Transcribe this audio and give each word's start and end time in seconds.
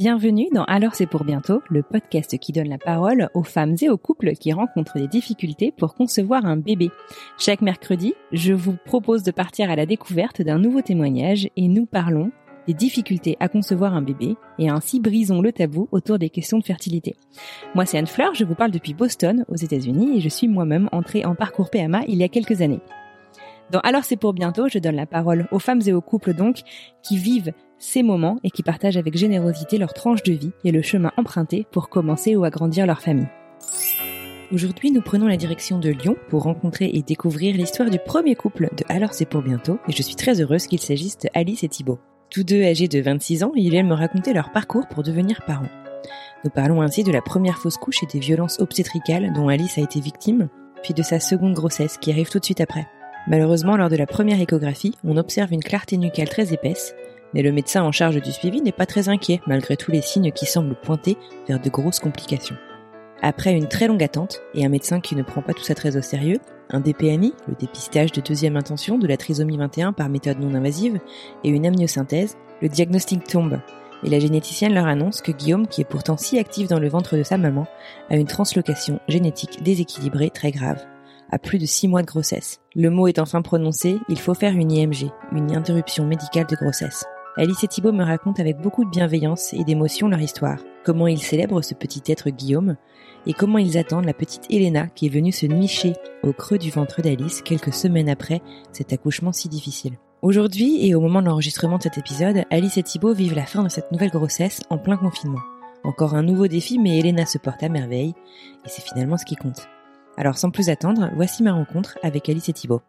Bienvenue 0.00 0.48
dans 0.54 0.64
Alors 0.64 0.94
c'est 0.94 1.04
pour 1.04 1.24
bientôt, 1.24 1.60
le 1.68 1.82
podcast 1.82 2.38
qui 2.38 2.52
donne 2.52 2.70
la 2.70 2.78
parole 2.78 3.28
aux 3.34 3.42
femmes 3.42 3.76
et 3.82 3.90
aux 3.90 3.98
couples 3.98 4.32
qui 4.32 4.50
rencontrent 4.50 4.98
des 4.98 5.08
difficultés 5.08 5.74
pour 5.76 5.92
concevoir 5.92 6.46
un 6.46 6.56
bébé. 6.56 6.88
Chaque 7.36 7.60
mercredi, 7.60 8.14
je 8.32 8.54
vous 8.54 8.78
propose 8.86 9.24
de 9.24 9.30
partir 9.30 9.70
à 9.70 9.76
la 9.76 9.84
découverte 9.84 10.40
d'un 10.40 10.58
nouveau 10.58 10.80
témoignage 10.80 11.50
et 11.54 11.68
nous 11.68 11.84
parlons 11.84 12.32
des 12.66 12.72
difficultés 12.72 13.36
à 13.40 13.48
concevoir 13.48 13.94
un 13.94 14.00
bébé 14.00 14.36
et 14.58 14.70
ainsi 14.70 15.00
brisons 15.00 15.42
le 15.42 15.52
tabou 15.52 15.86
autour 15.92 16.18
des 16.18 16.30
questions 16.30 16.58
de 16.58 16.64
fertilité. 16.64 17.14
Moi 17.74 17.84
c'est 17.84 17.98
Anne 17.98 18.06
Fleur, 18.06 18.32
je 18.32 18.46
vous 18.46 18.54
parle 18.54 18.70
depuis 18.70 18.94
Boston 18.94 19.44
aux 19.48 19.56
États-Unis 19.56 20.16
et 20.16 20.20
je 20.22 20.30
suis 20.30 20.48
moi-même 20.48 20.88
entrée 20.92 21.26
en 21.26 21.34
parcours 21.34 21.68
PMA 21.68 22.04
il 22.08 22.16
y 22.16 22.24
a 22.24 22.28
quelques 22.28 22.62
années. 22.62 22.80
Dans 23.70 23.80
Alors 23.80 24.04
c'est 24.04 24.16
pour 24.16 24.32
bientôt, 24.32 24.66
je 24.66 24.78
donne 24.78 24.96
la 24.96 25.04
parole 25.04 25.46
aux 25.52 25.58
femmes 25.58 25.82
et 25.86 25.92
aux 25.92 26.00
couples 26.00 26.32
donc 26.32 26.62
qui 27.02 27.18
vivent 27.18 27.52
ces 27.80 28.04
moments 28.04 28.38
et 28.44 28.50
qui 28.50 28.62
partagent 28.62 28.96
avec 28.96 29.16
générosité 29.16 29.78
leur 29.78 29.92
tranche 29.92 30.22
de 30.22 30.32
vie 30.32 30.52
et 30.64 30.70
le 30.70 30.82
chemin 30.82 31.10
emprunté 31.16 31.66
pour 31.72 31.88
commencer 31.88 32.36
ou 32.36 32.44
agrandir 32.44 32.86
leur 32.86 33.00
famille. 33.00 33.26
Aujourd'hui, 34.52 34.90
nous 34.90 35.00
prenons 35.00 35.26
la 35.26 35.36
direction 35.36 35.78
de 35.78 35.90
Lyon 35.90 36.16
pour 36.28 36.42
rencontrer 36.42 36.90
et 36.92 37.02
découvrir 37.02 37.56
l'histoire 37.56 37.88
du 37.88 37.98
premier 37.98 38.34
couple 38.34 38.68
de 38.76 38.84
Alors 38.88 39.14
c'est 39.14 39.24
pour 39.24 39.42
bientôt 39.42 39.78
et 39.88 39.92
je 39.92 40.02
suis 40.02 40.16
très 40.16 40.40
heureuse 40.40 40.66
qu'il 40.66 40.80
s'agisse 40.80 41.18
de 41.18 41.28
Alice 41.34 41.64
et 41.64 41.68
Thibault. 41.68 42.00
Tous 42.30 42.44
deux 42.44 42.62
âgés 42.62 42.88
de 42.88 43.00
26 43.00 43.44
ans, 43.44 43.52
ils 43.56 43.70
viennent 43.70 43.88
me 43.88 43.94
raconter 43.94 44.32
leur 44.32 44.52
parcours 44.52 44.86
pour 44.88 45.02
devenir 45.02 45.42
parents. 45.46 45.68
Nous 46.44 46.50
parlons 46.50 46.80
ainsi 46.80 47.04
de 47.04 47.12
la 47.12 47.22
première 47.22 47.58
fausse 47.58 47.76
couche 47.76 48.02
et 48.02 48.06
des 48.06 48.18
violences 48.18 48.60
obstétricales 48.60 49.32
dont 49.34 49.48
Alice 49.48 49.78
a 49.78 49.82
été 49.82 50.00
victime, 50.00 50.48
puis 50.82 50.94
de 50.94 51.02
sa 51.02 51.20
seconde 51.20 51.54
grossesse 51.54 51.98
qui 51.98 52.10
arrive 52.10 52.30
tout 52.30 52.38
de 52.38 52.44
suite 52.44 52.60
après. 52.60 52.86
Malheureusement, 53.26 53.76
lors 53.76 53.90
de 53.90 53.96
la 53.96 54.06
première 54.06 54.40
échographie, 54.40 54.96
on 55.04 55.16
observe 55.16 55.52
une 55.52 55.62
clarté 55.62 55.96
nucale 55.98 56.28
très 56.28 56.52
épaisse, 56.52 56.94
mais 57.34 57.42
le 57.42 57.52
médecin 57.52 57.82
en 57.82 57.92
charge 57.92 58.20
du 58.20 58.32
suivi 58.32 58.60
n'est 58.62 58.72
pas 58.72 58.86
très 58.86 59.08
inquiet 59.08 59.40
malgré 59.46 59.76
tous 59.76 59.90
les 59.90 60.02
signes 60.02 60.32
qui 60.32 60.46
semblent 60.46 60.74
pointer 60.74 61.16
vers 61.48 61.60
de 61.60 61.70
grosses 61.70 62.00
complications. 62.00 62.56
Après 63.22 63.52
une 63.52 63.68
très 63.68 63.86
longue 63.86 64.02
attente 64.02 64.40
et 64.54 64.64
un 64.64 64.70
médecin 64.70 65.00
qui 65.00 65.14
ne 65.14 65.22
prend 65.22 65.42
pas 65.42 65.52
tout 65.52 65.62
ça 65.62 65.74
très 65.74 65.96
au 65.96 66.02
sérieux, 66.02 66.38
un 66.70 66.80
DPMI, 66.80 67.34
le 67.48 67.54
dépistage 67.54 68.12
de 68.12 68.20
deuxième 68.20 68.56
intention 68.56 68.96
de 68.96 69.06
la 69.06 69.16
trisomie 69.16 69.58
21 69.58 69.92
par 69.92 70.08
méthode 70.08 70.40
non 70.40 70.54
invasive, 70.54 71.00
et 71.44 71.48
une 71.48 71.66
amniosynthèse, 71.66 72.36
le 72.62 72.68
diagnostic 72.68 73.24
tombe, 73.24 73.60
et 74.04 74.08
la 74.08 74.20
généticienne 74.20 74.72
leur 74.72 74.86
annonce 74.86 75.20
que 75.20 75.32
Guillaume, 75.32 75.66
qui 75.66 75.80
est 75.80 75.84
pourtant 75.84 76.16
si 76.16 76.38
actif 76.38 76.68
dans 76.68 76.78
le 76.78 76.88
ventre 76.88 77.16
de 77.16 77.22
sa 77.22 77.36
maman, 77.36 77.66
a 78.08 78.16
une 78.16 78.26
translocation 78.26 79.00
génétique 79.08 79.62
déséquilibrée 79.62 80.30
très 80.30 80.52
grave, 80.52 80.82
à 81.30 81.38
plus 81.38 81.58
de 81.58 81.66
6 81.66 81.88
mois 81.88 82.02
de 82.02 82.06
grossesse. 82.06 82.60
Le 82.74 82.88
mot 82.88 83.08
est 83.08 83.18
enfin 83.18 83.42
prononcé, 83.42 83.98
il 84.08 84.18
faut 84.18 84.34
faire 84.34 84.54
une 84.54 84.72
IMG, 84.72 85.10
une 85.32 85.54
interruption 85.54 86.06
médicale 86.06 86.46
de 86.46 86.56
grossesse. 86.56 87.04
Alice 87.40 87.64
et 87.64 87.68
Thibault 87.68 87.92
me 87.92 88.04
racontent 88.04 88.42
avec 88.42 88.58
beaucoup 88.58 88.84
de 88.84 88.90
bienveillance 88.90 89.54
et 89.54 89.64
d'émotion 89.64 90.08
leur 90.08 90.20
histoire, 90.20 90.58
comment 90.84 91.06
ils 91.06 91.22
célèbrent 91.22 91.64
ce 91.64 91.72
petit 91.72 92.02
être 92.12 92.28
Guillaume, 92.28 92.76
et 93.26 93.32
comment 93.32 93.56
ils 93.56 93.78
attendent 93.78 94.04
la 94.04 94.12
petite 94.12 94.44
Elena 94.50 94.88
qui 94.88 95.06
est 95.06 95.08
venue 95.08 95.32
se 95.32 95.46
nicher 95.46 95.94
au 96.22 96.34
creux 96.34 96.58
du 96.58 96.70
ventre 96.70 97.00
d'Alice 97.00 97.40
quelques 97.40 97.72
semaines 97.72 98.10
après 98.10 98.42
cet 98.72 98.92
accouchement 98.92 99.32
si 99.32 99.48
difficile. 99.48 99.94
Aujourd'hui 100.20 100.86
et 100.86 100.94
au 100.94 101.00
moment 101.00 101.22
de 101.22 101.28
l'enregistrement 101.28 101.78
de 101.78 101.84
cet 101.84 101.96
épisode, 101.96 102.44
Alice 102.50 102.76
et 102.76 102.82
Thibault 102.82 103.14
vivent 103.14 103.36
la 103.36 103.46
fin 103.46 103.62
de 103.62 103.70
cette 103.70 103.90
nouvelle 103.90 104.10
grossesse 104.10 104.60
en 104.68 104.76
plein 104.76 104.98
confinement. 104.98 105.40
Encore 105.82 106.14
un 106.14 106.22
nouveau 106.22 106.46
défi, 106.46 106.78
mais 106.78 106.98
Elena 106.98 107.24
se 107.24 107.38
porte 107.38 107.62
à 107.62 107.70
merveille, 107.70 108.12
et 108.66 108.68
c'est 108.68 108.84
finalement 108.84 109.16
ce 109.16 109.24
qui 109.24 109.36
compte. 109.36 109.66
Alors 110.18 110.36
sans 110.36 110.50
plus 110.50 110.68
attendre, 110.68 111.08
voici 111.16 111.42
ma 111.42 111.54
rencontre 111.54 111.96
avec 112.02 112.28
Alice 112.28 112.50
et 112.50 112.52
Thibault. 112.52 112.82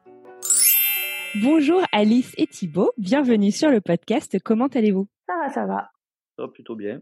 Bonjour 1.35 1.81
Alice 1.93 2.33
et 2.37 2.45
Thibault, 2.45 2.91
bienvenue 2.97 3.51
sur 3.51 3.69
le 3.69 3.79
podcast. 3.79 4.37
Comment 4.43 4.67
allez-vous? 4.67 5.07
Ça 5.27 5.37
va, 5.37 5.49
ça 5.49 5.65
va. 5.65 5.89
Ça 6.35 6.43
va 6.43 6.47
plutôt 6.49 6.75
bien. 6.75 7.01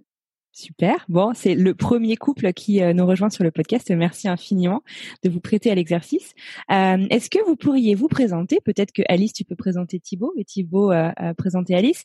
Super. 0.51 1.05
Bon, 1.09 1.31
c'est 1.35 1.53
le 1.53 1.75
premier 1.75 2.17
couple 2.17 2.51
qui 2.53 2.81
euh, 2.81 2.93
nous 2.93 3.05
rejoint 3.05 3.29
sur 3.29 3.43
le 3.43 3.51
podcast. 3.51 3.91
Merci 3.91 4.27
infiniment 4.27 4.81
de 5.23 5.29
vous 5.29 5.39
prêter 5.39 5.69
à 5.71 5.75
l'exercice. 5.75 6.33
Euh, 6.71 6.97
Est-ce 7.09 7.29
que 7.29 7.43
vous 7.45 7.55
pourriez 7.55 7.93
vous 7.93 8.07
présenter? 8.07 8.59
Peut-être 8.65 8.91
que 8.91 9.03
Alice, 9.07 9.31
tu 9.31 9.45
peux 9.45 9.55
présenter 9.55 9.99
Thibaut 9.99 10.33
et 10.37 10.43
Thibaut 10.43 10.91
euh, 10.91 11.11
euh 11.21 11.33
présenter 11.35 11.75
Alice. 11.75 12.03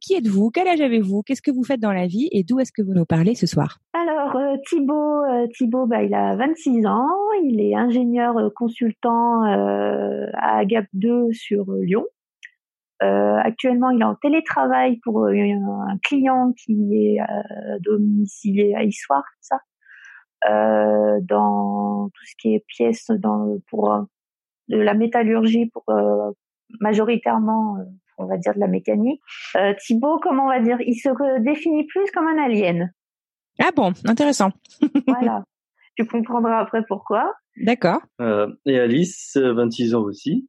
Qui 0.00 0.14
êtes-vous? 0.14 0.50
Quel 0.50 0.68
âge 0.68 0.80
avez-vous? 0.80 1.22
Qu'est-ce 1.22 1.42
que 1.42 1.50
vous 1.50 1.64
faites 1.64 1.80
dans 1.80 1.92
la 1.92 2.06
vie? 2.06 2.28
Et 2.30 2.44
d'où 2.44 2.60
est-ce 2.60 2.72
que 2.72 2.82
vous 2.82 2.94
nous 2.94 3.04
parlez 3.04 3.34
ce 3.34 3.46
soir? 3.46 3.78
Alors 3.92 4.38
Thibaut, 4.68 5.22
Thibaut, 5.56 5.86
bah, 5.86 6.02
il 6.02 6.14
a 6.14 6.36
26 6.36 6.86
ans. 6.86 7.08
Il 7.44 7.60
est 7.60 7.74
ingénieur 7.74 8.52
consultant 8.54 9.42
à 9.42 10.64
Gap 10.64 10.86
2 10.94 11.32
sur 11.32 11.70
Lyon. 11.72 12.04
Euh, 13.02 13.36
actuellement, 13.42 13.90
il 13.90 14.00
est 14.00 14.04
en 14.04 14.14
télétravail 14.14 14.98
pour 15.04 15.24
euh, 15.24 15.32
un 15.32 15.98
client 16.02 16.52
qui 16.52 16.72
est 16.94 17.20
euh, 17.20 17.78
domicilié 17.80 18.74
à 18.74 18.84
Issoire, 18.84 19.24
ça, 19.40 19.58
euh, 20.48 21.18
dans 21.22 22.08
tout 22.08 22.24
ce 22.24 22.34
qui 22.38 22.54
est 22.54 22.64
pièces 22.66 23.10
dans, 23.10 23.58
pour 23.68 24.06
de 24.68 24.78
la 24.78 24.94
métallurgie, 24.94 25.66
pour 25.66 25.84
majoritairement, 26.80 27.76
on 28.18 28.26
va 28.26 28.38
dire 28.38 28.54
de 28.54 28.60
la 28.60 28.66
mécanique. 28.66 29.20
Thibaut, 29.78 30.18
comment 30.20 30.44
on 30.44 30.48
va 30.48 30.60
dire, 30.60 30.78
il 30.80 30.94
se 30.94 31.40
définit 31.40 31.86
plus 31.86 32.10
comme 32.12 32.26
un 32.26 32.42
alien. 32.42 32.92
Ah 33.60 33.70
bon, 33.74 33.92
intéressant. 34.06 34.50
voilà, 35.06 35.44
tu 35.96 36.06
comprendras 36.06 36.58
après 36.58 36.82
pourquoi. 36.88 37.32
D'accord. 37.58 38.00
et 38.66 38.78
Alice, 38.78 39.36
26 39.36 39.94
ans 39.94 40.02
aussi. 40.02 40.48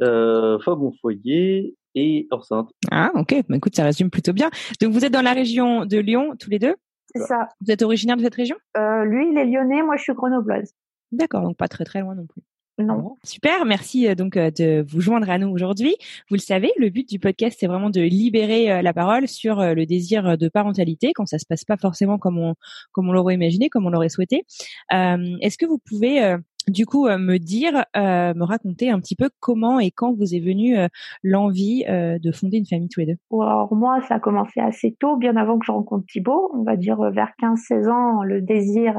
Femme 0.00 0.82
au 0.82 0.92
foyer 1.00 1.76
et 1.94 2.26
enceinte. 2.30 2.70
Ah, 2.90 3.10
ok. 3.14 3.34
Bah, 3.48 3.56
écoute, 3.56 3.76
ça 3.76 3.84
résume 3.84 4.10
plutôt 4.10 4.32
bien. 4.32 4.50
Donc, 4.80 4.92
vous 4.92 5.04
êtes 5.04 5.12
dans 5.12 5.22
la 5.22 5.32
région 5.32 5.86
de 5.86 5.98
Lyon, 5.98 6.34
tous 6.38 6.50
les 6.50 6.58
deux? 6.58 6.74
C'est 7.14 7.22
ça. 7.22 7.48
Vous 7.60 7.70
êtes 7.70 7.82
originaire 7.82 8.16
de 8.16 8.22
cette 8.22 8.34
région? 8.34 8.56
Euh, 8.76 9.04
Lui, 9.04 9.28
il 9.30 9.38
est 9.38 9.46
lyonnais, 9.46 9.82
moi, 9.82 9.96
je 9.96 10.02
suis 10.02 10.14
grenobloise. 10.14 10.72
D'accord, 11.12 11.42
donc 11.42 11.56
pas 11.56 11.68
très 11.68 11.84
très 11.84 12.00
loin 12.00 12.16
non 12.16 12.26
plus. 12.26 12.42
Non. 12.76 13.14
Super, 13.22 13.64
merci 13.66 14.08
euh, 14.08 14.16
donc 14.16 14.36
euh, 14.36 14.50
de 14.50 14.84
vous 14.88 15.00
joindre 15.00 15.30
à 15.30 15.38
nous 15.38 15.48
aujourd'hui. 15.48 15.94
Vous 16.28 16.34
le 16.34 16.40
savez, 16.40 16.72
le 16.76 16.88
but 16.88 17.08
du 17.08 17.20
podcast 17.20 17.56
c'est 17.60 17.68
vraiment 17.68 17.88
de 17.88 18.00
libérer 18.00 18.72
euh, 18.72 18.82
la 18.82 18.92
parole 18.92 19.28
sur 19.28 19.60
le 19.60 19.86
désir 19.86 20.36
de 20.36 20.48
parentalité 20.48 21.12
quand 21.14 21.26
ça 21.26 21.38
se 21.38 21.46
passe 21.46 21.64
pas 21.64 21.76
forcément 21.76 22.18
comme 22.18 22.36
on 22.36 22.56
comme 22.90 23.08
on 23.08 23.12
l'aurait 23.12 23.34
imaginé, 23.34 23.68
comme 23.68 23.86
on 23.86 23.90
l'aurait 23.90 24.08
souhaité. 24.08 24.44
Euh, 24.92 25.36
Est-ce 25.40 25.56
que 25.56 25.66
vous 25.66 25.78
pouvez 25.78 26.36
du 26.68 26.86
coup 26.86 27.06
me 27.06 27.38
dire, 27.38 27.84
me 27.94 28.42
raconter 28.42 28.90
un 28.90 29.00
petit 29.00 29.16
peu 29.16 29.30
comment 29.40 29.78
et 29.80 29.90
quand 29.90 30.12
vous 30.14 30.34
est 30.34 30.40
venue 30.40 30.76
l'envie 31.22 31.84
de 31.86 32.32
fonder 32.32 32.58
une 32.58 32.66
famille 32.66 32.88
tous 32.88 33.00
les 33.00 33.06
deux 33.06 33.18
Alors 33.32 33.74
moi, 33.74 34.00
ça 34.08 34.16
a 34.16 34.20
commencé 34.20 34.60
assez 34.60 34.96
tôt, 34.98 35.16
bien 35.16 35.36
avant 35.36 35.58
que 35.58 35.66
je 35.66 35.72
rencontre 35.72 36.06
Thibaut. 36.06 36.50
On 36.54 36.62
va 36.62 36.76
dire 36.76 36.98
vers 37.10 37.32
15-16 37.40 37.90
ans, 37.90 38.22
le 38.22 38.40
désir 38.40 38.96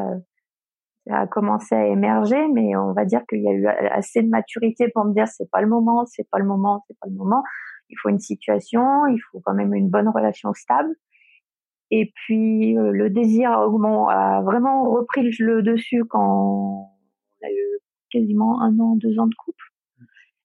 a 1.10 1.28
commencé 1.28 1.76
à 1.76 1.88
émerger, 1.88 2.48
mais 2.54 2.76
on 2.76 2.94
va 2.94 3.06
dire 3.06 3.22
qu'il 3.28 3.42
y 3.42 3.48
a 3.48 3.54
eu 3.54 3.68
assez 3.68 4.22
de 4.24 4.30
maturité 4.30 4.90
pour 4.94 5.06
me 5.06 5.14
dire 5.14 5.28
c'est 5.28 5.50
pas 5.52 5.62
le 5.62 5.68
moment, 5.68 6.06
c'est 6.06 6.28
pas 6.30 6.40
le 6.40 6.46
moment, 6.46 6.84
c'est 6.88 6.98
pas 7.00 7.08
le 7.08 7.16
moment. 7.16 7.44
Il 7.90 7.96
faut 8.02 8.10
une 8.10 8.20
situation, 8.20 9.06
il 9.08 9.20
faut 9.32 9.40
quand 9.44 9.54
même 9.54 9.74
une 9.74 9.90
bonne 9.90 10.10
relation 10.10 10.54
stable. 10.54 10.96
Et 11.92 12.12
puis 12.16 12.78
euh, 12.78 12.92
le 12.92 13.12
désir 13.12 13.52
a 13.52 14.42
vraiment 14.42 14.90
repris 14.90 15.30
le 15.38 15.62
dessus 15.62 16.04
quand 16.06 16.95
on 17.46 17.48
a 17.48 17.52
eu 17.52 17.80
quasiment 18.12 18.62
un 18.62 18.80
an, 18.80 18.96
deux 18.96 19.20
ans 19.20 19.28
de 19.28 19.36
couple. 19.36 19.64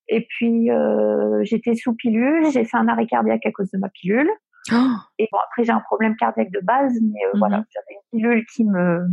Et 0.08 0.26
puis 0.28 0.70
euh, 0.70 1.42
j'étais 1.44 1.74
sous 1.74 1.94
pilule, 1.94 2.50
j'ai 2.52 2.64
fait 2.64 2.76
un 2.76 2.88
arrêt 2.88 3.06
cardiaque 3.06 3.46
à 3.46 3.52
cause 3.52 3.70
de 3.70 3.78
ma 3.78 3.88
pilule. 3.88 4.30
Oh 4.72 4.74
et 5.18 5.28
bon 5.32 5.38
après 5.46 5.64
j'ai 5.64 5.72
un 5.72 5.80
problème 5.80 6.16
cardiaque 6.16 6.50
de 6.50 6.60
base, 6.60 6.92
mais 7.00 7.20
euh, 7.26 7.38
voilà, 7.38 7.64
j'avais 7.72 7.94
une 7.94 8.18
pilule 8.18 8.44
qui 8.52 8.64
me 8.64 9.06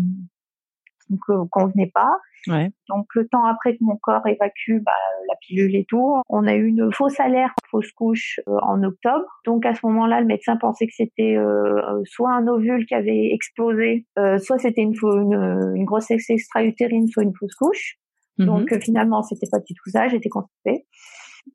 me 1.09 1.45
convenait 1.45 1.91
pas. 1.93 2.11
Ouais. 2.47 2.69
Donc 2.89 3.07
le 3.15 3.27
temps 3.27 3.45
après 3.45 3.73
que 3.73 3.79
mon 3.81 3.97
corps 3.97 4.25
évacue 4.25 4.79
bah, 4.81 4.91
la 5.27 5.35
pilule 5.41 5.75
et 5.75 5.85
tout, 5.87 6.15
on 6.29 6.47
a 6.47 6.55
eu 6.55 6.67
une 6.67 6.91
fausse 6.93 7.19
alerte, 7.19 7.57
fausse 7.69 7.91
couche 7.91 8.39
euh, 8.47 8.57
en 8.61 8.83
octobre. 8.83 9.25
Donc 9.45 9.65
à 9.65 9.73
ce 9.73 9.85
moment-là, 9.85 10.21
le 10.21 10.27
médecin 10.27 10.55
pensait 10.57 10.87
que 10.87 10.93
c'était 10.95 11.35
euh, 11.35 12.01
soit 12.05 12.31
un 12.31 12.47
ovule 12.47 12.85
qui 12.85 12.93
avait 12.93 13.33
explosé, 13.33 14.05
euh, 14.17 14.37
soit 14.37 14.59
c'était 14.59 14.81
une, 14.81 14.93
une, 14.93 15.73
une, 15.75 15.85
grossesse 15.85 16.29
extra-utérine, 16.29 17.07
soit 17.07 17.23
une 17.23 17.33
fausse 17.37 17.55
couche. 17.55 17.97
Mhm. 18.37 18.45
Donc 18.45 18.79
finalement, 18.81 19.23
c'était 19.23 19.47
pas 19.51 19.59
du 19.59 19.73
tout 19.73 19.89
ça, 19.89 20.07
j'étais 20.07 20.29
constipée. 20.29 20.85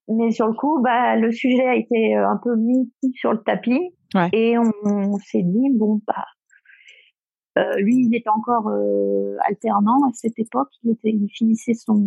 Mais 0.09 0.31
sur 0.31 0.47
le 0.47 0.55
coup, 0.55 0.81
bah, 0.83 1.17
le 1.17 1.31
sujet 1.31 1.67
a 1.67 1.77
été 1.77 2.15
un 2.15 2.39
peu 2.43 2.57
mis 2.57 2.93
sur 3.15 3.33
le 3.33 3.43
tapis 3.43 3.95
Ouais. 4.15 4.29
et 4.33 4.59
on, 4.59 4.71
on 4.85 5.17
s'est 5.17 5.43
dit 5.43 5.71
bon 5.75 5.99
bah 6.07 6.27
euh, 7.59 7.77
lui, 7.79 8.07
il 8.07 8.15
était 8.15 8.31
encore 8.31 8.69
euh, 8.69 9.37
alternant 9.47 10.03
à 10.09 10.13
cette 10.15 10.39
époque. 10.39 10.71
Il, 10.85 10.93
était, 10.93 11.11
il 11.11 11.29
finissait 11.29 11.75
son 11.75 12.03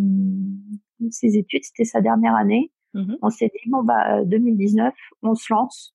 ses 1.11 1.37
études, 1.37 1.63
c'était 1.63 1.85
sa 1.85 2.01
dernière 2.01 2.35
année. 2.35 2.71
Mhm. 2.93 3.17
On 3.21 3.29
s'est 3.29 3.51
dit 3.53 3.69
bon 3.69 3.83
bah 3.83 4.23
2019, 4.25 4.93
on 5.21 5.35
se 5.35 5.53
lance. 5.53 5.93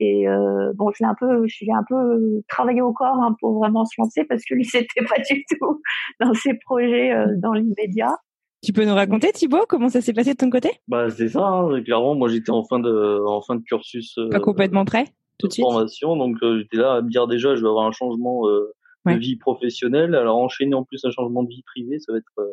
Et 0.00 0.26
euh, 0.26 0.72
bon, 0.74 0.90
je 0.90 1.04
l'ai 1.04 1.08
un 1.08 1.14
peu, 1.14 1.46
je 1.46 1.64
l'ai 1.64 1.70
un 1.72 1.84
peu 1.88 2.42
travaillé 2.48 2.80
au 2.80 2.92
corps 2.92 3.14
hein, 3.22 3.36
pour 3.40 3.56
vraiment 3.58 3.84
se 3.84 3.94
lancer 3.98 4.24
parce 4.24 4.42
que 4.44 4.54
lui, 4.54 4.64
c'était 4.64 5.04
pas 5.04 5.20
du 5.30 5.44
tout 5.48 5.80
dans 6.20 6.34
ses 6.34 6.54
projets 6.54 7.12
euh, 7.12 7.26
dans 7.36 7.52
l'immédiat. 7.52 8.16
Tu 8.64 8.72
peux 8.72 8.84
nous 8.84 8.94
raconter, 8.94 9.32
Thibaut, 9.32 9.64
comment 9.68 9.88
ça 9.88 10.00
s'est 10.00 10.12
passé 10.12 10.32
de 10.32 10.36
ton 10.38 10.48
côté? 10.50 10.70
Bah 10.88 11.10
c'est 11.10 11.28
ça, 11.28 11.44
hein, 11.44 11.82
clairement. 11.82 12.14
Moi 12.14 12.28
j'étais 12.28 12.50
en 12.50 12.64
fin 12.64 12.78
de 12.80 13.24
en 13.26 13.42
fin 13.42 13.56
de 13.56 13.62
cursus. 13.62 14.16
euh, 14.18 14.28
Pas 14.30 14.40
complètement 14.40 14.84
prêt? 14.84 15.04
Tout 15.42 15.48
de 15.48 15.54
formation, 15.54 16.16
donc 16.16 16.36
euh, 16.42 16.58
j'étais 16.60 16.76
là 16.78 16.94
à 16.94 17.02
me 17.02 17.10
dire 17.10 17.26
déjà 17.26 17.54
je 17.56 17.62
vais 17.62 17.68
avoir 17.68 17.86
un 17.86 17.92
changement 17.92 18.48
euh, 18.48 18.72
Ouais. 19.04 19.14
de 19.16 19.18
vie 19.18 19.34
professionnelle. 19.34 20.14
Alors 20.14 20.36
enchaîner 20.38 20.74
en 20.74 20.84
plus 20.84 21.04
un 21.04 21.10
changement 21.10 21.42
de 21.42 21.48
vie 21.48 21.64
privée, 21.64 21.98
ça 21.98 22.12
va 22.12 22.18
être 22.18 22.38
euh, 22.38 22.52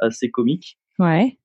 assez 0.00 0.30
comique. 0.30 0.78
Ouais. 0.98 1.38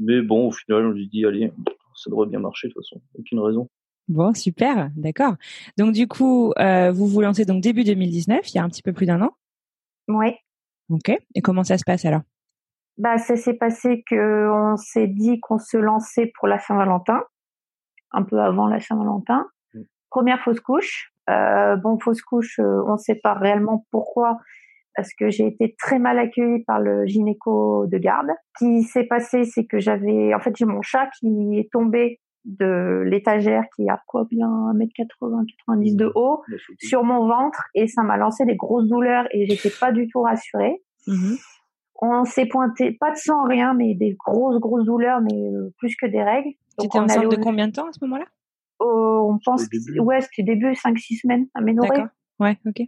Mais 0.00 0.20
bon, 0.20 0.48
au 0.48 0.50
final, 0.50 0.86
on 0.86 0.90
lui 0.90 1.06
dit 1.08 1.24
allez, 1.24 1.52
ça 1.94 2.10
devrait 2.10 2.26
bien 2.26 2.40
marcher 2.40 2.66
de 2.66 2.72
toute 2.72 2.82
façon, 2.84 3.00
aucune 3.16 3.38
raison. 3.38 3.68
Bon, 4.08 4.34
super, 4.34 4.90
d'accord. 4.96 5.34
Donc 5.78 5.92
du 5.94 6.08
coup, 6.08 6.52
euh, 6.58 6.90
vous 6.90 7.06
vous 7.06 7.20
lancez 7.20 7.44
donc 7.44 7.62
début 7.62 7.84
2019, 7.84 8.40
il 8.50 8.56
y 8.56 8.58
a 8.58 8.64
un 8.64 8.68
petit 8.68 8.82
peu 8.82 8.92
plus 8.92 9.06
d'un 9.06 9.22
an. 9.22 9.30
Ouais. 10.08 10.38
Ok. 10.90 11.16
Et 11.36 11.40
comment 11.40 11.62
ça 11.62 11.78
se 11.78 11.84
passe 11.84 12.04
alors? 12.04 12.22
Bah, 12.98 13.18
ça 13.18 13.36
s'est 13.36 13.54
passé 13.54 14.02
que 14.10 14.50
on 14.50 14.76
s'est 14.76 15.06
dit 15.06 15.38
qu'on 15.40 15.58
se 15.58 15.76
lançait 15.76 16.32
pour 16.36 16.48
la 16.48 16.58
Saint-Valentin, 16.58 17.22
un 18.10 18.22
peu 18.24 18.40
avant 18.40 18.66
la 18.66 18.80
Saint-Valentin. 18.80 19.46
Première 20.14 20.38
fausse 20.44 20.60
couche. 20.60 21.10
Euh, 21.28 21.74
bon, 21.76 21.98
fausse 21.98 22.22
couche, 22.22 22.60
euh, 22.60 22.82
on 22.86 22.92
ne 22.92 22.96
sait 22.98 23.16
pas 23.20 23.34
réellement 23.34 23.84
pourquoi, 23.90 24.38
parce 24.94 25.08
que 25.18 25.28
j'ai 25.28 25.46
été 25.48 25.74
très 25.76 25.98
mal 25.98 26.20
accueillie 26.20 26.62
par 26.64 26.78
le 26.78 27.04
gynéco 27.04 27.86
de 27.88 27.98
garde. 27.98 28.28
Ce 28.60 28.64
qui 28.64 28.82
s'est 28.84 29.04
passé, 29.08 29.42
c'est 29.44 29.64
que 29.66 29.80
j'avais, 29.80 30.32
en 30.32 30.38
fait, 30.38 30.54
j'ai 30.56 30.66
mon 30.66 30.82
chat 30.82 31.08
qui 31.18 31.58
est 31.58 31.68
tombé 31.72 32.20
de 32.44 33.02
l'étagère 33.06 33.64
qui 33.74 33.88
a 33.88 34.00
quoi 34.06 34.24
bien 34.30 34.46
1m80, 34.74 35.44
90 35.66 35.96
de 35.96 36.12
haut 36.14 36.42
Bah, 36.48 36.56
surtout- 36.58 36.86
sur 36.86 37.02
mon 37.02 37.26
ventre 37.26 37.64
et 37.74 37.88
ça 37.88 38.02
m'a 38.02 38.16
lancé 38.16 38.44
des 38.44 38.54
grosses 38.54 38.86
douleurs 38.86 39.24
et 39.32 39.46
j'étais 39.46 39.70
pas 39.80 39.90
du 39.90 40.06
tout 40.08 40.20
rassurée. 40.20 40.80
Mhm. 41.08 41.38
On 42.02 42.24
s'est 42.24 42.46
pointé, 42.46 42.92
pas 43.00 43.10
de 43.10 43.16
sang, 43.16 43.44
rien, 43.44 43.74
mais 43.74 43.94
des 43.94 44.14
grosses, 44.26 44.60
grosses 44.60 44.84
douleurs, 44.84 45.20
mais 45.22 45.34
euh, 45.34 45.72
plus 45.78 45.96
que 45.96 46.06
des 46.06 46.22
règles. 46.22 46.50
T'étais 46.78 46.98
on 46.98 47.04
enceinte 47.04 47.18
allait 47.18 47.28
de 47.28 47.40
au- 47.40 47.42
combien 47.42 47.66
de 47.66 47.72
temps 47.72 47.88
à 47.88 47.92
ce 47.92 48.04
moment-là? 48.04 48.26
Au- 48.80 49.30
on 49.32 49.38
pense, 49.44 49.64
Au 49.64 49.68
début. 49.68 49.94
que- 49.96 50.00
ouais, 50.02 50.20
c'était 50.20 50.42
début 50.42 50.74
5-6 50.74 51.16
semaines 51.16 51.46
à 51.54 51.60
Ménoré. 51.60 51.88
D'accord. 51.88 52.06
Ouais, 52.40 52.58
ok. 52.66 52.82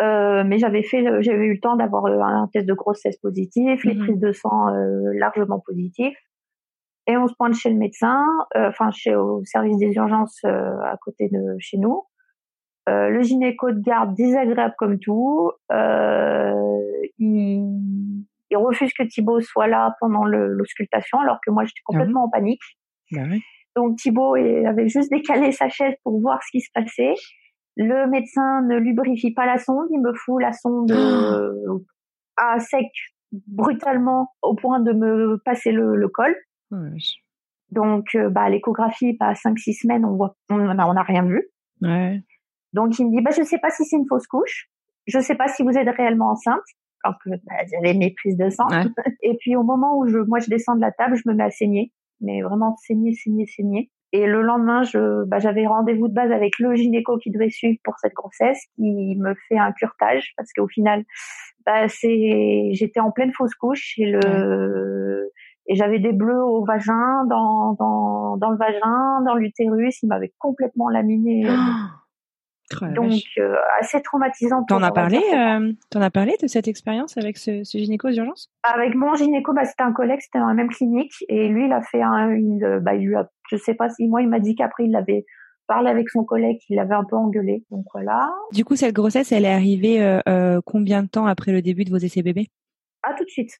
Euh, 0.00 0.44
mais 0.46 0.58
j'avais 0.58 0.82
fait, 0.84 1.02
le- 1.02 1.20
j'avais 1.22 1.46
eu 1.46 1.54
le 1.54 1.60
temps 1.60 1.74
d'avoir 1.76 2.06
euh, 2.06 2.20
un 2.20 2.46
test 2.52 2.66
de 2.68 2.74
grossesse 2.74 3.16
positif, 3.18 3.82
les 3.84 3.94
Mhm. 3.94 4.04
prises 4.04 4.20
de 4.20 4.32
sang 4.32 4.68
euh, 4.72 5.12
largement 5.14 5.58
positives. 5.58 6.14
Et 7.08 7.16
on 7.16 7.26
se 7.26 7.34
pointe 7.34 7.54
chez 7.54 7.70
le 7.70 7.76
médecin, 7.76 8.22
euh, 8.56 8.68
enfin 8.68 8.90
chez 8.92 9.16
au 9.16 9.42
service 9.44 9.76
des 9.78 9.92
urgences 9.94 10.38
euh, 10.44 10.78
à 10.84 10.96
côté 11.02 11.28
de 11.32 11.56
chez 11.58 11.78
nous. 11.78 12.04
Euh, 12.88 13.08
le 13.08 13.22
gynéco 13.22 13.72
de 13.72 13.80
garde 13.80 14.14
désagréable 14.14 14.74
comme 14.78 14.98
tout. 15.00 15.50
Euh, 15.72 16.54
il, 17.18 18.24
il 18.50 18.56
refuse 18.56 18.92
que 18.92 19.02
Thibaut 19.02 19.40
soit 19.40 19.66
là 19.66 19.96
pendant 20.00 20.24
l'auscultation, 20.24 21.18
alors 21.20 21.38
que 21.44 21.50
moi 21.50 21.64
j'étais 21.64 21.80
complètement 21.84 22.24
en 22.24 22.28
panique. 22.30 22.62
Bah. 23.10 23.22
Donc 23.78 23.96
Thibaut 23.96 24.34
avait 24.34 24.88
juste 24.88 25.08
décalé 25.08 25.52
sa 25.52 25.68
chaise 25.68 25.94
pour 26.02 26.20
voir 26.20 26.42
ce 26.42 26.50
qui 26.50 26.60
se 26.60 26.68
passait. 26.74 27.14
Le 27.76 28.08
médecin 28.08 28.62
ne 28.62 28.76
lubrifie 28.76 29.32
pas 29.32 29.46
la 29.46 29.56
sonde, 29.56 29.86
il 29.92 30.00
me 30.00 30.12
fout 30.12 30.42
la 30.42 30.52
sonde 30.52 30.90
euh, 30.90 31.78
à 32.36 32.58
sec 32.58 32.88
brutalement 33.30 34.32
au 34.42 34.56
point 34.56 34.80
de 34.80 34.92
me 34.92 35.40
passer 35.44 35.70
le, 35.70 35.94
le 35.94 36.08
col. 36.08 36.34
Ouais. 36.72 36.90
Donc 37.70 38.16
euh, 38.16 38.30
bah 38.30 38.50
l'échographie 38.50 39.12
bah, 39.12 39.28
à 39.28 39.32
5-6 39.34 39.82
semaines 39.82 40.04
on 40.04 40.16
voit 40.16 40.34
on 40.50 40.58
n'a 40.58 41.02
rien 41.04 41.22
vu. 41.22 41.46
Ouais. 41.80 42.20
Donc 42.72 42.98
il 42.98 43.06
me 43.06 43.12
dit 43.12 43.22
bah 43.22 43.30
je 43.30 43.44
sais 43.44 43.58
pas 43.58 43.70
si 43.70 43.84
c'est 43.84 43.96
une 43.96 44.08
fausse 44.08 44.26
couche, 44.26 44.68
je 45.06 45.20
sais 45.20 45.36
pas 45.36 45.46
si 45.46 45.62
vous 45.62 45.78
êtes 45.78 45.88
réellement 45.96 46.32
enceinte. 46.32 46.64
Alors 47.04 47.16
que 47.24 47.30
bah, 47.30 47.54
j'avais 47.70 47.96
mes 47.96 48.12
prises 48.12 48.36
de 48.36 48.50
sang. 48.50 48.66
Ouais. 48.70 48.86
Et 49.22 49.36
puis 49.38 49.54
au 49.54 49.62
moment 49.62 49.96
où 49.98 50.08
je 50.08 50.18
moi 50.18 50.40
je 50.40 50.50
descends 50.50 50.74
de 50.74 50.80
la 50.80 50.90
table, 50.90 51.14
je 51.14 51.30
me 51.30 51.34
mets 51.34 51.44
à 51.44 51.50
saigner, 51.52 51.92
mais 52.20 52.42
vraiment 52.42 52.76
saigner, 52.76 53.12
saigner, 53.12 53.46
saigner. 53.46 53.90
Et 54.12 54.26
le 54.26 54.40
lendemain, 54.40 54.82
je 54.84 55.24
bah, 55.24 55.38
j'avais 55.38 55.66
rendez-vous 55.66 56.08
de 56.08 56.14
base 56.14 56.32
avec 56.32 56.58
le 56.58 56.74
gynéco 56.74 57.18
qui 57.18 57.30
devait 57.30 57.50
suivre 57.50 57.78
pour 57.84 57.98
cette 57.98 58.14
grossesse, 58.14 58.58
qui 58.76 59.16
me 59.16 59.34
fait 59.48 59.58
un 59.58 59.72
curtage 59.72 60.32
parce 60.36 60.50
qu'au 60.52 60.66
final, 60.66 61.04
bah, 61.66 61.88
c'est 61.88 62.70
j'étais 62.72 63.00
en 63.00 63.10
pleine 63.10 63.32
fausse 63.32 63.54
couche 63.54 63.98
et 63.98 64.06
le 64.06 65.30
et 65.70 65.74
j'avais 65.74 65.98
des 65.98 66.12
bleus 66.12 66.42
au 66.42 66.64
vagin, 66.64 67.26
dans 67.28 67.74
dans 67.74 68.38
dans 68.38 68.50
le 68.50 68.56
vagin, 68.56 69.20
dans 69.26 69.34
l'utérus, 69.34 70.02
il 70.02 70.08
m'avait 70.08 70.32
complètement 70.38 70.88
laminé. 70.88 71.46
Oh 71.46 72.07
Donc 72.94 73.20
euh, 73.38 73.54
assez 73.80 74.00
traumatisant. 74.02 74.64
T'en 74.64 74.82
as 74.82 74.90
parlé, 74.92 75.20
euh, 75.34 75.72
t'en 75.90 76.00
as 76.00 76.10
parlé 76.10 76.36
de 76.42 76.46
cette 76.46 76.68
expérience 76.68 77.16
avec 77.16 77.38
ce, 77.38 77.64
ce 77.64 77.78
gynéco 77.78 78.10
d'urgence 78.10 78.50
Avec 78.62 78.94
mon 78.94 79.14
gynéco, 79.14 79.52
bah, 79.54 79.64
c'était 79.64 79.82
un 79.84 79.92
collègue, 79.92 80.20
c'était 80.20 80.38
dans 80.38 80.48
la 80.48 80.54
même 80.54 80.68
clinique, 80.68 81.12
et 81.28 81.48
lui, 81.48 81.66
il 81.66 81.72
a 81.72 81.80
fait 81.82 82.02
un, 82.02 82.30
une, 82.30 82.78
bah, 82.80 82.94
il 82.94 83.06
lui 83.06 83.16
a, 83.16 83.28
je 83.50 83.56
sais 83.56 83.74
pas 83.74 83.88
si, 83.90 84.06
moi, 84.06 84.20
il 84.22 84.28
m'a 84.28 84.40
dit 84.40 84.54
qu'après, 84.54 84.84
il 84.84 84.94
avait 84.96 85.24
parlé 85.66 85.90
avec 85.90 86.08
son 86.10 86.24
collègue, 86.24 86.58
il 86.68 86.76
l'avait 86.76 86.94
un 86.94 87.04
peu 87.04 87.16
engueulé. 87.16 87.64
Donc 87.70 87.84
voilà. 87.92 88.30
Du 88.52 88.64
coup, 88.64 88.74
cette 88.76 88.94
grossesse, 88.94 89.32
elle 89.32 89.44
est 89.44 89.52
arrivée 89.52 90.02
euh, 90.02 90.20
euh, 90.28 90.60
combien 90.64 91.02
de 91.02 91.08
temps 91.08 91.26
après 91.26 91.52
le 91.52 91.60
début 91.62 91.84
de 91.84 91.90
vos 91.90 91.98
essais 91.98 92.22
bébés? 92.22 92.48
Ah, 93.02 93.14
tout 93.16 93.24
de 93.24 93.28
suite. 93.30 93.50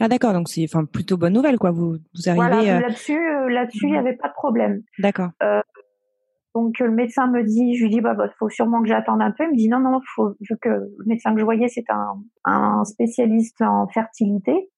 Ah 0.00 0.08
d'accord, 0.08 0.32
donc 0.32 0.48
c'est 0.48 0.64
enfin 0.64 0.84
plutôt 0.84 1.16
bonne 1.16 1.34
nouvelle 1.34 1.56
quoi. 1.56 1.70
Vous 1.70 1.92
vous 2.14 2.28
arrivez. 2.28 2.44
Voilà, 2.48 2.78
euh, 2.78 2.80
là-dessus, 2.80 3.16
euh, 3.16 3.48
là-dessus, 3.48 3.86
il 3.86 3.90
y 3.90 3.92
Mhm. 3.92 3.98
avait 3.98 4.16
pas 4.16 4.26
de 4.26 4.32
problème. 4.32 4.82
D'accord. 4.98 5.30
Donc 6.54 6.78
le 6.78 6.90
médecin 6.90 7.26
me 7.26 7.42
dit, 7.42 7.74
je 7.76 7.84
lui 7.84 7.90
dis 7.90 8.00
bah, 8.00 8.14
bah 8.14 8.28
faut 8.38 8.48
sûrement 8.48 8.80
que 8.80 8.88
j'attende 8.88 9.20
un 9.22 9.32
peu. 9.32 9.44
Il 9.44 9.50
me 9.50 9.56
dit 9.56 9.68
non 9.68 9.80
non, 9.80 10.00
faut 10.14 10.36
vu 10.40 10.56
que 10.60 10.68
le 10.68 11.04
médecin 11.06 11.32
que 11.34 11.40
je 11.40 11.44
voyais 11.44 11.68
c'est 11.68 11.88
un, 11.90 12.14
un 12.44 12.84
spécialiste 12.84 13.60
en 13.62 13.88
fertilité. 13.88 14.70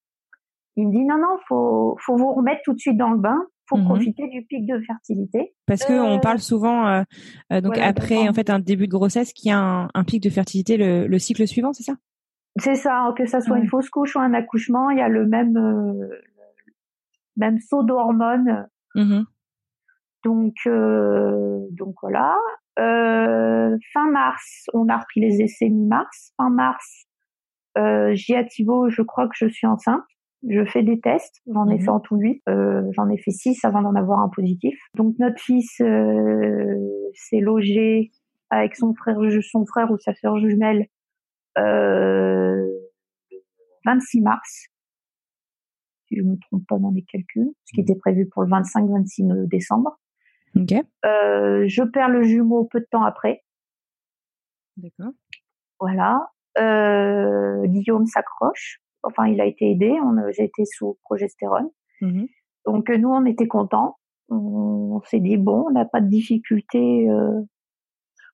Il 0.76 0.88
me 0.88 0.92
dit 0.92 1.04
non 1.04 1.18
non, 1.18 1.36
faut 1.48 1.96
faut 2.00 2.16
vous 2.16 2.32
remettre 2.32 2.60
tout 2.64 2.72
de 2.72 2.78
suite 2.78 2.96
dans 2.96 3.10
le 3.10 3.18
bain, 3.18 3.38
faut 3.68 3.76
Mhm. 3.76 3.84
profiter 3.84 4.28
du 4.28 4.42
pic 4.44 4.66
de 4.66 4.80
fertilité. 4.80 5.54
Parce 5.66 5.84
que 5.84 5.92
on 5.92 6.16
Euh, 6.16 6.18
parle 6.18 6.38
souvent 6.38 6.86
euh, 6.86 7.02
euh, 7.52 7.60
donc 7.60 7.74
voilà, 7.74 7.88
après 7.88 8.26
en 8.28 8.32
fait 8.32 8.48
un 8.50 8.58
début 8.58 8.86
de 8.86 8.92
grossesse 8.92 9.32
qui 9.34 9.50
a 9.50 9.58
un, 9.58 9.88
un 9.94 10.04
pic 10.04 10.22
de 10.22 10.30
fertilité 10.30 10.76
le, 10.78 11.06
le 11.06 11.18
cycle 11.18 11.46
suivant, 11.46 11.72
c'est 11.74 11.82
ça? 11.82 11.94
C'est 12.58 12.74
ça, 12.74 13.12
que 13.18 13.26
ça 13.26 13.42
soit 13.42 13.56
Ouais. 13.56 13.62
une 13.62 13.68
fausse 13.68 13.90
couche 13.90 14.16
ou 14.16 14.18
un 14.20 14.32
accouchement, 14.32 14.88
il 14.88 14.96
y 14.98 15.02
a 15.02 15.08
le 15.10 15.26
même 15.26 15.56
euh, 15.58 16.08
même 17.36 17.58
saut 17.60 17.82
d'hormones. 17.82 18.66
Mhm. 18.94 19.26
Donc 20.26 20.54
euh, 20.66 21.60
donc 21.70 21.94
voilà. 22.02 22.36
Euh, 22.80 23.76
fin 23.92 24.10
mars, 24.10 24.64
on 24.74 24.88
a 24.88 24.98
repris 24.98 25.20
les 25.20 25.40
essais 25.40 25.68
mi-mars. 25.68 26.32
Fin 26.36 26.50
mars, 26.50 27.04
euh, 27.78 28.10
j'ai 28.14 28.34
à 28.36 28.42
Thibaut, 28.42 28.90
je 28.90 29.02
crois 29.02 29.28
que 29.28 29.34
je 29.36 29.46
suis 29.46 29.68
enceinte. 29.68 30.02
Je 30.48 30.64
fais 30.64 30.82
des 30.82 30.98
tests, 31.00 31.40
j'en 31.46 31.68
ai 31.68 31.74
Mhm. 31.76 31.80
fait 31.80 31.88
en 31.90 32.00
tout 32.00 32.16
huit. 32.16 32.42
Euh, 32.48 32.82
j'en 32.92 33.08
ai 33.08 33.18
fait 33.18 33.30
six 33.30 33.64
avant 33.64 33.82
d'en 33.82 33.94
avoir 33.94 34.18
un 34.18 34.28
positif. 34.28 34.76
Donc 34.96 35.14
notre 35.20 35.40
fils 35.40 35.80
euh, 35.80 36.76
s'est 37.14 37.40
logé 37.40 38.10
avec 38.50 38.74
son 38.74 38.94
frère, 38.94 39.16
son 39.42 39.64
frère 39.64 39.90
ou 39.92 39.98
sa 39.98 40.12
sœur 40.14 40.38
jumelle 40.38 40.86
euh, 41.58 42.66
26 43.84 44.20
mars, 44.22 44.66
si 46.08 46.16
je 46.16 46.22
me 46.22 46.36
trompe 46.48 46.66
pas 46.68 46.78
dans 46.78 46.90
les 46.90 47.02
calculs, 47.02 47.50
ce 47.64 47.72
qui 47.74 47.80
était 47.80 47.94
prévu 47.96 48.28
pour 48.28 48.42
le 48.42 48.48
25-26 48.50 49.46
décembre. 49.48 49.98
Ok. 50.56 50.72
Euh, 51.04 51.64
je 51.68 51.82
perds 51.82 52.08
le 52.08 52.22
jumeau 52.22 52.64
peu 52.64 52.80
de 52.80 52.86
temps 52.90 53.04
après. 53.04 53.42
D'accord. 54.76 55.12
Voilà. 55.80 56.30
Euh, 56.58 57.66
Guillaume 57.66 58.06
s'accroche. 58.06 58.80
Enfin, 59.02 59.26
il 59.26 59.40
a 59.40 59.44
été 59.46 59.70
aidé. 59.70 59.94
On 60.02 60.16
a- 60.18 60.30
J'ai 60.32 60.44
été 60.44 60.64
sous 60.64 60.98
progestérone. 61.04 61.68
Mhm. 62.00 62.26
Donc 62.66 62.88
nous, 62.90 63.08
on 63.08 63.24
était 63.24 63.46
contents. 63.48 63.96
On, 64.28 64.96
on 64.96 65.02
s'est 65.04 65.20
dit 65.20 65.36
bon, 65.36 65.66
on 65.68 65.70
n'a 65.72 65.84
pas 65.84 66.00
de 66.00 66.08
difficulté. 66.08 67.08
euh, 67.10 67.40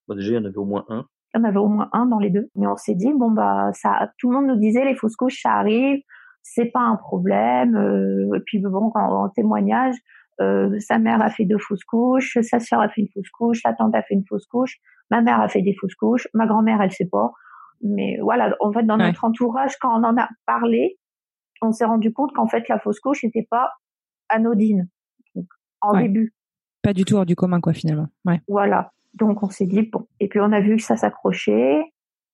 Bah, 0.08 0.14
déjà, 0.14 0.30
il 0.32 0.34
y 0.36 0.38
en 0.38 0.44
avait 0.44 0.56
au 0.56 0.64
moins 0.64 0.84
un. 0.88 1.06
Il 1.34 1.38
y 1.38 1.40
en 1.40 1.44
avait 1.44 1.58
au 1.58 1.68
moins 1.68 1.88
un 1.92 2.06
dans 2.06 2.18
les 2.18 2.30
deux. 2.30 2.50
Mais 2.56 2.66
on 2.66 2.76
s'est 2.76 2.94
dit, 2.94 3.10
bon, 3.14 3.30
bah, 3.30 3.70
ça, 3.72 4.12
tout 4.18 4.30
le 4.30 4.36
monde 4.36 4.46
nous 4.48 4.56
disait, 4.60 4.84
les 4.84 4.94
fausses 4.94 5.16
couches, 5.16 5.40
ça 5.40 5.52
arrive, 5.52 6.02
c'est 6.42 6.66
pas 6.66 6.80
un 6.80 6.96
problème. 6.96 7.74
Euh, 7.76 8.34
et 8.36 8.40
puis, 8.44 8.58
bon, 8.60 8.90
en, 8.94 9.28
témoignage, 9.30 9.94
euh, 10.40 10.78
sa 10.80 10.98
mère 10.98 11.20
a 11.22 11.30
fait 11.30 11.44
deux 11.44 11.58
fausses 11.58 11.84
couches, 11.84 12.38
sa 12.40 12.58
sœur 12.58 12.80
a 12.80 12.88
fait 12.88 13.02
une 13.02 13.08
fausse 13.08 13.30
couche, 13.30 13.62
la 13.64 13.74
tante 13.74 13.94
a 13.94 14.02
fait 14.02 14.14
une 14.14 14.24
fausse 14.26 14.46
couche, 14.46 14.78
ma 15.10 15.20
mère 15.20 15.40
a 15.40 15.48
fait 15.48 15.62
des 15.62 15.74
fausses 15.74 15.94
couches, 15.94 16.26
ma 16.34 16.46
grand-mère, 16.46 16.80
elle 16.80 16.90
sait 16.90 17.08
pas. 17.10 17.32
Mais 17.82 18.18
voilà, 18.22 18.54
en 18.60 18.72
fait, 18.72 18.84
dans 18.84 18.96
notre 18.96 19.24
entourage, 19.24 19.76
quand 19.80 19.90
on 19.98 20.04
en 20.04 20.16
a 20.16 20.28
parlé, 20.46 20.98
on 21.60 21.72
s'est 21.72 21.84
rendu 21.84 22.12
compte 22.12 22.32
qu'en 22.32 22.46
fait, 22.46 22.68
la 22.68 22.78
fausse 22.78 23.00
couche 23.00 23.24
n'était 23.24 23.46
pas 23.48 23.70
anodine. 24.28 24.88
Donc, 25.34 25.46
en 25.80 25.98
début. 26.00 26.34
Pas 26.82 26.92
du 26.92 27.04
tout 27.04 27.16
hors 27.16 27.26
du 27.26 27.36
commun, 27.36 27.60
quoi, 27.60 27.72
finalement. 27.72 28.08
Ouais. 28.24 28.40
Voilà. 28.48 28.92
Donc, 29.14 29.42
on 29.42 29.50
s'est 29.50 29.66
dit, 29.66 29.82
bon. 29.82 30.06
Et 30.20 30.28
puis, 30.28 30.40
on 30.40 30.52
a 30.52 30.60
vu 30.60 30.76
que 30.76 30.82
ça 30.82 30.96
s'accrochait. 30.96 31.82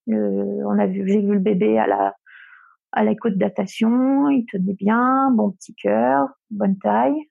Euh, 0.08 0.62
on 0.66 0.78
a 0.78 0.86
vu, 0.86 1.06
j'ai 1.06 1.20
vu 1.20 1.34
le 1.34 1.40
bébé 1.40 1.78
à 1.78 1.86
la, 1.86 2.14
à 2.92 3.04
la 3.04 3.14
côte 3.14 3.36
datation. 3.36 4.28
Il 4.28 4.46
tenait 4.46 4.74
bien, 4.74 5.30
bon 5.32 5.50
petit 5.52 5.74
cœur, 5.74 6.28
bonne 6.50 6.78
taille. 6.78 7.27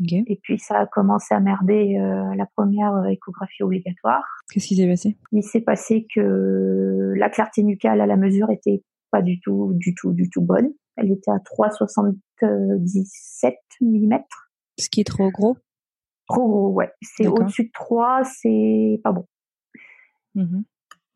Et 0.00 0.38
puis 0.42 0.58
ça 0.58 0.80
a 0.80 0.86
commencé 0.86 1.34
à 1.34 1.40
merder 1.40 1.98
euh, 1.98 2.34
la 2.36 2.46
première 2.46 3.04
échographie 3.06 3.62
obligatoire. 3.62 4.22
Qu'est-ce 4.52 4.68
qui 4.68 4.76
s'est 4.76 4.86
passé? 4.86 5.16
Il 5.32 5.42
s'est 5.42 5.60
passé 5.60 6.06
que 6.14 7.12
la 7.16 7.28
clarté 7.28 7.64
nucale 7.64 8.00
à 8.00 8.06
la 8.06 8.16
mesure 8.16 8.50
était 8.50 8.82
pas 9.10 9.22
du 9.22 9.40
tout, 9.40 9.72
du 9.74 9.94
tout, 9.94 10.12
du 10.12 10.30
tout 10.30 10.42
bonne. 10.42 10.72
Elle 10.96 11.10
était 11.10 11.30
à 11.30 11.38
3,77 11.38 13.54
mm. 13.80 14.18
Ce 14.78 14.88
qui 14.88 15.00
est 15.00 15.04
trop 15.04 15.30
gros? 15.30 15.56
Trop 16.28 16.46
gros, 16.46 16.72
ouais. 16.72 16.92
C'est 17.02 17.26
au-dessus 17.26 17.64
de 17.64 17.70
3, 17.72 18.22
c'est 18.24 19.00
pas 19.02 19.12
bon. 19.12 19.26
Mmh 20.34 20.62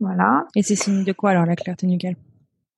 voilà. 0.01 0.47
Et 0.57 0.63
c'est 0.65 0.75
signe 0.75 1.05
de 1.05 1.13
quoi 1.13 1.31
alors 1.31 1.47
la 1.47 1.55
clarté 1.55 1.87
nucale? 1.87 2.17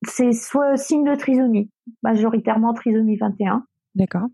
C'est 0.07 0.33
soit 0.33 0.77
signe 0.77 1.05
de 1.05 1.15
trisomie, 1.15 1.71
majoritairement 2.03 2.75
trisomie 2.75 3.17
21. 3.17 3.65
D'accord. 3.95 4.29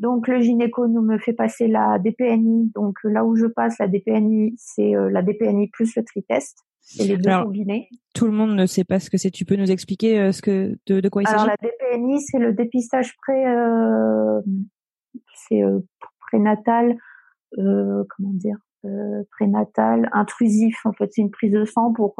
Donc 0.00 0.28
le 0.28 0.40
gynéco 0.40 0.86
nous 0.86 1.02
me 1.02 1.18
fait 1.18 1.32
passer 1.32 1.66
la 1.66 1.98
DPNI. 1.98 2.70
Donc 2.74 2.98
là 3.04 3.24
où 3.24 3.36
je 3.36 3.46
passe 3.46 3.78
la 3.78 3.88
DPNI, 3.88 4.54
c'est 4.56 4.94
euh, 4.94 5.10
la 5.10 5.22
DPNI 5.22 5.68
plus 5.68 5.94
le 5.96 6.04
tritest. 6.04 6.58
Et 6.98 7.04
les 7.04 7.16
deux 7.18 7.30
combinés. 7.42 7.88
Tout 8.14 8.26
le 8.26 8.32
monde 8.32 8.54
ne 8.54 8.64
sait 8.64 8.84
pas 8.84 8.98
ce 8.98 9.10
que 9.10 9.18
c'est. 9.18 9.30
Tu 9.30 9.44
peux 9.44 9.56
nous 9.56 9.70
expliquer 9.70 10.20
euh, 10.20 10.32
ce 10.32 10.40
que 10.40 10.78
de, 10.86 11.00
de 11.00 11.08
quoi 11.08 11.22
il 11.22 11.28
s'agit? 11.28 11.42
Alors 11.42 11.54
la 11.60 11.68
DPNI, 11.68 12.20
c'est 12.20 12.38
le 12.38 12.54
dépistage 12.54 13.14
pré, 13.18 13.46
euh, 13.46 14.40
c'est 15.34 15.62
euh, 15.62 15.80
prénatal, 16.20 16.96
euh, 17.58 18.04
comment 18.16 18.32
dire, 18.32 18.56
prénatal 19.32 20.08
intrusif. 20.12 20.86
En 20.86 20.92
fait, 20.92 21.10
c'est 21.12 21.20
une 21.20 21.30
prise 21.30 21.52
de 21.52 21.64
sang 21.64 21.92
pour 21.92 22.14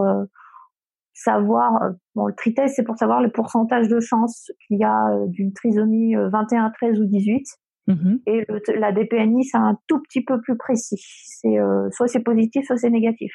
savoir. 1.15 1.93
bon, 2.15 2.27
le 2.27 2.35
tritest, 2.35 2.75
c'est 2.75 2.83
pour 2.83 2.97
savoir 2.99 3.23
le 3.23 3.31
pourcentage 3.31 3.89
de 3.89 4.01
chance 4.01 4.51
qu'il 4.67 4.79
y 4.79 4.85
a 4.85 5.19
d'une 5.29 5.53
trisomie 5.53 6.15
21, 6.15 6.71
13 6.71 7.01
ou 7.01 7.07
18. 7.07 7.47
Mmh 7.89 8.19
Et 8.27 8.47
la 8.77 8.93
DPNI, 8.93 9.45
c'est 9.45 9.57
un 9.57 9.79
tout 9.87 10.01
petit 10.03 10.23
peu 10.23 10.41
plus 10.43 10.59
précis. 10.59 11.03
C'est 11.25 11.59
euh, 11.59 11.89
soit 11.91 12.07
c'est 12.07 12.23
positif, 12.23 12.67
soit 12.67 12.77
c'est 12.77 12.91
négatif. 12.91 13.33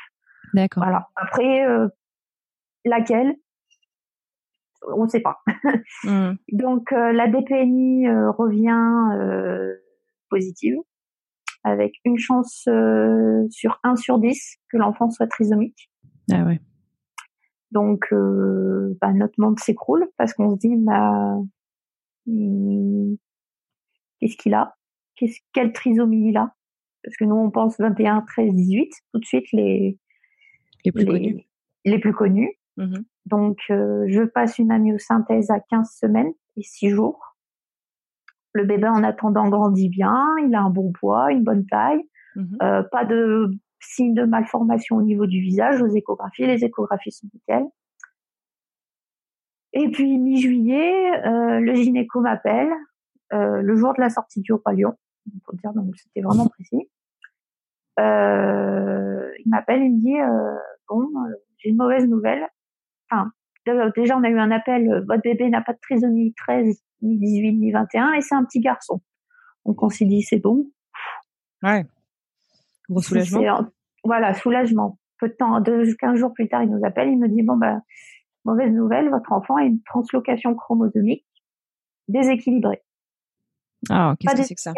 D'accord. 0.54 0.84
Voilà. 0.84 1.08
Après, 1.16 1.66
euh, 1.66 1.88
laquelle? 2.86 3.36
On 4.96 5.04
ne 5.04 5.10
sait 5.10 5.22
pas. 5.22 5.40
Mmh. 6.04 6.34
Donc 6.52 6.92
euh, 6.92 7.14
la 7.14 7.28
DPNI 7.28 8.10
revient 8.38 8.78
positive, 10.30 10.76
avec 11.64 11.94
une 12.04 12.18
chance 12.18 12.68
sur 13.50 13.80
1 13.84 13.96
sur 13.96 14.20
10 14.20 14.58
que 14.70 14.78
l'enfant 14.78 15.10
soit 15.10 15.28
trisomique. 15.28 15.90
Ah 16.32 16.44
ouais. 16.44 16.60
Donc 17.72 18.14
bah, 19.02 19.14
notre 19.14 19.40
monde 19.40 19.60
s'écroule 19.60 20.06
parce 20.18 20.34
qu'on 20.34 20.52
se 20.52 20.60
dit 20.60 20.76
bah, 20.78 21.38
Qu'est-ce 24.24 24.38
qu'il 24.38 24.53
a 24.53 24.77
Qu'est-ce, 25.18 25.42
Quelle 25.51 25.74
trisomie 25.74 26.30
il 26.30 26.38
a 26.38 26.56
Parce 27.03 27.18
que 27.18 27.25
nous, 27.25 27.36
on 27.36 27.51
pense 27.51 27.77
21, 27.77 28.22
13, 28.22 28.53
18, 28.53 28.94
tout 29.12 29.20
de 29.20 29.25
suite 29.25 29.51
les, 29.51 30.00
les 30.86 30.92
plus 30.94 31.06
connus. 31.06 31.46
Les 31.84 32.00
plus 32.00 32.13
connus. 32.13 32.58
Mmh 32.77 33.00
Donc, 33.25 33.58
euh, 33.70 34.06
je 34.08 34.24
passe 34.24 34.60
une 34.60 34.72
amyosynthèse 34.72 35.51
à 35.51 35.60
15 35.60 35.92
semaines 35.92 36.32
et 36.56 36.63
6 36.63 36.92
jours. 36.92 37.36
Le 38.53 38.63
bébé, 38.63 38.88
en 38.88 39.03
attendant, 39.03 39.50
grandit 39.50 39.89
bien. 39.89 40.25
Il 40.48 40.56
a 40.56 40.62
un 40.62 40.70
bon 40.70 40.94
poids, 40.94 41.30
une 41.34 41.44
bonne 41.44 41.65
taille. 41.65 42.01
Mmh 42.38 42.58
euh, 42.62 42.84
pas 42.84 43.03
de 43.03 43.51
signe 43.82 44.13
de 44.13 44.24
malformation 44.24 44.96
au 44.96 45.01
niveau 45.01 45.25
du 45.25 45.42
visage 45.42 45.82
aux 45.82 45.94
échographies. 45.94 46.48
Les 46.48 46.63
échographies 46.63 47.12
sont 47.12 47.27
nickel. 47.34 47.65
Et 49.74 49.92
puis, 49.92 50.18
mi-juillet, 50.18 51.12
euh, 51.27 51.60
le 51.60 51.74
gynéco 51.74 52.22
m'appelle 52.22 52.72
euh, 53.34 53.62
le 53.62 53.75
jour 53.75 53.94
de 53.94 54.02
la 54.02 54.10
sortie 54.10 54.42
du 54.42 54.54
Roi 54.54 54.74
Lion, 54.74 54.94
pour 55.46 55.56
dire, 55.56 55.74
donc 55.74 55.96
c'était 55.96 56.22
vraiment 56.22 56.48
précis. 56.48 56.90
Euh, 58.00 59.32
il 59.46 59.50
m'appelle, 59.50 59.82
il 59.82 59.96
me 59.96 60.00
dit 60.00 60.20
euh, 60.20 60.60
bon, 60.90 61.08
j'ai 61.58 61.70
une 61.70 61.78
mauvaise 61.78 62.08
nouvelle. 62.08 62.48
Enfin, 63.10 63.32
déjà 63.96 64.18
on 64.18 64.24
a 64.24 64.30
eu 64.30 64.40
un 64.40 64.52
appel, 64.52 65.04
votre 65.08 65.22
bébé 65.22 65.50
n'a 65.50 65.62
pas 65.62 65.74
de 65.74 65.80
trisomie 65.80 66.34
13, 66.34 66.80
ni 67.02 67.18
18, 67.18 67.54
ni 67.54 67.72
21, 67.72 68.13
et 68.13 68.22
c'est 68.22 68.36
un 68.36 68.44
petit 68.44 68.60
garçon. 68.60 69.02
Donc 69.66 69.82
on 69.82 69.90
s'est 69.90 70.06
dit 70.06 70.22
c'est 70.22 70.40
bon. 70.40 70.68
Ouais. 71.62 71.86
Gros 72.90 73.02
soulagement. 73.02 73.68
Voilà, 74.04 74.34
soulagement. 74.34 75.00
Peu 75.20 75.30
de 75.30 75.34
temps, 75.34 75.62
deux, 75.62 75.96
15 75.96 76.20
jours 76.20 76.34
plus 76.34 76.50
tard, 76.50 76.63
il 76.63 76.70
nous 76.70 76.86
appelle, 76.86 77.10
il 77.10 77.18
me 77.18 77.30
dit 77.30 77.42
bon 77.42 77.56
bah 77.56 77.82
mauvaise 78.46 78.74
nouvelle, 78.74 79.10
votre 79.10 79.32
enfant 79.32 79.56
a 79.56 79.63
une 79.63 79.82
translocation 79.84 80.54
chromosomique 80.56 81.25
déséquilibrée. 82.08 82.82
Ah, 83.90 84.16
qu'est-ce 84.20 84.36
que 84.36 84.44
c'est 84.44 84.56
que 84.56 84.62
ça 84.62 84.74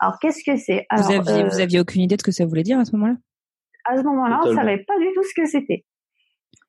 Alors, 0.00 0.18
qu'est-ce 0.20 0.44
que 0.44 0.56
c'est? 0.56 0.86
Vous, 0.96 1.10
aviez, 1.10 1.44
vous 1.44 1.58
euh, 1.58 1.62
aviez 1.62 1.80
aucune 1.80 2.02
idée 2.02 2.16
de 2.16 2.20
ce 2.20 2.24
que 2.24 2.32
ça 2.32 2.46
voulait 2.46 2.62
dire 2.62 2.78
à 2.78 2.84
ce 2.84 2.94
moment-là? 2.96 3.16
À 3.84 3.96
ce 3.96 4.02
moment-là, 4.02 4.40
on 4.44 4.54
savait 4.54 4.84
pas 4.84 4.98
du 4.98 5.06
tout 5.14 5.22
ce 5.22 5.34
que 5.34 5.46
c'était. 5.46 5.84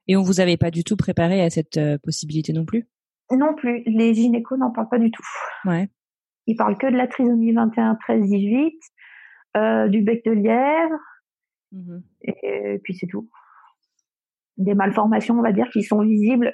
Et 0.07 0.15
on 0.15 0.23
vous 0.23 0.39
avait 0.39 0.57
pas 0.57 0.71
du 0.71 0.83
tout 0.83 0.95
préparé 0.95 1.41
à 1.41 1.49
cette 1.49 1.77
euh, 1.77 1.97
possibilité 2.01 2.51
non 2.51 2.65
plus? 2.65 2.87
Non 3.31 3.53
plus. 3.53 3.83
Les 3.85 4.13
gynécos 4.13 4.57
n'en 4.57 4.71
parlent 4.71 4.89
pas 4.89 4.97
du 4.97 5.11
tout. 5.11 5.23
Ouais. 5.65 5.89
Ils 6.47 6.55
parlent 6.55 6.77
que 6.77 6.87
de 6.87 6.97
la 6.97 7.07
trisomie 7.07 7.53
21, 7.53 7.95
13, 7.95 8.21
18, 8.23 8.73
euh, 9.57 9.87
du 9.87 10.01
bec 10.01 10.23
de 10.25 10.31
lièvre, 10.31 10.97
mmh 11.71 11.99
et, 12.23 12.79
puis 12.83 12.95
c'est 12.95 13.07
tout. 13.07 13.29
Des 14.57 14.73
malformations, 14.73 15.37
on 15.37 15.43
va 15.43 15.51
dire, 15.51 15.69
qui 15.71 15.83
sont 15.83 16.01
visibles 16.01 16.53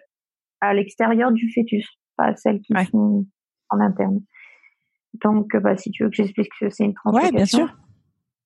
à 0.60 0.74
l'extérieur 0.74 1.32
du 1.32 1.52
fœtus, 1.54 1.88
pas 2.18 2.36
celles 2.36 2.60
qui 2.60 2.74
sont 2.92 3.26
en 3.70 3.80
interne. 3.80 4.20
Donc, 5.24 5.56
bah, 5.56 5.78
si 5.78 5.92
tu 5.92 6.04
veux 6.04 6.10
que 6.10 6.16
j'explique 6.16 6.50
que 6.60 6.70
c'est 6.70 6.86
une 6.86 6.94
translocation. 6.94 7.30
Ouais, 7.30 7.36
bien 7.36 7.46
sûr. 7.46 7.76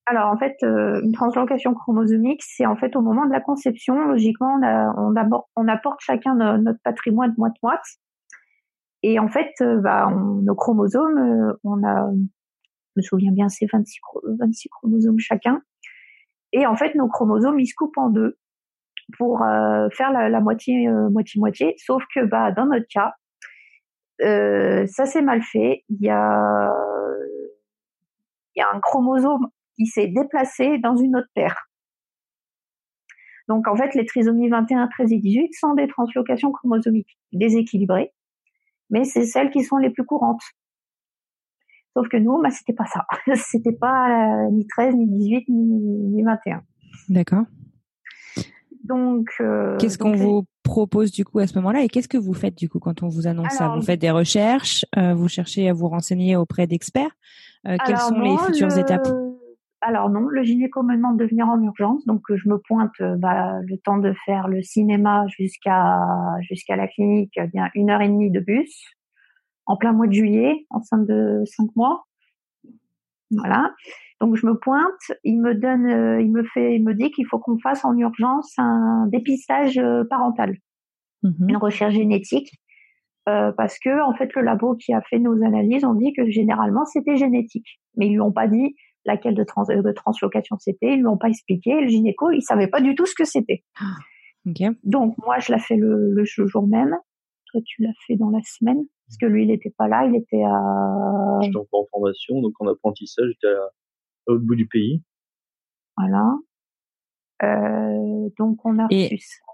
Alors, 0.09 0.31
en 0.31 0.37
fait, 0.37 0.55
euh, 0.63 1.01
une 1.03 1.11
translocation 1.11 1.75
chromosomique, 1.75 2.41
c'est 2.43 2.65
en 2.65 2.75
fait 2.75 2.95
au 2.95 3.01
moment 3.01 3.27
de 3.27 3.31
la 3.31 3.41
conception, 3.41 4.07
logiquement, 4.07 4.59
on, 4.97 5.13
on, 5.55 5.67
apporte 5.67 5.99
chacun 5.99 6.33
notre 6.33 6.79
patrimoine 6.83 7.35
moite-moite. 7.37 7.83
Et 9.03 9.19
en 9.19 9.27
fait, 9.27 9.51
euh, 9.61 9.79
bah, 9.79 10.11
nos 10.11 10.55
chromosomes, 10.55 11.19
euh, 11.19 11.53
on 11.63 11.83
a, 11.83 12.09
je 12.11 12.93
me 12.97 13.01
souviens 13.03 13.31
bien, 13.31 13.49
c'est 13.49 13.67
26, 13.71 13.99
26 14.39 14.69
chromosomes 14.69 15.19
chacun. 15.19 15.61
Et 16.53 16.65
en 16.65 16.75
fait, 16.75 16.95
nos 16.95 17.07
chromosomes, 17.07 17.59
ils 17.59 17.67
se 17.67 17.75
coupent 17.75 17.99
en 17.99 18.09
deux 18.09 18.35
pour 19.15 19.39
faire 19.91 20.11
la, 20.11 20.29
la 20.29 20.39
moitié, 20.39 20.87
moitié, 21.11 21.39
moitié. 21.39 21.75
Sauf 21.77 22.03
que, 22.15 22.25
bah, 22.25 22.51
dans 22.51 22.65
notre 22.65 22.87
cas, 22.91 23.13
euh, 24.21 24.85
ça 24.87 25.05
s'est 25.05 25.21
mal 25.21 25.41
fait. 25.41 25.83
Il 25.89 26.01
y 26.01 26.09
a, 26.09 26.73
y 28.55 28.61
a 28.61 28.67
un 28.73 28.79
chromosome 28.79 29.47
qui 29.75 29.85
s'est 29.85 30.07
déplacé 30.07 30.77
dans 30.79 30.95
une 30.95 31.15
autre 31.15 31.29
paire. 31.33 31.69
Donc 33.47 33.67
en 33.67 33.75
fait, 33.75 33.95
les 33.95 34.05
trisomies 34.05 34.49
21, 34.49 34.87
13 34.87 35.11
et 35.11 35.17
18 35.17 35.53
sont 35.53 35.73
des 35.73 35.87
translocations 35.87 36.51
chromosomiques 36.51 37.17
déséquilibrées, 37.31 38.13
mais 38.89 39.05
c'est 39.05 39.25
celles 39.25 39.49
qui 39.49 39.63
sont 39.63 39.77
les 39.77 39.89
plus 39.89 40.05
courantes. 40.05 40.43
Sauf 41.95 42.07
que 42.07 42.17
nous, 42.17 42.39
bah, 42.41 42.51
c'était 42.51 42.73
pas 42.73 42.85
ça. 42.85 43.05
c'était 43.35 43.73
pas 43.73 44.47
ni 44.51 44.67
13, 44.67 44.95
ni 44.95 45.07
18, 45.07 45.49
ni, 45.49 46.23
21. 46.23 46.61
D'accord. 47.09 47.45
Donc, 48.89 49.29
euh, 49.39 49.77
qu'est-ce 49.77 49.99
qu'on 49.99 50.15
vous 50.15 50.45
propose 50.63 51.11
du 51.11 51.23
coup 51.23 51.37
à 51.37 51.45
ce 51.45 51.55
moment-là 51.59 51.83
et 51.83 51.89
qu'est-ce 51.89 52.07
que 52.07 52.17
vous 52.17 52.33
faites 52.33 52.57
du 52.57 52.67
coup 52.67 52.79
quand 52.79 53.03
on 53.03 53.07
vous 53.07 53.27
annonce 53.27 53.53
ça? 53.53 53.67
Vous 53.75 53.83
faites 53.83 54.01
des 54.01 54.09
recherches, 54.09 54.83
euh, 54.97 55.13
vous 55.13 55.27
cherchez 55.27 55.69
à 55.69 55.73
vous 55.73 55.87
renseigner 55.87 56.35
auprès 56.35 56.65
d'experts? 56.65 57.11
Euh, 57.67 57.77
quelles 57.85 57.99
sont 57.99 58.19
les 58.19 58.35
futures 58.37 58.75
étapes? 58.75 59.07
Alors 59.81 60.09
non, 60.09 60.21
le 60.21 60.43
gynéco 60.43 60.81
me 60.81 60.95
demande 60.95 61.19
de 61.19 61.25
venir 61.25 61.47
en 61.47 61.61
urgence, 61.61 62.03
donc 62.07 62.23
je 62.33 62.49
me 62.49 62.57
pointe 62.57 62.91
bah, 63.17 63.59
le 63.61 63.77
temps 63.77 63.99
de 63.99 64.13
faire 64.25 64.47
le 64.47 64.63
cinéma 64.63 65.25
jusqu'à 65.27 65.99
jusqu'à 66.41 66.75
la 66.75 66.87
clinique, 66.87 67.33
eh 67.37 67.47
bien 67.47 67.69
une 67.75 67.91
heure 67.91 68.01
et 68.01 68.09
demie 68.09 68.31
de 68.31 68.39
bus 68.39 68.83
en 69.67 69.77
plein 69.77 69.93
mois 69.93 70.07
de 70.07 70.13
juillet, 70.13 70.65
enceinte 70.71 71.05
de 71.05 71.43
cinq 71.45 71.69
mois. 71.75 72.05
Voilà. 73.29 73.71
Donc 74.21 74.35
je 74.35 74.45
me 74.45 74.57
pointe, 74.57 75.11
il 75.23 75.39
me 75.39 75.53
donne, 75.55 75.85
euh, 75.85 76.21
il 76.21 76.31
me 76.31 76.43
fait, 76.43 76.75
il 76.75 76.83
me 76.83 76.93
dit 76.93 77.09
qu'il 77.11 77.25
faut 77.25 77.39
qu'on 77.39 77.57
fasse 77.59 77.85
en 77.85 77.95
urgence 77.97 78.53
un 78.57 79.07
dépistage 79.07 79.77
euh, 79.77 80.03
parental, 80.09 80.55
Mhm. 81.23 81.49
une 81.49 81.57
recherche 81.57 81.93
génétique, 81.93 82.49
euh, 83.27 83.51
parce 83.53 83.77
que 83.79 84.01
en 84.01 84.13
fait 84.15 84.33
le 84.35 84.41
labo 84.41 84.75
qui 84.75 84.93
a 84.93 85.01
fait 85.01 85.19
nos 85.19 85.43
analyses 85.43 85.83
ont 85.85 85.93
dit 85.93 86.13
que 86.13 86.29
généralement 86.29 86.85
c'était 86.85 87.15
génétique, 87.17 87.79
mais 87.95 88.07
ils 88.07 88.13
lui 88.13 88.21
ont 88.21 88.31
pas 88.31 88.47
dit 88.47 88.75
laquelle 89.05 89.35
de, 89.35 89.43
trans, 89.43 89.63
de 89.63 89.91
translocation 89.91 90.57
c'était, 90.59 90.93
ils 90.93 90.99
lui 90.99 91.07
ont 91.07 91.17
pas 91.17 91.29
expliqué. 91.29 91.79
Le 91.81 91.87
gynéco, 91.87 92.31
il 92.31 92.41
savait 92.41 92.67
pas 92.67 92.81
du 92.81 92.95
tout 92.95 93.05
ce 93.05 93.15
que 93.15 93.25
c'était. 93.25 93.63
Donc 94.83 95.15
moi 95.17 95.39
je 95.39 95.53
l'ai 95.53 95.59
fait 95.59 95.75
le, 95.75 96.13
le 96.13 96.25
jour 96.25 96.67
même. 96.67 96.95
Toi 97.51 97.61
tu 97.65 97.83
l'as 97.83 97.93
fait 98.07 98.15
dans 98.15 98.29
la 98.29 98.39
semaine 98.43 98.83
parce 99.07 99.17
que 99.17 99.25
lui 99.25 99.43
il 99.43 99.51
était 99.51 99.73
pas 99.77 99.87
là, 99.87 100.05
il 100.05 100.15
était 100.15 100.43
à 100.43 101.39
J'étais 101.41 101.57
encore 101.57 101.81
en 101.81 101.87
formation, 101.91 102.41
donc 102.41 102.53
en 102.59 102.67
apprentissage, 102.67 103.27
j'étais 103.27 103.53
à, 103.53 103.69
à 104.29 104.33
l'autre 104.33 104.45
bout 104.45 104.55
du 104.55 104.67
pays. 104.67 105.01
voilà. 105.97 106.33
Euh, 107.43 108.29
donc 108.37 108.65
on 108.65 108.79
a 108.79 108.87
Et- 108.89 109.03
reçu 109.05 109.17
ça. 109.19 109.45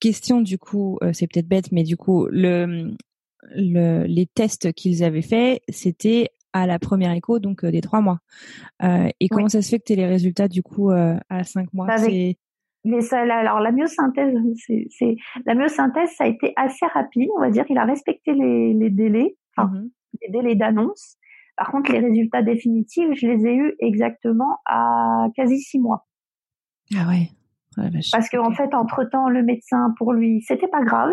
Question 0.00 0.40
du 0.40 0.56
coup, 0.58 0.98
euh, 1.02 1.12
c'est 1.12 1.26
peut-être 1.26 1.48
bête, 1.48 1.70
mais 1.72 1.82
du 1.82 1.96
coup, 1.96 2.26
le, 2.30 2.94
le 3.54 4.04
les 4.06 4.26
tests 4.26 4.72
qu'ils 4.72 5.04
avaient 5.04 5.20
faits, 5.22 5.62
c'était 5.68 6.30
à 6.54 6.66
la 6.66 6.78
première 6.78 7.12
écho, 7.12 7.38
donc 7.40 7.64
euh, 7.64 7.70
des 7.70 7.80
trois 7.82 8.00
mois. 8.00 8.20
Euh, 8.82 9.08
et 9.20 9.28
comment 9.28 9.48
ça 9.48 9.60
se 9.60 9.68
fait 9.70 9.78
que 9.80 9.84
tu 9.92 9.94
les 9.96 10.06
résultats 10.06 10.48
du 10.48 10.62
coup 10.62 10.90
euh, 10.90 11.16
à 11.28 11.44
cinq 11.44 11.72
mois? 11.74 11.90
Avec- 11.90 12.38
Mais 12.84 13.00
ça, 13.02 13.26
là, 13.26 13.36
alors 13.38 13.60
la 13.60 13.72
myosynthèse, 13.72 14.34
c'est, 14.64 14.86
c'est 14.90 15.16
la 15.44 15.54
myosynthèse, 15.54 16.10
ça 16.16 16.24
a 16.24 16.28
été 16.28 16.52
assez 16.56 16.86
rapide, 16.86 17.28
on 17.36 17.40
va 17.40 17.50
dire. 17.50 17.64
Il 17.68 17.76
a 17.76 17.84
respecté 17.84 18.32
les, 18.32 18.72
les 18.72 18.90
délais, 18.90 19.36
enfin 19.56 19.68
Mhm. 19.70 19.90
les 20.22 20.28
délais 20.30 20.54
d'annonce. 20.54 21.16
Par 21.56 21.70
contre, 21.70 21.92
les 21.92 22.00
résultats 22.00 22.42
définitifs, 22.42 23.08
je 23.14 23.26
les 23.26 23.46
ai 23.46 23.54
eus 23.54 23.74
exactement 23.78 24.58
à 24.66 25.28
quasi 25.36 25.58
six 25.60 25.78
mois. 25.78 26.06
Ah 26.96 27.08
ouais. 27.08 27.30
Oh. 27.78 27.82
Parce 28.12 28.28
qu'en 28.28 28.48
Ok. 28.48 28.56
fait, 28.56 28.74
entre 28.74 29.04
temps, 29.04 29.28
le 29.28 29.42
médecin, 29.42 29.94
pour 29.98 30.12
lui, 30.12 30.42
c'était 30.42 30.68
pas 30.68 30.82
grave. 30.82 31.12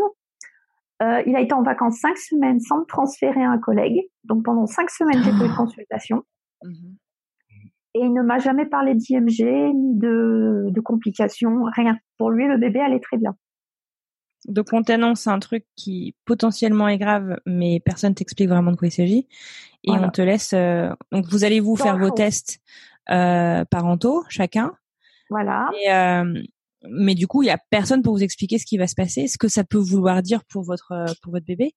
Euh, 1.01 1.23
il 1.25 1.35
a 1.35 1.41
été 1.41 1.53
en 1.53 1.63
vacances 1.63 1.99
cinq 1.99 2.17
semaines 2.17 2.59
sans 2.59 2.79
me 2.79 2.85
transférer 2.85 3.43
à 3.43 3.49
un 3.49 3.57
collègue. 3.57 3.99
Donc 4.23 4.45
pendant 4.45 4.67
cinq 4.67 4.89
semaines, 4.91 5.23
j'ai 5.23 5.31
pas 5.31 5.45
eu 5.45 5.49
de 5.49 5.55
consultation. 5.55 6.23
Mhm. 6.63 6.97
Et 7.95 7.99
il 7.99 8.13
ne 8.13 8.21
m'a 8.21 8.37
jamais 8.37 8.65
parlé 8.67 8.93
d'IMG, 8.95 9.73
ni 9.73 9.97
de, 9.97 10.67
de 10.69 10.81
complications, 10.81 11.63
rien. 11.75 11.97
Pour 12.17 12.29
lui, 12.29 12.47
le 12.47 12.57
bébé 12.57 12.79
allait 12.79 12.99
très 12.99 13.17
bien. 13.17 13.35
Donc 14.47 14.67
on 14.73 14.81
t'annonce 14.83 15.27
un 15.27 15.39
truc 15.39 15.65
qui 15.75 16.15
potentiellement 16.25 16.87
est 16.87 16.97
grave, 16.97 17.39
mais 17.45 17.79
personne 17.79 18.15
t'explique 18.15 18.49
vraiment 18.49 18.71
de 18.71 18.75
quoi 18.77 18.87
il 18.87 18.91
s'agit, 18.91 19.27
et 19.83 19.91
Voilà. 19.91 20.07
on 20.07 20.09
te 20.09 20.21
laisse. 20.21 20.53
euh, 20.53 20.89
Donc 21.11 21.25
vous 21.29 21.43
allez 21.43 21.59
vous 21.59 21.75
faire 21.75 21.97
vos 21.97 22.09
tests 22.11 22.59
euh, 23.09 23.63
parentaux 23.65 24.23
chacun, 24.29 24.73
Voilà. 25.29 25.69
et, 25.83 25.91
euh, 25.93 26.41
mais 26.89 27.13
du 27.13 27.27
coup 27.27 27.43
il 27.43 27.47
y 27.47 27.51
a 27.51 27.59
personne 27.69 28.01
pour 28.01 28.13
vous 28.15 28.23
expliquer 28.23 28.57
ce 28.57 28.65
qui 28.65 28.79
va 28.79 28.87
se 28.87 28.95
passer, 28.95 29.27
ce 29.27 29.37
que 29.37 29.47
ça 29.47 29.63
peut 29.63 29.77
vouloir 29.77 30.23
dire 30.23 30.43
pour 30.45 30.63
votre 30.63 31.05
pour 31.21 31.33
votre 31.33 31.45
bébé. 31.45 31.75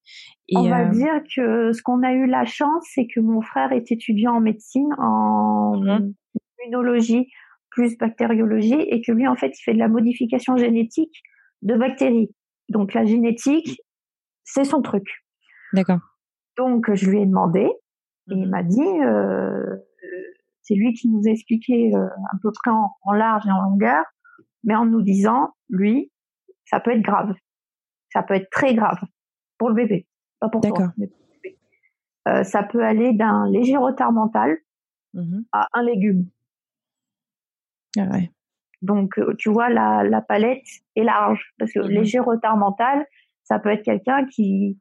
Et, 0.49 0.56
On 0.56 0.68
va 0.71 0.87
dire 0.87 1.21
que 1.37 1.73
ce 1.73 1.83
qu'on 1.83 2.02
a 2.02 2.12
eu 2.12 2.26
la 2.26 2.47
chance, 2.47 2.85
c'est 2.94 3.06
que 3.06 3.21
mon 3.21 3.42
frère 3.42 3.73
est 3.73 3.92
étudiant 3.92 4.33
en 4.37 4.40
médecine, 4.40 4.94
en 4.99 5.76
Mhm. 5.83 6.14
immunologie 6.62 7.28
plus 7.71 7.99
bactériologie, 7.99 8.80
et 8.88 9.02
que 9.02 9.11
lui, 9.12 9.26
en 9.26 9.35
fait, 9.37 9.49
il 9.59 9.62
fait 9.62 9.75
de 9.75 9.78
la 9.78 9.88
modification 9.88 10.56
génétique 10.56 11.23
de 11.62 11.75
bactéries. 11.75 12.30
Donc 12.68 12.94
la 12.94 13.04
génétique, 13.04 13.80
c'est 14.44 14.64
son 14.64 14.83
truc. 14.83 15.06
D'accord. 15.73 16.00
Donc 16.56 16.92
je 16.94 17.11
lui 17.11 17.21
ai 17.21 17.26
demandé, 17.26 17.61
et 18.30 18.35
il 18.35 18.49
m'a 18.49 18.62
dit, 18.62 18.80
euh, 18.80 19.76
c'est 20.62 20.75
lui 20.75 20.94
qui 20.94 21.09
nous 21.09 21.23
a 21.26 21.30
expliqué 21.30 21.94
euh, 21.94 22.06
à 22.06 22.37
peu 22.42 22.50
près 22.52 22.71
en, 22.71 22.90
en 23.02 23.12
large 23.12 23.47
et 23.47 23.50
en 23.50 23.62
longueur, 23.62 24.04
mais 24.62 24.75
en 24.75 24.87
nous 24.87 25.02
disant, 25.02 25.54
lui, 25.68 26.11
ça 26.64 26.80
peut 26.80 26.92
être 26.92 27.02
grave, 27.02 27.35
ça 28.12 28.23
peut 28.23 28.35
être 28.35 28.49
très 28.50 28.75
grave 28.75 28.99
pour 29.59 29.68
le 29.68 29.75
bébé, 29.75 30.06
pas 30.40 30.49
pour 30.49 30.61
toi. 30.62 30.92
Mais 30.97 31.06
pour 31.09 31.18
le 31.28 31.40
bébé. 31.42 31.59
Euh, 32.28 32.44
ça 32.44 32.62
peut 32.62 32.83
aller 32.83 33.12
d'un 33.12 33.49
léger 33.50 33.76
retard 33.76 34.12
mental 34.12 34.56
Mhm. 35.12 35.44
à 35.52 35.68
un 35.75 35.83
légume. 35.85 36.26
Ah 37.97 38.09
ouais. 38.11 38.33
Donc, 38.85 39.19
euh, 39.19 39.35
tu 39.38 39.49
vois, 39.50 39.71
la, 39.71 40.05
la 40.05 40.21
palette 40.21 40.67
est 40.95 41.05
large. 41.05 41.55
Parce 41.59 41.73
que 41.73 41.81
Mhm. 41.81 41.88
léger 41.88 42.19
retard 42.19 42.57
mental, 42.57 43.07
ça 43.43 43.59
peut 43.59 43.71
être 43.71 43.83
quelqu'un 43.83 44.26
qui... 44.26 44.79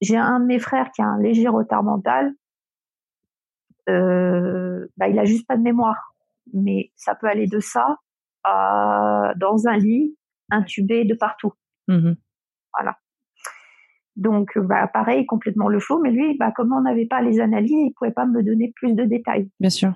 J'ai 0.00 0.16
un 0.18 0.38
de 0.40 0.44
mes 0.44 0.58
frères 0.58 0.90
qui 0.92 1.02
a 1.02 1.06
un 1.06 1.20
léger 1.20 1.48
retard 1.48 1.82
mental. 1.82 2.32
Euh, 3.88 4.86
bah, 4.98 5.08
il 5.08 5.18
a 5.18 5.24
juste 5.24 5.46
pas 5.46 5.56
de 5.56 5.62
mémoire. 5.62 6.14
Mais 6.52 6.92
ça 6.94 7.14
peut 7.14 7.26
aller 7.26 7.46
de 7.46 7.58
ça 7.60 7.98
à 8.44 9.32
dans 9.36 9.66
un 9.66 9.76
lit, 9.76 10.16
intubé 10.50 11.04
de 11.04 11.14
partout. 11.14 11.52
Mhm. 11.88 12.16
Donc, 14.16 14.56
euh, 14.56 14.62
bah, 14.62 14.88
pareil, 14.88 15.26
complètement 15.26 15.68
le 15.68 15.78
faux. 15.78 16.00
Mais 16.00 16.10
lui, 16.10 16.36
bah, 16.36 16.50
comme 16.50 16.72
on 16.72 16.80
n'avait 16.80 17.06
pas 17.06 17.22
les 17.22 17.38
analyses, 17.40 17.70
il 17.70 17.92
pouvait 17.96 18.10
pas 18.10 18.26
me 18.26 18.42
donner 18.42 18.72
plus 18.74 18.92
de 18.94 19.04
détails. 19.04 19.48
Bien 19.60 19.70
sûr. 19.70 19.92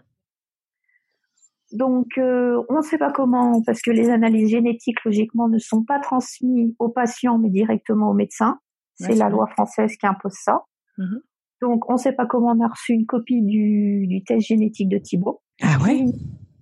Donc, 1.73 2.07
euh, 2.19 2.63
on 2.69 2.77
ne 2.79 2.83
sait 2.83 2.99
pas 2.99 3.11
comment, 3.13 3.63
parce 3.63 3.81
que 3.81 3.91
les 3.91 4.11
analyses 4.11 4.51
génétiques, 4.51 5.03
logiquement, 5.05 5.49
ne 5.49 5.59
sont 5.59 5.85
pas 5.85 5.99
transmises 6.01 6.75
aux 6.79 6.89
patients, 6.91 7.39
mais 7.39 7.51
directement 7.51 8.11
aux 8.11 8.15
médecins. 8.15 8.59
C'est 8.97 9.15
la 9.15 9.29
loi 9.31 9.47
française 9.49 9.97
qui 9.97 10.07
impose 10.07 10.35
ça. 10.35 10.63
Mhm. 10.99 11.21
Donc, 11.63 11.89
on 11.89 11.95
ne 11.95 11.99
sait 11.99 12.13
pas 12.13 12.27
comment 12.27 12.53
on 12.57 12.61
a 12.65 12.69
reçu 12.69 12.93
une 12.93 13.07
copie 13.07 13.41
du, 13.43 14.07
du 14.07 14.23
test 14.23 14.47
génétique 14.47 14.89
de 14.89 14.99
Thibault. 14.99 15.41
Ah. 15.63 15.77
Qui- 15.85 16.13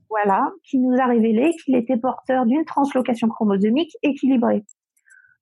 voilà, 0.09 0.51
qui 0.65 0.79
nous 0.79 0.95
a 1.01 1.07
révélé 1.07 1.51
qu'il 1.65 1.77
était 1.77 1.97
porteur 1.97 2.45
d'une 2.47 2.65
translocation 2.65 3.29
chromosomique 3.29 3.93
équilibrée. 4.03 4.65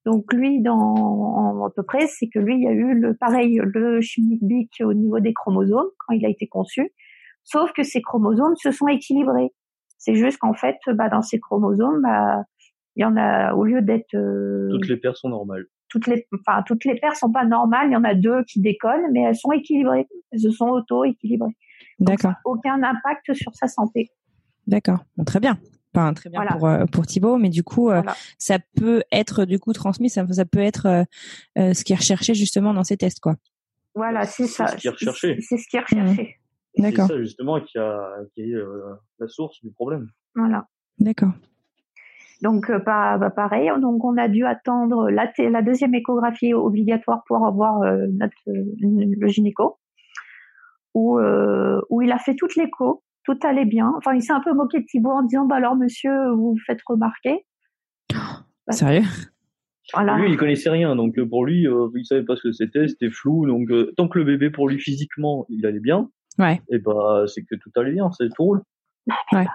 Donc 0.04 0.33
lui, 0.33 0.61
dans 0.61 0.76
en- 0.78 1.64
à 1.66 1.70
peu 1.70 1.83
près, 1.83 2.07
c'est 2.07 2.28
que 2.28 2.38
lui, 2.38 2.54
il 2.57 2.62
y 2.62 2.66
a 2.68 2.72
eu 2.72 2.94
le 2.94 3.14
pareil, 3.14 3.61
le 3.62 4.00
chimique 4.00 4.83
au 4.85 4.92
niveau 4.94 5.20
des 5.20 5.33
chromosomes 5.33 5.88
quand 6.07 6.14
il 6.14 6.24
a 6.24 6.28
été 6.28 6.46
conçu, 6.46 6.92
sauf 7.50 7.72
que 7.72 7.82
ces 7.82 8.00
chromosomes 8.02 8.54
se 8.56 8.70
sont 8.70 8.88
équilibrés. 8.88 9.52
C'est 9.98 10.14
juste 10.14 10.38
qu'en 10.38 10.54
fait, 10.54 10.76
bah, 10.94 11.08
dans 11.08 11.22
ces 11.22 11.40
chromosomes, 11.40 12.02
bah, 12.02 12.42
il 12.96 13.02
y 13.02 13.04
en 13.04 13.16
a 13.16 13.52
au 13.54 13.64
lieu 13.64 13.82
d'être 13.82 14.14
euh, 14.14 14.68
Toutes 14.72 14.88
les 14.88 14.96
paires 14.96 15.16
sont 15.16 15.28
normales. 15.28 15.64
toutes 15.88 16.06
les, 16.06 16.26
enfin 16.46 16.62
toutes 16.66 16.84
les 16.84 16.96
paires 17.00 17.16
sont 17.16 17.32
pas 17.32 17.44
normales. 17.44 17.88
Il 17.88 17.92
y 17.92 17.96
en 17.96 18.04
a 18.04 18.14
deux 18.14 18.44
qui 18.44 18.61
déconnent, 18.61 19.11
mais 19.12 19.22
elles 19.22 19.37
sont 19.37 19.52
équilibrées. 19.52 20.06
Elles 20.32 20.40
se 20.40 20.50
sont 20.50 20.66
auto-équilibrées. 20.68 21.56
D'accord. 21.98 22.34
Aucun 22.44 22.82
impact 22.82 23.32
sur 23.34 23.54
sa 23.54 23.66
santé. 23.66 24.11
D'accord. 24.66 25.04
Bon, 25.16 25.24
très 25.24 25.40
bien. 25.40 25.58
Enfin, 25.94 26.12
très 26.12 26.28
bien 26.30 26.40
Voilà. 26.42 26.56
pour 26.56 26.68
euh, 26.68 26.84
pour 26.87 27.06
Thibaut, 27.06 27.38
mais 27.38 27.48
du 27.48 27.62
coup, 27.64 27.90
euh, 27.90 28.02
ça 28.37 28.58
peut 28.76 29.02
être 29.11 29.44
du 29.46 29.58
coup 29.58 29.72
transmis. 29.72 30.11
Ça, 30.11 30.26
ça 30.30 30.44
peut 30.44 30.61
être 30.61 30.87
euh, 31.58 31.72
ce 31.74 31.82
qui 31.82 31.92
est 31.92 31.96
recherché 31.96 32.34
justement 32.34 32.74
dans 32.74 32.84
ces 32.84 32.96
tests, 32.96 33.20
quoi. 33.20 33.34
Voilà, 33.94 34.24
c'est 34.26 34.44
C'est 34.46 34.48
ça. 34.64 34.66
ce 34.68 34.76
qui 34.76 34.87
est 34.87 34.90
recherché. 34.90 35.38
C'est 35.40 35.56
ce 35.56 35.66
qui 35.68 35.76
est 35.76 35.80
recherché. 35.80 36.38
C'est 36.78 36.96
ça 36.96 37.18
justement 37.18 37.60
qui 37.60 37.78
a 37.78 37.98
qui 38.34 38.42
est 38.42 38.54
euh, 38.54 38.94
la 39.18 39.28
source 39.28 39.60
du 39.62 39.70
problème. 39.72 40.08
Voilà. 40.34 40.66
D'accord. 40.98 41.32
Donc, 42.42 42.70
euh, 42.70 42.78
pas, 42.78 43.18
bah, 43.18 43.30
pareil. 43.30 43.70
Donc, 43.80 44.04
on 44.04 44.16
a 44.16 44.28
dû 44.28 44.44
attendre 44.44 45.10
la, 45.10 45.62
deuxième 45.62 45.94
échographie 45.94 46.54
obligatoire 46.54 47.24
pour 47.26 47.44
avoir 47.44 47.82
euh, 47.82 48.06
notre, 48.12 48.36
euh, 48.48 48.64
le 48.78 49.26
gynéco, 49.26 49.78
où, 50.94 51.18
euh, 51.18 51.80
où 51.90 52.00
il 52.02 52.12
a 52.12 52.18
fait 52.18 52.36
toute 52.36 52.54
l'écho, 52.54 53.02
tout 53.24 53.38
allait 53.42 53.64
bien. 53.64 53.92
Enfin, 53.96 54.14
il 54.14 54.22
s'est 54.22 54.32
un 54.32 54.40
peu 54.40 54.54
moqué 54.54 54.80
de 54.80 54.84
Thibault 54.84 55.10
en 55.10 55.22
disant, 55.22 55.46
bah 55.46 55.56
alors, 55.56 55.74
monsieur, 55.74 56.30
vous 56.30 56.52
vous 56.52 56.60
faites 56.64 56.80
remarquer. 56.86 57.44
Ouais. 58.12 58.72
Sérieux? 58.74 59.02
Voilà. 59.94 60.18
Lui, 60.18 60.30
il 60.30 60.36
connaissait 60.36 60.70
rien, 60.70 60.94
donc 60.96 61.18
pour 61.28 61.46
lui, 61.46 61.66
euh, 61.66 61.88
il 61.94 62.04
savait 62.04 62.24
pas 62.24 62.36
ce 62.36 62.42
que 62.42 62.52
c'était, 62.52 62.88
c'était 62.88 63.10
flou. 63.10 63.46
Donc 63.46 63.70
euh, 63.70 63.92
tant 63.96 64.08
que 64.08 64.18
le 64.18 64.24
bébé 64.24 64.50
pour 64.50 64.68
lui 64.68 64.78
physiquement, 64.78 65.46
il 65.48 65.64
allait 65.64 65.80
bien, 65.80 66.10
Ouais. 66.38 66.61
et 66.70 66.79
bah 66.79 67.24
c'est 67.27 67.42
que 67.42 67.55
tout 67.57 67.70
allait 67.77 67.92
bien, 67.92 68.11
c'est 68.12 68.29
tout 68.35 68.44
roule. 68.44 68.62
Ouais. 69.33 69.46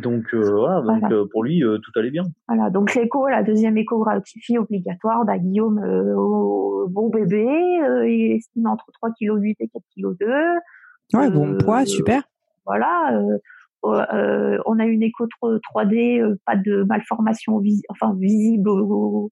Donc 0.00 0.32
euh, 0.32 0.50
voilà, 0.50 0.80
donc 0.80 1.00
Voilà. 1.00 1.14
euh, 1.16 1.26
pour 1.30 1.44
lui, 1.44 1.62
euh, 1.62 1.78
tout 1.78 1.90
allait 1.98 2.10
bien. 2.10 2.24
Voilà, 2.48 2.70
donc 2.70 2.94
l'écho, 2.94 3.28
la 3.28 3.42
deuxième 3.42 3.76
échographie 3.76 4.56
obligatoire, 4.58 5.24
bah, 5.26 5.38
Guillaume, 5.38 5.78
euh, 5.80 6.14
au- 6.16 6.88
bon 6.88 7.10
bébé, 7.10 7.46
euh, 7.82 8.08
il 8.08 8.32
estime 8.36 8.66
entre 8.68 8.86
3,8 8.92 9.54
kg 9.54 9.54
et 9.60 9.68
4,2 9.68 10.14
kg. 11.12 11.18
Ouais, 11.18 11.30
bon 11.30 11.48
Euh, 11.52 11.58
poids, 11.58 11.84
super. 11.84 12.22
Voilà, 12.64 13.18
euh, 13.20 13.38
euh, 14.14 14.58
on 14.66 14.78
a 14.78 14.86
une 14.86 15.02
écho 15.02 15.26
3D, 15.26 16.20
euh, 16.20 16.38
pas 16.46 16.56
de 16.56 16.84
malformation 16.84 17.58
vis- 17.58 17.82
enfin, 17.90 18.14
visible 18.18 18.70
au, 18.70 19.30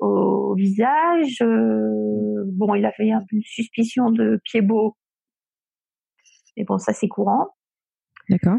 au 0.00 0.54
visage. 0.54 1.38
euh, 1.42 2.42
bon, 2.46 2.74
il 2.74 2.84
avait 2.86 3.12
un 3.12 3.20
peu 3.20 3.36
une 3.36 3.42
suspicion 3.42 4.10
de 4.10 4.40
pied 4.44 4.62
beau, 4.62 4.96
mais 6.56 6.64
bon, 6.64 6.78
ça 6.78 6.92
c'est 6.92 7.08
courant. 7.08 7.48
D'accord. 8.28 8.58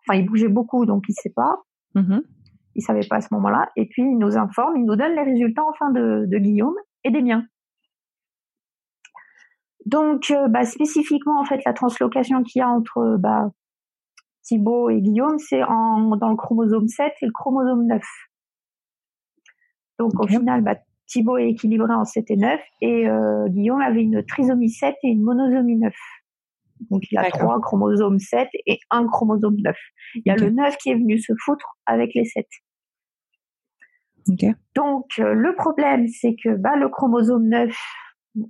Enfin, 0.00 0.18
il 0.18 0.26
bougeait 0.26 0.48
beaucoup, 0.48 0.86
donc 0.86 1.04
il 1.08 1.14
sait 1.14 1.32
pas. 1.34 1.62
Mhm. 1.94 2.22
il 2.74 2.82
savait 2.82 3.06
pas 3.08 3.16
à 3.16 3.20
ce 3.22 3.28
moment-là. 3.32 3.70
Et 3.76 3.86
puis, 3.86 4.02
il 4.02 4.18
nous 4.18 4.36
informe, 4.36 4.76
il 4.76 4.84
nous 4.84 4.96
donne 4.96 5.14
les 5.14 5.22
résultats 5.22 5.64
enfin 5.66 5.90
de, 5.90 6.26
de 6.26 6.38
Guillaume 6.38 6.74
et 7.04 7.10
des 7.10 7.22
miens. 7.22 7.46
Donc, 9.86 10.32
bah, 10.50 10.64
spécifiquement, 10.64 11.40
en 11.40 11.44
fait, 11.44 11.62
la 11.64 11.72
translocation 11.72 12.42
qu'il 12.42 12.60
y 12.60 12.62
a 12.62 12.68
entre 12.68 13.16
bah, 13.18 13.50
Thibaut 14.42 14.90
et 14.90 15.00
Guillaume, 15.00 15.38
c'est 15.38 15.60
dans 15.60 16.28
le 16.28 16.36
chromosome 16.36 16.88
7 16.88 17.12
et 17.22 17.26
le 17.26 17.32
chromosome 17.32 17.86
9. 17.86 18.02
Donc, 19.98 20.12
au 20.20 20.26
final, 20.26 20.62
bah, 20.62 20.74
Thibaut 21.06 21.38
est 21.38 21.50
équilibré 21.50 21.92
en 21.94 22.04
7 22.04 22.30
et 22.30 22.36
9 22.36 22.60
et 22.80 23.08
euh, 23.08 23.48
Guillaume 23.48 23.80
avait 23.80 24.02
une 24.02 24.24
trisomie 24.24 24.70
7 24.70 24.96
et 25.04 25.08
une 25.08 25.22
monosomie 25.22 25.76
9. 25.76 25.94
Donc 26.90 27.02
il 27.10 27.18
a 27.18 27.30
trois 27.30 27.60
chromosomes 27.60 28.18
7 28.18 28.48
et 28.66 28.78
un 28.90 29.06
chromosome 29.06 29.56
9. 29.58 29.76
Il 30.16 30.22
y 30.26 30.30
a 30.30 30.36
le 30.36 30.50
9 30.50 30.76
qui 30.78 30.90
est 30.90 30.94
venu 30.94 31.18
se 31.18 31.32
foutre 31.44 31.78
avec 31.86 32.14
les 32.14 32.24
7. 32.24 32.46
Donc 34.74 35.06
euh, 35.18 35.32
le 35.34 35.54
problème 35.54 36.08
c'est 36.08 36.34
que 36.42 36.56
bah, 36.56 36.76
le 36.76 36.88
chromosome 36.88 37.48
9, 37.48 37.74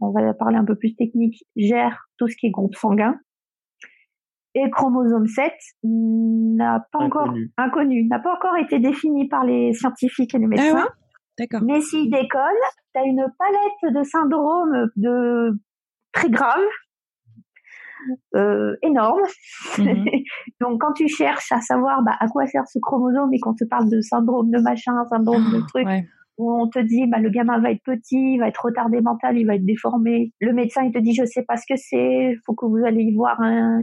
on 0.01 0.11
va 0.11 0.35
parler 0.35 0.57
un 0.57 0.65
peu 0.65 0.75
plus 0.75 0.95
technique, 0.97 1.45
gère 1.55 2.09
tout 2.19 2.29
ce 2.29 2.37
qui 2.37 2.47
est 2.47 2.51
groupe 2.51 2.75
sanguin. 2.75 3.19
Et 4.55 4.65
le 4.65 4.71
chromosome 4.71 5.27
7 5.27 5.53
n'a 5.85 6.87
pas 6.91 7.01
encore 7.01 7.35
inconnu, 7.59 8.07
n'a 8.07 8.19
pas 8.19 8.35
encore 8.35 8.57
été 8.57 8.79
défini 8.79 9.29
par 9.29 9.45
les 9.45 9.75
scientifiques 9.75 10.35
et 10.35 10.39
les 10.39 10.47
ah 10.47 10.49
médecins. 10.49 10.89
Mais 11.63 11.83
s'il 11.83 12.11
décolle, 12.11 12.41
tu 12.95 13.01
as 13.01 13.05
une 13.05 13.27
palette 13.39 13.95
de 13.95 14.03
syndromes 14.03 14.89
de 14.97 15.61
très 16.13 16.31
graves, 16.31 16.65
euh, 18.35 18.77
énorme. 18.83 19.23
Mhm. 19.79 20.05
Donc 20.61 20.81
quand 20.81 20.93
tu 20.93 21.09
cherches 21.09 21.53
à 21.53 21.61
savoir 21.61 22.03
bah, 22.03 22.17
à 22.21 22.29
quoi 22.29 22.47
sert 22.47 22.67
ce 22.69 22.79
chromosome 22.79 23.33
et 23.33 23.41
qu'on 23.41 23.55
te 23.55 23.65
parle 23.65 23.91
de 23.91 24.01
syndrome 24.01 24.51
de 24.51 24.59
machin, 24.59 24.93
syndrome 25.11 25.45
de 25.53 25.61
ah, 25.63 25.67
truc, 25.69 25.89
où 26.39 26.53
on 26.53 26.69
te 26.69 26.79
dit 26.79 27.07
bah, 27.07 27.19
le 27.19 27.31
gamin 27.31 27.59
va 27.61 27.71
être 27.71 27.83
petit, 27.83 28.35
il 28.35 28.39
va 28.39 28.49
être 28.49 28.65
retardé 28.65 29.01
mental, 29.01 29.39
il 29.39 29.47
va 29.47 29.55
être 29.55 29.65
déformé. 29.65 30.33
Le 30.41 30.53
médecin 30.53 30.83
il 30.83 30.93
te 30.93 30.99
dit 30.99 31.15
je 31.15 31.25
sais 31.25 31.43
pas 31.43 31.57
ce 31.57 31.65
que 31.69 31.77
c'est, 31.77 32.37
faut 32.45 32.55
que 32.55 32.67
vous 32.67 32.85
allez 32.85 33.03
y 33.03 33.15
voir 33.15 33.41
un, 33.41 33.81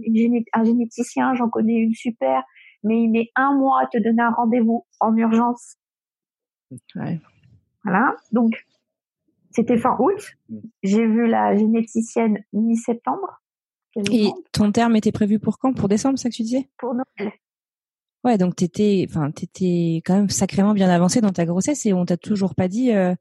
un 0.54 0.64
généticien, 0.64 1.34
j'en 1.36 1.50
connais 1.50 1.76
une 1.76 1.94
super, 1.94 2.44
mais 2.84 3.02
il 3.04 3.10
met 3.10 3.30
un 3.36 3.54
mois 3.56 3.82
à 3.82 3.88
te 3.88 3.98
donner 3.98 4.22
un 4.22 4.32
rendez-vous 4.32 4.86
en 5.00 5.16
urgence. 5.16 5.78
Ouais. 6.96 7.20
Voilà. 7.84 8.16
Donc, 8.32 8.66
c'était 9.52 9.78
fin 9.78 9.96
août. 10.00 10.34
Mm. 10.50 10.60
J'ai 10.84 11.06
vu 11.06 11.28
la 11.28 11.56
généticienne 11.56 12.44
mi-septembre. 12.54 13.42
Et 13.96 14.30
ton 14.52 14.72
terme 14.72 14.96
était 14.96 15.12
prévu 15.12 15.40
pour 15.40 15.60
quand? 15.60 15.74
Pour 15.74 15.88
décembre, 15.88 16.18
ça 16.18 16.30
que 16.30 16.36
tu 16.36 16.44
disais? 16.44 16.70
Pour 16.78 16.94
Noël. 16.94 17.32
Ouais, 18.24 18.38
donc 18.38 18.56
t'étais, 18.56 19.06
enfin, 19.10 19.32
t'étais 19.32 20.02
quand 20.06 20.16
même 20.16 20.30
sacrément 20.30 20.74
bien 20.74 20.90
avancée 20.90 21.22
dans 21.22 21.32
ta 21.32 21.46
grossesse 21.46 21.86
et 21.86 21.94
on 21.94 22.06
t'a 22.06 22.18
toujours 22.18 22.56
pas 22.56 22.68
dit. 22.68 22.92
Euh... 22.92 23.14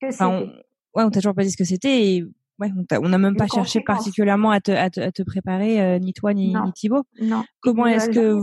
Que 0.00 0.22
on... 0.22 0.52
Ouais, 0.94 1.04
on 1.04 1.10
t'a 1.10 1.20
toujours 1.20 1.34
pas 1.34 1.44
dit 1.44 1.50
ce 1.50 1.56
que 1.56 1.64
c'était 1.64 2.06
et 2.06 2.24
ouais, 2.58 2.70
on 3.00 3.08
n'a 3.08 3.18
même 3.18 3.36
pas 3.36 3.46
cherché 3.46 3.80
particulièrement 3.80 4.50
à 4.50 4.60
te, 4.60 4.72
à 4.72 4.90
te, 4.90 5.00
à 5.00 5.12
te 5.12 5.22
préparer, 5.22 5.80
euh, 5.80 5.98
ni 5.98 6.12
toi 6.12 6.34
ni, 6.34 6.54
ni 6.54 6.72
Thibaut. 6.74 7.04
Non. 7.20 7.44
Comment 7.60 7.86
est-ce 7.86 8.10
que 8.10 8.38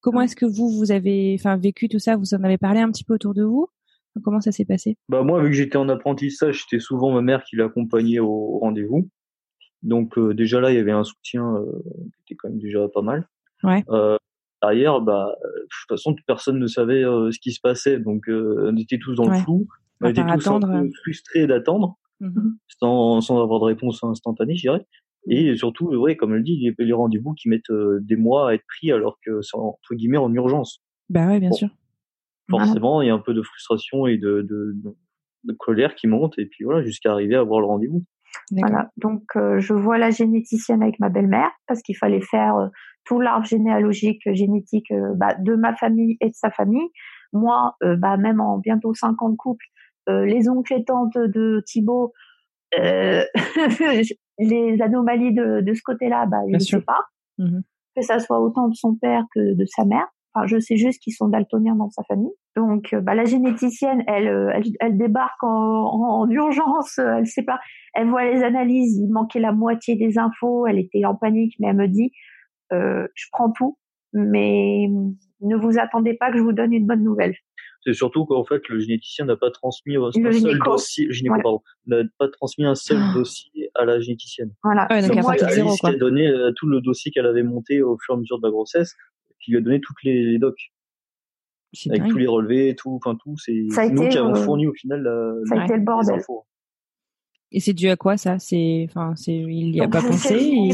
comment 0.00 0.20
est-ce 0.20 0.36
que 0.36 0.46
vous 0.46 0.68
vous 0.68 0.92
avez, 0.92 1.34
enfin, 1.38 1.56
vécu 1.56 1.88
tout 1.88 1.98
ça? 1.98 2.16
Vous 2.16 2.34
en 2.34 2.44
avez 2.44 2.58
parlé 2.58 2.80
un 2.80 2.90
petit 2.90 3.04
peu 3.04 3.14
autour 3.14 3.34
de 3.34 3.44
vous? 3.44 3.68
Comment 4.22 4.40
ça 4.40 4.52
s'est 4.52 4.66
passé? 4.66 4.98
Bah 5.08 5.22
moi, 5.22 5.42
vu 5.42 5.48
que 5.48 5.56
j'étais 5.56 5.78
en 5.78 5.88
apprentissage, 5.88 6.62
c'était 6.62 6.80
souvent 6.80 7.12
ma 7.12 7.22
mère 7.22 7.42
qui 7.44 7.56
l'accompagnait 7.56 8.18
au 8.18 8.58
rendez-vous. 8.58 9.08
Donc 9.82 10.16
euh, 10.18 10.34
déjà 10.34 10.60
là, 10.60 10.70
il 10.70 10.76
y 10.76 10.80
avait 10.80 10.92
un 10.92 11.04
soutien 11.04 11.56
euh, 11.56 11.82
qui 12.26 12.34
était 12.34 12.36
quand 12.36 12.48
même 12.48 12.58
déjà 12.58 12.86
pas 12.88 13.02
mal. 13.02 13.28
Ouais. 13.62 13.84
Euh, 13.90 14.16
derrière, 14.62 15.00
bah 15.00 15.34
de 15.44 15.62
toute 15.62 15.88
façon, 15.88 16.14
personne 16.26 16.58
ne 16.58 16.66
savait 16.66 17.02
ce 17.02 17.38
qui 17.38 17.52
se 17.52 17.60
passait, 17.60 17.98
donc 17.98 18.24
on 18.28 18.76
était 18.76 18.98
tous 18.98 19.14
dans 19.14 19.28
le 19.28 19.36
flou. 19.38 19.66
On 20.00 20.08
était 20.08 20.24
tous 20.24 20.48
un 20.48 20.60
peu 20.60 20.90
frustrés 21.02 21.46
d'attendre, 21.46 21.96
mm-hmm. 22.20 22.56
sans, 22.80 23.20
sans 23.20 23.40
avoir 23.40 23.60
de 23.60 23.66
réponse 23.66 24.02
instantanée, 24.02 24.56
je 24.56 24.62
dirais. 24.62 24.86
Et 25.28 25.56
surtout, 25.56 25.94
ouais, 25.94 26.16
comme 26.16 26.34
elle 26.34 26.42
dit, 26.42 26.54
il 26.54 26.62
y 26.62 26.68
a 26.68 26.72
les 26.76 26.92
rendez-vous 26.92 27.34
qui 27.34 27.48
mettent 27.48 27.72
des 28.00 28.16
mois 28.16 28.50
à 28.50 28.54
être 28.54 28.64
pris 28.66 28.90
alors 28.90 29.18
que 29.24 29.40
c'est 29.42 29.56
entre 29.56 29.94
guillemets 29.94 30.16
en 30.16 30.32
urgence. 30.32 30.82
Bah 31.08 31.26
ouais, 31.26 31.38
bien 31.38 31.52
sûr 31.52 31.68
forcément, 32.58 33.02
il 33.02 33.08
y 33.08 33.10
a 33.10 33.14
un 33.14 33.18
peu 33.18 33.34
de 33.34 33.42
frustration 33.42 34.06
et 34.06 34.18
de, 34.18 34.42
de, 34.42 34.74
de 35.44 35.52
colère 35.52 35.94
qui 35.94 36.06
monte, 36.06 36.38
et 36.38 36.46
puis 36.46 36.64
voilà, 36.64 36.82
jusqu'à 36.82 37.12
arriver 37.12 37.34
à 37.34 37.40
avoir 37.40 37.60
le 37.60 37.66
rendez-vous. 37.66 38.04
Voilà, 38.50 38.90
donc 38.96 39.22
euh, 39.36 39.58
je 39.58 39.72
vois 39.72 39.98
la 39.98 40.10
généticienne 40.10 40.82
avec 40.82 40.98
ma 41.00 41.08
belle-mère 41.08 41.50
parce 41.66 41.80
qu'il 41.82 41.96
fallait 41.96 42.20
faire 42.20 42.56
euh, 42.56 42.68
tout 43.04 43.20
l'arbre 43.20 43.46
généalogique 43.46 44.22
génétique 44.32 44.90
euh, 44.90 45.14
bah, 45.14 45.34
de 45.38 45.54
ma 45.54 45.74
famille 45.74 46.16
et 46.20 46.28
de 46.28 46.34
sa 46.34 46.50
famille. 46.50 46.88
Moi, 47.32 47.74
bah, 47.80 48.18
même 48.18 48.42
en 48.42 48.58
bientôt 48.58 48.92
50 48.92 49.38
couples, 49.38 49.64
les 50.06 50.50
oncles 50.50 50.74
et 50.74 50.84
tantes 50.84 51.16
de 51.16 51.62
Thibaut, 51.64 52.12
les 52.78 53.22
anomalies 54.82 55.32
de, 55.32 55.62
de 55.62 55.72
ce 55.72 55.80
côté-là, 55.82 56.26
bah, 56.26 56.42
je 56.48 56.54
ne 56.54 56.58
sais 56.58 56.82
pas. 56.82 57.00
Mmh 57.38 57.60
que 57.96 58.02
ça 58.02 58.18
soit 58.18 58.40
autant 58.40 58.68
de 58.68 58.74
son 58.74 58.94
père 58.94 59.24
que 59.34 59.54
de 59.54 59.64
sa 59.66 59.84
mère. 59.84 60.06
Enfin, 60.34 60.46
je 60.46 60.58
sais 60.58 60.76
juste 60.76 61.02
qu'ils 61.02 61.12
sont 61.12 61.28
daltoniens 61.28 61.74
dans 61.74 61.90
sa 61.90 62.02
famille. 62.04 62.32
Donc, 62.56 62.92
euh, 62.92 63.00
bah, 63.00 63.14
la 63.14 63.24
généticienne, 63.24 64.02
elle, 64.06 64.28
euh, 64.28 64.50
elle, 64.54 64.64
elle 64.80 64.96
débarque 64.96 65.42
en, 65.42 65.48
en, 65.48 66.30
urgence. 66.30 66.98
Euh, 66.98 67.18
elle 67.18 67.26
sait 67.26 67.42
pas. 67.42 67.60
Elle 67.94 68.08
voit 68.08 68.24
les 68.24 68.42
analyses. 68.42 68.96
Il 68.96 69.10
manquait 69.10 69.40
la 69.40 69.52
moitié 69.52 69.96
des 69.96 70.18
infos. 70.18 70.66
Elle 70.66 70.78
était 70.78 71.04
en 71.04 71.14
panique, 71.14 71.54
mais 71.60 71.68
elle 71.68 71.76
me 71.76 71.88
dit 71.88 72.12
euh, 72.72 73.06
"Je 73.14 73.26
prends 73.30 73.52
tout, 73.52 73.78
mais 74.14 74.88
ne 75.40 75.56
vous 75.56 75.78
attendez 75.78 76.14
pas 76.14 76.30
que 76.30 76.38
je 76.38 76.42
vous 76.42 76.52
donne 76.52 76.72
une 76.72 76.86
bonne 76.86 77.04
nouvelle." 77.04 77.34
C'est 77.84 77.94
surtout 77.94 78.24
qu'en 78.24 78.44
fait, 78.44 78.66
le 78.68 78.78
généticien 78.78 79.24
n'a 79.24 79.36
pas 79.36 79.50
transmis 79.50 79.96
un 79.96 80.12
seul 80.12 80.58
dossier. 80.64 81.08
gynéco, 81.10 81.64
n'a 81.86 81.96
pas 82.16 82.28
transmis 82.28 82.64
un 82.64 82.76
seul 82.76 82.98
ah. 83.00 83.12
dossier 83.12 83.70
à 83.74 83.84
la 83.84 83.98
généticienne. 83.98 84.52
Voilà. 84.62 84.86
Ah 84.88 85.02
donc, 85.02 85.16
moi, 85.16 85.32
Alice 85.32 85.84
a 85.84 85.92
donné 85.94 86.32
tout 86.56 86.68
le 86.68 86.80
dossier 86.80 87.10
qu'elle 87.10 87.26
avait 87.26 87.42
monté 87.42 87.82
au 87.82 87.98
fur 87.98 88.14
et 88.14 88.16
à 88.16 88.20
mesure 88.20 88.38
de 88.38 88.46
la 88.46 88.52
grossesse 88.52 88.94
qui 89.42 89.50
lui 89.50 89.58
a 89.58 89.60
donné 89.60 89.80
toutes 89.80 90.02
les, 90.04 90.38
docs. 90.38 90.72
Avec 91.88 92.06
tous 92.08 92.18
les 92.18 92.26
relevés, 92.26 92.76
tout, 92.76 92.94
enfin 92.94 93.16
tout, 93.16 93.36
c'est 93.38 93.52
nous 93.52 94.08
qui 94.08 94.18
avons 94.18 94.32
euh, 94.32 94.44
fourni 94.44 94.66
au 94.66 94.74
final 94.74 95.02
la, 95.02 95.34
ça 95.46 95.62
a 95.62 95.64
été 95.64 95.76
le 95.76 95.82
bordel. 95.82 96.20
Et 97.52 97.60
c'est 97.60 97.74
dû 97.74 97.88
à 97.88 97.96
quoi 97.96 98.16
ça? 98.16 98.38
C'est, 98.38 98.86
enfin, 98.88 99.14
c'est, 99.14 99.34
il 99.34 99.76
y 99.76 99.80
a 99.80 99.88
pas 99.88 100.00
pensé. 100.00 100.70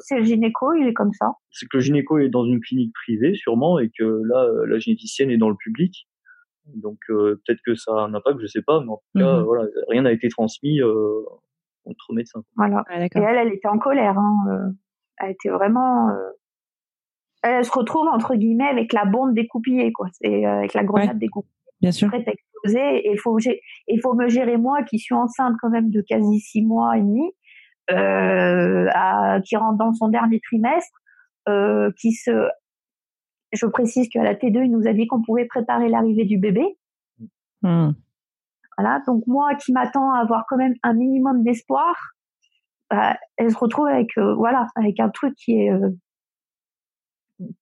C'est 0.00 0.18
le 0.18 0.24
gynéco, 0.24 0.74
il 0.74 0.86
est 0.86 0.92
comme 0.92 1.12
ça. 1.12 1.32
C'est 1.50 1.66
que 1.66 1.76
le 1.76 1.82
gynéco 1.82 2.18
est 2.18 2.28
dans 2.28 2.44
une 2.44 2.60
clinique 2.60 2.92
privée 2.92 3.34
sûrement 3.34 3.78
et 3.78 3.90
que 3.96 4.04
là, 4.04 4.44
euh, 4.44 4.66
la 4.66 4.78
généticienne 4.78 5.30
est 5.30 5.38
dans 5.38 5.48
le 5.48 5.56
public. 5.56 6.08
Donc 6.74 6.98
euh, 7.10 7.40
peut-être 7.44 7.60
que 7.64 7.74
ça 7.74 7.92
a 7.92 8.00
un 8.00 8.14
impact, 8.14 8.40
je 8.40 8.46
sais 8.46 8.62
pas, 8.62 8.80
mais 8.80 8.90
en 8.90 8.96
tout 8.96 9.18
cas, 9.18 9.38
mhm. 9.38 9.44
voilà, 9.44 9.68
rien 9.88 10.02
n'a 10.02 10.12
été 10.12 10.28
transmis 10.28 10.80
euh, 10.80 11.22
entre 11.84 12.12
médecins. 12.12 12.42
Voilà. 12.56 12.84
Ah, 12.88 13.04
et 13.04 13.08
elle, 13.14 13.36
elle 13.46 13.52
était 13.52 13.68
en 13.68 13.78
colère. 13.78 14.18
Hein. 14.18 14.74
Elle 15.18 15.30
était 15.30 15.50
vraiment 15.50 16.10
elle 17.44 17.64
se 17.64 17.72
retrouve 17.72 18.06
entre 18.08 18.34
guillemets 18.34 18.68
avec 18.68 18.92
la 18.92 19.04
bombe 19.04 19.34
découpillée, 19.34 19.92
quoi. 19.92 20.08
C'est 20.12 20.46
euh, 20.46 20.58
avec 20.58 20.74
la 20.74 20.84
grenade 20.84 21.18
découpée. 21.18 21.48
Bien 21.80 21.92
sûr. 21.92 22.08
Prête 22.08 22.26
à 22.26 22.32
exploser. 22.32 23.06
Et 23.06 23.12
il 23.12 23.18
faut, 23.18 23.38
il 23.38 24.00
faut 24.00 24.14
me 24.14 24.28
gérer 24.28 24.56
moi, 24.56 24.82
qui 24.84 24.98
suis 24.98 25.14
enceinte 25.14 25.54
quand 25.60 25.70
même 25.70 25.90
de 25.90 26.00
quasi 26.00 26.40
six 26.40 26.62
mois 26.62 26.96
et 26.96 27.02
demi, 27.02 27.30
euh, 27.90 28.88
à, 28.94 29.40
qui 29.44 29.56
rentre 29.56 29.76
dans 29.76 29.92
son 29.92 30.08
dernier 30.08 30.40
trimestre, 30.40 30.98
euh, 31.48 31.90
qui 32.00 32.12
se, 32.12 32.48
je 33.52 33.66
précise 33.66 34.08
qu'à 34.08 34.22
la 34.22 34.34
T2, 34.34 34.64
il 34.64 34.70
nous 34.70 34.88
a 34.88 34.94
dit 34.94 35.06
qu'on 35.06 35.22
pouvait 35.22 35.44
préparer 35.44 35.88
l'arrivée 35.88 36.24
du 36.24 36.38
bébé. 36.38 36.64
Hmm. 37.60 37.90
Voilà. 38.78 39.02
Donc 39.06 39.26
moi, 39.26 39.54
qui 39.56 39.72
m'attends 39.72 40.12
à 40.12 40.20
avoir 40.20 40.46
quand 40.48 40.56
même 40.56 40.74
un 40.82 40.94
minimum 40.94 41.42
d'espoir, 41.42 41.94
bah, 42.90 43.16
elle 43.36 43.50
se 43.50 43.58
retrouve 43.58 43.86
avec, 43.86 44.16
euh, 44.18 44.34
voilà, 44.34 44.66
avec 44.76 45.00
un 45.00 45.08
truc 45.08 45.34
qui 45.34 45.60
est 45.60 45.72
euh, 45.72 45.90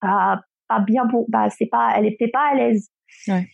pas 0.00 0.40
pas 0.68 0.80
bien 0.80 1.06
pour 1.06 1.26
bah 1.28 1.50
c'est 1.50 1.66
pas 1.66 1.92
elle 1.96 2.06
était 2.06 2.28
pas 2.28 2.50
à 2.50 2.54
l'aise. 2.54 2.90
Ouais. 3.28 3.46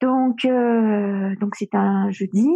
donc 0.00 0.44
euh, 0.44 1.34
donc 1.36 1.54
c'est 1.56 1.74
un 1.74 2.10
jeudi. 2.10 2.48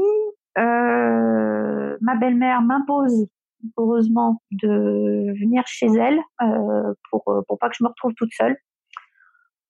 Euh, 0.59 1.97
ma 2.01 2.17
belle-mère 2.17 2.63
m'impose 2.63 3.29
heureusement 3.77 4.43
de 4.53 5.33
venir 5.41 5.63
chez 5.67 5.87
elle 5.87 6.19
euh, 6.43 6.95
pour 7.11 7.25
pour 7.47 7.59
pas 7.59 7.69
que 7.69 7.77
je 7.79 7.85
me 7.85 7.89
retrouve 7.89 8.15
toute 8.15 8.33
seule. 8.33 8.57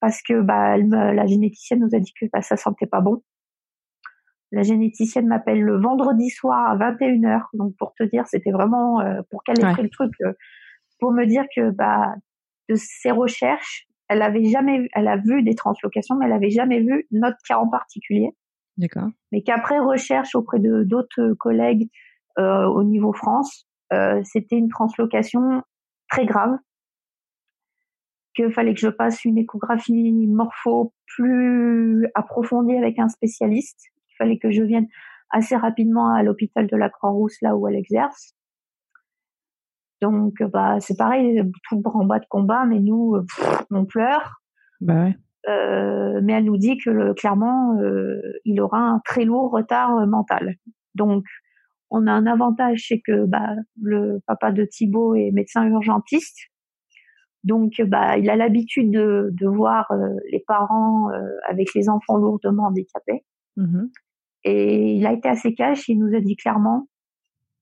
Parce 0.00 0.22
que 0.22 0.40
bah 0.40 0.76
elle 0.76 0.86
me, 0.86 1.12
la 1.12 1.26
généticienne 1.26 1.80
nous 1.80 1.94
a 1.94 1.98
dit 1.98 2.12
que 2.20 2.26
bah, 2.32 2.42
ça 2.42 2.56
sentait 2.56 2.86
pas 2.86 3.00
bon. 3.00 3.22
La 4.52 4.62
généticienne 4.62 5.26
m'appelle 5.26 5.60
le 5.60 5.80
vendredi 5.80 6.30
soir 6.30 6.70
à 6.70 6.76
21h 6.76 7.42
donc 7.54 7.74
pour 7.78 7.94
te 7.94 8.04
dire 8.04 8.26
c'était 8.26 8.52
vraiment 8.52 9.00
euh, 9.00 9.20
pour 9.30 9.42
qu'elle 9.42 9.58
ait 9.60 9.72
pris 9.72 9.82
le 9.82 9.90
truc 9.90 10.12
euh, 10.22 10.32
pour 11.00 11.12
me 11.12 11.26
dire 11.26 11.44
que 11.54 11.70
bah 11.70 12.14
de 12.68 12.74
ses 12.76 13.10
recherches, 13.10 13.86
elle 14.08 14.22
avait 14.22 14.44
jamais, 14.44 14.88
elle 14.94 15.08
a 15.08 15.16
vu 15.16 15.42
des 15.42 15.54
translocations, 15.54 16.16
mais 16.16 16.26
elle 16.26 16.32
avait 16.32 16.50
jamais 16.50 16.80
vu 16.80 17.06
notre 17.10 17.38
cas 17.46 17.58
en 17.58 17.68
particulier. 17.68 18.30
D'accord. 18.76 19.08
Mais 19.32 19.42
qu'après 19.42 19.78
recherche 19.78 20.34
auprès 20.34 20.58
de 20.58 20.84
d'autres 20.84 21.32
collègues 21.34 21.88
euh, 22.38 22.66
au 22.66 22.84
niveau 22.84 23.12
France, 23.12 23.66
euh, 23.92 24.20
c'était 24.24 24.56
une 24.56 24.68
translocation 24.68 25.62
très 26.10 26.26
grave. 26.26 26.56
Qu'il 28.34 28.52
fallait 28.52 28.74
que 28.74 28.80
je 28.80 28.88
passe 28.88 29.24
une 29.24 29.38
échographie 29.38 30.26
morpho 30.28 30.92
plus 31.06 32.06
approfondie 32.14 32.76
avec 32.76 32.98
un 32.98 33.08
spécialiste. 33.08 33.80
Il 34.10 34.16
fallait 34.18 34.38
que 34.38 34.50
je 34.50 34.62
vienne 34.62 34.86
assez 35.30 35.56
rapidement 35.56 36.12
à 36.12 36.22
l'hôpital 36.22 36.66
de 36.66 36.76
la 36.76 36.90
Croix-Rousse, 36.90 37.40
là 37.40 37.56
où 37.56 37.66
elle 37.66 37.76
exerce. 37.76 38.34
Donc, 40.02 40.42
bah, 40.52 40.78
c'est 40.80 40.96
pareil, 40.96 41.42
tout 41.68 41.76
le 41.76 42.06
bas 42.06 42.18
de 42.18 42.26
combat, 42.28 42.64
mais 42.64 42.80
nous, 42.80 43.16
on 43.70 43.84
pleure. 43.86 44.40
Bah 44.80 45.04
ouais. 45.04 45.16
Euh, 45.48 46.20
mais 46.22 46.32
elle 46.32 46.44
nous 46.44 46.56
dit 46.56 46.76
que 46.76 47.12
clairement, 47.12 47.78
euh, 47.78 48.20
il 48.44 48.60
aura 48.60 48.80
un 48.80 49.00
très 49.04 49.24
lourd 49.24 49.52
retard 49.52 49.96
euh, 49.96 50.06
mental. 50.06 50.56
Donc, 50.94 51.24
on 51.90 52.06
a 52.06 52.12
un 52.12 52.26
avantage, 52.26 52.86
c'est 52.88 53.00
que 53.00 53.26
bah, 53.26 53.54
le 53.80 54.20
papa 54.26 54.50
de 54.50 54.64
Thibaut 54.64 55.14
est 55.14 55.30
médecin 55.30 55.64
urgentiste. 55.66 56.36
Donc, 57.44 57.80
bah, 57.86 58.18
il 58.18 58.28
a 58.28 58.34
l'habitude 58.34 58.90
de, 58.90 59.28
de 59.32 59.46
voir 59.46 59.88
les 60.32 60.42
parents 60.48 61.10
avec 61.48 61.74
les 61.74 61.88
enfants 61.88 62.16
lourdement 62.16 62.64
handicapés. 62.64 63.24
Mmh 63.56 63.84
Et 64.42 64.94
il 64.94 65.06
a 65.06 65.12
été 65.12 65.28
assez 65.28 65.54
cash. 65.54 65.88
Il 65.88 66.00
nous 66.00 66.12
a 66.16 66.20
dit 66.20 66.34
clairement 66.34 66.88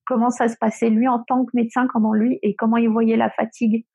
comment 0.07 0.31
ça 0.31 0.49
se 0.49 0.57
passait 0.57 0.91
lui 0.91 1.09
en 1.09 1.23
tant 1.23 1.45
que 1.45 1.51
médecin, 1.55 1.87
comment 1.87 2.13
lui 2.13 2.39
et 2.43 2.55
comment 2.55 2.77
il 2.77 2.89
voyait 2.89 3.17
la 3.17 3.31
fatigue 3.31 3.87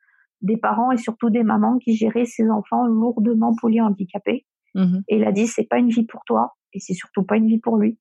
des 0.41 0.57
parents 0.57 0.91
et 0.91 0.97
surtout 0.97 1.29
des 1.29 1.43
mamans 1.43 1.77
qui 1.79 1.95
géraient 1.95 2.25
ces 2.25 2.49
enfants 2.49 2.85
lourdement 2.85 3.55
polyhandicapés. 3.55 4.45
Mmh 4.75 4.99
et 5.07 5.17
il 5.17 5.23
a 5.25 5.31
dit 5.31 5.47
c'est 5.47 5.67
pas 5.67 5.79
une 5.79 5.89
vie 5.89 6.05
pour 6.05 6.23
toi 6.25 6.55
et 6.73 6.79
c'est 6.79 6.93
surtout 6.93 7.23
pas 7.23 7.37
une 7.37 7.47
vie 7.47 7.59
pour 7.59 7.77
lui. 7.77 7.97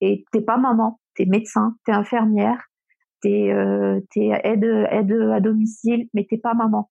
Et 0.00 0.24
t'es 0.32 0.42
pas 0.42 0.58
maman, 0.58 1.00
t'es 1.14 1.24
médecin, 1.24 1.76
t'es 1.84 1.92
infirmière, 1.92 2.62
t'es 3.20 3.50
euh, 3.50 4.00
aide 4.16 4.64
aide 4.90 5.12
à 5.32 5.40
domicile, 5.40 6.08
mais 6.14 6.26
t'es 6.28 6.38
pas 6.38 6.54
maman. 6.54 6.90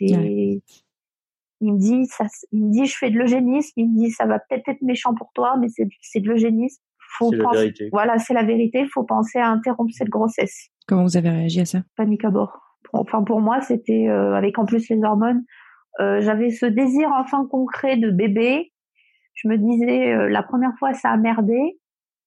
Il 0.00 1.74
me 1.74 1.78
dit 1.78 2.06
ça, 2.06 2.26
il 2.50 2.64
me 2.64 2.72
dit 2.72 2.86
je 2.86 2.96
fais 2.96 3.10
de 3.10 3.18
l'eugénisme, 3.18 3.72
il 3.76 3.90
me 3.90 3.98
dit 3.98 4.10
ça 4.10 4.26
va 4.26 4.40
peut-être 4.40 4.68
être 4.68 4.82
méchant 4.82 5.14
pour 5.14 5.30
toi, 5.32 5.56
mais 5.60 5.68
c'est 5.68 5.88
c'est 6.00 6.20
de 6.20 6.28
l'eugénisme. 6.28 6.82
Faut 7.18 7.32
la 7.32 7.50
vérité. 7.50 7.88
Voilà, 7.92 8.18
c'est 8.18 8.34
la 8.34 8.42
vérité. 8.42 8.86
Faut 8.86 9.04
penser 9.04 9.38
à 9.38 9.48
interrompre 9.48 9.92
cette 9.92 10.08
grossesse. 10.08 10.70
Comment 10.86 11.02
vous 11.04 11.16
avez 11.16 11.30
réagi 11.30 11.60
à 11.60 11.64
ça? 11.64 11.82
Panique 11.96 12.24
à 12.24 12.30
bord. 12.30 12.58
Enfin, 12.92 13.22
pour 13.22 13.40
moi, 13.40 13.60
c'était 13.60 14.08
euh, 14.08 14.34
avec 14.34 14.58
en 14.58 14.66
plus 14.66 14.88
les 14.88 15.02
hormones. 15.02 15.44
Euh, 16.00 16.20
j'avais 16.20 16.50
ce 16.50 16.66
désir 16.66 17.10
enfin 17.12 17.46
concret 17.50 17.96
de 17.96 18.10
bébé. 18.10 18.72
Je 19.34 19.48
me 19.48 19.56
disais, 19.56 20.12
euh, 20.12 20.28
la 20.28 20.42
première 20.42 20.72
fois, 20.78 20.92
ça 20.94 21.10
a 21.10 21.16
merdé. 21.16 21.78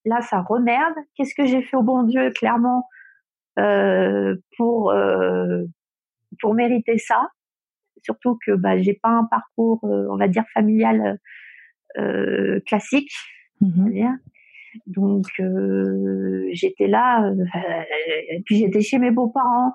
Là, 0.05 0.21
ça 0.21 0.41
remerde. 0.41 0.93
Qu'est-ce 1.15 1.35
que 1.35 1.45
j'ai 1.45 1.61
fait 1.61 1.77
au 1.77 1.83
bon 1.83 2.03
Dieu, 2.03 2.31
clairement, 2.31 2.87
pour 4.57 4.93
pour 6.39 6.53
mériter 6.53 6.97
ça? 6.99 7.27
Surtout 8.03 8.37
que 8.45 8.51
bah, 8.51 8.77
j'ai 8.77 8.93
pas 8.93 9.09
un 9.09 9.23
parcours, 9.23 9.79
on 9.83 10.15
va 10.17 10.27
dire, 10.27 10.43
familial 10.53 11.17
classique. 12.67 13.11
Mmh 13.61 14.15
Donc 14.87 15.25
j'étais 16.51 16.87
là, 16.87 17.31
et 18.29 18.41
puis 18.45 18.57
j'étais 18.57 18.81
chez 18.81 18.99
mes 18.99 19.11
beaux-parents 19.11 19.73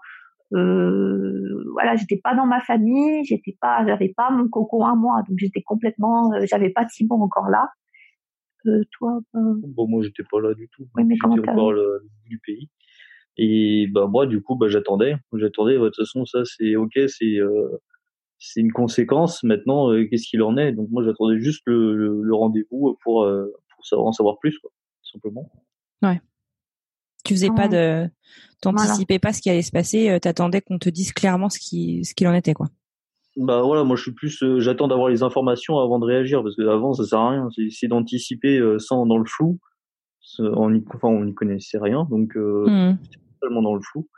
euh, 0.53 1.65
voilà, 1.73 1.95
j'étais 1.97 2.17
pas 2.17 2.35
dans 2.35 2.47
ma 2.47 2.61
famille, 2.61 3.25
j'étais 3.25 3.57
pas, 3.61 3.87
j'avais 3.87 4.13
pas 4.17 4.31
mon 4.31 4.49
coco 4.49 4.85
à 4.85 4.95
moi, 4.95 5.23
donc 5.29 5.39
j'étais 5.39 5.63
complètement, 5.63 6.33
euh, 6.33 6.45
j'avais 6.45 6.71
pas 6.71 6.85
Thibaut 6.85 7.17
encore 7.17 7.49
là. 7.49 7.69
Euh, 8.67 8.83
toi 8.99 9.21
euh... 9.37 9.55
Bon, 9.69 9.89
moi 9.89 10.03
j'étais 10.03 10.25
pas 10.31 10.41
là 10.41 10.53
du 10.55 10.69
tout. 10.69 10.87
Oui, 10.97 11.05
mais 11.05 11.17
comment 11.17 11.37
encore 11.37 11.73
le, 11.73 12.05
du 12.27 12.39
pays. 12.39 12.69
Et 13.37 13.87
bah 13.93 14.07
moi 14.07 14.27
du 14.27 14.43
coup 14.43 14.57
bah 14.57 14.69
j'attendais, 14.69 15.15
j'attendais. 15.33 15.79
De 15.79 15.85
toute 15.85 15.97
façon 15.97 16.27
ça 16.27 16.41
c'est 16.45 16.77
ok, 16.77 16.99
c'est 17.07 17.37
euh, 17.37 17.79
c'est 18.39 18.61
une 18.61 18.73
conséquence. 18.73 19.43
Maintenant 19.45 19.93
euh, 19.93 20.05
qu'est-ce 20.11 20.29
qu'il 20.29 20.43
en 20.43 20.57
est? 20.59 20.73
Donc 20.73 20.89
moi 20.91 21.05
j'attendais 21.05 21.39
juste 21.39 21.63
le, 21.67 22.21
le, 22.23 22.35
rendez-vous 22.35 22.99
pour 23.03 23.27
pour 23.77 23.87
savoir 23.87 24.09
en 24.09 24.13
savoir 24.13 24.39
plus 24.41 24.59
quoi, 24.59 24.71
tout 25.11 25.19
simplement. 25.19 25.51
Ouais. 26.03 26.21
Tu 27.25 27.35
faisais 27.35 27.51
pas 27.51 27.69
de, 27.69 28.09
t'anticipais 28.63 29.19
pas 29.19 29.33
ce 29.33 29.43
qui 29.43 29.51
allait 29.51 29.63
se 29.63 29.73
passer, 29.73 30.09
euh, 30.09 30.19
t'attendais 30.19 30.61
qu'on 30.63 30.79
te 30.79 30.89
dise 30.89 31.13
clairement 31.13 31.51
ce 31.51 31.59
qui, 31.59 32.05
ce 32.05 32.15
qu'il 32.15 32.27
en 32.29 32.35
était, 32.35 32.55
quoi. 32.55 32.69
Bah 33.37 33.63
voilà, 33.63 33.85
moi 33.85 33.97
je 33.97 34.03
suis 34.03 34.13
plus, 34.13 34.43
euh, 34.43 34.59
j'attends 34.59 34.89
d'avoir 34.89 35.09
les 35.09 35.23
informations 35.23 35.79
avant 35.79 35.99
de 35.99 36.05
réagir 36.05 36.43
parce 36.43 36.57
que 36.57 36.67
avant 36.67 36.95
ça 36.95 37.05
sert 37.05 37.19
à 37.19 37.31
rien. 37.31 37.49
C'est 37.71 37.87
d'anticiper 37.87 38.59
euh, 38.59 38.79
sans 38.79 39.07
dans 39.07 39.19
le 39.19 39.25
flou. 39.25 39.61
On 40.39 40.75
y, 40.75 40.85
enfin 40.95 41.09
on 41.09 41.25
n'y 41.25 41.35
connaissait 41.35 41.79
rien, 41.79 42.07
donc 42.11 42.37
euh, 42.37 42.93
tellement 43.41 43.61
mmh. 43.61 43.65
dans 43.65 43.75
le 43.75 43.81
flou. 43.81 44.09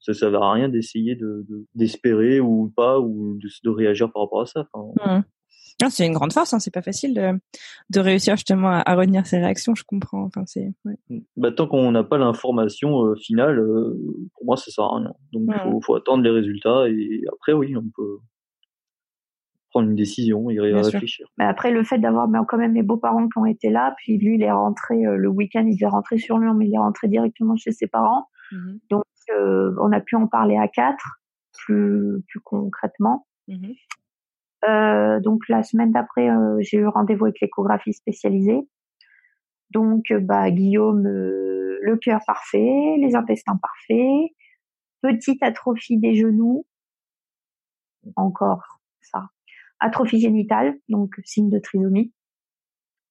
Ça, 0.00 0.14
ça 0.14 0.26
à 0.26 0.52
rien 0.52 0.68
d'essayer 0.68 1.14
de 1.14 1.46
d'espérer 1.74 2.40
ou 2.40 2.72
pas 2.74 2.98
ou 2.98 3.38
de, 3.40 3.48
de, 3.62 3.70
réagir 3.70 4.10
par 4.10 4.22
rapport 4.22 4.40
à 4.40 4.46
ça. 4.46 4.66
Enfin, 4.72 5.18
mmh 5.18 5.22
c'est 5.90 6.06
une 6.06 6.12
grande 6.12 6.32
force, 6.32 6.52
hein, 6.52 6.58
c'est 6.58 6.72
pas 6.72 6.82
facile 6.82 7.14
de, 7.14 7.38
de 7.90 8.00
réussir 8.00 8.36
justement 8.36 8.68
à, 8.68 8.82
à, 8.84 8.94
retenir 8.94 9.26
ses 9.26 9.38
réactions, 9.38 9.74
je 9.74 9.84
comprends. 9.84 10.22
Enfin, 10.24 10.42
c'est. 10.46 10.72
Ouais. 10.84 10.96
Bah, 11.36 11.52
tant 11.52 11.66
qu'on 11.66 11.90
n'a 11.92 12.04
pas 12.04 12.18
l'information 12.18 13.06
euh, 13.06 13.14
finale, 13.16 13.58
euh, 13.58 13.98
pour 14.34 14.46
moi, 14.46 14.56
ça 14.56 14.70
sert 14.70 14.84
à 14.84 14.96
rien. 14.98 15.12
Donc, 15.32 15.42
il 15.48 15.60
faut, 15.62 15.80
faut, 15.80 15.94
attendre 15.94 16.22
les 16.22 16.30
résultats 16.30 16.88
et 16.88 17.22
après, 17.32 17.52
oui, 17.52 17.76
on 17.76 17.84
peut 17.94 18.18
prendre 19.70 19.88
une 19.88 19.96
décision 19.96 20.50
et 20.50 20.60
réfléchir. 20.60 21.26
Mais 21.38 21.46
après, 21.46 21.70
le 21.70 21.82
fait 21.82 21.98
d'avoir 21.98 22.28
quand 22.46 22.58
même 22.58 22.72
mes 22.72 22.82
beaux-parents 22.82 23.28
qui 23.28 23.38
ont 23.38 23.46
été 23.46 23.70
là, 23.70 23.94
puis 23.96 24.18
lui, 24.18 24.34
il 24.34 24.42
est 24.42 24.52
rentré 24.52 25.06
euh, 25.06 25.16
le 25.16 25.28
week-end, 25.28 25.66
il 25.66 25.82
est 25.82 25.86
rentré 25.86 26.18
sur 26.18 26.38
Lyon, 26.38 26.54
mais 26.54 26.66
il 26.66 26.74
est 26.74 26.78
rentré 26.78 27.08
directement 27.08 27.56
chez 27.56 27.72
ses 27.72 27.86
parents. 27.86 28.28
Mmh 28.50 28.72
Donc, 28.90 29.04
on 29.78 29.92
a 29.92 30.00
pu 30.00 30.16
en 30.16 30.26
parler 30.26 30.58
à 30.58 30.68
quatre, 30.68 31.20
plus, 31.52 32.22
plus 32.28 32.40
concrètement. 32.40 33.26
Mmh 33.48 33.68
euh, 34.68 35.20
donc 35.20 35.48
la 35.48 35.62
semaine 35.62 35.92
d'après, 35.92 36.28
euh, 36.30 36.56
j'ai 36.60 36.78
eu 36.78 36.86
rendez-vous 36.86 37.26
avec 37.26 37.40
l'échographie 37.40 37.92
spécialisée. 37.92 38.60
Donc 39.70 40.10
euh, 40.10 40.20
bah 40.20 40.50
Guillaume, 40.50 41.02
le 41.06 41.96
cœur 41.96 42.20
parfait, 42.26 42.96
les 42.98 43.14
intestins 43.14 43.56
parfaits, 43.56 44.30
petite 45.00 45.42
atrophie 45.42 45.98
des 45.98 46.14
genoux, 46.14 46.64
encore 48.16 48.62
ça, 49.00 49.28
atrophie 49.80 50.20
génitale, 50.20 50.78
donc 50.88 51.14
signe 51.24 51.50
de 51.50 51.58
trisomie. 51.58 52.12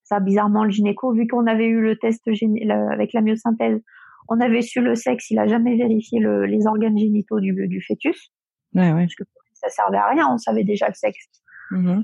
Ça 0.04 0.20
bizarrement 0.20 0.64
le 0.64 0.70
gynéco, 0.70 1.14
vu 1.14 1.28
qu'on 1.28 1.48
avait 1.48 1.68
eu 1.68 1.82
le 1.82 1.98
test 1.98 2.28
avec 2.28 3.14
la 3.14 3.22
myosynthèse, 3.22 3.82
on 4.30 4.40
avait 4.40 4.62
su 4.62 4.82
le 4.82 4.96
sexe, 4.96 5.32
il 5.32 5.40
a 5.40 5.48
jamais 5.48 5.76
vérifié 5.76 6.20
le, 6.20 6.46
les 6.46 6.68
organes 6.68 6.98
génitaux 6.98 7.40
du, 7.40 7.68
du 7.68 7.82
fœtus. 7.82 8.32
Ouais, 8.74 8.94
ouais. 8.94 9.04
Parce 9.04 9.16
que 9.16 9.24
ça 9.62 9.69
servait 9.69 9.97
à 9.97 10.08
rien, 10.08 10.28
on 10.32 10.38
savait 10.38 10.63
déjà 10.63 10.88
le 10.88 10.93
sexe. 10.93 11.28
Mm-hmm. 11.71 12.04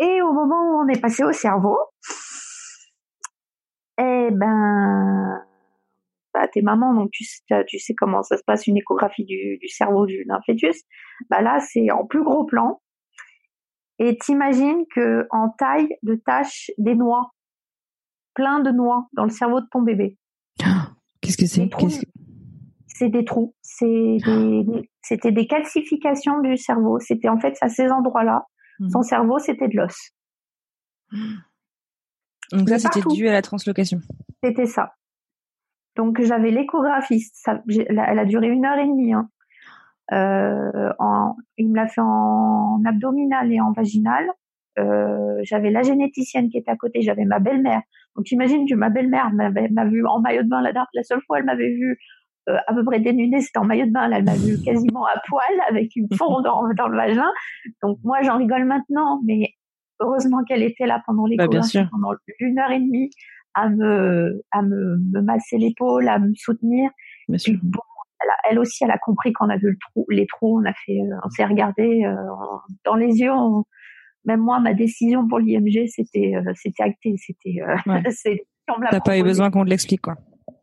Et 0.00 0.22
au 0.22 0.32
moment 0.32 0.70
où 0.70 0.84
on 0.84 0.88
est 0.88 1.00
passé 1.00 1.24
au 1.24 1.32
cerveau, 1.32 1.78
eh 3.98 4.28
ben, 4.32 5.44
bah, 6.32 6.48
t'es 6.48 6.62
maman, 6.62 6.94
donc 6.94 7.10
tu, 7.10 7.24
tu 7.66 7.78
sais 7.78 7.94
comment 7.94 8.22
ça 8.22 8.38
se 8.38 8.42
passe 8.44 8.66
une 8.66 8.78
échographie 8.78 9.24
du, 9.24 9.58
du 9.60 9.68
cerveau 9.68 10.06
d'un 10.06 10.40
fœtus. 10.46 10.82
Bah 11.28 11.42
là, 11.42 11.60
c'est 11.60 11.90
en 11.90 12.06
plus 12.06 12.22
gros 12.22 12.44
plan. 12.44 12.80
Et 13.98 14.16
t'imagines 14.16 14.84
que 14.94 15.26
en 15.30 15.50
taille 15.50 15.94
de 16.02 16.14
tâche 16.14 16.70
des 16.78 16.94
noix, 16.94 17.32
plein 18.34 18.60
de 18.60 18.70
noix 18.70 19.08
dans 19.12 19.24
le 19.24 19.30
cerveau 19.30 19.60
de 19.60 19.66
ton 19.70 19.82
bébé. 19.82 20.16
Qu'est-ce 21.20 21.36
que 21.36 21.46
c'est? 21.46 21.68
C'est 23.00 23.08
des 23.08 23.24
trous. 23.24 23.54
C'est 23.62 24.18
c'était 25.00 25.32
des 25.32 25.46
calcifications 25.46 26.40
du 26.40 26.58
cerveau. 26.58 27.00
C'était 27.00 27.30
en 27.30 27.40
fait 27.40 27.56
à 27.62 27.68
ces 27.70 27.90
endroits-là. 27.90 28.44
Son 28.90 28.98
mhm. 28.98 29.04
cerveau, 29.04 29.38
c'était 29.38 29.68
de 29.68 29.76
l'os. 29.76 30.10
Donc 32.52 32.68
ça, 32.68 32.78
c'était 32.78 33.08
dû 33.08 33.26
à 33.26 33.32
la 33.32 33.42
translocation. 33.42 34.00
C'était 34.44 34.66
ça. 34.66 34.92
Donc 35.96 36.20
j'avais 36.20 36.50
l'échographiste. 36.50 37.48
elle 37.68 38.18
a 38.18 38.24
duré 38.26 38.48
une 38.48 38.66
heure 38.66 38.78
et 38.78 38.86
demie. 38.86 39.14
Hein. 39.14 39.30
Euh, 40.12 40.92
il 41.56 41.70
me 41.70 41.76
l'a 41.76 41.88
fait 41.88 42.02
en 42.02 42.82
abdominal 42.84 43.50
et 43.50 43.60
en 43.60 43.72
vaginal. 43.72 44.26
Euh, 44.78 45.40
j'avais 45.42 45.70
la 45.70 45.82
généticienne 45.82 46.48
qui 46.48 46.58
était 46.58 46.70
à 46.70 46.76
côté, 46.76 47.00
j'avais 47.00 47.24
ma 47.24 47.38
belle-mère. 47.38 47.82
Donc 48.14 48.30
imagine 48.30 48.66
ma 48.76 48.90
belle-mère 48.90 49.30
m'a 49.32 49.84
vu 49.86 50.06
en 50.06 50.20
maillot 50.20 50.42
de 50.42 50.48
bain 50.48 50.60
la, 50.62 50.72
la 50.72 51.02
seule 51.02 51.20
fois 51.26 51.38
elle 51.38 51.44
m'avait 51.44 51.70
vu 51.70 51.98
euh, 52.50 52.58
à 52.66 52.74
peu 52.74 52.84
près 52.84 53.00
dénudée, 53.00 53.40
c'était 53.40 53.58
en 53.58 53.64
maillot 53.64 53.86
de 53.86 53.92
bain, 53.92 54.10
elle 54.10 54.24
m'a 54.24 54.34
vu 54.34 54.60
quasiment 54.64 55.06
à 55.06 55.20
poil 55.28 55.60
avec 55.68 55.94
une 55.96 56.08
fond 56.16 56.40
dans, 56.40 56.62
dans, 56.76 56.88
le 56.88 56.96
vagin. 56.96 57.30
Donc 57.82 57.98
moi 58.04 58.18
j'en 58.22 58.38
rigole 58.38 58.64
maintenant, 58.64 59.20
mais 59.24 59.54
heureusement 60.00 60.42
qu'elle 60.44 60.62
était 60.62 60.86
là 60.86 61.02
pendant 61.06 61.26
les 61.26 61.36
bah, 61.36 61.46
pendant 61.48 62.12
une 62.40 62.58
heure 62.58 62.70
et 62.70 62.80
demie 62.80 63.10
à 63.54 63.68
me 63.68 64.42
à 64.50 64.62
me, 64.62 64.98
me 65.12 65.20
masser 65.20 65.58
l'épaule, 65.58 66.08
à 66.08 66.18
me 66.18 66.32
soutenir. 66.34 66.90
Bien 67.28 67.38
sûr. 67.38 67.58
Bon, 67.62 67.80
elle, 68.48 68.58
aussi, 68.58 68.84
elle 68.84 68.90
a 68.90 68.98
compris 68.98 69.32
qu'on 69.32 69.48
a 69.48 69.56
vu 69.56 69.70
le 69.70 69.76
trou, 69.80 70.06
les 70.10 70.26
trous, 70.26 70.60
on 70.60 70.64
a 70.64 70.72
fait, 70.72 71.00
euh, 71.00 71.16
on 71.24 71.30
s'est 71.30 71.44
regardé 71.44 72.04
euh, 72.04 72.14
dans 72.84 72.94
les 72.94 73.18
yeux. 73.18 73.30
même 74.24 74.40
moi, 74.40 74.60
ma 74.60 74.74
décision 74.74 75.26
pour 75.26 75.38
l'IMG, 75.38 75.86
c'était 75.86 76.34
c'était 76.54 76.82
acté, 76.82 77.14
c'était. 77.16 77.60
Ouais. 77.86 78.02
T'as 78.90 79.00
pas 79.00 79.18
eu 79.18 79.22
besoin 79.22 79.50
qu'on 79.50 79.64
te 79.64 79.70
l'explique, 79.70 80.02
quoi. 80.02 80.16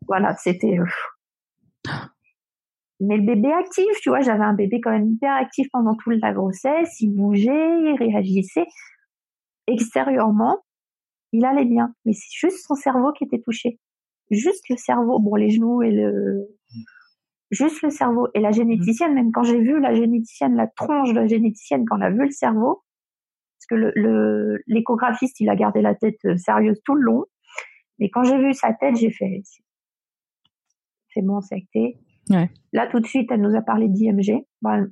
Voilà, 0.06 0.34
c'était. 0.36 0.78
Mais 3.00 3.16
le 3.16 3.22
bébé 3.24 3.52
actif, 3.52 3.86
tu 4.02 4.08
vois, 4.08 4.20
j'avais 4.20 4.44
un 4.44 4.54
bébé 4.54 4.80
quand 4.80 4.90
même 4.90 5.08
hyper 5.08 5.32
actif 5.32 5.68
pendant 5.72 5.94
toute 5.94 6.20
la 6.20 6.32
grossesse, 6.32 7.00
il 7.00 7.14
bougeait, 7.14 7.80
il 7.82 7.96
réagissait. 7.96 8.66
Extérieurement, 9.68 10.58
il 11.32 11.44
allait 11.44 11.64
bien, 11.64 11.94
mais 12.04 12.12
c'est 12.12 12.32
juste 12.32 12.66
son 12.66 12.74
cerveau 12.74 13.12
qui 13.12 13.24
était 13.24 13.40
touché. 13.40 13.78
Juste 14.30 14.68
le 14.68 14.76
cerveau, 14.76 15.20
bon 15.20 15.36
les 15.36 15.50
genoux 15.50 15.82
et 15.82 15.90
le, 15.90 16.48
juste 17.50 17.82
le 17.82 17.90
cerveau. 17.90 18.28
Et 18.34 18.40
la 18.40 18.50
généticienne, 18.50 19.14
même 19.14 19.30
quand 19.32 19.44
j'ai 19.44 19.60
vu 19.60 19.80
la 19.80 19.94
généticienne, 19.94 20.56
la 20.56 20.66
tronche 20.66 21.10
de 21.10 21.20
la 21.20 21.26
généticienne, 21.26 21.84
quand 21.86 21.96
elle 21.96 22.02
a 22.02 22.10
vu 22.10 22.24
le 22.24 22.30
cerveau, 22.30 22.82
parce 23.58 23.66
que 23.68 23.74
le 23.94 24.58
l'échographiste, 24.66 25.40
il 25.40 25.48
a 25.48 25.56
gardé 25.56 25.82
la 25.82 25.94
tête 25.94 26.18
euh, 26.24 26.36
sérieuse 26.36 26.80
tout 26.84 26.94
le 26.94 27.02
long, 27.02 27.24
mais 27.98 28.10
quand 28.10 28.24
j'ai 28.24 28.38
vu 28.38 28.52
sa 28.54 28.72
tête, 28.72 28.96
j'ai 28.96 29.10
fait, 29.10 29.42
bon, 31.16 31.40
c'est 31.40 31.56
acté. 31.56 31.98
Ouais. 32.30 32.50
Là, 32.72 32.86
tout 32.86 33.00
de 33.00 33.06
suite, 33.06 33.30
elle 33.30 33.40
nous 33.40 33.56
a 33.56 33.62
parlé 33.62 33.88
d'IMG. 33.88 34.44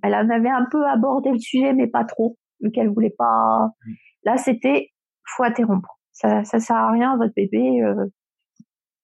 elle 0.03 0.15
en 0.15 0.31
avait 0.31 0.51
un 0.51 0.67
peu 0.71 0.87
abordé 0.87 1.31
le 1.31 1.39
sujet, 1.39 1.75
mais 1.75 1.87
pas 1.87 2.05
trop, 2.05 2.37
vu 2.61 2.71
qu'elle 2.71 2.89
voulait 2.89 3.15
pas. 3.17 3.71
Mm. 3.85 3.93
Là, 4.25 4.37
c'était 4.37 4.91
faut 5.37 5.43
interrompre. 5.43 5.99
Ça, 6.13 6.45
ça 6.45 6.61
sert 6.61 6.77
à 6.77 6.91
rien, 6.93 7.17
votre 7.17 7.35
bébé. 7.35 7.83
Euh, 7.83 8.07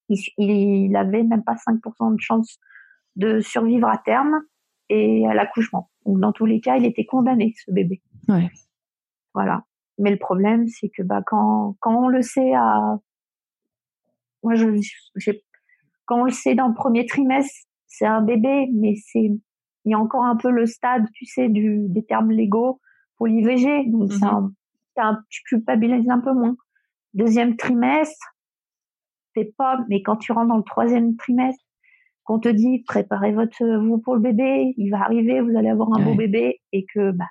il, 0.09 0.19
il 0.39 0.97
avait 0.97 1.23
même 1.23 1.43
pas 1.43 1.55
5% 1.55 2.15
de 2.15 2.21
chance 2.21 2.59
de 3.17 3.41
survivre 3.41 3.89
à 3.89 3.99
terme 3.99 4.41
et 4.89 5.27
à 5.27 5.35
l'accouchement. 5.35 5.91
Donc, 6.07 6.21
dans 6.21 6.33
tous 6.33 6.47
les 6.47 6.61
cas, 6.61 6.77
il 6.77 6.87
était 6.87 7.05
condamné, 7.05 7.55
ce 7.65 7.73
bébé. 7.73 8.01
Ouais. 8.29 8.51
Voilà. 9.35 9.65
Mais 9.99 10.11
le 10.11 10.19
problème, 10.19 10.67
c'est 10.69 10.89
que 10.89 11.03
bah 11.03 11.23
quand 11.27 11.77
quand 11.81 12.05
on 12.05 12.09
le 12.09 12.23
sait 12.23 12.55
à 12.55 12.99
moi 14.43 14.55
je 14.55 14.67
quand 16.07 16.21
on 16.21 16.25
le 16.25 16.31
sait 16.31 16.55
dans 16.55 16.69
le 16.69 16.75
premier 16.75 17.07
trimestre, 17.07 17.67
c'est 17.87 18.07
un 18.07 18.23
bébé, 18.23 18.69
mais 18.73 18.95
c'est 18.97 19.31
il 19.85 19.91
y 19.91 19.95
a 19.95 19.99
encore 19.99 20.25
un 20.25 20.37
peu 20.37 20.51
le 20.51 20.67
stade, 20.67 21.05
tu 21.13 21.27
sais, 21.27 21.49
du 21.49 21.89
des 21.89 22.05
termes 22.05 22.31
légaux 22.31 22.81
pour 23.17 23.27
l'IVG, 23.27 23.91
donc 23.91 24.11
mm 24.11 24.53
un, 24.99 25.19
tu 25.31 25.43
culpabilises 25.45 26.11
un 26.11 26.21
peu 26.21 26.35
moins. 26.35 26.55
Deuxième 27.15 27.57
trimestre, 27.57 28.35
c'est 29.35 29.55
pas, 29.57 29.83
mais 29.89 30.03
quand 30.03 30.17
tu 30.17 30.33
rentres 30.33 30.49
dans 30.49 30.59
le 30.59 30.63
troisième 30.63 31.17
trimestre, 31.17 31.65
qu'on 32.25 32.39
te 32.39 32.49
dit 32.49 32.83
préparez 32.87 33.33
votre 33.33 33.65
vous 33.79 33.99
pour 33.99 34.15
le 34.15 34.21
bébé, 34.21 34.75
il 34.77 34.91
va 34.91 35.01
arriver, 35.01 35.41
vous 35.41 35.57
allez 35.57 35.71
avoir 35.71 35.89
un 35.95 36.05
beau 36.05 36.15
bébé, 36.15 36.61
et 36.73 36.85
que 36.85 37.11
bah 37.13 37.25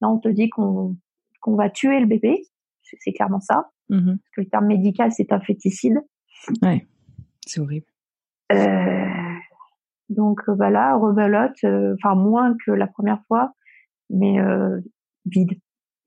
là 0.00 0.08
on 0.08 0.18
te 0.18 0.28
dit 0.28 0.48
qu'on 0.48 0.96
qu'on 1.40 1.54
va 1.54 1.68
tuer 1.68 2.00
le 2.00 2.06
bébé, 2.06 2.42
c'est 2.82 3.12
clairement 3.12 3.40
ça. 3.40 3.70
Mmh 3.90 4.06
Parce 4.06 4.30
que 4.34 4.40
le 4.40 4.48
terme 4.48 4.66
médical 4.66 5.12
c'est 5.12 5.32
un 5.32 5.40
féticide. 5.40 6.00
Ouais, 6.62 6.86
c'est 7.46 7.60
horrible. 7.60 7.86
Euh, 8.52 9.06
donc 10.08 10.40
voilà, 10.48 10.96
rebelote, 10.96 11.56
euh, 11.64 11.94
enfin 11.94 12.14
moins 12.14 12.56
que 12.64 12.70
la 12.70 12.86
première 12.86 13.22
fois, 13.26 13.52
mais 14.10 14.40
euh, 14.40 14.80
vide, 15.26 15.58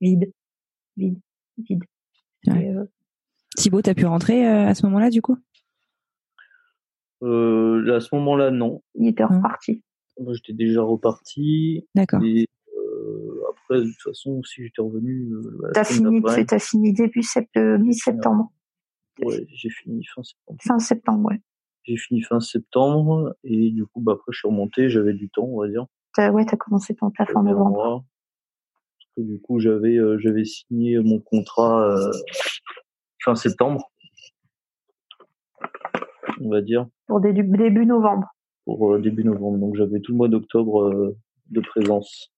vide, 0.02 0.32
vide, 0.96 1.20
vide. 1.58 1.84
Ouais. 2.48 2.70
Euh, 2.70 2.86
Thibaut, 3.56 3.82
t'as 3.82 3.96
pu 3.96 4.06
rentrer 4.06 4.46
à 4.46 4.76
ce 4.76 4.86
moment-là 4.86 5.10
du 5.10 5.22
coup? 5.22 5.38
Euh, 7.24 7.96
à 7.96 8.00
ce 8.00 8.14
moment-là, 8.16 8.52
non. 8.52 8.84
Il 8.96 9.08
était 9.08 9.24
reparti. 9.24 9.84
Moi, 10.20 10.34
j'étais 10.34 10.54
déjà 10.54 10.82
reparti. 10.82 11.88
D'accord. 11.96 12.24
Et 12.24 12.48
euh, 12.76 13.42
après, 13.50 13.80
de 13.82 13.86
toute 13.86 14.02
façon, 14.02 14.44
si 14.44 14.64
j'étais 14.64 14.82
revenu. 14.82 15.32
Euh, 15.34 15.72
t'as 15.74 15.84
fini, 15.84 16.22
as 16.26 16.60
fini 16.60 16.94
début 16.94 17.24
septembre, 17.24 17.80
mi-septembre. 17.80 18.52
Ouais, 19.24 19.46
j'ai 19.50 19.70
fini 19.70 20.04
fin 20.06 20.24
septembre. 20.24 20.60
Fin 20.62 20.80
septembre, 20.80 21.30
ouais. 21.30 21.42
J'ai 21.84 21.98
fini 21.98 22.22
fin 22.22 22.40
septembre 22.40 23.36
et 23.44 23.72
du 23.72 23.86
coup, 23.86 24.02
bah 24.02 24.14
après, 24.14 24.32
je 24.32 24.40
suis 24.40 24.48
remonté, 24.48 24.90
j'avais 24.90 25.14
du 25.14 25.30
temps, 25.30 25.46
on 25.46 25.62
va 25.62 25.68
dire. 25.68 25.86
As, 26.18 26.32
ouais, 26.32 26.46
t'as 26.46 26.58
commencé 26.58 26.96
ton 26.96 27.12
taf 27.12 27.36
en 27.36 27.44
novembre. 27.44 28.04
Parce 28.98 29.10
que 29.16 29.22
du 29.22 29.40
coup, 29.40 29.60
j'avais, 29.60 29.98
euh, 29.98 30.18
j'avais 30.20 30.46
signé 30.46 31.00
mon 31.00 31.20
contrat 31.20 31.84
euh, 31.84 32.12
fin 33.24 33.36
septembre 33.36 33.90
on 36.42 36.50
va 36.50 36.62
dire. 36.62 36.88
Pour 37.08 37.22
début, 37.22 37.44
début 37.58 37.86
novembre. 37.86 38.28
Pour 38.66 38.94
euh, 38.94 39.00
début 39.00 39.24
novembre. 39.24 39.58
Donc 39.58 39.76
j'avais 39.76 40.00
tout 40.00 40.12
le 40.12 40.18
mois 40.18 40.28
d'octobre 40.28 40.84
euh, 40.84 41.18
de 41.50 41.62
présence. 41.62 42.32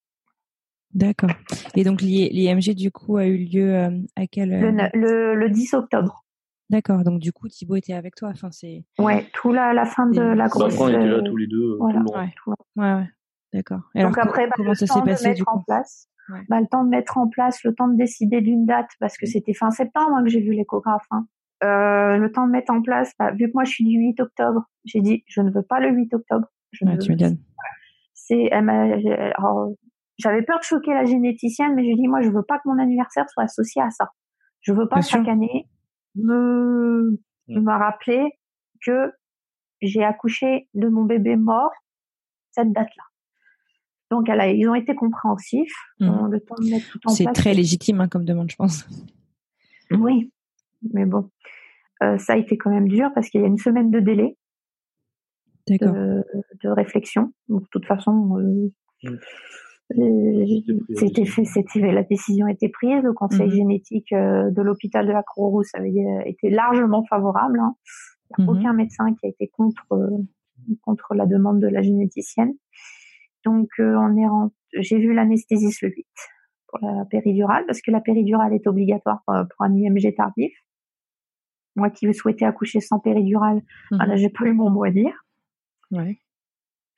D'accord. 0.93 1.31
Et 1.75 1.83
donc 1.83 2.01
l'IMG 2.01 2.73
du 2.75 2.91
coup 2.91 3.17
a 3.17 3.25
eu 3.25 3.37
lieu 3.37 3.75
euh, 3.75 3.91
à 4.15 4.25
quel 4.27 4.49
le, 4.49 5.35
le, 5.35 5.49
10 5.49 5.75
octobre. 5.75 6.25
D'accord. 6.69 7.03
Donc 7.03 7.19
du 7.19 7.31
coup 7.31 7.47
Thibaut 7.47 7.75
était 7.75 7.93
avec 7.93 8.15
toi. 8.15 8.29
Enfin 8.29 8.51
c'est. 8.51 8.83
Ouais, 8.99 9.27
tout 9.33 9.51
la, 9.51 9.73
la 9.73 9.85
fin 9.85 10.07
de 10.07 10.21
la. 10.21 10.35
Bah, 10.35 10.45
après 10.45 10.81
on 10.81 10.87
était 10.89 11.07
là 11.07 11.21
tous 11.21 11.37
les 11.37 11.47
deux. 11.47 11.77
Voilà. 11.79 12.01
Tout 12.35 12.51
le 12.51 12.81
Ouais. 12.81 12.93
ouais, 12.93 13.07
D'accord. 13.53 13.81
Donc 13.95 14.17
après, 14.17 14.47
bah, 14.47 14.53
comment 14.55 14.73
ça 14.75 14.85
s'est 14.85 15.01
passé 15.01 15.33
du 15.33 15.43
coup? 15.43 15.59
place, 15.65 16.07
bah, 16.47 16.59
le 16.59 16.67
temps 16.67 16.83
de 16.83 16.89
mettre 16.89 17.17
en 17.17 17.27
place, 17.27 17.63
le 17.63 17.73
temps 17.73 17.87
de 17.87 17.97
décider 17.97 18.41
d'une 18.41 18.65
date, 18.65 18.89
parce 18.99 19.17
que 19.17 19.25
c'était 19.25 19.53
fin 19.53 19.71
septembre 19.71 20.15
hein, 20.15 20.23
que 20.23 20.29
j'ai 20.29 20.41
vu 20.41 20.53
l'échographe. 20.53 21.05
Hein. 21.11 21.25
Euh, 21.63 22.17
le 22.17 22.31
temps 22.31 22.45
de 22.45 22.51
mettre 22.51 22.71
en 22.71 22.81
place, 22.81 23.11
bah, 23.17 23.31
vu 23.31 23.47
que 23.47 23.53
moi 23.53 23.63
je 23.63 23.71
suis 23.71 23.83
du 23.83 23.97
8 23.97 24.19
octobre, 24.21 24.65
j'ai 24.85 25.01
dit 25.01 25.23
je 25.27 25.41
ne 25.41 25.51
veux 25.51 25.63
pas 25.63 25.79
le 25.79 25.89
8 25.89 26.13
octobre. 26.13 26.47
Je 26.71 26.85
ouais, 26.85 26.97
tu 26.99 27.11
me 27.11 27.17
C'est, 28.13 28.49
j'avais 30.19 30.41
peur 30.43 30.59
de 30.59 30.63
choquer 30.63 30.93
la 30.93 31.05
généticienne, 31.05 31.73
mais 31.75 31.89
je 31.89 31.95
dis 31.95 32.07
moi 32.07 32.21
je 32.21 32.29
veux 32.29 32.43
pas 32.43 32.59
que 32.59 32.69
mon 32.69 32.77
anniversaire 32.77 33.27
soit 33.29 33.43
associé 33.43 33.81
à 33.81 33.89
ça. 33.89 34.11
Je 34.61 34.73
veux 34.73 34.87
pas 34.87 35.01
chaque 35.01 35.27
année 35.27 35.67
me 36.15 37.17
me 37.47 37.71
rappeler 37.71 38.31
que 38.85 39.11
j'ai 39.81 40.03
accouché 40.03 40.67
de 40.73 40.87
mon 40.87 41.03
bébé 41.03 41.35
mort 41.35 41.71
cette 42.51 42.71
date-là. 42.71 43.03
Donc 44.11 44.29
elle 44.29 44.41
a, 44.41 44.51
ils 44.51 44.67
ont 44.67 44.75
été 44.75 44.95
compréhensifs. 44.95 45.73
Mmh. 45.99 46.31
Le 46.31 46.39
temps 46.39 46.55
de 46.59 46.69
mettre 46.69 46.91
tout 46.91 46.99
en 47.05 47.15
place. 47.15 47.17
C'est 47.17 47.33
très 47.33 47.53
légitime 47.53 48.01
hein, 48.01 48.07
comme 48.07 48.25
demande, 48.25 48.51
je 48.51 48.55
pense. 48.55 48.87
Oui, 49.91 50.31
mais 50.93 51.05
bon, 51.05 51.29
euh, 52.03 52.17
ça 52.17 52.33
a 52.33 52.37
été 52.37 52.57
quand 52.57 52.69
même 52.69 52.87
dur 52.87 53.09
parce 53.13 53.29
qu'il 53.29 53.41
y 53.41 53.43
a 53.43 53.47
une 53.47 53.57
semaine 53.57 53.91
de 53.91 53.99
délai 53.99 54.37
de, 55.67 56.23
de, 56.63 56.69
réflexion. 56.69 57.33
Donc, 57.47 57.63
de 57.63 57.67
toute 57.71 57.85
façon, 57.85 58.39
euh, 58.39 59.19
c'était 60.95 61.25
fait, 61.25 61.45
c'était 61.45 61.79
la 61.91 62.03
décision 62.03 62.45
a 62.45 62.51
été 62.51 62.69
prise. 62.69 63.01
Le 63.03 63.13
conseil 63.13 63.47
mhm. 63.47 63.53
génétique 63.53 64.13
euh, 64.13 64.51
de 64.51 64.61
l'hôpital 64.61 65.07
de 65.07 65.11
la 65.11 65.23
Croix-Rousse 65.23 65.73
avait 65.73 65.93
été 66.25 66.49
largement 66.49 67.03
favorable. 67.05 67.59
Hein. 67.59 67.75
Il 68.37 68.43
n'y 68.43 68.49
a 68.49 68.51
mhm. 68.51 68.59
aucun 68.59 68.73
médecin 68.73 69.13
qui 69.15 69.25
a 69.25 69.29
été 69.29 69.47
contre 69.47 69.87
contre 70.83 71.15
la 71.15 71.25
demande 71.25 71.59
de 71.59 71.67
la 71.67 71.81
généticienne. 71.81 72.53
Donc, 73.45 73.69
on 73.79 74.17
est 74.17 74.27
j'ai 74.77 74.99
vu 74.99 75.13
l'anesthésiste 75.13 75.81
le 75.81 75.89
8 75.89 76.05
pour 76.67 76.79
la 76.81 77.05
péridurale 77.05 77.65
parce 77.65 77.81
que 77.81 77.89
la 77.89 78.01
péridurale 78.01 78.53
est 78.53 78.67
obligatoire 78.67 79.23
pour 79.25 79.65
un 79.65 79.73
IMG 79.73 80.13
tardif. 80.15 80.53
Moi 81.75 81.89
qui 81.89 82.13
souhaitais 82.13 82.45
accoucher 82.45 82.81
sans 82.81 82.99
péridurale, 82.99 83.61
mmh. 83.91 83.97
là, 83.97 84.15
j'ai 84.15 84.29
pas 84.29 84.45
eu 84.45 84.53
mon 84.53 84.69
mot 84.69 84.83
à 84.83 84.91
dire. 84.91 85.13
Ouais. 85.91 86.19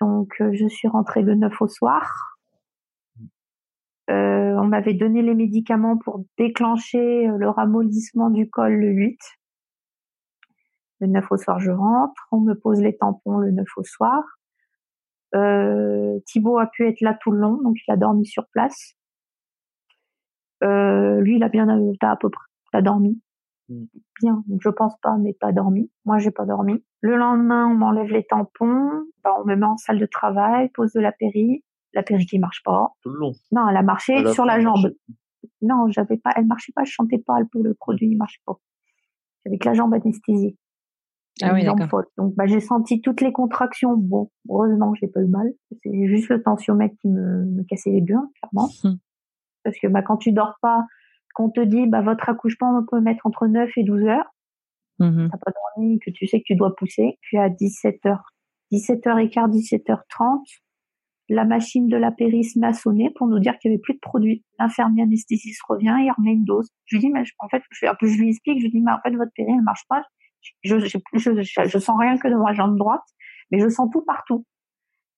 Donc, 0.02 0.34
euh, 0.42 0.52
je 0.54 0.68
suis 0.68 0.88
rentrée 0.88 1.22
le 1.22 1.36
9 1.36 1.62
au 1.62 1.68
soir. 1.68 2.31
Euh, 4.12 4.56
on 4.60 4.66
m'avait 4.66 4.94
donné 4.94 5.22
les 5.22 5.36
médicaments 5.36 5.98
pour 5.98 6.26
déclencher 6.38 7.28
euh, 7.28 7.38
le 7.38 7.50
ramollissement 7.50 8.30
du 8.30 8.50
col 8.50 8.74
le 8.74 8.90
8. 8.90 9.18
Le 11.00 11.08
9 11.08 11.32
au 11.32 11.38
soir, 11.38 11.60
je 11.60 11.72
rentre. 11.72 12.28
On 12.32 12.42
me 12.42 12.54
pose 12.54 12.82
les 12.82 12.98
tampons 12.98 13.38
le 13.38 13.52
9 13.52 13.66
au 13.78 13.84
soir. 13.84 14.24
Euh, 15.34 16.20
Thibaut 16.26 16.60
a 16.60 16.68
pu 16.68 16.88
être 16.88 17.00
là 17.02 17.18
tout 17.22 17.32
le 17.32 17.40
long, 17.40 17.62
donc 17.62 17.78
il 17.88 17.92
a 17.92 17.96
dormi 17.96 18.26
sur 18.26 18.48
place. 18.52 18.96
Euh, 20.64 21.22
lui, 21.22 21.38
il 21.38 21.44
a 21.44 21.50
bien 21.50 21.68
à 21.70 22.16
peu 22.18 22.30
près, 22.30 22.82
dormi. 22.82 23.22
Mm. 23.70 23.86
bien. 24.22 24.44
Je 24.60 24.70
pense 24.70 24.98
pas, 25.02 25.18
mais 25.18 25.34
pas 25.34 25.54
dormi. 25.54 25.90
Moi, 26.06 26.18
j'ai 26.18 26.32
pas 26.32 26.46
dormi. 26.46 26.84
Le 27.00 27.16
lendemain, 27.16 27.68
on 27.68 27.76
m'enlève 27.76 28.12
les 28.12 28.26
tampons. 28.26 28.92
Bah, 29.24 29.32
on 29.40 29.46
me 29.46 29.56
met 29.56 29.66
en 29.66 29.78
salle 29.78 30.00
de 30.00 30.06
travail, 30.06 30.70
pose 30.74 30.92
de 30.92 31.00
la 31.00 31.14
péri. 31.14 31.64
La 31.94 32.04
péri 32.04 32.26
qui 32.26 32.40
marche 32.40 32.62
pas. 32.64 32.92
Tout 33.02 33.10
le 33.10 33.20
long. 33.20 33.34
Non, 33.52 33.68
elle 33.70 33.78
a 33.78 33.84
marché 33.84 34.26
sur 34.34 34.46
la 34.46 34.60
jambe. 34.60 34.94
Non, 35.62 35.88
j'avais 35.90 36.18
pas, 36.18 36.32
elle 36.36 36.46
marchait 36.46 36.72
pas, 36.76 36.84
je 36.84 36.92
chantais 36.92 37.20
pas, 37.20 37.38
le 37.40 37.74
produit 37.74 38.10
ne 38.10 38.18
marchait 38.18 38.42
pas. 38.46 38.60
J'avais 39.46 39.58
que 39.58 39.68
la 39.68 39.74
jambe 39.74 39.94
anesthésiée. 39.94 40.58
Ah 41.42 41.54
oui, 41.54 41.64
d'accord. 41.64 42.04
Donc, 42.18 42.36
bah, 42.36 42.46
j'ai 42.46 42.60
senti 42.60 43.02
toutes 43.02 43.22
les 43.22 43.32
contractions. 43.32 43.96
Bon, 43.98 44.30
heureusement, 44.50 44.94
j'ai 44.96 45.08
pas 45.08 45.22
eu 45.22 45.28
mal. 45.28 45.52
C'est 45.84 46.08
juste 46.08 46.30
le 46.30 46.44
tensiomètre 46.44 46.96
qui 47.02 47.08
me, 47.08 47.46
me 47.46 47.64
cassait 47.64 47.90
les 47.90 48.02
burnes, 48.02 48.30
clairement. 48.42 48.70
Hum. 48.84 48.98
Parce 49.64 49.78
que, 49.78 49.88
bah, 49.88 50.02
quand 50.02 50.18
tu 50.18 50.32
dors 50.32 50.56
pas, 50.60 50.88
qu'on 51.34 51.50
te 51.50 51.62
dit 51.62 51.88
bah 51.88 52.02
votre 52.02 52.30
accouchement 52.30 52.78
on 52.78 52.86
peut 52.86 53.02
mettre 53.02 53.26
entre 53.26 53.48
9 53.48 53.70
et 53.78 53.84
12 53.84 54.04
heures, 54.04 54.36
mmh. 55.00 55.30
t'as 55.32 55.38
pas 55.38 55.52
dormi, 55.52 56.00
que 56.00 56.12
tu 56.12 56.28
sais 56.28 56.40
que 56.40 56.46
tu 56.46 56.56
dois 56.56 56.76
pousser, 56.76 57.18
puis 57.22 57.38
à 57.38 57.50
17h, 57.50 58.20
17h15, 58.72 59.52
17h30, 59.52 60.62
la 61.32 61.46
machine 61.46 61.88
de 61.88 61.96
la 61.96 62.12
péris 62.12 62.52
m'a 62.58 62.74
sonné 62.74 63.10
pour 63.16 63.28
nous 63.28 63.40
dire 63.40 63.58
qu'il 63.58 63.72
y 63.72 63.74
avait 63.74 63.82
plus 63.82 63.94
de 63.94 64.00
produits. 64.00 64.44
L'infirmier 64.60 65.04
anesthésiste 65.04 65.62
revient, 65.68 65.96
il 66.00 66.12
remet 66.18 66.34
une 66.34 66.44
dose. 66.44 66.70
Je 66.86 66.98
lui 66.98 67.02
dis, 67.02 67.10
mais 67.10 67.24
en 67.40 67.48
fait, 67.48 67.64
je, 67.72 67.88
je 68.02 68.18
lui 68.18 68.30
explique, 68.30 68.60
je 68.60 68.66
lui 68.66 68.72
dis, 68.72 68.82
mais 68.82 68.92
en 68.92 69.00
fait, 69.02 69.16
votre 69.16 69.32
péri, 69.34 69.50
elle 69.50 69.64
marche 69.64 69.86
pas. 69.88 70.04
Je, 70.62 70.80
je, 70.80 70.98
je, 71.14 71.42
je, 71.42 71.78
sens 71.78 71.98
rien 71.98 72.18
que 72.18 72.28
dans 72.28 72.44
ma 72.44 72.54
jambe 72.54 72.78
droite, 72.78 73.04
mais 73.50 73.60
je 73.60 73.70
sens 73.70 73.90
tout 73.94 74.04
partout. 74.06 74.46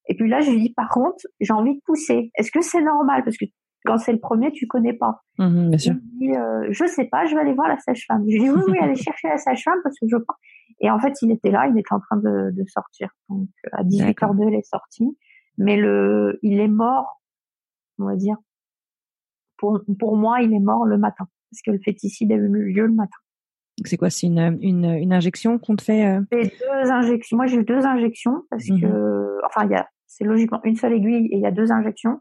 Et 0.08 0.14
puis 0.14 0.28
là, 0.28 0.40
je 0.40 0.52
lui 0.52 0.60
dis, 0.60 0.72
par 0.72 0.88
contre, 0.88 1.26
j'ai 1.40 1.52
envie 1.52 1.74
de 1.74 1.80
pousser. 1.84 2.30
Est-ce 2.36 2.52
que 2.52 2.60
c'est 2.60 2.82
normal? 2.82 3.24
Parce 3.24 3.36
que 3.36 3.46
quand 3.84 3.98
c'est 3.98 4.12
le 4.12 4.20
premier, 4.20 4.52
tu 4.52 4.68
connais 4.68 4.92
pas. 4.92 5.22
Mmh 5.38 5.70
bien 5.70 5.78
sûr. 5.78 5.94
Il 5.94 6.18
dit, 6.18 6.36
euh, 6.36 6.68
je 6.70 6.86
sais 6.86 7.06
pas, 7.06 7.26
je 7.26 7.34
vais 7.34 7.40
aller 7.40 7.54
voir 7.54 7.66
la 7.66 7.78
sage-femme. 7.78 8.22
Je 8.28 8.38
dis 8.38 8.50
oui, 8.50 8.62
oui, 8.68 8.78
allez 8.80 8.94
chercher 8.94 9.28
la 9.28 9.38
sage-femme 9.38 9.78
parce 9.82 9.98
que 9.98 10.06
je 10.08 10.16
pas. 10.16 10.34
Et 10.80 10.90
en 10.90 11.00
fait, 11.00 11.14
il 11.22 11.32
était 11.32 11.50
là, 11.50 11.66
il 11.66 11.76
était 11.76 11.92
en 11.92 12.00
train 12.00 12.16
de, 12.18 12.50
de 12.52 12.64
sortir. 12.68 13.08
Donc 13.28 13.48
à 13.72 13.82
18h02, 13.82 14.48
il 14.48 14.54
est 14.54 14.66
sorti. 14.66 15.16
Mais 15.58 15.76
le, 15.76 16.38
il 16.42 16.60
est 16.60 16.68
mort, 16.68 17.20
on 17.98 18.06
va 18.06 18.16
dire. 18.16 18.36
Pour, 19.56 19.80
pour 19.98 20.16
moi, 20.16 20.40
il 20.42 20.52
est 20.52 20.60
mort 20.60 20.84
le 20.84 20.98
matin 20.98 21.26
parce 21.50 21.62
que 21.62 21.70
le 21.70 21.78
féticide 21.78 22.32
a 22.32 22.34
eu 22.34 22.48
lieu 22.48 22.86
le 22.86 22.92
matin. 22.92 23.16
C'est 23.84 23.96
quoi 23.96 24.10
C'est 24.10 24.26
une, 24.26 24.58
une, 24.60 24.84
une, 24.84 25.12
injection 25.12 25.58
qu'on 25.58 25.76
te 25.76 25.82
fait 25.82 26.06
euh? 26.06 26.20
deux 26.32 26.90
injections. 26.90 27.36
Moi, 27.36 27.46
j'ai 27.46 27.58
eu 27.58 27.64
deux 27.64 27.84
injections 27.84 28.42
parce 28.50 28.68
mmh 28.68 28.80
que, 28.80 29.38
enfin, 29.46 29.64
il 29.64 29.70
y 29.70 29.74
a, 29.74 29.88
c'est 30.06 30.24
logiquement 30.24 30.60
une 30.64 30.76
seule 30.76 30.92
aiguille 30.92 31.26
et 31.26 31.36
il 31.36 31.40
y 31.40 31.46
a 31.46 31.50
deux 31.50 31.72
injections 31.72 32.20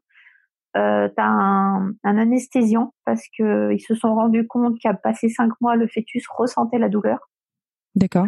euh, 0.75 1.07
tu 1.07 1.21
as 1.21 1.27
un, 1.27 1.89
un, 2.03 2.17
anesthésiant 2.17 2.95
parce 3.05 3.23
que 3.37 3.71
ils 3.73 3.79
se 3.79 3.93
sont 3.93 4.15
rendus 4.15 4.47
compte 4.47 4.79
qu'à 4.79 4.95
passer 4.95 5.29
cinq 5.29 5.51
mois, 5.61 5.75
le 5.75 5.87
fœtus 5.87 6.25
ressentait 6.27 6.79
la 6.79 6.89
douleur. 6.89 7.29
D'accord. 7.95 8.25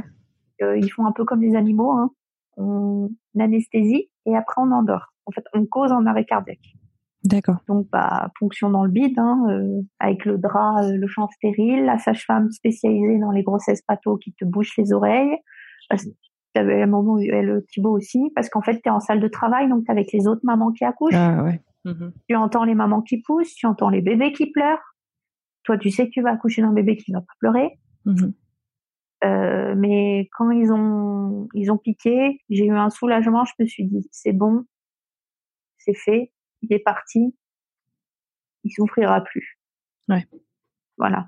Euh, 0.62 0.78
ils 0.78 0.90
font 0.90 1.08
un 1.08 1.12
peu 1.12 1.26
comme 1.26 1.42
les 1.42 1.56
animaux, 1.56 1.92
hein. 1.92 2.12
on 2.58 3.10
anesthésie 3.40 4.10
et 4.26 4.36
après 4.36 4.62
on 4.62 4.72
endort. 4.72 5.14
En 5.26 5.32
fait, 5.32 5.44
on 5.54 5.66
cause 5.66 5.92
en 5.92 6.06
arrêt 6.06 6.26
cardiaque. 6.26 6.76
D'accord. 7.26 7.58
Donc, 7.68 7.88
bah, 7.92 8.32
ponction 8.40 8.70
dans 8.70 8.84
le 8.84 8.92
bide, 8.92 9.18
hein, 9.18 9.46
euh, 9.50 9.82
avec 10.00 10.26
le 10.26 10.38
drap, 10.38 10.84
euh, 10.84 10.96
le 10.96 11.08
champ 11.08 11.28
stérile, 11.30 11.84
la 11.86 11.98
sage-femme 11.98 12.52
spécialisée 12.52 13.18
dans 13.18 13.32
les 13.32 13.42
grossesses 13.42 13.82
pato 13.82 14.18
qui 14.18 14.34
te 14.34 14.46
bouche 14.46 14.78
les 14.78 14.94
oreilles. 14.94 15.36
T'avais 16.54 16.84
un 16.84 16.88
moment 16.88 17.18
le 17.18 17.66
Thibaut 17.66 17.98
aussi, 17.98 18.32
parce 18.36 18.50
qu'en 18.50 18.62
fait, 18.62 18.76
tu 18.76 18.88
es 18.88 18.90
en 18.90 19.00
salle 19.00 19.20
de 19.20 19.28
travail, 19.28 19.68
donc 19.68 19.90
avec 19.90 20.12
les 20.14 20.28
autres 20.28 20.42
mamans 20.44 20.72
qui 20.72 20.86
accouchent. 20.86 21.16
Ah 21.16 21.44
ouais. 21.44 21.62
Mmh 21.84 22.10
tu 22.28 22.36
entends 22.36 22.64
les 22.64 22.74
mamans 22.74 23.04
qui 23.04 23.22
poussent, 23.22 23.54
tu 23.54 23.68
entends 23.68 23.90
les 23.90 24.02
bébés 24.02 24.32
qui 24.32 24.52
pleurent. 24.52 24.96
Toi, 25.64 25.78
tu 25.78 25.92
sais 25.92 26.06
que 26.06 26.12
tu 26.12 26.22
vas 26.22 26.32
accoucher 26.32 26.64
d'un 26.64 26.74
bébé 26.74 26.96
qui 26.96 27.12
va 27.12 27.22
pas 27.22 27.34
pleurer. 27.40 27.80
Mmh 28.06 28.30
euh, 29.26 29.76
mais 29.76 30.30
quand 30.38 30.52
ils 30.52 30.72
ont 30.72 31.48
ils 31.54 31.72
ont 31.72 31.78
piqué, 31.78 32.42
j'ai 32.50 32.66
eu 32.66 32.76
un 32.76 32.90
soulagement. 32.90 33.44
Je 33.46 33.54
me 33.60 33.66
suis 33.66 33.86
dit 33.86 34.08
c'est 34.12 34.34
bon, 34.34 34.66
c'est 35.78 35.96
fait, 35.96 36.32
il 36.62 36.74
est 36.74 36.80
parti, 36.80 37.36
il 38.64 38.72
souffrira 38.72 39.22
plus. 39.22 39.60
Ouais. 40.10 40.26
Voilà. 40.98 41.28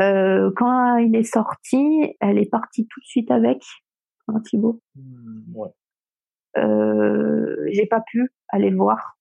Euh, 0.00 0.50
quand 0.56 0.96
il 0.98 1.14
est 1.16 1.24
sorti, 1.24 2.14
elle 2.20 2.38
est 2.38 2.50
partie 2.50 2.86
tout 2.86 3.00
de 3.00 3.06
suite 3.06 3.30
avec, 3.30 3.62
hein, 4.28 4.40
Thibaut. 4.40 4.80
Mmh, 4.94 5.56
ouais. 5.56 5.70
Euh, 6.56 7.68
j'ai 7.72 7.86
pas 7.86 8.00
pu 8.00 8.30
aller 8.48 8.70
le 8.70 8.76
voir 8.76 9.20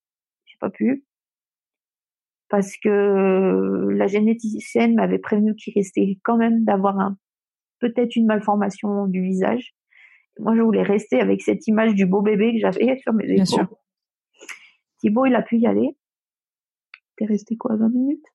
pas 0.60 0.70
pu 0.70 1.04
parce 2.50 2.76
que 2.78 3.90
la 3.92 4.08
généticienne 4.08 4.96
m'avait 4.96 5.20
prévenu 5.20 5.56
qu'il 5.56 5.74
restait 5.76 6.20
quand 6.24 6.38
même 6.38 6.66
d'avoir 6.66 7.00
un 7.00 7.18
peut-être 7.80 8.16
une 8.16 8.26
malformation 8.26 9.08
du 9.08 9.22
visage. 9.22 9.74
Moi, 10.40 10.56
je 10.56 10.62
voulais 10.62 10.84
rester 10.84 11.20
avec 11.20 11.42
cette 11.42 11.68
image 11.68 11.96
du 11.96 12.06
beau 12.06 12.22
bébé 12.22 12.54
que 12.54 12.60
j'avais 12.60 12.98
sur 13.02 13.14
mes 13.14 13.26
épaules. 13.26 13.68
Thibaut, 15.00 15.26
il 15.26 15.36
a 15.36 15.42
pu 15.42 15.58
y 15.58 15.68
aller. 15.68 15.98
T'es 17.18 17.26
resté 17.26 17.58
quoi, 17.58 17.76
20 17.76 17.90
minutes? 17.90 18.26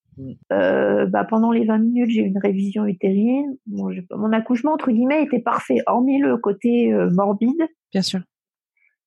Euh, 0.53 1.07
bah, 1.07 1.25
Pendant 1.25 1.51
les 1.51 1.65
20 1.65 1.79
minutes, 1.79 2.11
j'ai 2.11 2.21
eu 2.21 2.27
une 2.27 2.39
révision 2.39 2.87
utérine. 2.87 3.57
mon 3.67 4.33
accouchement, 4.33 4.73
entre 4.73 4.91
guillemets, 4.91 5.25
était 5.25 5.41
parfait, 5.41 5.79
hormis 5.87 6.21
le 6.21 6.37
côté 6.37 6.93
euh, 6.93 7.11
morbide. 7.11 7.67
Bien 7.93 8.03
sûr. 8.03 8.21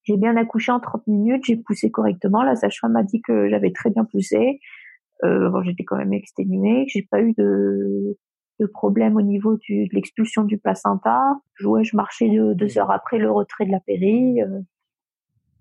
J'ai 0.03 0.17
bien 0.17 0.37
accouché 0.37 0.71
en 0.71 0.79
30 0.79 1.07
minutes, 1.07 1.43
j'ai 1.45 1.57
poussé 1.57 1.91
correctement. 1.91 2.41
La 2.41 2.55
sage-femme 2.55 2.93
m'a 2.93 3.03
dit 3.03 3.21
que 3.21 3.49
j'avais 3.49 3.71
très 3.71 3.89
bien 3.89 4.05
poussé. 4.05 4.59
Euh, 5.23 5.49
bon, 5.49 5.63
j'étais 5.63 5.83
quand 5.83 5.97
même 5.97 6.13
exténuée, 6.13 6.85
que 6.85 6.91
j'ai 6.91 7.07
pas 7.09 7.21
eu 7.21 7.33
de, 7.37 8.17
de 8.59 8.65
problème 8.65 9.17
au 9.17 9.21
niveau 9.21 9.57
du, 9.57 9.87
de 9.87 9.93
l'expulsion 9.93 10.43
du 10.43 10.57
placenta. 10.57 11.21
Ouais, 11.63 11.83
je 11.83 11.95
marchais 11.95 12.29
deux, 12.29 12.77
heures 12.77 12.91
après 12.91 13.17
le 13.17 13.31
retrait 13.31 13.65
de 13.65 13.71
la 13.71 13.79
péri. 13.79 14.41
Euh, 14.41 14.61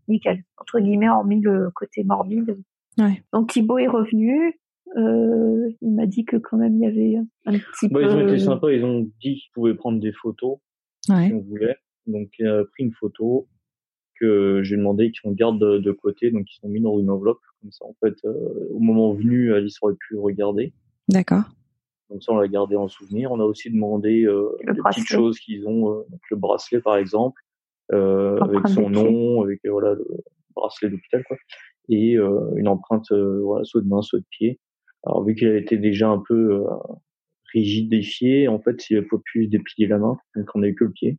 nickel. 0.09 0.45
Entre 0.59 0.81
guillemets, 0.81 1.09
hormis 1.09 1.41
le 1.41 1.71
côté 1.71 2.05
morbide. 2.05 2.57
Ouais. 2.99 3.23
Donc 3.33 3.51
Thibaut 3.51 3.79
est 3.79 3.89
revenu. 3.89 4.59
Euh, 4.97 5.69
il 5.83 5.95
m'a 5.95 6.07
dit 6.07 6.25
que 6.25 6.37
quand 6.37 6.57
même 6.57 6.77
il 6.77 6.83
y 6.83 6.87
avait 6.87 7.17
un 7.45 7.53
petit 7.53 7.89
bah, 7.89 8.01
peu. 8.01 8.05
Ils 8.05 8.11
ont 8.11 8.29
été 8.29 8.39
sympas. 8.39 8.71
Ils 8.71 8.85
ont 8.85 9.01
dit 9.01 9.35
qu'ils 9.35 9.53
pouvaient 9.53 9.75
prendre 9.75 10.01
des 10.01 10.13
photos 10.13 10.59
ouais. 11.09 11.27
si 11.27 11.33
on 11.35 11.41
voulait. 11.41 11.77
Donc 12.07 12.29
il 12.39 12.47
a 12.47 12.65
pris 12.65 12.85
une 12.85 12.93
photo 12.93 13.49
que 14.19 14.63
j'ai 14.63 14.77
demandé 14.77 15.13
qu'on 15.23 15.33
garde 15.33 15.59
de, 15.59 15.93
côté, 15.93 16.31
donc 16.31 16.47
ils 16.51 16.59
sont 16.59 16.69
mis 16.69 16.81
dans 16.81 16.99
une 16.99 17.11
enveloppe 17.11 17.41
comme 17.61 17.71
ça. 17.71 17.85
En 17.85 17.95
fait, 18.03 18.15
euh, 18.25 18.69
au 18.71 18.79
moment 18.79 19.13
venu, 19.13 19.53
Alice 19.53 19.77
aurait 19.83 19.97
pu 20.09 20.17
regarder. 20.17 20.73
D'accord. 21.09 21.45
Donc 22.11 22.23
ça, 22.23 22.33
on 22.33 22.37
l'a 22.37 22.49
gardé 22.49 22.77
en 22.77 22.89
souvenir. 22.89 23.33
On 23.33 23.41
a 23.41 23.45
aussi 23.45 23.71
demandé 23.71 24.25
euh, 24.25 24.57
des 24.67 24.81
petites 24.83 25.07
choses 25.09 25.39
qu'ils 25.39 25.67
ont, 25.67 25.91
euh, 25.91 26.03
le 26.31 26.37
bracelet 26.37 26.81
par 26.81 26.97
exemple, 26.97 27.41
euh, 27.93 28.39
avec 28.41 28.69
son 28.69 28.91
nom, 28.91 29.43
avec 29.43 29.61
euh, 29.65 29.71
voilà 29.71 29.95
le 29.95 30.07
bracelet 30.55 30.91
d'hôpital 30.91 31.25
quoi, 31.25 31.37
et 31.89 32.15
une 32.15 32.69
empreinte 32.69 33.13
voilà 33.13 33.65
soit 33.65 33.81
de 33.81 33.89
main, 33.89 34.03
soit 34.03 34.21
de 34.21 34.27
pied. 34.31 34.61
Alors 35.05 35.25
vu 35.25 35.35
qu'il 35.35 35.49
été 35.49 35.77
déjà 35.77 36.09
un 36.09 36.23
peu 36.27 36.65
rigidifié, 37.53 38.49
en 38.49 38.59
fait, 38.61 38.91
il 38.91 39.05
faut 39.05 39.19
plus 39.19 39.47
déplier 39.49 39.87
la 39.87 39.99
main, 39.99 40.19
donc 40.35 40.47
on 40.55 40.61
n'a 40.61 40.69
eu 40.69 40.75
que 40.75 40.85
le 40.85 40.93
pied. 40.93 41.19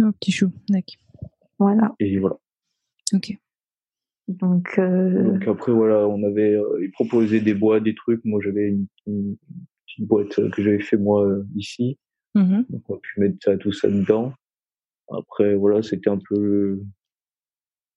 Oh, 0.00 0.10
petit 0.20 0.32
chou, 0.32 0.50
d'accord. 0.68 1.30
Voilà. 1.58 1.94
Et 2.00 2.18
voilà. 2.18 2.36
Ok. 3.12 3.36
Donc, 4.28 4.78
euh... 4.78 5.32
Donc 5.32 5.48
après 5.48 5.72
voilà, 5.72 6.08
on 6.08 6.22
avait 6.22 6.54
euh, 6.54 6.88
proposé 6.92 7.40
des 7.40 7.54
boîtes, 7.54 7.82
des 7.82 7.94
trucs. 7.94 8.24
Moi 8.24 8.40
j'avais 8.42 8.68
une, 8.68 8.86
une, 9.06 9.36
petite 9.94 10.08
boîte 10.08 10.50
que 10.50 10.62
j'avais 10.62 10.80
fait 10.80 10.96
moi 10.96 11.24
euh, 11.24 11.46
ici. 11.56 11.98
Mm-hmm. 12.34 12.66
Donc 12.70 12.82
on 12.88 12.94
a 12.94 12.98
pu 12.98 13.20
mettre 13.20 13.36
ça, 13.42 13.56
tout 13.56 13.72
ça 13.72 13.88
dedans. 13.88 14.32
Après 15.10 15.54
voilà, 15.54 15.82
c'était 15.82 16.10
un 16.10 16.18
peu 16.28 16.80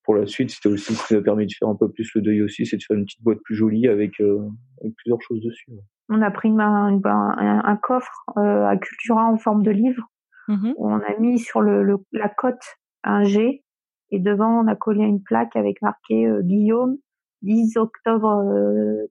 pour 0.06 0.14
la 0.14 0.26
suite, 0.26 0.50
c'était 0.50 0.68
aussi 0.68 0.94
ce 0.94 1.06
qui 1.06 1.14
nous 1.14 1.20
a 1.20 1.22
permis 1.22 1.46
de 1.46 1.52
faire 1.58 1.68
un 1.68 1.74
peu 1.74 1.90
plus 1.90 2.08
le 2.14 2.22
deuil 2.22 2.40
aussi, 2.40 2.64
c'est 2.64 2.76
de 2.76 2.82
faire 2.82 2.96
une 2.96 3.04
petite 3.04 3.22
boîte 3.22 3.40
plus 3.44 3.56
jolie 3.56 3.88
avec, 3.88 4.20
euh, 4.20 4.48
avec 4.80 4.94
plusieurs 4.94 5.20
choses 5.20 5.42
dessus. 5.42 5.72
On 6.08 6.22
a 6.22 6.30
pris 6.30 6.48
une, 6.48 6.60
un, 6.60 7.00
un, 7.04 7.62
un, 7.64 7.76
coffre 7.76 8.24
euh, 8.36 8.64
à 8.66 8.76
Cultura 8.76 9.24
en 9.24 9.36
forme 9.36 9.64
de 9.64 9.72
livre. 9.72 10.04
Où 10.48 10.88
on 10.88 11.00
a 11.00 11.18
mis 11.18 11.40
sur 11.40 11.60
le, 11.60 11.82
le, 11.82 11.96
la 12.12 12.28
cote 12.28 12.62
un 13.02 13.24
G 13.24 13.64
et 14.12 14.20
devant 14.20 14.60
on 14.60 14.68
a 14.68 14.76
collé 14.76 15.02
une 15.02 15.20
plaque 15.20 15.56
avec 15.56 15.82
marqué 15.82 16.24
euh, 16.24 16.40
Guillaume 16.40 16.98
10 17.42 17.76
octobre 17.76 18.42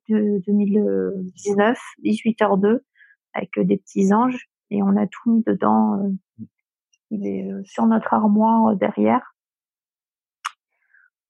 2019 0.09 1.77
18h02 2.03 2.79
avec 3.33 3.57
euh, 3.57 3.63
des 3.63 3.77
petits 3.77 4.13
anges 4.13 4.49
et 4.71 4.81
on 4.83 4.95
a 4.97 5.07
tout 5.07 5.31
mis 5.31 5.43
dedans 5.43 6.01
euh, 6.03 6.09
il 7.11 7.27
est 7.27 7.49
sur 7.63 7.85
notre 7.85 8.13
armoire 8.13 8.75
derrière. 8.75 9.35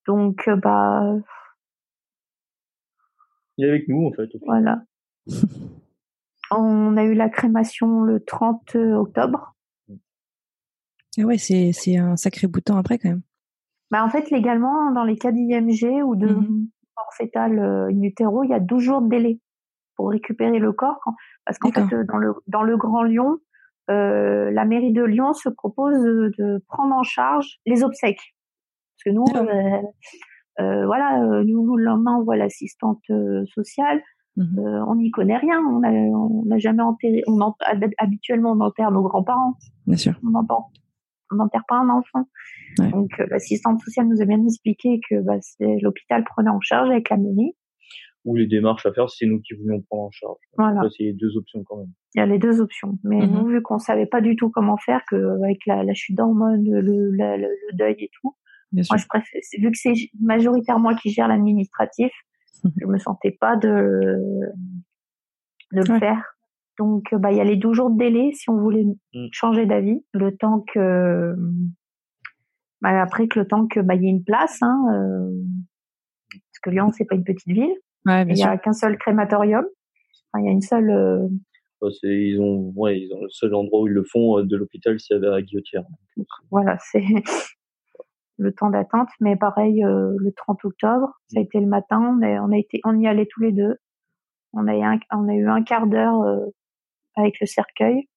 Donc 0.08 0.50
bah 0.62 1.18
il 3.58 3.66
est 3.66 3.70
avec 3.70 3.88
nous 3.88 4.08
en 4.08 4.12
fait 4.12 4.30
voilà. 4.46 4.84
On 6.52 6.96
a 6.96 7.04
eu 7.04 7.16
la 7.16 7.28
crémation 7.28 8.02
le 8.02 8.24
30 8.24 8.76
octobre. 8.76 9.56
Ah 11.18 11.24
ouais, 11.24 11.38
c'est, 11.38 11.72
c'est 11.72 11.98
un 11.98 12.18
sacré 12.18 12.48
bout 12.48 12.60
de 12.60 12.66
temps 12.66 12.78
après 12.78 13.00
quand 13.00 13.10
même. 13.10 13.22
Bah 13.92 14.04
en 14.04 14.10
fait, 14.10 14.30
légalement, 14.32 14.92
dans 14.92 15.04
les 15.04 15.18
cas 15.18 15.32
d'IMG 15.32 16.04
ou 16.04 16.16
de 16.16 16.28
mmh 16.28 16.68
mort 16.98 17.14
fétale 17.18 17.60
euh, 17.60 17.90
in 17.90 18.02
utero, 18.02 18.44
il 18.44 18.50
y 18.50 18.54
a 18.54 18.60
12 18.60 18.84
jours 18.84 19.02
de 19.02 19.10
délai 19.10 19.40
pour 19.96 20.10
récupérer 20.10 20.60
le 20.60 20.72
corps. 20.72 21.02
Parce 21.46 21.58
qu'en 21.60 21.72
fait, 21.72 21.86
dans 22.08 22.18
le, 22.18 22.34
dans 22.48 22.64
le 22.64 22.78
Grand 22.78 23.04
Lyon, 23.04 23.38
euh, 23.90 24.52
la 24.52 24.66
mairie 24.66 24.94
de 24.94 25.04
Lyon 25.04 25.34
se 25.34 25.50
propose 25.50 26.02
de, 26.02 26.32
de, 26.40 26.64
prendre 26.68 26.96
en 26.96 27.04
charge 27.04 27.60
les 27.66 27.84
obsèques. 27.84 28.36
Parce 28.98 29.04
que 29.06 29.10
nous, 29.12 29.26
euh, 29.36 29.82
euh, 30.60 30.86
voilà, 30.86 31.22
euh, 31.22 31.44
nous, 31.44 31.76
le 31.76 31.84
lendemain, 31.84 32.18
on 32.20 32.24
voit 32.24 32.38
l'assistante 32.38 33.02
euh, 33.10 33.46
sociale. 33.54 34.02
Mmh 34.38 34.60
on 34.88 34.96
n'y 34.96 35.12
connaît 35.12 35.38
rien. 35.38 35.62
On 35.62 35.80
n'a 35.80 35.92
on 35.92 36.52
a 36.52 36.58
jamais 36.58 36.84
enterré. 36.84 37.24
On 37.26 37.40
en, 37.40 37.56
habituellement, 37.98 38.52
on 38.52 38.60
enterre 38.60 38.92
nos 38.92 39.02
grands-parents. 39.02 39.54
Bien 39.88 39.96
sûr. 39.96 40.20
On 40.28 40.34
entend 40.38 40.72
on 40.74 40.85
n'enterre 41.32 41.64
pas 41.68 41.78
un 41.78 41.90
enfant. 41.90 42.28
Donc 42.92 43.20
euh, 43.20 43.26
l'assistante 43.30 43.80
sociale 43.82 44.08
nous 44.08 44.22
a 44.22 44.26
bien 44.26 44.44
expliqué 44.44 45.00
que 45.10 45.22
bah, 45.22 45.38
l'hôpital 45.82 46.24
prenait 46.24 46.50
en 46.50 46.60
charge 46.62 46.90
avec 46.90 47.10
la 47.10 47.18
mairie. 47.18 47.56
Ou 48.26 48.36
les 48.36 48.48
démarches 48.48 48.86
à 48.88 48.92
faire, 48.94 49.08
c'est 49.10 49.28
nous 49.28 49.40
qui 49.40 49.54
voulions 49.54 49.82
prendre 49.82 50.04
en 50.06 50.12
charge. 50.12 50.38
Voilà. 50.58 50.82
C'est 50.98 51.04
les 51.04 51.14
deux 51.14 51.38
options 51.38 51.64
quand 51.64 51.78
même. 51.78 51.92
Il 52.16 52.20
y 52.20 52.22
a 52.22 52.26
les 52.26 52.40
deux 52.40 52.60
options. 52.60 52.98
Mais 53.04 53.26
Mhm. 53.26 53.32
nous, 53.34 53.48
vu 53.48 53.62
qu'on 53.62 53.78
savait 53.78 54.08
pas 54.08 54.20
du 54.22 54.36
tout 54.36 54.50
comment 54.50 54.78
faire, 54.78 55.02
que 55.10 55.16
avec 55.44 55.60
la, 55.68 55.84
la 55.84 55.94
chute 55.94 56.16
d'hormones, 56.18 56.64
le, 56.64 56.82
le, 56.82 57.12
le, 57.12 57.38
le 57.38 57.78
deuil 57.78 57.96
et 58.00 58.10
tout, 58.20 58.36
Bien 58.72 58.82
sûr. 58.84 58.94
moi 58.94 58.98
je 58.98 59.06
préfère, 59.08 59.42
vu 59.60 59.70
que 59.72 59.78
c'est 59.78 59.94
majoritairement 60.20 60.90
moi 60.92 60.96
qui 60.96 61.10
gère 61.12 61.28
l'administratif, 61.28 62.12
Mhm. 62.64 62.72
je 62.82 62.86
me 62.88 62.98
sentais 62.98 63.38
pas 63.40 63.56
de 63.58 64.18
de 65.72 65.82
le 65.82 65.94
Ouais. 65.94 66.00
faire. 66.00 66.35
Donc, 66.78 67.14
euh, 67.14 67.18
bah, 67.18 67.32
il 67.32 67.38
y 67.38 67.42
a 67.42 67.46
les 67.46 67.56
12 67.56 67.76
jours 67.76 67.90
de 67.90 67.98
délai 67.98 68.32
si 68.34 68.50
on 68.50 68.58
voulait 68.58 68.86
Mm. 69.14 69.28
changer 69.32 69.66
d'avis, 69.66 70.04
le 70.14 70.36
temps 70.36 70.64
que, 70.74 71.36
bah, 72.82 73.02
après 73.02 73.28
que 73.28 73.40
le 73.40 73.48
temps 73.48 73.68
que, 73.68 73.80
bah, 73.80 73.96
il 73.96 74.04
y 74.04 74.08
ait 74.08 74.10
une 74.12 74.24
place, 74.24 74.62
hein, 74.62 74.78
euh, 74.94 75.32
parce 76.30 76.60
que 76.64 76.70
Lyon, 76.70 76.92
c'est 76.92 77.06
pas 77.06 77.16
une 77.16 77.24
petite 77.24 77.48
ville. 77.48 77.74
il 78.24 78.34
n'y 78.36 78.44
a 78.44 78.58
qu'un 78.58 78.74
seul 78.74 78.98
crématorium. 78.98 79.66
Enfin, 80.34 80.44
il 80.44 80.46
y 80.46 80.50
a 80.50 80.52
une 80.52 80.62
seule. 80.62 80.92
ils 82.04 82.40
ont, 82.40 82.72
ouais, 82.76 83.00
ils 83.00 83.14
ont 83.14 83.22
le 83.22 83.30
seul 83.30 83.54
endroit 83.56 83.82
où 83.82 83.88
ils 83.88 83.94
le 83.94 84.04
font 84.04 84.44
de 84.44 84.56
l'hôpital, 84.58 85.00
c'est 85.00 85.16
à 85.16 85.20
la 85.20 85.42
Guillotière. 85.42 85.84
Voilà, 86.52 86.78
c'est 86.92 87.04
le 88.38 88.54
temps 88.54 88.70
d'attente. 88.70 89.10
Mais 89.22 89.36
pareil, 89.36 89.82
le 89.82 90.32
30 90.36 90.66
octobre, 90.66 91.14
ça 91.28 91.40
a 91.40 91.44
été 91.44 91.60
le 91.60 91.68
matin. 91.68 92.00
On, 92.02 92.22
on 92.22 92.52
a 92.52 92.58
été, 92.58 92.82
on 92.84 93.00
y 93.00 93.08
allait 93.08 93.28
tous 93.28 93.42
les 93.42 93.52
deux. 93.54 93.78
On 94.54 94.68
a, 94.68 94.98
on 95.14 95.28
a 95.28 95.34
eu 95.34 95.48
un 95.48 95.64
quart 95.64 95.88
d'heure 95.88 96.22
avec 97.16 97.40
le 97.40 97.48
cercueil 97.48 98.08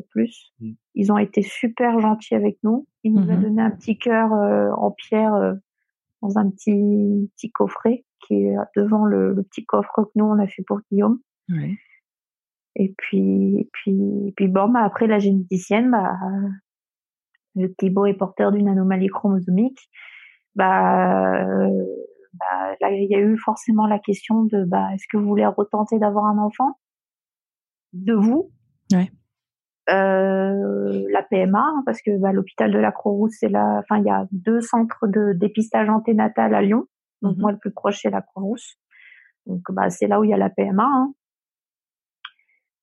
plus. 0.00 0.52
Mm. 0.60 0.72
Ils 0.94 1.12
ont 1.12 1.18
été 1.18 1.42
super 1.42 2.00
gentils 2.00 2.34
avec 2.34 2.58
nous. 2.62 2.86
Ils 3.02 3.12
nous 3.12 3.22
ont 3.22 3.26
mm-hmm. 3.26 3.40
donné 3.42 3.62
un 3.62 3.70
petit 3.70 3.98
cœur 3.98 4.32
euh, 4.32 4.70
en 4.76 4.90
pierre 4.90 5.34
euh, 5.34 5.54
dans 6.22 6.38
un 6.38 6.50
petit 6.50 7.30
petit 7.36 7.50
coffret 7.50 8.04
qui 8.26 8.34
est 8.34 8.56
devant 8.76 9.04
le, 9.04 9.34
petit 9.50 9.64
coffre 9.64 10.04
que 10.04 10.10
nous 10.14 10.24
on 10.24 10.38
a 10.38 10.46
fait 10.46 10.62
pour 10.66 10.80
Guillaume. 10.90 11.20
Et 12.76 12.94
puis 12.96 13.68
puis 13.72 14.32
puis 14.36 14.48
bon 14.48 14.68
bah 14.68 14.82
après 14.82 15.06
la 15.06 15.18
généticienne 15.18 15.90
bah 15.90 16.16
le 17.54 17.72
Thibaut 17.74 18.06
est 18.06 18.14
porteur 18.14 18.50
d'une 18.52 18.68
anomalie 18.68 19.08
chromosomique. 19.08 19.78
Bah, 20.56 21.44
euh, 21.44 21.84
bah, 22.32 22.74
là 22.80 22.90
il 22.90 23.08
y 23.10 23.14
a 23.14 23.20
eu 23.20 23.36
forcément 23.36 23.86
la 23.86 23.98
question 23.98 24.44
de 24.44 24.64
bah 24.64 24.88
est-ce 24.94 25.04
que 25.10 25.18
vous 25.18 25.26
voulez 25.26 25.46
retenter 25.46 25.98
d'avoir 25.98 26.24
un 26.24 26.38
enfant? 26.38 26.78
De 27.94 28.12
vous. 28.12 28.50
Ouais. 28.92 29.10
Euh, 29.90 31.06
la 31.10 31.22
PMA 31.22 31.58
hein, 31.58 31.82
parce 31.84 32.00
que 32.00 32.18
bah, 32.18 32.32
l'hôpital 32.32 32.72
de 32.72 32.78
la 32.78 32.90
Croix-Rousse 32.90 33.36
c'est 33.38 33.50
là 33.50 33.80
enfin 33.80 33.98
il 33.98 34.06
y 34.06 34.10
a 34.10 34.26
deux 34.32 34.62
centres 34.62 35.06
de 35.06 35.34
dépistage 35.34 35.88
anténatal 35.88 36.54
à 36.54 36.62
Lyon. 36.62 36.86
Donc 37.22 37.36
mhm. 37.36 37.42
moi 37.42 37.52
le 37.52 37.58
plus 37.58 37.70
proche 37.70 38.00
c'est 38.00 38.10
la 38.10 38.22
Croix-Rousse. 38.22 38.76
Donc 39.46 39.60
bah 39.70 39.90
c'est 39.90 40.06
là 40.06 40.20
où 40.20 40.24
il 40.24 40.30
y 40.30 40.34
a 40.34 40.38
la 40.38 40.48
PMA 40.48 40.84
hein. 40.84 41.12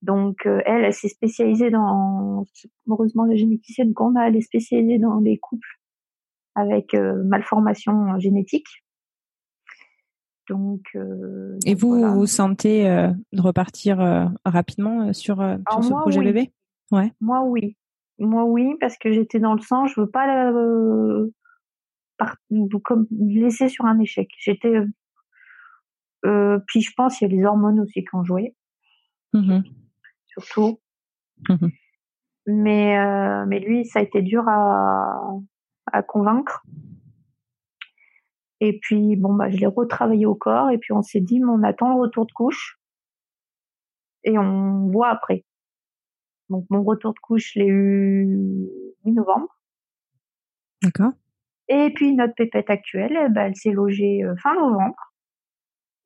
donc 0.03 0.45
euh, 0.45 0.61
elle 0.65 0.83
elle 0.83 0.93
s'est 0.93 1.09
spécialisée 1.09 1.71
dans 1.71 2.45
heureusement 2.87 3.25
la 3.25 3.35
généticienne 3.35 3.93
qu'on 3.93 4.15
a 4.15 4.27
elle 4.27 4.35
est 4.35 4.41
spécialisée 4.41 4.99
dans 4.99 5.19
les 5.19 5.39
couples 5.39 5.79
avec 6.53 6.93
euh, 6.93 7.23
malformation 7.23 8.19
génétique 8.19 8.80
donc, 10.51 10.97
et 11.65 11.75
vous 11.75 12.01
vous 12.13 12.25
sentez 12.25 12.83
de 12.83 13.41
repartir 13.41 13.97
rapidement 14.43 15.13
sur, 15.13 15.37
sur 15.71 15.83
ce 15.83 15.93
projet 15.93 16.21
bébé? 16.21 16.51
Moi, 17.21 17.41
oui. 17.43 17.77
Moi, 18.19 18.43
oui, 18.43 18.75
parce 18.79 18.97
que 18.97 19.11
j'étais 19.11 19.39
dans 19.39 19.53
le 19.53 19.61
sang. 19.61 19.87
Je 19.87 19.99
veux 19.99 20.09
pas 20.09 20.51
euh, 20.51 21.31
comme 22.83 23.07
laisser 23.09 23.69
sur 23.69 23.85
un 23.85 23.99
échec. 23.99 24.29
J'étais. 24.37 24.83
Euh, 26.25 26.59
puis 26.67 26.81
je 26.81 26.91
pense 26.95 27.17
qu'il 27.17 27.31
y 27.31 27.33
a 27.33 27.35
les 27.35 27.45
hormones 27.45 27.79
aussi 27.79 28.03
qui 28.03 28.15
ont 28.15 28.23
joué. 28.23 28.55
Mmh 29.33 29.61
Surtout. 30.27 30.79
Mmh 31.49 31.67
mais 32.47 32.97
euh, 32.97 33.45
mais 33.47 33.59
lui, 33.59 33.85
ça 33.85 33.99
a 33.99 34.01
été 34.01 34.23
dur 34.23 34.43
à, 34.47 35.37
à 35.91 36.01
convaincre. 36.01 36.63
Et 38.61 38.79
puis 38.79 39.15
bon 39.15 39.33
bah 39.33 39.49
je 39.49 39.57
l'ai 39.57 39.65
retravaillé 39.65 40.25
au 40.25 40.35
corps 40.35 40.69
et 40.69 40.77
puis 40.77 40.93
on 40.93 41.01
s'est 41.01 41.19
dit 41.19 41.39
mais 41.39 41.49
on 41.49 41.63
attend 41.63 41.89
le 41.93 41.99
retour 41.99 42.25
de 42.27 42.31
couche 42.31 42.79
et 44.23 44.37
on 44.37 44.87
voit 44.89 45.09
après. 45.09 45.45
Donc 46.49 46.65
mon 46.69 46.83
retour 46.83 47.13
de 47.13 47.19
couche, 47.19 47.53
je 47.53 47.59
l'ai 47.59 47.67
eu 47.67 48.69
mi-novembre. 49.03 49.47
D'accord. 50.83 51.11
Et 51.69 51.91
puis 51.95 52.13
notre 52.13 52.35
pépette 52.35 52.69
actuelle, 52.69 53.17
eh 53.17 53.29
ben, 53.29 53.47
elle 53.47 53.55
s'est 53.55 53.71
logée 53.71 54.23
euh, 54.23 54.35
fin 54.43 54.53
novembre, 54.53 55.13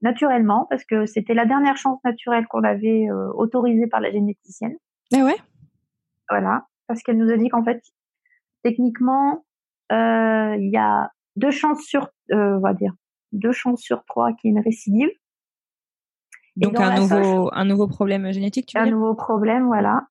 naturellement, 0.02 0.68
parce 0.70 0.86
que 0.86 1.06
c'était 1.06 1.34
la 1.34 1.46
dernière 1.46 1.78
chance 1.78 2.00
naturelle 2.04 2.46
qu'on 2.48 2.64
avait 2.64 3.10
euh, 3.10 3.32
autorisée 3.34 3.88
par 3.88 4.00
la 4.00 4.12
généticienne. 4.12 4.76
Ah 5.14 5.26
ouais? 5.26 5.38
Voilà, 6.30 6.68
parce 6.88 7.02
qu'elle 7.02 7.18
nous 7.18 7.32
a 7.32 7.38
dit 7.38 7.50
qu'en 7.50 7.64
fait, 7.64 7.82
techniquement, 8.64 9.46
euh, 9.92 10.56
il 10.60 10.70
y 10.72 10.78
a 10.78 11.10
deux 11.36 11.52
chances 11.52 11.82
sur, 11.82 12.10
on 12.32 12.60
va 12.60 12.74
dire, 12.74 12.94
deux 13.32 13.52
chances 13.52 13.82
sur 13.82 14.04
trois 14.06 14.34
qu'il 14.34 14.50
y 14.50 14.54
ait 14.54 14.58
une 14.58 14.64
récidive. 14.64 15.10
Donc 16.56 16.80
un 16.80 16.96
nouveau, 16.96 17.50
un 17.54 17.66
nouveau 17.66 17.88
problème 17.88 18.32
génétique, 18.32 18.68
tu 18.68 18.78
veux 18.78 18.84
Un 18.84 18.90
nouveau 18.90 19.14
problème, 19.14 19.66
voilà. 19.66 20.08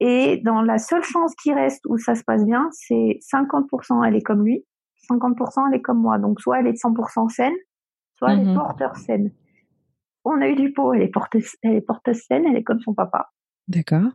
Et 0.00 0.38
dans 0.38 0.62
la 0.62 0.78
seule 0.78 1.04
chance 1.04 1.32
qui 1.40 1.54
reste 1.54 1.86
où 1.86 1.96
ça 1.96 2.16
se 2.16 2.24
passe 2.24 2.44
bien, 2.44 2.68
c'est 2.72 3.20
50% 3.32 4.04
elle 4.04 4.16
est 4.16 4.22
comme 4.22 4.44
lui, 4.44 4.66
50% 5.08 5.68
elle 5.68 5.78
est 5.78 5.80
comme 5.80 6.00
moi. 6.00 6.18
Donc 6.18 6.40
soit 6.40 6.58
elle 6.58 6.66
est 6.66 6.82
100% 6.82 7.28
saine, 7.28 7.54
soit 8.14 8.32
elle 8.32 8.40
est 8.40 8.44
mhm. 8.44 8.54
porteur 8.56 8.96
saine. 8.96 9.30
On 10.24 10.40
a 10.40 10.48
eu 10.48 10.56
du 10.56 10.72
pot, 10.72 10.92
elle 10.92 11.02
est 11.02 11.08
porteuse, 11.08 11.54
elle 11.62 11.76
est 11.76 11.80
porteuse 11.80 12.20
saine, 12.26 12.44
elle 12.48 12.56
est 12.56 12.64
comme 12.64 12.80
son 12.80 12.94
papa. 12.94 13.30
D'accord. 13.68 14.10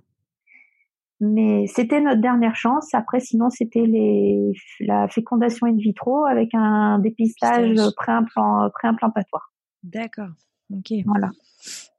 Mais 1.20 1.66
c'était 1.68 2.00
notre 2.00 2.22
dernière 2.22 2.56
chance. 2.56 2.94
Après, 2.94 3.20
sinon, 3.20 3.50
c'était 3.50 3.86
les, 3.86 4.52
la 4.82 5.08
fécondation 5.08 5.66
in 5.68 5.76
vitro 5.76 6.26
avec 6.26 6.50
un 6.54 7.00
dépistage 7.00 7.76
pré-implantatoire. 7.96 9.52
D'accord. 9.84 10.30
Ok. 10.72 10.94
Voilà. 11.06 11.32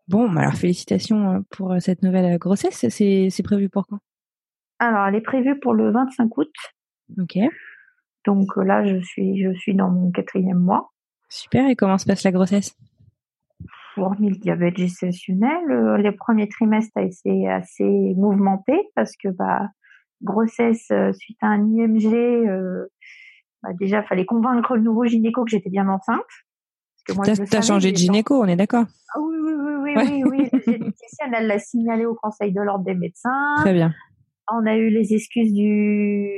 Bon, 0.09 0.31
bah 0.31 0.41
alors 0.41 0.55
félicitations 0.55 1.31
euh, 1.31 1.39
pour 1.51 1.73
euh, 1.73 1.81
cette 1.81 2.03
nouvelle 2.03 2.35
euh, 2.35 2.39
grossesse. 2.39 2.87
C'est, 2.89 3.29
c'est 3.31 3.43
prévu 3.43 3.69
pour 3.69 3.87
quand? 3.87 3.99
Alors, 4.79 5.07
elle 5.07 5.17
est 5.17 5.21
prévue 5.21 5.59
pour 5.59 5.75
le 5.75 5.91
25 5.91 6.39
août. 6.39 6.53
Ok. 7.21 7.39
Donc 8.25 8.57
là, 8.57 8.85
je 8.87 9.01
suis, 9.01 9.43
je 9.43 9.53
suis 9.59 9.75
dans 9.75 9.91
mon 9.91 10.11
quatrième 10.11 10.59
mois. 10.59 10.93
Super. 11.29 11.69
Et 11.69 11.77
comment 11.77 11.99
se 11.99 12.07
passe 12.07 12.23
la 12.23 12.33
grossesse? 12.33 12.75
Hormis 14.01 14.31
le 14.31 14.37
diabète 14.37 14.77
gestationnel, 14.77 15.97
les 15.99 16.13
premiers 16.13 16.49
trimestres 16.49 16.97
a 16.97 17.03
été 17.03 17.49
assez 17.49 18.15
mouvementé 18.17 18.75
parce 18.95 19.13
que 19.17 19.29
bah 19.29 19.69
grossesse 20.23 20.91
suite 21.13 21.39
à 21.43 21.49
un 21.49 21.65
IMG, 21.67 22.15
euh, 22.15 22.87
bah, 23.63 23.71
déjà 23.79 24.03
fallait 24.03 24.27
convaincre 24.27 24.77
le 24.77 24.83
nouveau 24.83 25.05
gynéco 25.05 25.45
que 25.45 25.51
j'étais 25.51 25.71
bien 25.71 25.89
enceinte. 25.89 26.21
Tu 27.07 27.57
as 27.57 27.63
changé 27.63 27.91
de 27.93 27.97
gynéco, 27.97 28.35
on 28.43 28.47
est 28.47 28.57
d'accord 28.57 28.85
ah 29.15 29.21
Oui, 29.21 29.37
oui, 29.41 29.53
oui, 29.57 29.95
oui, 29.97 30.25
oui, 30.25 30.49
La 30.53 30.59
généticienne, 30.73 31.35
elle 31.35 31.47
l'a 31.47 31.59
signalé 31.59 32.05
au 32.05 32.15
Conseil 32.15 32.53
de 32.53 32.61
l'ordre 32.61 32.85
des 32.85 32.95
médecins. 32.95 33.55
Très 33.59 33.73
bien. 33.73 33.95
On 34.53 34.67
a 34.67 34.77
eu 34.77 34.91
les 34.91 35.15
excuses 35.15 35.53
du 35.53 36.29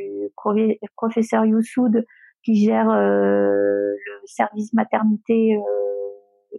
professeur 0.96 1.44
Youssoud 1.44 2.04
qui 2.44 2.64
gère 2.64 2.88
euh, 2.88 3.92
le 3.92 4.20
service 4.26 4.72
maternité 4.72 5.56
euh, 5.56 5.60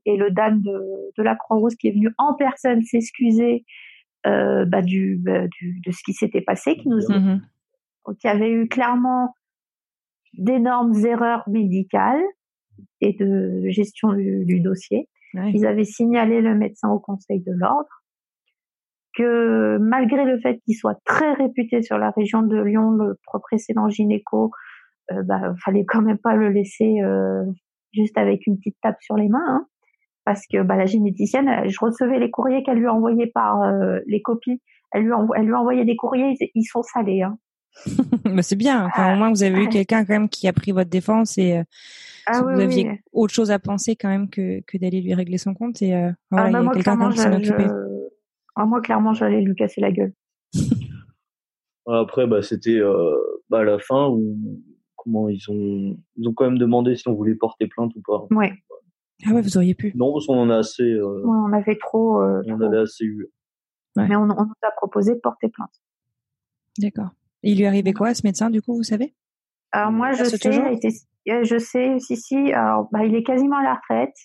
et 0.06 0.18
le 0.18 0.32
DAN 0.32 0.58
de, 0.58 1.12
de 1.18 1.24
la 1.24 1.36
Croix-Rouge 1.36 1.74
qui 1.80 1.88
est 1.88 1.92
venu 1.92 2.10
en 2.18 2.34
personne 2.36 2.82
s'excuser 2.84 3.66
euh, 4.28 4.66
bah, 4.66 4.82
du, 4.82 5.18
bah, 5.20 5.48
du, 5.48 5.82
de 5.86 5.92
ce 5.92 6.02
qui 6.04 6.14
s'était 6.14 6.42
passé, 6.42 6.76
qui 6.78 6.90
nous 6.90 7.00
qui 8.20 8.28
avait 8.28 8.52
eu 8.52 8.68
clairement 8.68 9.36
d'énormes 10.38 10.94
erreurs 11.06 11.44
médicales 11.48 12.22
et 13.00 13.14
de 13.14 13.70
gestion 13.70 14.14
du, 14.14 14.60
dossier. 14.60 15.08
Ils 15.34 15.66
avaient 15.66 15.86
signalé 15.86 16.42
le 16.42 16.56
médecin 16.56 16.90
au 16.90 17.00
Conseil 17.00 17.42
de 17.42 17.52
l'ordre 17.52 17.90
que 19.16 19.78
malgré 19.78 20.26
le 20.26 20.40
fait 20.40 20.60
qu'il 20.66 20.76
soit 20.76 21.00
très 21.06 21.34
réputé 21.34 21.82
sur 21.82 21.98
la 21.98 22.12
région 22.12 22.42
de 22.42 22.60
Lyon, 22.62 22.92
le 22.92 23.18
précédent 23.42 23.90
gynéco, 23.90 24.52
euh, 25.12 25.24
bah, 25.24 25.54
fallait 25.64 25.86
quand 25.86 26.02
même 26.02 26.18
pas 26.18 26.36
le 26.36 26.50
laisser 26.50 27.02
euh, 27.02 27.44
juste 27.94 28.18
avec 28.18 28.48
une 28.48 28.58
petite 28.58 28.78
tape 28.82 29.02
sur 29.02 29.16
les 29.16 29.28
mains, 29.28 29.40
hein, 29.48 29.68
parce 30.32 30.48
que 30.48 30.64
bah, 30.64 30.78
la 30.78 30.86
généticienne, 30.86 31.68
je 31.68 31.78
recevais 31.82 32.18
les 32.18 32.32
courriers 32.32 32.64
qu'elle 32.64 32.78
lui 32.78 32.88
envoyait 32.88 33.28
par 33.28 33.64
euh, 33.64 34.00
les 34.08 34.22
copies, 34.22 34.62
elle 34.94 35.04
lui, 35.04 35.12
elle 35.36 35.46
lui 35.46 35.54
envoyait 35.54 35.84
des 35.84 35.98
courriers, 35.98 36.38
ils, 36.56 36.64
sont 36.64 36.84
salés. 36.84 37.22
Hein. 37.22 37.38
Mais 38.24 38.42
c'est 38.42 38.56
bien, 38.56 38.88
au 38.98 39.16
moins 39.18 39.30
vous 39.30 39.44
avez 39.44 39.66
eu 39.66 39.68
quelqu'un 39.68 40.06
quand 40.06 40.14
même 40.14 40.30
qui 40.30 40.48
a 40.48 40.54
pris 40.54 40.72
votre 40.72 40.90
défense 40.90 41.38
et 41.38 41.58
euh, 41.58 41.64
ah, 42.28 42.44
vous 42.44 42.62
aviez 42.62 43.02
autre 43.12 43.34
chose 43.34 43.52
à 43.52 43.60
penser 43.60 43.98
quand 43.98 44.08
même 44.08 44.30
que, 44.30 44.62
que 44.62 44.78
d'aller 44.78 45.02
lui 45.02 45.14
régler 45.14 45.38
son 45.38 45.54
compte 45.54 45.82
et 45.82 45.96
euh, 45.96 46.12
voilà, 46.30 46.48
ah, 46.48 46.52
bah, 46.52 46.60
il 46.62 46.66
y 46.66 46.70
a 46.70 46.74
quelqu'un 46.76 47.10
qui 47.10 47.18
s'en 47.18 47.34
occupait. 47.34 47.68
Ah, 48.56 48.66
moi 48.66 48.80
clairement 48.80 49.14
j'allais 49.14 49.42
lui 49.42 49.56
casser 49.56 49.82
la 49.82 49.92
gueule. 49.92 50.14
Après 51.88 52.26
bah 52.26 52.42
c'était 52.42 52.80
euh, 52.80 53.18
bah, 53.50 53.60
à 53.60 53.64
la 53.64 53.80
fin 53.80 54.08
où 54.08 54.38
comment 54.96 55.28
ils 55.28 55.44
ont 55.50 55.98
ils 56.16 56.28
ont 56.30 56.34
quand 56.34 56.46
même 56.46 56.58
demandé 56.58 56.96
si 56.96 57.10
on 57.10 57.14
voulait 57.16 57.36
porter 57.36 57.68
plainte 57.68 57.92
ou 57.98 58.02
pas. 58.02 58.28
Ouais. 58.32 58.54
Ah 59.26 59.34
ouais 59.34 59.42
vous 59.42 59.58
auriez 59.58 59.76
pu. 59.76 59.92
Non 59.96 60.14
parce 60.14 60.28
qu'on 60.28 60.40
en 60.40 60.50
a 60.50 60.58
assez. 60.58 60.84
Euh, 60.84 61.22
ouais, 61.24 61.38
on 61.48 61.54
avait 61.54 61.78
trop. 61.78 62.22
Euh, 62.22 62.42
on 62.48 62.62
avait 62.62 62.80
assez 62.80 63.06
eu. 63.06 63.28
Mais 63.96 64.16
on, 64.16 64.24
on 64.24 64.46
nous 64.46 64.54
a 64.64 64.72
proposé 64.78 65.16
de 65.16 65.20
porter 65.20 65.50
plainte. 65.50 65.82
D'accord. 66.78 67.10
il 67.44 67.58
lui 67.58 67.66
arrivait 67.66 67.94
quoi 67.94 68.10
à 68.10 68.14
ce 68.16 68.22
médecin 68.26 68.50
du 68.50 68.62
coup 68.62 68.76
vous 68.76 68.84
savez? 68.84 69.14
Alors 69.74 69.92
moi 69.92 70.14
je 70.14 70.24
sais, 70.24 70.74
euh, 71.30 71.44
je 71.44 71.58
sais, 71.58 72.00
si, 72.00 72.18
si, 72.18 72.52
alors, 72.54 72.90
bah, 72.92 73.06
il 73.06 73.16
est 73.16 73.24
quasiment 73.24 73.58
à 73.58 73.64
la 73.64 73.76
retraite. 73.76 74.16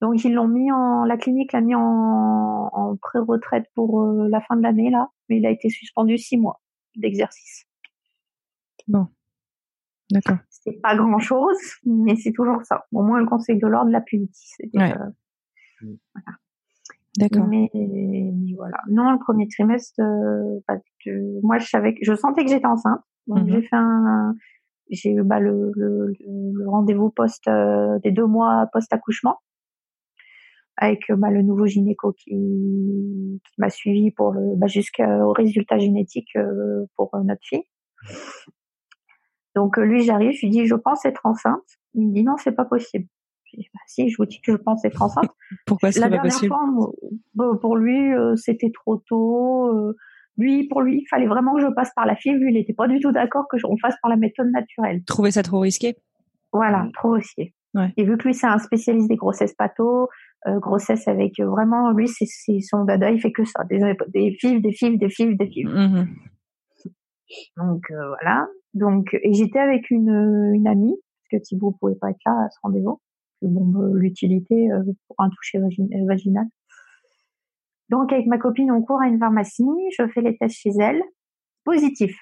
Donc, 0.00 0.22
ils 0.24 0.32
l'ont 0.32 0.48
mis 0.48 0.70
en, 0.70 1.04
la 1.04 1.16
clinique 1.16 1.52
l'a 1.52 1.60
mis 1.60 1.74
en, 1.74 1.80
en 1.80 2.96
pré-retraite 2.96 3.66
pour 3.74 4.02
euh, 4.02 4.28
la 4.28 4.40
fin 4.40 4.56
de 4.56 4.62
l'année, 4.62 4.90
là. 4.90 5.08
Mais 5.28 5.38
il 5.38 5.46
a 5.46 5.50
été 5.50 5.70
suspendu 5.70 6.18
six 6.18 6.36
mois 6.36 6.60
d'exercice. 6.96 7.66
Bon. 8.86 9.08
D'accord. 10.10 10.38
C'est 10.64 10.80
pas 10.82 10.96
grand 10.96 11.18
chose, 11.18 11.56
mais 11.84 12.16
c'est 12.16 12.32
toujours 12.32 12.62
ça. 12.64 12.84
Au 12.92 13.02
moins 13.02 13.20
le 13.20 13.26
Conseil 13.26 13.58
de 13.58 13.66
l'ordre 13.66 13.90
l'a 13.90 14.00
puni. 14.00 14.30
Ouais. 14.74 14.94
voilà. 14.94 16.38
D'accord. 17.16 17.46
Mais, 17.46 17.70
voilà. 18.56 18.78
Non, 18.90 19.12
le 19.12 19.18
premier 19.18 19.46
trimestre, 19.48 20.00
euh, 20.00 20.60
moi 21.42 21.58
je 21.58 21.68
savais 21.68 21.94
que 21.94 22.00
je 22.02 22.14
sentais 22.14 22.44
que 22.44 22.50
j'étais 22.50 22.66
enceinte, 22.66 23.00
donc 23.28 23.46
j'ai 23.46 23.58
mhm. 23.58 23.62
fait 23.62 23.76
un, 23.76 24.34
j'ai 24.90 25.12
eu 25.12 25.22
bah, 25.22 25.38
le, 25.38 25.70
le, 25.76 26.12
le 26.26 26.68
rendez-vous 26.68 27.10
post 27.10 27.46
euh, 27.46 27.98
des 28.00 28.10
deux 28.10 28.26
mois 28.26 28.66
post 28.72 28.92
accouchement 28.92 29.38
avec 30.76 31.04
bah, 31.08 31.30
le 31.30 31.42
nouveau 31.42 31.66
gynéco 31.66 32.12
qui, 32.12 32.30
qui 32.30 33.54
m'a 33.58 33.70
suivi 33.70 34.10
pour 34.10 34.32
le 34.32 34.56
bah, 34.56 34.66
jusqu'au 34.66 35.32
résultat 35.32 35.78
génétique 35.78 36.34
euh, 36.36 36.86
pour 36.96 37.10
notre 37.24 37.42
fille. 37.44 37.64
Donc 39.54 39.76
lui 39.76 40.02
j'arrive, 40.02 40.32
je 40.32 40.46
lui 40.46 40.50
dis 40.50 40.66
je 40.66 40.74
pense 40.74 41.04
être 41.04 41.24
enceinte. 41.24 41.62
Il 41.94 42.08
me 42.08 42.12
dit 42.12 42.24
non 42.24 42.36
c'est 42.36 42.52
pas 42.52 42.64
possible. 42.64 43.06
Bah, 43.56 43.80
si, 43.86 44.08
je 44.08 44.16
vous 44.16 44.26
dis 44.26 44.40
que 44.40 44.52
je 44.52 44.56
pense 44.56 44.84
être 44.84 45.02
enceinte. 45.02 45.30
Pourquoi 45.66 45.92
c'est 45.92 46.08
pas 46.08 46.18
possible? 46.18 46.52
fois, 47.36 47.58
Pour 47.60 47.76
lui, 47.76 48.12
euh, 48.12 48.36
c'était 48.36 48.70
trop 48.70 48.96
tôt. 49.08 49.68
Euh, 49.68 49.96
lui, 50.36 50.66
pour 50.66 50.82
lui, 50.82 51.02
il 51.02 51.06
fallait 51.08 51.26
vraiment 51.26 51.54
que 51.54 51.60
je 51.60 51.68
passe 51.68 51.90
par 51.94 52.06
la. 52.06 52.14
Lui, 52.24 52.50
il 52.50 52.54
n'était 52.54 52.72
pas 52.72 52.88
du 52.88 52.98
tout 53.00 53.12
d'accord 53.12 53.46
que 53.48 53.56
on 53.64 53.76
fasse 53.76 53.94
par 54.02 54.10
la 54.10 54.16
méthode 54.16 54.50
naturelle. 54.50 55.04
Trouvez 55.04 55.30
ça 55.30 55.42
trop 55.42 55.60
risqué? 55.60 55.96
Voilà, 56.52 56.88
trop 56.94 57.12
risqué. 57.12 57.54
Et 57.96 58.04
vu 58.04 58.16
que 58.16 58.28
lui, 58.28 58.34
c'est 58.34 58.46
un 58.46 58.58
spécialiste 58.58 59.08
des 59.08 59.16
grossesses 59.16 59.54
pato, 59.54 60.08
euh, 60.46 60.60
grossesse 60.60 61.08
avec 61.08 61.40
vraiment, 61.40 61.90
lui, 61.90 62.06
c'est 62.06 62.26
son 62.60 62.84
dada, 62.84 63.10
il 63.10 63.20
fait 63.20 63.32
que 63.32 63.44
ça, 63.44 63.64
des, 63.64 63.80
des 64.08 64.36
FIV, 64.40 64.62
des 64.62 64.70
FIV, 64.70 64.96
des 64.96 65.08
FIV, 65.08 65.36
des 65.36 65.46
FIV. 65.46 65.66
Mm-hmm. 65.66 66.06
Donc 67.56 67.82
voilà. 67.90 68.46
Donc 68.74 69.16
et 69.22 69.32
j'étais 69.32 69.60
avec 69.60 69.90
une, 69.90 70.52
une 70.54 70.66
amie 70.66 70.96
parce 70.96 71.42
que 71.42 71.46
Thibaut 71.46 71.72
pouvait 71.80 71.94
pas 71.94 72.10
être 72.10 72.20
là 72.26 72.46
à 72.46 72.50
ce 72.50 72.58
rendez-vous 72.62 73.00
bon, 73.48 73.94
l'utilité 73.94 74.70
euh, 74.70 74.82
pour 75.06 75.16
un 75.18 75.30
toucher 75.30 75.58
euh, 75.58 76.06
vaginal. 76.06 76.46
Donc 77.90 78.12
avec 78.12 78.26
ma 78.26 78.38
copine, 78.38 78.70
on 78.70 78.82
court 78.82 79.00
à 79.02 79.08
une 79.08 79.18
pharmacie, 79.18 79.64
je 79.98 80.06
fais 80.08 80.22
les 80.22 80.36
tests 80.36 80.56
chez 80.56 80.72
elle, 80.80 81.02
positif. 81.64 82.16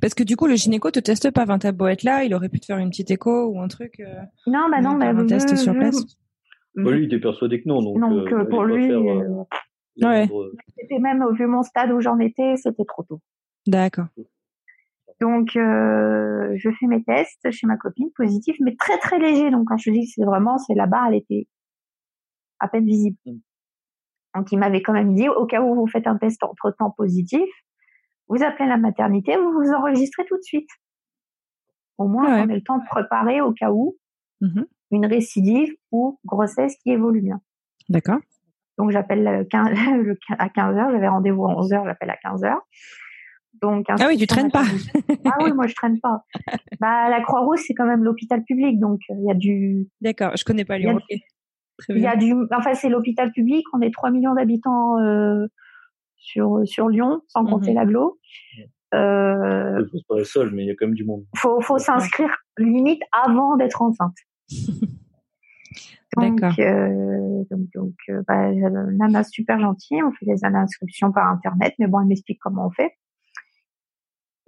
Parce 0.00 0.14
que 0.14 0.22
du 0.22 0.36
coup, 0.36 0.46
le 0.46 0.54
gynéco 0.54 0.90
te 0.90 1.00
teste 1.00 1.30
pas. 1.30 1.44
Enfin, 1.44 1.58
t'as 1.58 1.72
beau 1.72 1.86
être 1.86 2.02
là, 2.02 2.24
il 2.24 2.34
aurait 2.34 2.50
pu 2.50 2.60
te 2.60 2.66
faire 2.66 2.78
une 2.78 2.90
petite 2.90 3.10
écho 3.10 3.46
ou 3.46 3.60
un 3.60 3.68
truc. 3.68 4.00
Euh, 4.00 4.14
non, 4.46 4.68
bah 4.70 4.82
non, 4.82 4.98
bah, 4.98 5.08
un 5.08 5.26
test 5.26 5.56
sur 5.56 5.72
place. 5.72 6.18
lui, 6.74 6.98
il 6.98 7.04
était 7.06 7.20
persuadé 7.20 7.62
que 7.62 7.68
non. 7.68 7.82
Donc, 7.82 7.98
donc 7.98 8.50
pour 8.50 8.64
lui, 8.64 8.94
ouais. 8.94 10.28
c'était 10.76 10.98
même 10.98 11.24
vu 11.32 11.46
mon 11.46 11.62
stade 11.62 11.90
où 11.92 12.00
j'en 12.00 12.18
étais, 12.18 12.56
c'était 12.56 12.84
trop 12.84 13.02
tôt. 13.04 13.20
D'accord. 13.66 14.06
Donc, 15.20 15.56
euh, 15.56 16.52
je 16.56 16.70
fais 16.70 16.86
mes 16.86 17.02
tests 17.02 17.50
chez 17.50 17.66
ma 17.66 17.76
copine, 17.76 18.08
positif, 18.14 18.56
mais 18.60 18.76
très 18.76 18.98
très 18.98 19.18
léger. 19.18 19.50
Donc, 19.50 19.66
quand 19.68 19.76
je 19.76 19.90
dis 19.90 20.06
que 20.06 20.12
c'est 20.14 20.24
vraiment, 20.24 20.58
c'est 20.58 20.74
la 20.74 20.86
barre, 20.86 21.08
elle 21.08 21.16
était 21.16 21.48
à 22.60 22.68
peine 22.68 22.84
visible. 22.84 23.16
Mm. 23.26 23.38
Donc, 24.36 24.52
il 24.52 24.58
m'avait 24.58 24.82
quand 24.82 24.92
même 24.92 25.14
dit, 25.14 25.28
au 25.28 25.46
cas 25.46 25.60
où 25.60 25.74
vous 25.74 25.86
faites 25.88 26.06
un 26.06 26.16
test 26.16 26.42
entre 26.44 26.70
temps 26.70 26.90
positif, 26.90 27.48
vous 28.28 28.42
appelez 28.42 28.68
la 28.68 28.76
maternité, 28.76 29.36
vous 29.36 29.52
vous 29.52 29.72
enregistrez 29.72 30.24
tout 30.26 30.36
de 30.36 30.42
suite. 30.42 30.68
Au 31.96 32.06
moins, 32.06 32.44
on 32.44 32.50
a 32.50 32.54
le 32.54 32.62
temps 32.62 32.78
de 32.78 32.86
préparer 32.86 33.40
au 33.40 33.52
cas 33.52 33.72
où 33.72 33.96
mm-hmm. 34.40 34.64
une 34.92 35.06
récidive 35.06 35.74
ou 35.90 36.20
grossesse 36.24 36.76
qui 36.82 36.90
évolue 36.90 37.22
bien. 37.22 37.40
D'accord. 37.88 38.18
Donc, 38.76 38.92
j'appelle 38.92 39.26
à 40.38 40.48
15 40.48 40.76
heures, 40.76 40.90
j'avais 40.92 41.08
rendez-vous 41.08 41.44
à 41.46 41.56
11 41.56 41.72
heures, 41.72 41.84
j'appelle 41.86 42.10
à 42.10 42.16
15 42.16 42.44
heures. 42.44 42.62
Donc, 43.62 43.86
ah 43.88 44.06
oui, 44.06 44.16
tu 44.16 44.26
traînes 44.26 44.50
pas. 44.50 44.64
ah 45.24 45.36
oui, 45.42 45.52
moi 45.52 45.66
je 45.66 45.74
traîne 45.74 46.00
pas. 46.00 46.24
Bah 46.80 47.08
la 47.10 47.20
Croix-Rouge 47.20 47.60
c'est 47.66 47.74
quand 47.74 47.86
même 47.86 48.04
l'hôpital 48.04 48.44
public, 48.44 48.78
donc 48.78 49.00
euh, 49.10 49.14
il 49.18 49.26
y 49.26 49.30
a 49.30 49.34
du. 49.34 49.88
D'accord, 50.00 50.36
je 50.36 50.44
connais 50.44 50.64
pas 50.64 50.78
Lyon. 50.78 51.00
Il 51.88 51.98
y 51.98 52.06
a 52.06 52.16
du, 52.16 52.34
enfin 52.56 52.74
c'est 52.74 52.88
l'hôpital 52.88 53.32
public, 53.32 53.64
on 53.72 53.80
est 53.80 53.92
3 53.92 54.10
millions 54.10 54.34
d'habitants 54.34 54.98
euh, 55.00 55.46
sur 56.16 56.60
sur 56.64 56.88
Lyon, 56.88 57.22
sans 57.28 57.42
mhm. 57.42 57.50
compter 57.50 57.72
l'aglo. 57.72 58.18
Euh, 58.94 59.84
c'est 59.92 60.06
pas 60.06 60.16
la 60.18 60.24
seule, 60.24 60.50
mais 60.52 60.64
il 60.64 60.68
y 60.68 60.70
a 60.70 60.74
quand 60.74 60.86
même 60.86 60.94
du 60.94 61.04
monde. 61.04 61.24
Faut 61.36 61.60
faut 61.60 61.78
s'inscrire 61.78 62.34
limite 62.58 63.02
avant 63.12 63.56
d'être 63.56 63.82
enceinte. 63.82 64.16
D'accord. 66.16 66.54
Euh, 66.58 67.44
donc, 67.50 67.66
donc 67.74 67.94
euh, 68.08 68.22
bah, 68.26 68.50
Nana 68.50 69.22
super 69.24 69.60
gentille, 69.60 70.02
on 70.02 70.12
fait 70.12 70.26
les 70.26 70.44
inscriptions 70.44 71.12
par 71.12 71.28
internet, 71.28 71.74
mais 71.78 71.86
bon, 71.86 72.00
elle 72.00 72.06
m'explique 72.06 72.38
comment 72.40 72.66
on 72.66 72.70
fait. 72.70 72.92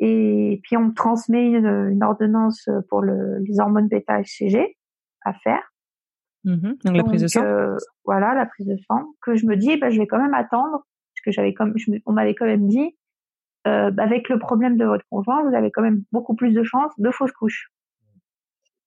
Et 0.01 0.61
puis 0.63 0.77
on 0.77 0.87
me 0.87 0.95
transmet 0.95 1.51
une, 1.51 2.03
ordonnance 2.03 2.69
pour 2.89 3.03
le, 3.03 3.39
les 3.41 3.61
hormones 3.61 3.89
bêta-HCG 3.89 4.77
à 5.23 5.35
faire. 5.35 5.63
Mmh 6.45 6.73
donc, 6.85 6.97
la 6.97 7.05
prise 7.05 7.23
de 7.23 7.27
sang. 7.27 7.43
Euh, 7.43 7.77
voilà, 8.05 8.35
la 8.35 8.47
prise 8.47 8.67
de 8.67 8.77
sang. 8.89 9.05
Que 9.21 9.37
je 9.37 9.47
me 9.47 9.57
dis, 9.57 9.77
bah, 9.77 9.91
je 9.91 9.99
vais 9.99 10.07
quand 10.07 10.19
même 10.19 10.35
attendre, 10.35 10.71
parce 10.81 11.25
que 11.25 11.31
j'avais 11.31 11.53
comme, 11.53 11.75
on 12.07 12.13
m'avait 12.13 12.35
quand 12.35 12.47
même 12.47 12.67
dit, 12.67 12.97
euh, 13.67 13.91
bah, 13.91 14.05
avec 14.05 14.29
le 14.29 14.39
problème 14.39 14.77
de 14.77 14.85
votre 14.85 15.05
conjoint, 15.11 15.43
vous 15.47 15.55
avez 15.55 15.71
quand 15.71 15.83
même 15.83 16.03
beaucoup 16.13 16.35
plus 16.35 16.53
de 16.53 16.63
chances 16.63 16.93
de 16.99 17.11
fausse 17.11 17.33
couche. 17.33 17.71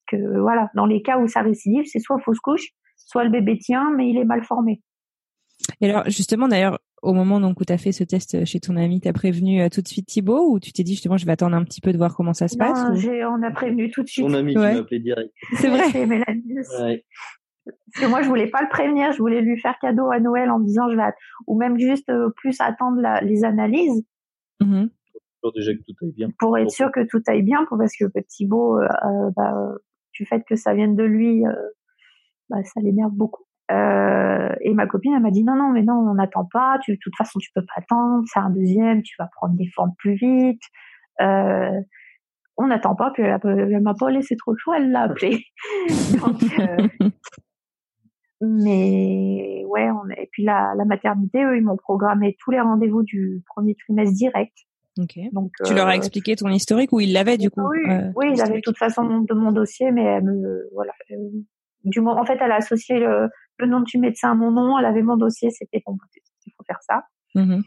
Que 0.08 0.40
voilà, 0.40 0.72
dans 0.76 0.86
les 0.86 1.02
cas 1.02 1.20
où 1.20 1.28
ça 1.28 1.42
récidive, 1.42 1.86
c'est 1.86 2.00
soit 2.00 2.20
fausse 2.20 2.40
couche, 2.40 2.70
soit 2.96 3.24
le 3.24 3.30
bébé 3.30 3.58
tient, 3.60 3.92
mais 3.92 4.10
il 4.10 4.18
est 4.18 4.26
mal 4.26 4.44
formé. 4.44 4.82
Et 5.80 5.90
alors 5.90 6.10
justement, 6.10 6.48
d'ailleurs, 6.48 6.80
au 7.04 7.14
moment 7.14 7.40
donc, 7.42 7.60
où 7.60 7.66
tu 7.66 7.74
as 7.74 7.78
fait 7.78 7.92
ce 7.92 8.04
test 8.04 8.46
chez 8.46 8.60
ton 8.60 8.78
ami, 8.78 9.02
tu 9.02 9.08
as 9.10 9.14
prévenu 9.14 9.62
euh, 9.62 9.68
tout 9.70 9.82
de 9.82 9.88
suite 9.88 10.08
Thibaut 10.08 10.50
ou 10.50 10.60
tu 10.60 10.72
t'es 10.72 10.84
dit 10.84 10.94
justement 10.94 11.18
je 11.18 11.26
vais 11.26 11.34
attendre 11.34 11.56
un 11.56 11.64
petit 11.64 11.82
peu 11.82 11.92
de 11.92 11.98
voir 11.98 12.16
comment 12.16 12.34
ça 12.34 12.48
se 12.48 12.58
passe 12.58 12.80
On 12.80 13.44
a 13.44 13.52
prévenu 13.52 13.92
tout 13.92 14.04
de 14.04 14.08
suite. 14.08 14.26
Ton 14.26 14.34
ami 14.34 14.54
qui 14.54 14.60
m'a 14.60 14.78
appelé 14.78 15.00
direct. 15.00 15.34
C'est 15.58 15.68
vrai. 15.68 15.86
ouais. 15.86 17.06
Parce 17.66 18.06
que 18.06 18.10
moi 18.10 18.22
je 18.22 18.28
voulais 18.28 18.48
pas 18.48 18.62
le 18.62 18.70
prévenir, 18.70 19.12
je 19.12 19.18
voulais 19.18 19.42
lui 19.42 19.60
faire 19.60 19.76
cadeau 19.80 20.12
à 20.12 20.20
Noël 20.20 20.50
en 20.50 20.60
disant 20.60 20.90
je 20.90 20.96
vais 20.96 21.04
ou 21.48 21.58
même 21.58 21.78
juste 21.78 22.10
euh, 22.10 22.30
plus 22.38 22.60
attendre 22.60 23.02
les 23.22 23.44
analyses. 23.44 24.04
Mmh 24.62 24.86
pour 25.42 25.52
déjà 25.52 25.74
que 25.74 25.80
tout 25.80 25.94
aille 26.02 26.14
bien. 26.14 26.30
Pour 26.40 26.58
être 26.58 26.72
sûr 26.72 26.90
que 26.90 27.06
tout 27.06 27.22
aille 27.28 27.42
bien, 27.42 27.66
pour, 27.66 27.78
parce 27.78 27.92
que 27.98 28.06
Thibaut, 28.30 28.80
euh, 28.80 28.88
bah, 29.36 29.54
du 30.14 30.26
fait 30.26 30.42
que 30.48 30.56
ça 30.56 30.74
vienne 30.74 30.96
de 30.96 31.04
lui, 31.04 31.44
bah, 32.50 32.64
ça 32.64 32.80
l'énerve 32.80 33.12
beaucoup. 33.12 33.44
Euh, 33.74 34.50
et 34.62 34.74
ma 34.74 34.88
copine, 34.88 35.14
elle 35.16 35.22
m'a 35.22 35.32
dit 35.32 35.44
non, 35.44 35.56
non, 35.56 35.70
mais 35.72 35.84
non, 35.84 35.94
on 35.94 36.14
n'attend 36.16 36.46
pas. 36.46 36.78
Tu, 36.84 36.92
de 36.92 37.00
toute 37.02 37.16
façon, 37.16 37.40
tu 37.40 37.50
peux 37.54 37.66
pas 37.66 37.82
attendre. 37.82 38.24
C'est 38.32 38.40
un 38.40 38.50
deuxième. 38.50 39.02
Tu 39.02 39.16
vas 39.18 39.30
prendre 39.36 39.56
des 39.56 39.68
formes 39.74 39.94
plus 39.98 40.16
vite. 40.16 40.62
Euh, 41.22 41.80
on 42.58 42.68
n'attend 42.68 42.96
pas. 42.96 43.12
Puis 43.12 43.24
elle, 43.24 43.82
m'a 43.82 43.94
pas 43.94 44.12
laissé 44.12 44.36
trop 44.36 44.52
le 44.52 44.58
choix. 44.58 44.78
Elle 44.78 44.92
l'a 44.92 45.04
appelé. 45.04 45.46
Euh, 46.60 46.88
mais 48.42 49.64
ouais, 49.68 49.90
on, 49.90 50.10
et 50.18 50.28
puis 50.32 50.44
la, 50.44 50.74
la 50.78 50.86
maternité, 50.86 51.44
eux, 51.44 51.58
ils 51.58 51.64
m'ont 51.64 51.78
programmé 51.78 52.36
tous 52.40 52.52
les 52.52 52.60
rendez-vous 52.60 53.04
du 53.04 53.42
premier 53.48 53.76
trimestre 53.76 54.14
direct. 54.14 54.54
Ok. 55.00 55.18
Donc, 55.32 55.52
tu 55.66 55.74
leur 55.74 55.88
as 55.88 55.96
expliqué 55.96 56.36
ton 56.36 56.50
historique 56.50 56.92
ou 56.92 57.00
ils 57.00 57.14
l'avaient 57.14 57.38
du 57.38 57.50
coup 57.50 57.62
Oui, 57.62 57.80
oui 58.16 58.32
ils 58.34 58.42
avaient 58.42 58.58
de 58.58 58.62
toute 58.62 58.78
façon 58.78 59.22
de 59.22 59.34
mon 59.34 59.52
dossier, 59.52 59.92
mais 59.92 60.04
elle 60.04 60.24
me, 60.26 60.70
voilà, 60.74 60.92
du 61.86 62.00
en 62.00 62.26
fait, 62.26 62.38
elle 62.42 62.52
a 62.52 62.58
associé 62.58 63.00
le, 63.00 63.30
le 63.58 63.68
nom 63.68 63.82
du 63.82 63.98
médecin 63.98 64.36
mon 64.36 64.52
nom, 64.52 64.78
elle 64.78 64.86
avait 64.86 65.02
mon 65.02 65.18
dossier, 65.18 65.50
c'était 65.52 65.82
bon, 65.86 65.98
il 66.46 66.54
faut 66.58 66.64
faire 66.64 66.82
ça. 66.82 67.04
Mm-hmm. 67.36 67.64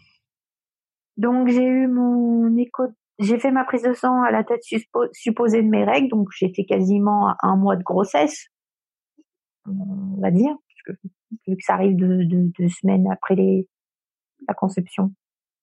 Donc 1.16 1.48
j'ai 1.48 1.64
eu 1.64 1.86
mon 1.86 2.56
écho, 2.56 2.84
j'ai 3.18 3.38
fait 3.38 3.50
ma 3.50 3.64
prise 3.64 3.82
de 3.82 3.94
sang 3.94 4.22
à 4.22 4.30
la 4.30 4.44
tête 4.44 4.62
supposée 5.12 5.62
de 5.62 5.68
mes 5.68 5.84
règles, 5.84 6.08
donc 6.08 6.28
j'étais 6.36 6.64
quasiment 6.64 7.28
à 7.28 7.36
un 7.42 7.56
mois 7.56 7.76
de 7.76 7.82
grossesse, 7.82 8.48
on 9.66 10.20
va 10.20 10.30
dire, 10.30 10.54
parce 10.54 10.98
que, 10.98 11.08
vu 11.46 11.56
que 11.56 11.62
ça 11.62 11.74
arrive 11.74 11.96
deux, 11.96 12.24
deux, 12.24 12.68
semaines 12.68 13.08
après 13.10 13.34
les, 13.34 13.66
la 14.46 14.54
conception, 14.54 15.12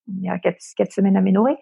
il 0.07 0.23
y 0.23 0.29
a 0.29 0.39
quatre, 0.39 0.57
quatre 0.75 0.91
semaines 0.91 1.17
à 1.17 1.21
m'énorer. 1.21 1.55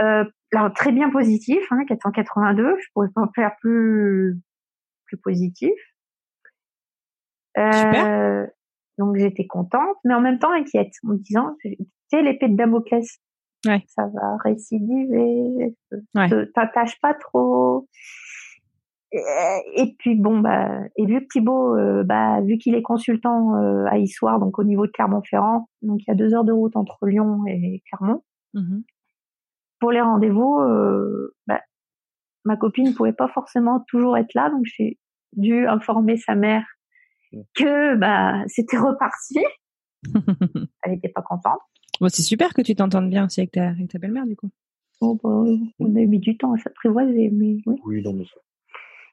Euh, 0.00 0.24
alors 0.52 0.72
très 0.72 0.92
bien 0.92 1.10
positif, 1.10 1.60
hein, 1.70 1.84
482, 1.86 2.76
je 2.80 2.86
pourrais 2.94 3.10
pas 3.14 3.28
faire 3.34 3.52
plus 3.60 4.40
plus 5.04 5.18
positif. 5.18 5.72
Euh, 7.60 8.46
donc 8.98 9.16
j'étais 9.16 9.46
contente, 9.46 9.96
mais 10.04 10.14
en 10.14 10.20
même 10.20 10.38
temps 10.38 10.52
inquiète, 10.52 10.92
en 11.04 11.12
me 11.12 11.18
disant, 11.18 11.56
tu 11.60 11.76
sais, 12.08 12.22
l'épée 12.22 12.48
de 12.48 12.56
Damoclès, 12.56 13.20
ouais. 13.66 13.82
ça 13.88 14.06
va 14.06 14.36
récidiver, 14.44 15.74
ouais. 16.14 16.30
t'attaches 16.54 17.00
pas 17.00 17.14
trop. 17.14 17.88
Et, 19.12 19.96
puis 19.98 20.14
bon 20.14 20.38
bah 20.38 20.82
et 20.96 21.04
vu 21.04 21.20
que 21.20 21.26
Thibaut 21.32 21.76
euh, 21.76 22.04
bah 22.04 22.40
vu 22.42 22.58
qu'il 22.58 22.76
est 22.76 22.82
consultant 22.82 23.56
euh, 23.56 23.84
à 23.86 23.98
Issoire 23.98 24.38
donc 24.38 24.56
au 24.60 24.62
niveau 24.62 24.86
de 24.86 24.92
Clermont-Ferrand 24.92 25.68
donc 25.82 25.98
il 26.02 26.04
y 26.06 26.10
a 26.12 26.14
deux 26.14 26.32
heures 26.32 26.44
de 26.44 26.52
route 26.52 26.76
entre 26.76 27.06
Lyon 27.06 27.44
et 27.48 27.82
Clermont 27.88 28.22
mmh 28.54 28.80
pour 29.80 29.90
les 29.90 30.00
rendez-vous 30.00 30.60
euh, 30.60 31.34
bah, 31.48 31.60
ma 32.44 32.56
copine 32.56 32.90
ne 32.90 32.94
pouvait 32.94 33.14
pas 33.14 33.28
forcément 33.28 33.80
toujours 33.88 34.16
être 34.16 34.32
là 34.34 34.48
donc 34.50 34.64
j'ai 34.64 34.98
dû 35.32 35.66
informer 35.66 36.16
sa 36.16 36.36
mère 36.36 36.64
que 37.54 37.96
bah 37.96 38.42
c'était 38.46 38.78
reparti. 38.78 39.38
Elle 40.82 40.92
n'était 40.92 41.08
pas 41.08 41.22
contente. 41.22 41.60
Bon, 42.00 42.08
c'est 42.08 42.22
super 42.22 42.54
que 42.54 42.62
tu 42.62 42.74
t'entendes 42.74 43.10
bien 43.10 43.26
aussi 43.26 43.40
avec 43.40 43.52
ta, 43.52 43.72
ta 43.90 43.98
belle-mère 43.98 44.26
du 44.26 44.36
coup. 44.36 44.50
bah, 45.00 45.18
on 45.78 45.96
a 45.96 46.06
mis 46.06 46.18
du 46.18 46.36
temps 46.36 46.54
à 46.54 46.58
s'apprivoiser, 46.58 47.30
mais 47.30 47.58
oui. 47.66 47.76
Oui, 47.84 48.02
non, 48.02 48.14
mais 48.14 48.24
ça. 48.24 48.40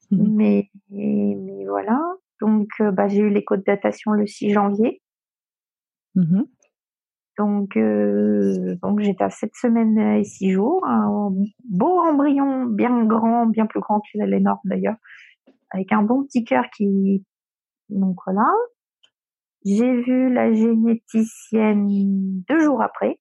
Mais, 0.11 0.70
mais 0.89 1.65
voilà. 1.68 1.99
Donc, 2.39 2.70
euh, 2.80 2.91
bah, 2.91 3.09
j'ai 3.09 3.20
eu 3.20 3.30
l'écho 3.30 3.57
de 3.57 3.63
datation 3.63 4.11
le 4.11 4.26
6 4.26 4.51
janvier. 4.51 5.01
Mmh 6.15 6.43
donc, 7.38 7.78
euh, 7.78 8.76
donc 8.82 8.99
j'étais 8.99 9.24
à 9.24 9.30
7 9.30 9.51
semaines 9.53 9.99
et 9.99 10.24
6 10.24 10.49
jours. 10.49 10.84
Un 10.88 11.32
beau 11.70 11.99
embryon, 11.99 12.65
bien 12.65 13.05
grand, 13.05 13.45
bien 13.45 13.68
plus 13.68 13.80
grand 13.80 13.99
que 13.99 14.18
les 14.18 14.39
normes 14.39 14.57
d'ailleurs, 14.63 14.95
avec 15.70 15.91
un 15.91 16.01
bon 16.01 16.24
petit 16.24 16.43
cœur 16.43 16.65
qui... 16.76 17.24
Donc 17.90 18.18
voilà. 18.26 18.48
J'ai 19.66 20.02
vu 20.02 20.34
la 20.34 20.54
généticienne 20.54 21.88
deux 22.48 22.60
jours 22.60 22.82
après 22.82 23.20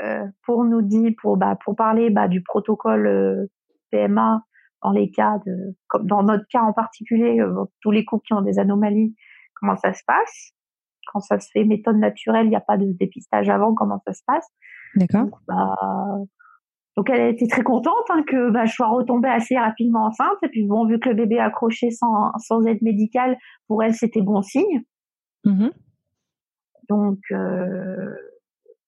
euh, 0.00 0.26
pour 0.44 0.64
nous 0.64 0.82
dire, 0.82 1.12
pour, 1.20 1.36
bah, 1.36 1.56
pour 1.64 1.76
parler 1.76 2.10
bah, 2.10 2.28
du 2.28 2.42
protocole 2.42 3.06
euh, 3.06 3.46
PMA 3.90 4.42
dans 4.82 4.90
les 4.90 5.10
cas 5.10 5.38
de, 5.44 5.76
comme 5.88 6.06
dans 6.06 6.22
notre 6.22 6.44
cas 6.50 6.62
en 6.62 6.72
particulier, 6.72 7.40
euh, 7.40 7.64
tous 7.80 7.90
les 7.90 8.04
couples 8.04 8.24
qui 8.26 8.32
ont 8.32 8.42
des 8.42 8.58
anomalies, 8.58 9.16
comment 9.54 9.76
ça 9.76 9.92
se 9.92 10.02
passe 10.06 10.52
Quand 11.12 11.20
ça 11.20 11.40
se 11.40 11.50
fait 11.52 11.64
méthode 11.64 11.96
naturelle, 11.96 12.46
il 12.46 12.50
n'y 12.50 12.56
a 12.56 12.60
pas 12.60 12.76
de 12.76 12.92
dépistage 12.92 13.48
avant, 13.48 13.74
comment 13.74 14.00
ça 14.06 14.12
se 14.12 14.22
passe 14.24 14.46
D'accord. 14.94 15.40
Bah, 15.48 15.74
donc 16.98 17.10
elle 17.10 17.20
a 17.20 17.28
été 17.28 17.46
très 17.46 17.62
contente 17.62 17.94
hein, 18.08 18.24
que 18.26 18.50
bah, 18.50 18.64
je 18.64 18.72
sois 18.72 18.88
retombée 18.88 19.28
assez 19.28 19.56
rapidement 19.56 20.06
enceinte. 20.06 20.36
Et 20.42 20.48
puis 20.48 20.66
bon, 20.66 20.84
vu 20.84 20.98
que 20.98 21.08
le 21.08 21.14
bébé 21.14 21.38
a 21.38 21.44
accroché 21.44 21.92
sans, 21.92 22.32
sans 22.38 22.66
aide 22.66 22.82
médicale, 22.82 23.38
pour 23.68 23.84
elle 23.84 23.94
c'était 23.94 24.20
bon 24.20 24.42
signe. 24.42 24.82
Mmh 25.44 25.68
donc 26.90 27.18
euh, 27.32 28.14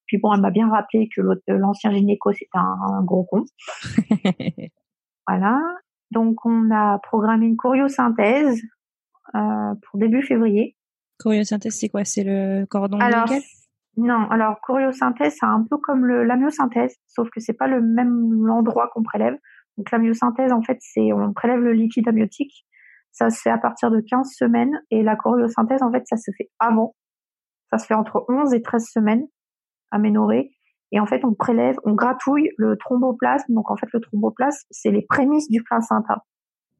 puis 0.06 0.18
bon, 0.18 0.32
elle 0.32 0.40
m'a 0.40 0.50
bien 0.50 0.70
rappelé 0.70 1.08
que 1.14 1.20
l'ancien 1.46 1.92
gynéco 1.92 2.32
c'était 2.32 2.48
un, 2.54 2.78
un, 2.82 3.04
gros 3.04 3.24
con. 3.24 3.44
Voilà. 5.28 5.60
Donc, 6.10 6.44
on 6.44 6.68
a 6.72 6.98
programmé 6.98 7.46
une 7.46 7.56
choriosynthèse 7.56 8.60
euh, 9.36 9.74
pour 9.82 10.00
début 10.00 10.22
février. 10.22 10.76
Choriosynthèse, 11.20 11.78
c'est 11.78 11.88
quoi? 11.88 12.04
C'est 12.04 12.24
le 12.24 12.64
cordon 12.66 12.98
alors, 12.98 13.28
Non, 14.00 14.26
alors 14.30 14.62
choriosynthèse, 14.62 15.36
c'est 15.38 15.46
un 15.46 15.62
peu 15.68 15.76
comme 15.76 16.06
le, 16.06 16.24
la 16.24 16.36
myosynthèse, 16.36 16.96
sauf 17.06 17.28
que 17.28 17.38
c'est 17.38 17.52
pas 17.52 17.66
le 17.66 17.82
même 17.82 18.48
endroit 18.48 18.88
qu'on 18.94 19.02
prélève. 19.02 19.36
Donc 19.76 19.90
la 19.90 19.98
myosynthèse, 19.98 20.52
en 20.52 20.62
fait, 20.62 20.78
c'est 20.80 21.12
on 21.12 21.34
prélève 21.34 21.60
le 21.60 21.72
liquide 21.72 22.08
amniotique. 22.08 22.66
Ça 23.12 23.28
se 23.28 23.42
fait 23.42 23.50
à 23.50 23.58
partir 23.58 23.90
de 23.90 24.00
15 24.00 24.30
semaines 24.32 24.80
et 24.90 25.02
la 25.02 25.16
choriosynthèse, 25.16 25.82
en 25.82 25.92
fait, 25.92 26.02
ça 26.06 26.16
se 26.16 26.30
fait 26.38 26.48
avant. 26.58 26.94
Ça 27.70 27.76
se 27.76 27.84
fait 27.84 27.94
entre 27.94 28.24
11 28.30 28.54
et 28.54 28.62
13 28.62 28.88
semaines 28.90 29.26
aménorrhée. 29.90 30.50
Et 30.92 30.98
en 30.98 31.06
fait, 31.06 31.22
on 31.22 31.34
prélève, 31.34 31.76
on 31.84 31.92
gratouille 31.92 32.50
le 32.56 32.78
thromboplasme. 32.78 33.52
Donc 33.52 33.70
en 33.70 33.76
fait, 33.76 33.88
le 33.92 34.00
thromboplasme, 34.00 34.66
c'est 34.70 34.90
les 34.90 35.02
prémices 35.02 35.50
du 35.50 35.62
placenta. 35.62 36.24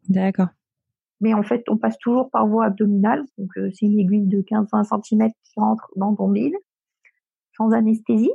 D'accord. 0.08 0.48
Mais 1.20 1.34
en 1.34 1.42
fait, 1.42 1.64
on 1.68 1.76
passe 1.76 1.98
toujours 1.98 2.30
par 2.30 2.46
voie 2.46 2.64
abdominale. 2.64 3.24
Donc 3.36 3.50
euh, 3.58 3.68
c'est 3.74 3.84
une 3.84 3.98
aiguille 3.98 4.26
de 4.26 4.40
15-20 4.40 5.02
cm 5.04 5.28
qui 5.28 5.60
rentre 5.60 5.90
dans 5.96 6.14
ton 6.14 6.30
bide, 6.30 6.54
sans 7.60 7.72
anesthésie. 7.72 8.32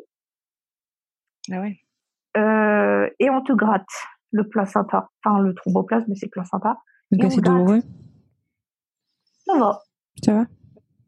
Ah 1.52 1.62
ouais. 1.62 1.80
Euh, 2.38 3.10
et 3.20 3.30
on 3.30 3.42
te 3.42 3.54
gratte 3.54 3.86
le 4.32 4.48
placenta, 4.48 5.10
enfin 5.24 5.40
le 5.40 5.56
thromboplasme, 5.56 6.14
c'est 6.16 6.28
le 6.28 6.32
placenta. 6.32 6.78
Donc 7.12 7.32
c'est 7.32 7.42
douloureux. 7.42 7.82
Ça 9.46 9.58
va. 9.58 9.82
Ça 10.24 10.34
va. 10.34 10.46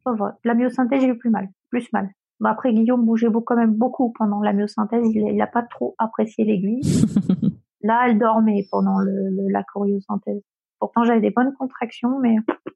Ça 0.03 0.13
va. 0.13 0.38
La 0.43 0.53
myosynthèse, 0.55 1.01
j'ai 1.01 1.07
eu 1.07 1.18
plus 1.18 1.30
mal, 1.30 1.49
plus 1.70 1.91
mal 1.93 2.09
après, 2.45 2.74
Guillaume 2.74 3.03
bougeait 3.03 3.30
quand 3.45 3.55
même 3.55 3.74
beaucoup 3.74 4.13
pendant 4.18 4.41
la 4.41 4.53
myosynthèse. 4.53 5.09
Il 5.13 5.36
n'a 5.36 5.47
pas 5.47 5.63
trop 5.63 5.95
apprécié 5.97 6.45
l'aiguille. 6.45 6.82
Là, 7.82 8.05
elle 8.07 8.20
dormait 8.20 8.68
pendant 8.72 8.99
le, 8.99 9.49
la 9.49 9.63
choriosynthèse. 9.63 10.41
Pourtant, 10.80 11.03
j'avais 11.03 11.22
des 11.22 11.32
bonnes 11.32 11.53
contractions, 11.53 12.20
mais 12.20 12.36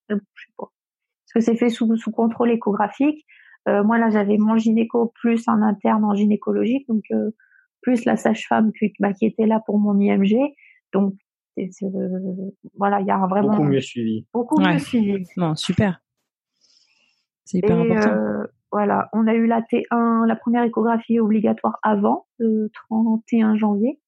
elle 0.10 0.16
bougeait 0.16 0.54
pas. 0.58 0.72
Parce 1.26 1.34
que 1.36 1.40
c'est 1.42 1.58
fait 1.58 1.70
sous, 1.70 1.96
sous 1.96 2.12
contrôle 2.12 2.52
échographique. 2.52 3.26
Euh, 3.68 3.84
moi, 3.84 3.98
là, 3.98 4.10
j'avais 4.10 4.38
mon 4.38 4.58
gynéco 4.58 5.14
plus 5.16 5.48
un 5.48 5.62
interne 5.62 6.04
en 6.04 6.16
gynécologique, 6.16 6.88
donc 6.88 7.04
euh, 7.12 7.32
plus 7.82 8.06
la 8.06 8.18
sage-femme 8.18 8.72
qui, 8.74 8.94
bah, 9.00 9.14
qui 9.14 9.26
était 9.26 9.46
là 9.46 9.62
pour 9.66 9.80
mon 9.80 10.00
IMG. 10.00 10.36
Donc, 10.94 11.14
c'est, 11.56 11.86
voilà, 12.78 13.02
il 13.02 13.08
y 13.08 13.12
a 13.12 13.18
vraiment 13.28 13.50
beaucoup 13.50 13.64
mieux 13.64 13.82
suivi. 13.82 14.26
Beaucoup 14.34 14.60
mieux 14.60 14.80
suivi. 14.80 15.24
Non, 15.38 15.56
super. 15.56 16.02
C'est 17.46 17.60
hyper 17.60 17.78
important. 17.78 18.10
Euh, 18.10 18.44
voilà, 18.72 19.10
on 19.14 19.28
a 19.28 19.34
eu 19.34 19.46
la 19.46 19.62
T1, 19.62 20.26
la 20.26 20.36
première 20.36 20.64
échographie 20.64 21.20
obligatoire 21.20 21.78
avant 21.84 22.28
le 22.38 22.70
31 22.90 23.58
janvier, 23.58 24.00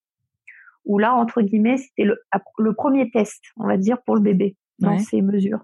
où 0.85 0.97
là, 0.97 1.13
entre 1.13 1.41
guillemets, 1.41 1.77
c'était 1.77 2.05
le, 2.05 2.17
le 2.57 2.73
premier 2.73 3.11
test, 3.11 3.43
on 3.57 3.67
va 3.67 3.77
dire, 3.77 4.01
pour 4.03 4.15
le 4.15 4.21
bébé 4.21 4.55
dans 4.79 4.97
ces 4.97 5.21
mesures. 5.21 5.63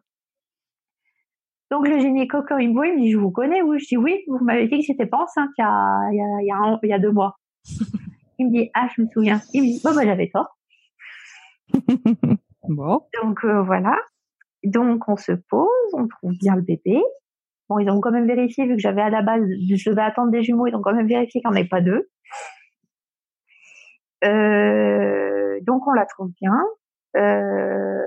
Donc 1.71 1.87
le 1.87 1.99
gynéco, 1.99 2.41
quand 2.47 2.57
il 2.57 2.69
me 2.69 2.73
voit, 2.73 2.87
il 2.87 2.95
me 2.95 3.01
dit, 3.01 3.11
je 3.11 3.17
vous 3.17 3.31
connais, 3.31 3.61
oui. 3.61 3.79
Je 3.79 3.87
dis, 3.87 3.97
oui, 3.97 4.23
vous 4.27 4.43
m'avez 4.43 4.67
dit 4.67 4.79
que 4.79 4.85
j'étais 4.85 5.05
pas 5.05 5.19
enceinte 5.19 5.49
il 5.57 5.61
y 5.61 5.65
a, 5.65 6.09
il 6.11 6.17
y 6.17 6.21
a, 6.21 6.41
il 6.41 6.47
y 6.47 6.51
a, 6.51 6.79
il 6.83 6.89
y 6.89 6.93
a 6.93 6.99
deux 6.99 7.11
mois. 7.11 7.37
il 8.39 8.47
me 8.47 8.51
dit, 8.51 8.69
ah, 8.73 8.87
je 8.95 9.01
me 9.01 9.07
souviens. 9.07 9.41
Il 9.53 9.61
me 9.61 9.67
dit, 9.67 9.81
bon, 9.83 9.93
bah, 9.93 10.03
j'avais 10.03 10.29
tort. 10.29 10.57
bon. 12.67 13.01
Donc 13.21 13.45
euh, 13.45 13.61
voilà. 13.61 13.95
Donc 14.63 15.07
on 15.07 15.15
se 15.15 15.31
pose, 15.31 15.93
on 15.93 16.07
trouve 16.07 16.33
bien 16.37 16.55
le 16.55 16.61
bébé. 16.61 17.01
Bon, 17.69 17.77
ils 17.77 17.89
ont 17.89 18.01
quand 18.01 18.11
même 18.11 18.27
vérifié, 18.27 18.65
vu 18.65 18.75
que 18.75 18.81
j'avais 18.81 19.01
à 19.01 19.11
la 19.11 19.21
base, 19.21 19.43
je 19.47 19.89
devais 19.89 20.01
attendre 20.01 20.31
des 20.31 20.41
jumeaux, 20.41 20.65
ils 20.65 20.75
ont 20.75 20.81
quand 20.81 20.93
même 20.93 21.07
vérifié 21.07 21.39
qu'il 21.39 21.49
n'y 21.49 21.53
en 21.53 21.59
avait 21.59 21.69
pas 21.69 21.81
deux. 21.81 22.09
Euh, 24.25 25.59
donc 25.61 25.87
on 25.87 25.91
la 25.91 26.05
trouve 26.07 26.31
bien. 26.41 26.57
Euh, 27.15 28.01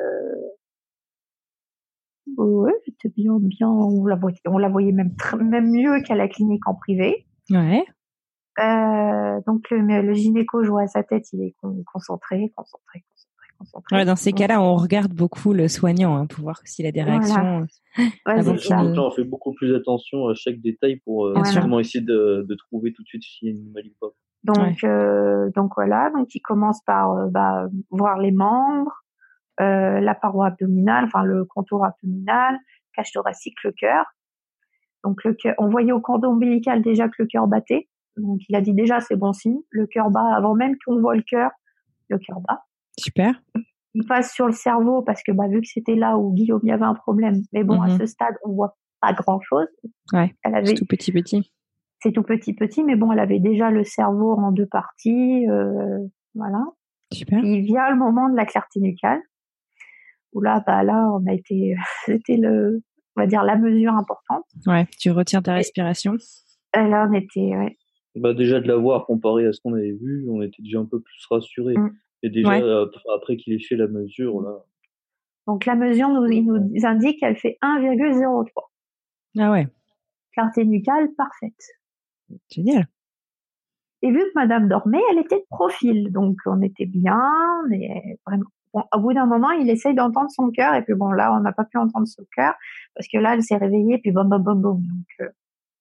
ouais, 2.37 2.75
c'était 2.85 3.13
bien, 3.17 3.39
bien. 3.39 3.69
On 3.69 4.07
la 4.07 4.17
voyait, 4.17 4.41
on 4.47 4.59
la 4.59 4.69
voyait 4.69 4.93
même 4.93 5.15
même 5.41 5.71
mieux 5.71 6.03
qu'à 6.03 6.15
la 6.15 6.29
clinique 6.29 6.67
en 6.67 6.75
privé. 6.75 7.27
Ouais. 7.51 7.85
Euh, 8.59 9.41
donc 9.47 9.71
le, 9.71 10.03
le 10.03 10.13
gynéco 10.13 10.63
joue 10.63 10.79
à 10.79 10.87
sa 10.87 11.03
tête, 11.03 11.25
il 11.33 11.43
est 11.43 11.55
concentré, 11.87 12.53
concentré, 12.55 13.05
dans 14.05 14.17
ces 14.17 14.33
cas-là, 14.33 14.61
on 14.61 14.77
regarde 14.77 15.13
beaucoup 15.13 15.53
le 15.53 15.69
soignant 15.69 16.17
hein, 16.17 16.27
pour 16.27 16.43
voir 16.45 16.61
s'il 16.65 16.87
a 16.87 16.93
des 16.93 17.03
réactions. 17.03 17.67
Voilà. 18.25 18.43
Ouais, 18.43 18.99
on 18.99 19.11
fait 19.11 19.25
beaucoup 19.25 19.53
plus 19.53 19.75
attention 19.75 20.29
à 20.29 20.35
chaque 20.35 20.61
détail 20.61 20.97
pour 21.05 21.27
euh, 21.27 21.35
essayer 21.81 22.05
de, 22.05 22.47
de, 22.49 22.55
trouver 22.55 22.93
tout 22.93 23.03
de 23.03 23.09
suite 23.09 23.23
s'il 23.23 23.49
y 23.49 23.51
a 23.51 23.55
une 23.55 23.63
anomalie 23.63 23.95
pas. 24.01 24.09
Donc, 24.45 24.83
euh, 24.83 25.51
donc 25.55 25.73
voilà, 25.77 26.11
donc 26.11 26.35
il 26.35 26.41
commence 26.41 26.83
par 26.85 27.13
euh, 27.13 27.27
bah, 27.29 27.69
voir 27.91 28.19
les 28.19 28.33
membres, 28.33 29.02
euh, 29.61 30.01
la 30.01 30.15
paroi 30.15 30.47
abdominale, 30.47 31.05
enfin 31.05 31.25
le 31.25 31.45
contour 31.45 31.85
abdominal, 31.85 32.59
cage 32.95 33.13
thoracique, 33.13 33.57
le 33.65 33.73
cœur. 33.73 34.05
Donc 35.05 35.25
le 35.25 35.35
cœur, 35.35 35.55
on 35.59 35.69
voyait 35.69 35.93
au 35.93 36.01
cordon 36.01 36.31
ombilical 36.31 36.83
déjà 36.83 37.09
que 37.09 37.17
le 37.19 37.27
cœur 37.27 37.47
battait. 37.47 37.89
Donc 38.17 38.41
il 38.49 38.57
a 38.57 38.61
dit 38.61 38.75
déjà 38.75 39.01
c'est 39.01 39.17
bon 39.17 39.33
signe, 39.33 39.61
le 39.71 39.87
cœur 39.87 40.11
bat 40.11 40.35
avant 40.37 40.55
même 40.55 40.77
qu'on 40.85 41.01
voit 41.01 41.17
le 41.17 41.23
cœur, 41.23 41.51
le 42.09 42.19
cœur 42.19 42.41
bat. 42.41 42.65
Super. 42.99 43.41
Il 43.95 44.07
passe 44.07 44.33
sur 44.33 44.47
le 44.47 44.53
cerveau 44.53 45.03
parce 45.03 45.23
que 45.23 45.33
bah, 45.33 45.49
vu 45.49 45.61
que 45.61 45.67
c'était 45.67 45.95
là 45.95 46.17
où 46.17 46.33
Guillaume 46.33 46.63
y 46.65 46.73
avait 46.73 46.85
un 46.85 46.95
problème, 46.95 47.43
mais 47.53 47.63
bon, 47.63 47.81
à 47.83 47.89
mhm. 47.89 47.99
ce 47.99 48.07
stade, 48.07 48.35
on 48.45 48.53
voit 48.53 48.77
pas 49.01 49.13
grand-chose. 49.13 49.67
Ouais, 50.13 50.35
c'est 50.65 50.75
tout 50.75 50.87
petit 50.87 51.13
petit. 51.13 51.53
C'est 52.01 52.13
tout 52.13 52.23
petit 52.23 52.55
petit, 52.55 52.85
mais 52.85 52.97
bon, 52.97 53.13
elle 53.13 53.19
avait 53.19 53.39
déjà 53.39 53.71
le 53.71 53.85
cerveau 53.85 54.33
en 54.33 54.51
deux 54.51 54.67
parties, 54.67 55.47
euh, 55.49 55.99
voilà. 56.35 56.65
Super. 57.13 57.45
il 57.45 57.61
vient 57.63 57.91
le 57.91 57.97
moment 57.97 58.31
de 58.31 58.37
la 58.37 58.47
clarté 58.47 58.81
nucale, 58.81 59.21
où 60.33 60.41
là, 60.41 60.63
bah 60.67 60.83
là, 60.83 61.09
on 61.13 61.27
a 61.27 61.35
été, 61.35 61.75
c'était 62.07 62.37
le, 62.37 62.83
on 63.17 63.21
va 63.21 63.27
dire 63.27 63.43
la 63.43 63.57
mesure 63.57 63.93
importante. 63.93 64.45
Ouais, 64.67 64.87
tu 64.99 65.11
retiens 65.11 65.43
ta 65.43 65.55
respiration. 65.55 66.17
Et 66.75 66.89
là, 66.89 67.07
on 67.11 67.15
était, 67.15 67.57
ouais. 67.57 67.77
Bah 68.15 68.35
déjà 68.35 68.61
de 68.61 68.69
la 68.69 68.77
voir 68.77 69.07
comparé 69.07 69.47
à 69.47 69.53
ce 69.53 69.61
qu'on 69.63 69.73
avait 69.73 69.93
vu, 69.93 70.27
on 70.29 70.43
était 70.43 70.63
déjà 70.63 70.79
un 70.79 70.85
peu 70.85 71.01
plus 71.01 71.27
rassurés. 71.31 71.77
Mm. 71.77 71.97
Et 72.25 72.31
déjà, 72.31 72.57
euh, 72.57 72.87
après 73.15 73.37
qu'il 73.37 73.55
ait 73.55 73.59
fait 73.59 73.77
la 73.77 73.89
mesure, 73.89 74.43
là. 74.43 74.59
Donc 75.47 75.67
la 75.67 75.75
mesure 75.75 76.09
nous, 76.09 76.27
il 76.27 76.45
nous 76.45 76.87
indique 76.87 77.21
qu'elle 77.21 77.37
fait 77.37 77.59
1,03. 77.63 78.47
Ah 79.39 79.51
ouais. 79.51 79.67
Clarté 80.33 80.65
nucale 80.65 81.09
parfaite. 81.17 81.53
Génial. 82.51 82.87
Et 84.03 84.11
vu 84.11 84.19
que 84.19 84.33
Madame 84.35 84.69
dormait, 84.69 85.03
elle 85.11 85.19
était 85.19 85.39
de 85.39 85.47
profil, 85.49 86.13
donc 86.13 86.37
on 86.47 86.61
était 86.63 86.87
bien. 86.87 87.21
Mais 87.69 88.19
vraiment, 88.27 88.45
au 88.73 89.01
bout 89.01 89.13
d'un 89.13 89.27
moment, 89.27 89.51
il 89.51 89.69
essaye 89.69 89.95
d'entendre 89.95 90.31
son 90.31 90.51
cœur, 90.51 90.75
et 90.75 90.83
puis 90.83 90.95
bon 90.95 91.13
là, 91.13 91.35
on 91.35 91.41
n'a 91.41 91.53
pas 91.53 91.65
pu 91.65 91.77
entendre 91.79 92.07
son 92.07 92.25
cœur 92.35 92.55
parce 92.95 93.07
que 93.09 93.19
là, 93.19 93.35
elle 93.35 93.43
s'est 93.43 93.57
réveillée, 93.57 93.99
puis 93.99 94.13
bom 94.13 94.25
bom 94.25 94.39
bom 94.39 94.55
bom. 94.55 94.75
Donc 94.75 95.07
euh, 95.21 95.29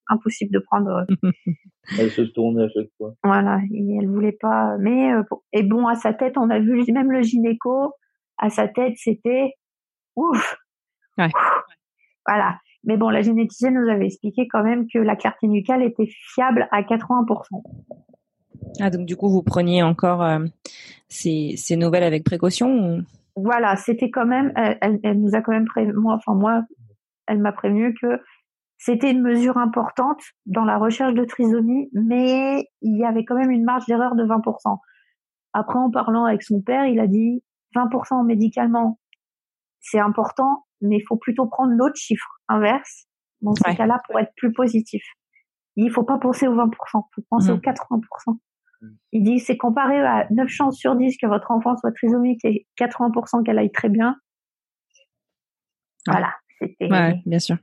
impossible 0.09 0.51
de 0.53 0.59
prendre. 0.59 1.05
elle 1.99 2.11
se 2.11 2.21
tournait 2.21 2.63
à 2.63 2.69
chaque 2.69 2.89
fois. 2.97 3.13
Voilà, 3.23 3.59
et 3.73 3.97
elle 3.99 4.07
voulait 4.07 4.37
pas. 4.39 4.77
Mais 4.79 5.13
euh, 5.13 5.23
et 5.53 5.63
bon, 5.63 5.87
à 5.87 5.95
sa 5.95 6.13
tête, 6.13 6.37
on 6.37 6.49
a 6.49 6.59
vu 6.59 6.83
même 6.91 7.11
le 7.11 7.21
gynéco. 7.21 7.93
À 8.37 8.49
sa 8.49 8.67
tête, 8.67 8.93
c'était 8.97 9.53
ouf. 10.15 10.57
Ouais. 11.17 11.29
Voilà. 12.25 12.57
Mais 12.83 12.97
bon, 12.97 13.09
la 13.09 13.21
généticienne 13.21 13.75
nous 13.75 13.89
avait 13.89 14.07
expliqué 14.07 14.47
quand 14.47 14.63
même 14.63 14.87
que 14.91 14.97
la 14.97 15.15
clarté 15.15 15.47
nucale 15.47 15.83
était 15.83 16.07
fiable 16.07 16.67
à 16.71 16.81
80%. 16.81 17.61
Ah, 18.80 18.89
donc 18.89 19.05
du 19.05 19.15
coup, 19.15 19.30
vous 19.30 19.43
preniez 19.43 19.84
encore 19.84 20.26
ces, 21.07 21.55
ces 21.57 21.76
nouvelles 21.76 22.03
avec 22.03 22.24
précaution 22.24 23.03
Voilà, 23.36 23.76
c'était 23.76 24.09
quand 24.09 24.26
même, 24.26 24.51
elle, 24.55 24.99
elle, 25.03 25.19
nous 25.19 25.36
a 25.36 25.41
quand 25.41 25.51
même 25.51 25.65
prévenu, 25.65 25.93
moi, 25.93 26.15
enfin 26.15 26.34
moi, 26.34 26.63
elle 27.28 27.39
m'a 27.39 27.51
prévenu 27.51 27.93
que 27.93 28.19
c'était 28.78 29.11
une 29.11 29.22
mesure 29.22 29.57
importante 29.57 30.22
dans 30.47 30.65
la 30.65 30.78
recherche 30.80 31.13
de 31.13 31.24
trisomie, 31.24 31.89
mais 31.93 32.65
il 32.82 32.97
y 32.97 33.05
avait 33.05 33.26
quand 33.26 33.36
même 33.36 33.51
une 33.51 33.63
marge 33.63 33.86
d'erreur 33.86 34.15
de 34.15 34.24
20%. 34.24 34.80
Après, 35.53 35.78
en 35.78 35.91
parlant 35.91 36.26
avec 36.26 36.41
son 36.41 36.61
père, 36.61 36.86
il 36.86 36.99
a 36.99 37.05
dit 37.07 37.43
20% 37.76 38.26
médicalement, 38.26 38.99
c'est 39.80 39.99
important, 39.99 40.65
mais 40.82 40.97
il 40.97 41.05
faut 41.07 41.17
plutôt 41.17 41.45
prendre 41.45 41.74
l'autre 41.74 41.95
chiffre 41.95 42.41
inverse 42.47 43.05
dans 43.41 43.53
ce 43.53 43.76
cas-là 43.76 44.01
pour 44.07 44.19
être 44.19 44.34
plus 44.36 44.51
positif. 44.51 45.03
Il 45.76 45.91
faut 45.91 46.03
pas 46.03 46.17
penser 46.17 46.47
aux 46.47 46.55
20%, 46.55 46.69
il 46.74 47.01
faut 47.15 47.26
penser 47.30 47.51
aux 47.51 47.57
80%. 47.57 48.38
Il 49.11 49.23
dit 49.23 49.39
c'est 49.39 49.57
comparé 49.57 49.99
à 49.99 50.27
9 50.32 50.47
chances 50.47 50.77
sur 50.77 50.95
10 50.95 51.17
que 51.17 51.27
votre 51.27 51.51
enfant 51.51 51.75
soit 51.77 51.91
trisomique 51.91 52.43
et 52.43 52.65
80% 52.79 53.43
qu'elle 53.43 53.59
aille 53.59 53.71
très 53.71 53.89
bien. 53.89 54.17
Voilà, 56.07 56.34
c'était. 56.59 56.91
Ouais, 56.91 57.21
bien 57.25 57.39
sûr. 57.39 57.57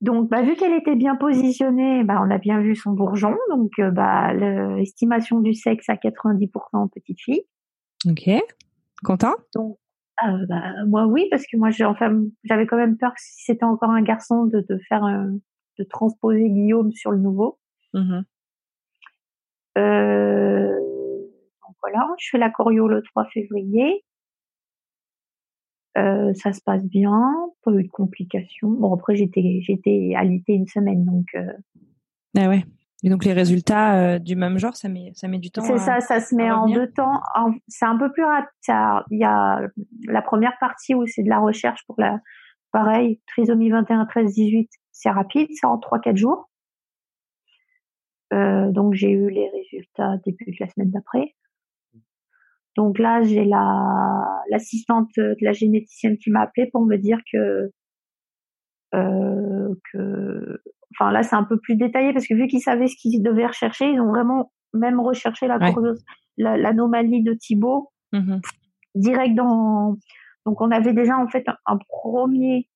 Donc, 0.00 0.30
bah, 0.30 0.42
vu 0.42 0.56
qu'elle 0.56 0.72
était 0.72 0.96
bien 0.96 1.14
positionnée, 1.14 2.04
bah, 2.04 2.22
on 2.24 2.30
a 2.30 2.38
bien 2.38 2.60
vu 2.60 2.74
son 2.74 2.92
bourgeon. 2.92 3.36
Donc, 3.50 3.72
euh, 3.78 3.90
bah, 3.90 4.32
l'estimation 4.32 5.40
du 5.40 5.52
sexe 5.52 5.88
à 5.90 5.96
90% 5.96 6.88
petite 6.88 7.20
fille. 7.20 7.42
Ok. 8.08 8.30
Content? 9.04 9.34
Donc, 9.54 9.78
euh, 10.26 10.46
bah, 10.48 10.72
moi 10.86 11.06
oui, 11.06 11.26
parce 11.30 11.44
que 11.46 11.56
moi, 11.58 11.70
j'ai 11.70 11.84
enfin, 11.84 12.18
j'avais 12.44 12.66
quand 12.66 12.78
même 12.78 12.96
peur 12.96 13.12
que 13.12 13.20
si 13.20 13.44
c'était 13.44 13.64
encore 13.64 13.90
un 13.90 14.02
garçon 14.02 14.46
de, 14.46 14.64
de 14.66 14.78
faire, 14.88 15.02
de 15.78 15.84
transposer 15.84 16.48
Guillaume 16.48 16.92
sur 16.92 17.10
le 17.10 17.18
nouveau. 17.18 17.58
Mmh 17.92 18.12
euh, 18.12 18.22
donc 19.76 21.76
voilà, 21.82 22.08
je 22.18 22.28
fais 22.30 22.38
la 22.38 22.50
choreo 22.50 22.88
le 22.88 23.02
3 23.02 23.26
février. 23.26 24.04
Euh, 25.98 26.32
ça 26.34 26.52
se 26.52 26.60
passe 26.62 26.84
bien, 26.84 27.20
pas 27.64 27.72
eu 27.72 27.82
de 27.82 27.90
complications. 27.90 28.70
Bon 28.70 28.94
après 28.94 29.16
j'étais 29.16 29.58
j'étais 29.60 30.12
alitée 30.16 30.52
une 30.52 30.66
semaine 30.66 31.04
donc. 31.04 31.26
Euh... 31.34 31.52
Ah 32.38 32.48
ouais. 32.48 32.64
Et 33.02 33.08
donc 33.08 33.24
les 33.24 33.32
résultats 33.32 33.98
euh, 33.98 34.18
du 34.18 34.36
même 34.36 34.58
genre, 34.58 34.76
ça 34.76 34.88
met 34.88 35.10
ça 35.14 35.26
met 35.26 35.38
du 35.38 35.50
temps. 35.50 35.62
C'est 35.62 35.78
ça, 35.78 36.00
ça 36.00 36.20
se 36.20 36.34
met 36.34 36.50
en 36.50 36.68
deux 36.68 36.92
temps. 36.92 37.20
C'est 37.66 37.86
un 37.86 37.96
peu 37.96 38.12
plus 38.12 38.24
rapide. 38.24 38.50
Il 39.10 39.18
y 39.18 39.24
a 39.24 39.62
la 40.06 40.22
première 40.22 40.56
partie 40.60 40.94
où 40.94 41.06
c'est 41.06 41.22
de 41.22 41.28
la 41.28 41.40
recherche 41.40 41.84
pour 41.86 41.96
la 41.98 42.20
pareil 42.72 43.20
trisomie 43.26 43.70
21 43.70 44.06
13 44.06 44.34
18, 44.34 44.70
c'est 44.92 45.10
rapide, 45.10 45.48
c'est 45.52 45.66
en 45.66 45.78
3-4 45.78 46.16
jours. 46.16 46.48
Euh, 48.32 48.70
donc 48.70 48.94
j'ai 48.94 49.10
eu 49.10 49.28
les 49.28 49.48
résultats 49.48 50.16
début 50.24 50.46
de 50.46 50.56
la 50.60 50.68
semaine 50.68 50.90
d'après. 50.90 51.34
Donc 52.76 52.98
là, 52.98 53.22
j'ai 53.22 53.44
la 53.44 54.42
l'assistante 54.50 55.10
de 55.16 55.36
la 55.40 55.52
généticienne 55.52 56.16
qui 56.16 56.30
m'a 56.30 56.42
appelé 56.42 56.68
pour 56.72 56.84
me 56.84 56.96
dire 56.96 57.18
que 57.32 57.70
euh, 58.94 59.74
que 59.92 60.62
enfin 60.94 61.12
là 61.12 61.22
c'est 61.22 61.36
un 61.36 61.44
peu 61.44 61.58
plus 61.58 61.76
détaillé 61.76 62.12
parce 62.12 62.26
que 62.26 62.34
vu 62.34 62.46
qu'ils 62.46 62.60
savaient 62.60 62.88
ce 62.88 62.96
qu'ils 62.96 63.22
devaient 63.22 63.46
rechercher, 63.46 63.90
ils 63.90 64.00
ont 64.00 64.08
vraiment 64.08 64.52
même 64.72 65.00
recherché 65.00 65.46
la 65.46 65.58
l'anomalie 66.36 67.22
de 67.22 67.34
Thibaut 67.34 67.90
mmh 68.12 68.38
direct 68.96 69.36
dans 69.36 69.96
donc 70.46 70.60
on 70.60 70.72
avait 70.72 70.92
déjà 70.92 71.16
en 71.16 71.28
fait 71.28 71.46
un, 71.64 71.78
premier 71.88 72.68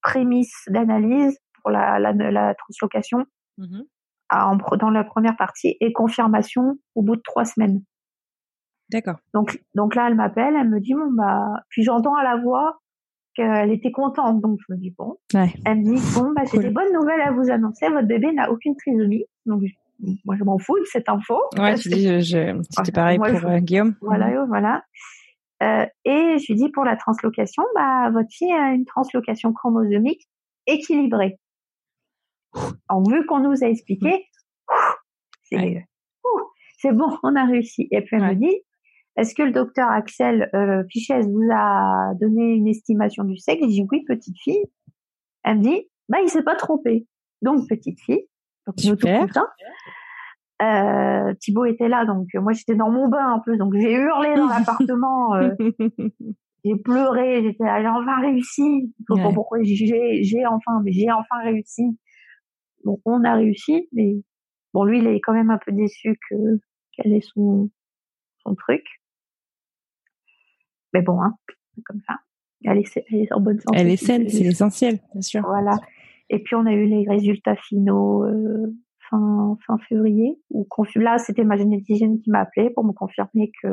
prémisse 0.00 0.62
d'analyse 0.68 1.36
pour 1.60 1.72
la, 1.72 1.98
la, 1.98 2.12
la 2.12 2.54
translocation. 2.54 3.24
Mmh 3.58 3.82
à, 4.28 4.52
dans 4.78 4.90
la 4.90 5.04
première 5.04 5.36
partie 5.36 5.76
et 5.80 5.92
confirmation 5.92 6.78
au 6.94 7.02
bout 7.02 7.16
de 7.16 7.22
trois 7.22 7.44
semaines. 7.44 7.82
D'accord. 8.90 9.16
Donc, 9.34 9.60
donc 9.74 9.94
là, 9.94 10.06
elle 10.08 10.14
m'appelle, 10.14 10.54
elle 10.58 10.68
me 10.68 10.80
dit, 10.80 10.94
bon, 10.94 11.10
bah, 11.12 11.62
puis 11.68 11.82
j'entends 11.82 12.14
à 12.14 12.22
la 12.22 12.36
voix 12.36 12.78
qu'elle 13.34 13.70
était 13.70 13.90
contente. 13.90 14.40
Donc, 14.40 14.58
je 14.66 14.74
me 14.74 14.78
dis, 14.78 14.94
bon. 14.96 15.16
Ouais. 15.34 15.52
Elle 15.64 15.78
me 15.78 15.96
dit, 15.96 16.14
bon, 16.14 16.32
bah, 16.32 16.42
j'ai 16.50 16.58
des 16.58 16.70
bonnes 16.70 16.92
nouvelles 16.92 17.20
à 17.20 17.32
vous 17.32 17.50
annoncer. 17.50 17.88
Votre 17.88 18.06
bébé 18.06 18.32
n'a 18.32 18.50
aucune 18.50 18.76
trisomie. 18.76 19.24
Donc, 19.44 19.62
moi, 20.24 20.36
je 20.38 20.44
m'en 20.44 20.58
fous 20.58 20.78
de 20.78 20.84
cette 20.84 21.08
info. 21.08 21.38
Ouais, 21.58 21.74
tu 21.74 21.88
dis, 21.88 22.22
je, 22.22 22.62
c'était 22.70 22.92
pareil 22.92 23.18
pour 23.18 23.26
euh, 23.26 23.58
Guillaume. 23.58 23.96
Voilà, 24.00 24.28
mhm. 24.28 24.46
voilà. 24.48 24.84
Euh, 25.62 25.86
et 26.04 26.38
je 26.38 26.52
lui 26.52 26.54
dis, 26.54 26.70
pour 26.70 26.84
la 26.84 26.96
translocation, 26.96 27.64
bah, 27.74 28.10
votre 28.10 28.28
fille 28.30 28.52
a 28.52 28.72
une 28.72 28.84
translocation 28.84 29.52
chromosomique 29.52 30.28
équilibrée. 30.66 31.38
En 32.88 33.02
vu 33.02 33.26
qu'on 33.26 33.40
nous 33.40 33.64
a 33.64 33.68
expliqué, 33.68 34.26
c'est, 35.44 35.86
c'est 36.78 36.92
bon, 36.92 37.16
on 37.22 37.34
a 37.36 37.44
réussi. 37.44 37.88
Et 37.90 38.02
puis 38.02 38.16
elle 38.16 38.22
me 38.22 38.34
dit, 38.34 38.62
est-ce 39.16 39.34
que 39.34 39.42
le 39.42 39.52
docteur 39.52 39.88
Axel 39.88 40.50
euh, 40.54 40.82
vous 41.22 41.48
a 41.52 42.12
donné 42.20 42.54
une 42.54 42.68
estimation 42.68 43.24
du 43.24 43.36
sexe? 43.38 43.62
Je 43.62 43.68
dis 43.68 43.86
oui, 43.90 44.04
petite 44.04 44.38
fille. 44.38 44.64
Elle 45.42 45.58
me 45.58 45.62
dit, 45.62 45.88
bah 46.08 46.18
il 46.22 46.28
s'est 46.28 46.42
pas 46.42 46.54
trompé. 46.54 47.06
Donc 47.42 47.68
petite 47.68 48.00
fille. 48.00 48.26
Donc 48.66 48.80
Super. 48.80 49.26
Euh, 50.62 51.34
Thibaut 51.34 51.66
était 51.66 51.88
là, 51.88 52.06
donc 52.06 52.28
moi 52.34 52.52
j'étais 52.52 52.74
dans 52.74 52.90
mon 52.90 53.08
bain 53.08 53.34
un 53.34 53.40
peu, 53.40 53.58
donc 53.58 53.74
j'ai 53.74 53.92
hurlé 53.92 54.34
dans 54.36 54.46
l'appartement, 54.48 55.34
euh, 55.34 55.50
j'ai 56.64 56.76
pleuré, 56.76 57.42
j'étais, 57.42 57.64
j'ai 57.64 57.88
enfin 57.88 58.20
réussi. 58.22 58.94
pourquoi 59.06 59.58
j'ai, 59.62 60.22
j'ai 60.22 60.46
enfin, 60.46 60.80
mais 60.82 60.92
j'ai 60.92 61.12
enfin 61.12 61.42
réussi. 61.42 61.98
Donc 62.86 63.00
on 63.04 63.22
a 63.24 63.34
réussi, 63.34 63.88
mais 63.92 64.14
bon 64.72 64.84
lui 64.84 64.98
il 65.00 65.06
est 65.06 65.20
quand 65.20 65.34
même 65.34 65.50
un 65.50 65.58
peu 65.58 65.72
déçu 65.72 66.18
que 66.30 66.36
quel 66.92 67.12
est 67.12 67.26
son 67.34 67.68
son 68.42 68.54
truc. 68.54 68.84
Mais 70.94 71.02
bon, 71.02 71.20
hein, 71.20 71.34
comme 71.84 72.00
ça. 72.06 72.14
Elle 72.64 72.78
est, 72.78 73.32
en 73.32 73.40
bonne 73.40 73.60
santé. 73.60 73.78
Elle 73.78 73.90
est 73.90 73.96
saine, 73.96 74.28
c'est 74.28 74.42
l'essentiel, 74.42 74.98
bien 75.12 75.20
sûr. 75.20 75.42
Voilà. 75.42 75.78
Et 76.30 76.42
puis 76.42 76.54
on 76.54 76.64
a 76.66 76.72
eu 76.72 76.86
les 76.86 77.06
résultats 77.06 77.54
finaux 77.54 78.24
euh, 78.24 78.74
fin 79.10 79.56
fin 79.66 79.78
février. 79.88 80.40
Où 80.50 80.66
là, 80.96 81.18
c'était 81.18 81.44
ma 81.44 81.56
généticienne 81.56 82.18
qui 82.20 82.30
m'a 82.30 82.40
appelé 82.40 82.70
pour 82.70 82.84
me 82.84 82.92
confirmer 82.92 83.52
que 83.62 83.68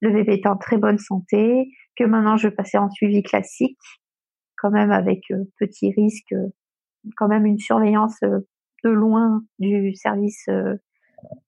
le 0.00 0.12
bébé 0.12 0.34
était 0.34 0.48
en 0.48 0.56
très 0.56 0.78
bonne 0.78 0.98
santé, 0.98 1.70
que 1.96 2.04
maintenant 2.04 2.36
je 2.36 2.48
passais 2.48 2.78
en 2.78 2.90
suivi 2.90 3.22
classique, 3.22 3.78
quand 4.56 4.70
même 4.70 4.92
avec 4.92 5.22
euh, 5.30 5.44
petit 5.58 5.92
risque, 5.92 6.32
euh, 6.32 6.48
quand 7.16 7.28
même 7.28 7.46
une 7.46 7.58
surveillance 7.58 8.18
de 8.20 8.90
loin 8.90 9.42
du 9.58 9.94
service 9.94 10.48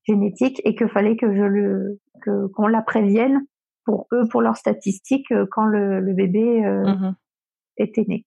génétique 0.05 0.61
et 0.65 0.75
que 0.75 0.87
fallait 0.87 1.17
que 1.17 1.35
je 1.35 1.43
le 1.43 2.01
que 2.23 2.47
qu'on 2.49 2.67
la 2.67 2.83
prévienne 2.83 3.47
pour 3.85 4.09
eux, 4.13 4.27
pour 4.31 4.43
leurs 4.43 4.57
statistiques, 4.57 5.31
euh, 5.33 5.47
quand 5.51 5.65
le, 5.65 6.01
le 6.01 6.13
bébé 6.13 6.65
euh, 6.65 6.85
mmh 6.85 7.17
était 7.79 8.07
né. 8.09 8.25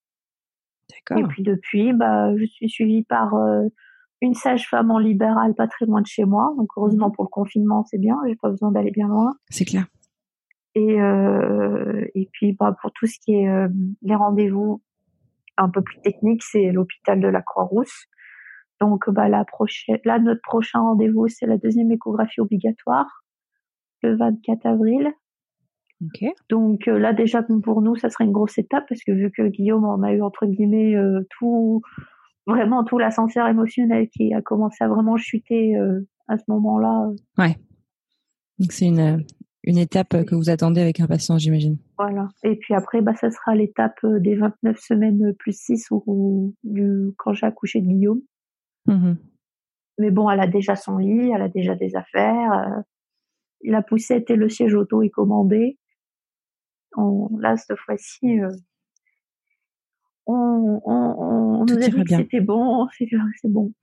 Et 1.17 1.23
puis 1.23 1.41
depuis, 1.41 1.91
bah, 1.91 2.36
je 2.38 2.45
suis 2.45 2.69
suivie 2.69 3.03
par 3.03 3.34
euh, 3.34 3.67
une 4.21 4.36
sage-femme 4.36 4.91
en 4.91 4.99
libéral 4.99 5.55
pas 5.55 5.67
très 5.67 5.88
loin 5.88 6.01
de 6.01 6.05
chez 6.05 6.23
moi. 6.23 6.53
Donc 6.55 6.67
heureusement 6.77 7.09
mmh 7.09 7.13
pour 7.13 7.23
le 7.23 7.30
confinement, 7.30 7.84
c'est 7.89 7.97
bien, 7.97 8.15
j'ai 8.27 8.36
pas 8.36 8.49
besoin 8.49 8.71
d'aller 8.71 8.91
bien 8.91 9.07
loin. 9.07 9.34
C'est 9.49 9.65
clair. 9.65 9.88
Et 10.75 11.01
euh, 11.01 12.05
et 12.13 12.30
puis 12.32 12.53
bah, 12.53 12.75
pour 12.80 12.91
tout 12.91 13.07
ce 13.07 13.19
qui 13.19 13.34
est 13.34 13.67
les 14.03 14.15
rendez-vous 14.15 14.82
un 15.60 15.70
peu 15.70 15.82
plus 15.82 15.99
techniques, 16.01 16.43
c'est 16.43 16.72
l'hôpital 16.72 17.20
de 17.20 17.28
la 17.28 17.41
Croix-Rousse. 17.41 18.05
Donc 18.82 19.10
bah 19.10 19.28
la 19.28 19.43
prochaine, 19.43 19.99
là 20.05 20.20
notre 20.20 20.41
prochain 20.41 20.80
rendez-vous, 20.80 21.28
c'est 21.28 21.45
la 21.45 21.57
deuxième 21.57 21.91
échographie 21.91 22.39
obligatoire 22.39 23.24
le 24.01 24.16
24 24.16 24.66
avril. 24.66 25.12
Donc 26.49 26.88
euh, 26.88 26.97
là 26.97 27.12
déjà 27.12 27.43
pour 27.43 27.82
nous 27.82 27.97
ça 27.97 28.10
serait 28.10 28.24
une 28.24 28.32
grosse 28.32 28.57
étape 28.57 28.86
parce 28.88 29.03
que 29.03 29.12
vu 29.12 29.32
que 29.32 29.45
Guillaume 29.49 29.84
en 29.84 30.01
a 30.01 30.14
eu 30.14 30.22
entre 30.22 30.45
guillemets 30.45 30.95
euh, 30.95 31.28
tout 31.38 31.82
vraiment 32.47 32.86
tout 32.86 32.97
l'ascenseur 32.97 33.47
émotionnel 33.47 34.07
qui 34.07 34.34
a 34.34 34.41
commencé 34.41 34.82
à 34.82 34.88
vraiment 34.88 35.18
chuter 35.18 35.76
euh, 35.76 36.07
à 36.30 36.38
ce 36.38 36.43
moment-là. 36.47 37.10
Ouais. 37.38 37.57
Donc 38.60 38.72
c'est 38.72 38.86
une 38.86 39.26
une 39.70 39.78
étape 39.78 40.26
que 40.26 40.36
vous 40.36 40.49
attendez 40.49 40.82
avec 40.82 40.99
impatience 40.99 41.41
j'imagine. 41.41 41.78
Voilà. 41.97 42.28
Et 42.43 42.55
puis 42.55 42.74
après 42.74 43.01
bah 43.01 43.15
ça 43.15 43.32
sera 43.32 43.55
l'étape 43.55 43.99
des 44.03 44.36
29 44.36 44.78
semaines 44.78 45.34
plus 45.38 45.57
6 45.57 45.88
ou, 45.91 46.53
du 46.63 47.11
quand 47.17 47.34
j'ai 47.34 47.45
accouché 47.45 47.82
de 47.82 47.88
Guillaume. 47.88 48.22
Mmh 48.86 49.13
Mais 49.99 50.11
bon, 50.11 50.30
elle 50.30 50.39
a 50.39 50.47
déjà 50.47 50.76
son 50.76 50.97
lit, 50.97 51.32
elle 51.34 51.41
a 51.41 51.49
déjà 51.49 51.76
des 51.76 51.95
affaires. 51.95 52.84
la 53.63 53.82
poussette 53.82 54.30
et 54.30 54.36
le 54.36 54.49
siège 54.49 54.74
auto 54.74 55.01
est 55.01 55.09
commandé 55.09 55.78
là, 57.39 57.57
cette 57.57 57.78
fois-ci, 57.78 58.39
euh, 58.39 58.49
on, 60.26 60.82
on, 60.86 61.65
nous 61.65 61.78
a 61.78 61.89
dit 61.89 62.03
que 62.03 62.15
c'était 62.15 62.41
bon, 62.41 62.88
c'est 62.97 63.51
bon. 63.51 63.74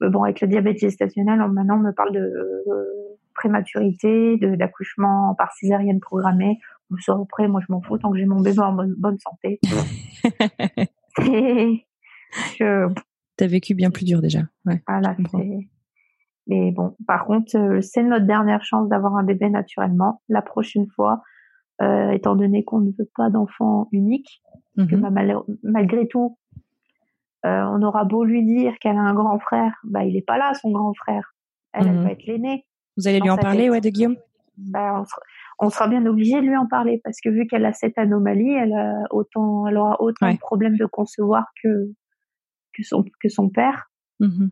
Mais 0.00 0.10
bon, 0.10 0.22
avec 0.22 0.40
le 0.40 0.48
diabète 0.48 0.78
gestationnel, 0.78 1.38
maintenant, 1.38 1.76
on 1.76 1.80
me 1.80 1.92
parle 1.92 2.12
de 2.12 2.20
euh, 2.20 3.18
prématurité, 3.36 4.36
de 4.38 4.56
d'accouchement 4.56 5.34
par 5.36 5.52
césarienne 5.52 6.00
programmée. 6.00 6.58
On 6.90 6.96
sort 6.98 7.20
après, 7.20 7.48
moi, 7.48 7.60
je 7.66 7.72
m'en 7.72 7.80
fous 7.80 7.98
tant 7.98 8.10
que 8.10 8.18
j'ai 8.18 8.26
mon 8.26 8.40
bébé 8.40 8.60
en 8.60 8.72
bonne, 8.72 9.18
santé. 9.18 9.60
je... 12.58 12.88
T'as 13.36 13.46
vécu 13.46 13.74
bien 13.74 13.90
plus 13.90 14.04
dur 14.04 14.20
déjà. 14.20 14.40
Ouais, 14.64 14.82
voilà, 14.86 15.16
Mais 16.46 16.70
bon, 16.70 16.96
par 17.06 17.26
contre, 17.26 17.56
euh, 17.56 17.80
c'est 17.80 18.02
notre 18.02 18.26
dernière 18.26 18.64
chance 18.64 18.88
d'avoir 18.88 19.16
un 19.16 19.24
bébé 19.24 19.50
naturellement. 19.50 20.22
La 20.28 20.42
prochaine 20.42 20.86
fois, 20.94 21.22
euh, 21.82 22.10
étant 22.10 22.36
donné 22.36 22.64
qu'on 22.64 22.80
ne 22.80 22.90
veut 22.90 23.10
pas 23.14 23.30
d'enfant 23.30 23.88
unique, 23.92 24.42
que, 24.76 24.94
mhm. 24.94 25.00
bah, 25.00 25.44
malgré 25.62 26.06
tout, 26.06 26.38
euh, 27.44 27.64
on 27.64 27.82
aura 27.82 28.04
beau 28.04 28.24
lui 28.24 28.44
dire 28.44 28.78
qu'elle 28.80 28.96
a 28.96 29.00
un 29.00 29.14
grand 29.14 29.38
frère, 29.38 29.72
bah 29.84 30.04
il 30.04 30.16
est 30.16 30.26
pas 30.26 30.38
là, 30.38 30.52
son 30.54 30.70
grand 30.70 30.94
frère. 30.94 31.34
Elle, 31.72 31.86
elle 31.86 31.96
mhm. 31.96 32.04
va 32.04 32.10
être 32.12 32.24
l'aînée. 32.24 32.66
Vous 32.96 33.08
allez 33.08 33.20
lui 33.20 33.30
en 33.30 33.36
parler, 33.36 33.70
ouais, 33.70 33.80
de 33.80 33.90
Guillaume? 33.90 34.16
Bah, 34.56 35.04
on, 35.58 35.68
sera, 35.68 35.86
bien 35.86 36.04
obligé 36.06 36.40
de 36.40 36.46
lui 36.46 36.56
en 36.56 36.66
parler 36.66 37.00
parce 37.04 37.20
que 37.20 37.28
vu 37.28 37.46
qu'elle 37.46 37.66
a 37.66 37.72
cette 37.72 37.98
anomalie, 37.98 38.52
elle 38.52 38.72
a 38.72 39.02
autant, 39.10 39.66
elle 39.66 39.76
aura 39.76 40.00
autant 40.00 40.32
de 40.32 40.38
problèmes 40.38 40.76
de 40.76 40.86
concevoir 40.86 41.44
que 41.62 41.92
que 42.72 42.82
son 42.82 43.04
que 43.20 43.28
son 43.28 43.50
père. 43.50 43.90
Mhm. 44.20 44.50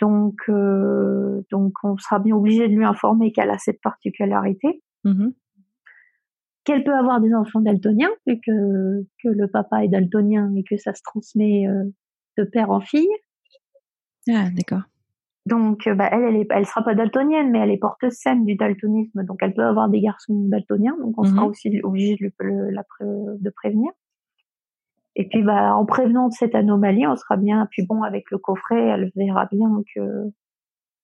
Donc, 0.00 0.36
euh, 0.48 1.42
donc, 1.50 1.72
on 1.82 1.96
sera 1.98 2.18
bien 2.18 2.34
obligé 2.34 2.68
de 2.68 2.74
lui 2.74 2.84
informer 2.84 3.32
qu'elle 3.32 3.50
a 3.50 3.58
cette 3.58 3.80
particularité. 3.82 4.82
Mm-hmm. 5.04 5.34
Qu'elle 6.64 6.84
peut 6.84 6.94
avoir 6.94 7.20
des 7.20 7.34
enfants 7.34 7.60
daltoniens, 7.60 8.10
vu 8.26 8.40
que, 8.44 9.02
que 9.22 9.28
le 9.28 9.46
papa 9.48 9.84
est 9.84 9.88
daltonien 9.88 10.52
et 10.56 10.64
que 10.64 10.78
ça 10.78 10.94
se 10.94 11.02
transmet 11.02 11.66
euh, 11.66 11.84
de 12.38 12.44
père 12.44 12.70
en 12.70 12.80
fille. 12.80 13.08
Ah, 14.28 14.48
d'accord. 14.50 14.82
Donc, 15.46 15.88
bah, 15.88 16.08
elle, 16.12 16.22
elle, 16.22 16.36
est, 16.36 16.48
elle 16.50 16.66
sera 16.66 16.82
pas 16.82 16.94
daltonienne, 16.94 17.50
mais 17.50 17.60
elle 17.60 17.70
est 17.70 17.78
porteuse 17.78 18.12
saine 18.12 18.44
du 18.44 18.56
daltonisme, 18.56 19.24
donc 19.24 19.38
elle 19.42 19.54
peut 19.54 19.64
avoir 19.64 19.88
des 19.88 20.00
garçons 20.00 20.34
daltoniens, 20.48 20.96
donc 21.00 21.14
on 21.16 21.24
sera 21.24 21.42
mm-hmm. 21.42 21.50
aussi 21.50 21.80
obligé 21.82 22.16
de, 22.16 22.30
le, 22.40 23.38
de 23.38 23.50
prévenir. 23.50 23.90
Et 25.16 25.26
puis, 25.28 25.42
bah, 25.42 25.74
en 25.74 25.84
prévenant 25.84 26.28
de 26.28 26.32
cette 26.32 26.54
anomalie, 26.54 27.06
on 27.06 27.16
sera 27.16 27.36
bien. 27.36 27.66
Puis 27.70 27.84
bon, 27.84 28.02
avec 28.02 28.30
le 28.30 28.38
coffret, 28.38 28.80
elle 28.80 29.10
verra 29.16 29.46
bien 29.50 29.68
que. 29.94 30.30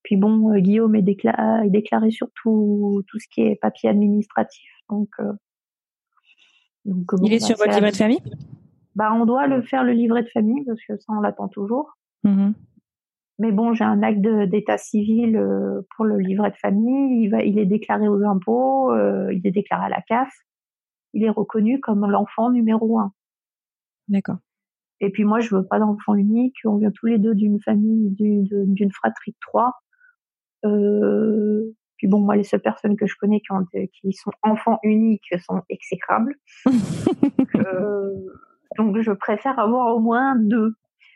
Puis 0.05 0.16
bon, 0.16 0.53
euh, 0.53 0.59
Guillaume 0.59 0.95
est, 0.95 1.03
déclaré, 1.03 1.66
est 1.66 1.70
déclaré 1.70 2.11
sur 2.11 2.28
tout, 2.41 3.03
tout 3.09 3.18
ce 3.18 3.26
qui 3.28 3.43
est 3.43 3.57
papier 3.57 3.89
administratif. 3.89 4.70
Donc, 4.89 5.09
euh, 5.18 5.32
donc 6.84 7.05
il 7.24 7.32
est 7.32 7.41
bah, 7.41 7.47
sur 7.47 7.57
votre 7.57 7.74
livret 7.74 7.91
de 7.91 7.97
famille? 7.97 8.22
Bah, 8.95 9.12
on 9.12 9.26
doit 9.26 9.49
le 9.49 9.62
faire 9.62 9.82
le 9.82 9.93
livret 9.93 10.22
de 10.22 10.28
famille 10.28 10.64
parce 10.64 10.80
que 10.87 10.97
ça, 10.97 11.12
on 11.12 11.20
l'attend 11.20 11.49
toujours. 11.49 11.99
Mmh 12.22 12.53
Mais 13.39 13.53
bon, 13.53 13.74
j'ai 13.74 13.84
un 13.84 14.03
acte 14.03 14.20
d'état 14.20 14.78
civil 14.78 15.37
euh, 15.37 15.82
pour 15.95 16.07
le 16.07 16.18
livret 16.18 16.51
de 16.51 16.57
famille. 16.57 17.22
Il, 17.22 17.28
va, 17.28 17.43
il 17.43 17.59
est 17.59 17.66
déclaré 17.66 18.09
aux 18.09 18.22
impôts, 18.24 18.95
il 19.30 19.41
est 19.45 19.51
déclaré 19.51 19.87
à 19.87 19.89
la 19.89 20.01
CAF. 20.03 20.32
Il 21.12 21.22
est 21.24 21.30
reconnu 21.30 21.80
comme 21.80 22.11
l'enfant 22.11 22.51
numéro 22.51 22.99
un. 22.99 23.12
D'accord. 24.09 24.39
Et 25.01 25.11
puis 25.11 25.24
moi, 25.24 25.41
je 25.41 25.55
veux 25.55 25.66
pas 25.66 25.78
d'enfant 25.78 26.14
unique. 26.14 26.57
On 26.64 26.76
vient 26.76 26.91
tous 26.91 27.07
les 27.07 27.18
deux 27.18 27.34
d'une 27.34 27.61
famille, 27.61 28.11
d'une 28.11 28.93
fratrie 28.93 29.32
de 29.32 29.37
trois. 29.41 29.74
Euh, 30.64 31.74
puis 31.97 32.09
bon, 32.09 32.20
moi, 32.20 32.37
les 32.37 32.45
seules 32.45 32.61
personnes 32.61 32.97
que 32.97 33.07
je 33.07 33.14
connais 33.18 33.41
qui, 33.41 33.53
ont, 33.53 33.64
qui 33.93 34.12
sont 34.12 34.32
enfants 34.43 34.78
uniques 34.82 35.34
sont 35.47 35.62
exécrables. 35.68 36.34
euh, 37.57 38.14
donc, 38.78 39.01
je 39.01 39.12
préfère 39.12 39.59
avoir 39.59 39.95
au 39.95 40.01
moins 40.01 40.37
deux. 40.37 40.74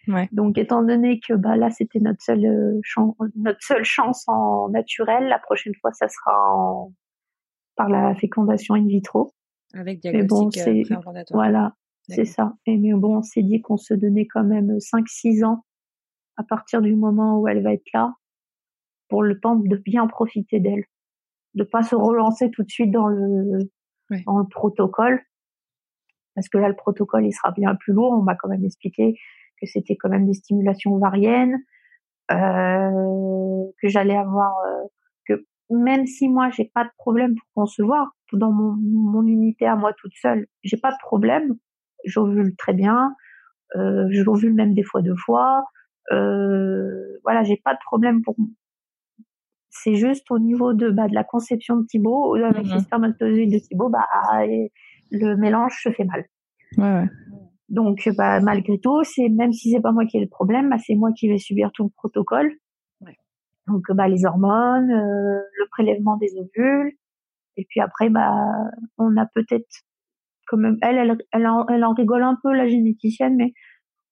Ouais. 0.08 0.28
Donc, 0.32 0.58
étant 0.58 0.82
donné 0.82 1.20
que 1.20 1.34
bah 1.34 1.56
là, 1.56 1.70
c'était 1.70 2.00
notre 2.00 2.22
seule 2.22 2.44
euh, 2.44 2.80
chance, 2.82 3.14
notre 3.36 3.62
seule 3.62 3.84
chance 3.84 4.24
en 4.28 4.68
naturel, 4.70 5.28
la 5.28 5.38
prochaine 5.38 5.74
fois, 5.80 5.92
ça 5.92 6.08
sera 6.08 6.32
en, 6.54 6.92
par 7.76 7.88
la 7.88 8.14
fécondation 8.14 8.74
in 8.74 8.86
vitro. 8.86 9.34
Avec 9.74 10.00
diagnostic 10.00 10.66
Mais 10.66 10.84
bon, 10.96 11.14
euh, 11.14 11.22
Voilà. 11.32 11.74
C'est 12.08 12.24
ça. 12.24 12.54
Et 12.66 12.76
mais 12.76 12.92
bon, 12.92 13.18
on 13.18 13.22
s'est 13.22 13.42
dit 13.42 13.60
qu'on 13.60 13.76
se 13.76 13.94
donnait 13.94 14.26
quand 14.26 14.42
même 14.42 14.78
5-6 14.78 15.44
ans 15.44 15.64
à 16.36 16.42
partir 16.42 16.82
du 16.82 16.96
moment 16.96 17.38
où 17.38 17.46
elle 17.46 17.62
va 17.62 17.72
être 17.72 17.86
là 17.94 18.14
pour 19.08 19.22
le 19.22 19.38
temps 19.38 19.56
de 19.56 19.76
bien 19.76 20.06
profiter 20.06 20.60
d'elle. 20.60 20.84
De 21.54 21.64
pas 21.64 21.82
se 21.82 21.94
relancer 21.94 22.50
tout 22.50 22.62
de 22.62 22.70
suite 22.70 22.90
dans 22.90 23.06
le, 23.08 23.70
dans 24.26 24.38
le 24.38 24.46
protocole. 24.48 25.20
Parce 26.34 26.48
que 26.48 26.58
là, 26.58 26.68
le 26.68 26.76
protocole, 26.76 27.26
il 27.26 27.32
sera 27.32 27.50
bien 27.50 27.74
plus 27.74 27.92
lourd. 27.92 28.12
On 28.12 28.22
m'a 28.22 28.36
quand 28.36 28.48
même 28.48 28.64
expliqué 28.64 29.16
que 29.60 29.66
c'était 29.66 29.96
quand 29.96 30.08
même 30.08 30.26
des 30.26 30.34
stimulations 30.34 30.94
ovariennes, 30.94 31.58
euh, 32.30 33.64
que 33.82 33.88
j'allais 33.88 34.16
avoir, 34.16 34.52
euh, 34.66 34.84
que 35.26 35.44
même 35.70 36.06
si 36.06 36.28
moi 36.28 36.50
j'ai 36.50 36.70
pas 36.72 36.84
de 36.84 36.90
problème 36.98 37.34
pour 37.34 37.64
concevoir 37.64 38.08
dans 38.32 38.52
mon, 38.52 38.76
mon 38.78 39.26
unité 39.26 39.66
à 39.66 39.76
moi 39.76 39.92
toute 39.98 40.14
seule, 40.14 40.46
j'ai 40.62 40.76
pas 40.76 40.90
de 40.90 40.98
problème 41.02 41.56
j'ovule 42.04 42.54
très 42.56 42.72
bien, 42.72 43.14
euh, 43.76 44.06
je 44.10 44.22
l'ovule 44.22 44.54
même 44.54 44.74
des 44.74 44.82
fois 44.82 45.02
deux 45.02 45.16
fois. 45.16 45.64
Euh, 46.12 47.18
voilà, 47.24 47.42
j'ai 47.42 47.60
pas 47.64 47.74
de 47.74 47.80
problème 47.84 48.22
pour. 48.22 48.36
C'est 49.68 49.94
juste 49.94 50.30
au 50.30 50.38
niveau 50.38 50.74
de 50.74 50.90
bah, 50.90 51.08
de 51.08 51.14
la 51.14 51.24
conception 51.24 51.76
de 51.76 51.86
Thibaut 51.86 52.34
avec 52.34 52.66
les 52.66 52.74
mhm. 52.74 52.80
spermatozoïdes 52.80 53.52
de 53.52 53.58
Thibaut, 53.58 53.88
bah 53.88 54.04
le 55.12 55.36
mélange 55.36 55.80
se 55.82 55.90
fait 55.90 56.04
mal. 56.04 56.24
Ouais, 56.76 56.84
ouais. 56.84 57.08
Donc 57.70 58.08
bah 58.16 58.40
malgré 58.40 58.78
tout, 58.80 59.02
c'est 59.04 59.28
même 59.28 59.52
si 59.52 59.70
c'est 59.70 59.80
pas 59.80 59.92
moi 59.92 60.04
qui 60.04 60.18
ai 60.18 60.20
le 60.20 60.28
problème, 60.28 60.70
bah, 60.70 60.76
c'est 60.84 60.96
moi 60.96 61.10
qui 61.12 61.28
vais 61.28 61.38
subir 61.38 61.70
tout 61.72 61.84
le 61.84 61.90
protocole. 61.90 62.52
Ouais. 63.00 63.16
Donc 63.68 63.84
bah 63.90 64.08
les 64.08 64.24
hormones, 64.24 64.90
euh, 64.90 65.40
le 65.58 65.68
prélèvement 65.70 66.16
des 66.16 66.32
ovules, 66.36 66.92
et 67.56 67.64
puis 67.68 67.80
après 67.80 68.10
bah 68.10 68.34
on 68.98 69.16
a 69.16 69.26
peut-être 69.26 69.66
même 70.52 70.78
elle, 70.82 70.96
elle, 70.96 71.16
elle, 71.32 71.46
en, 71.46 71.64
elle 71.68 71.84
en 71.84 71.92
rigole 71.92 72.24
un 72.24 72.36
peu 72.42 72.52
la 72.52 72.66
généticienne, 72.66 73.36
mais 73.36 73.52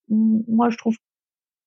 moi 0.08 0.70
je 0.70 0.78
trouve 0.78 0.94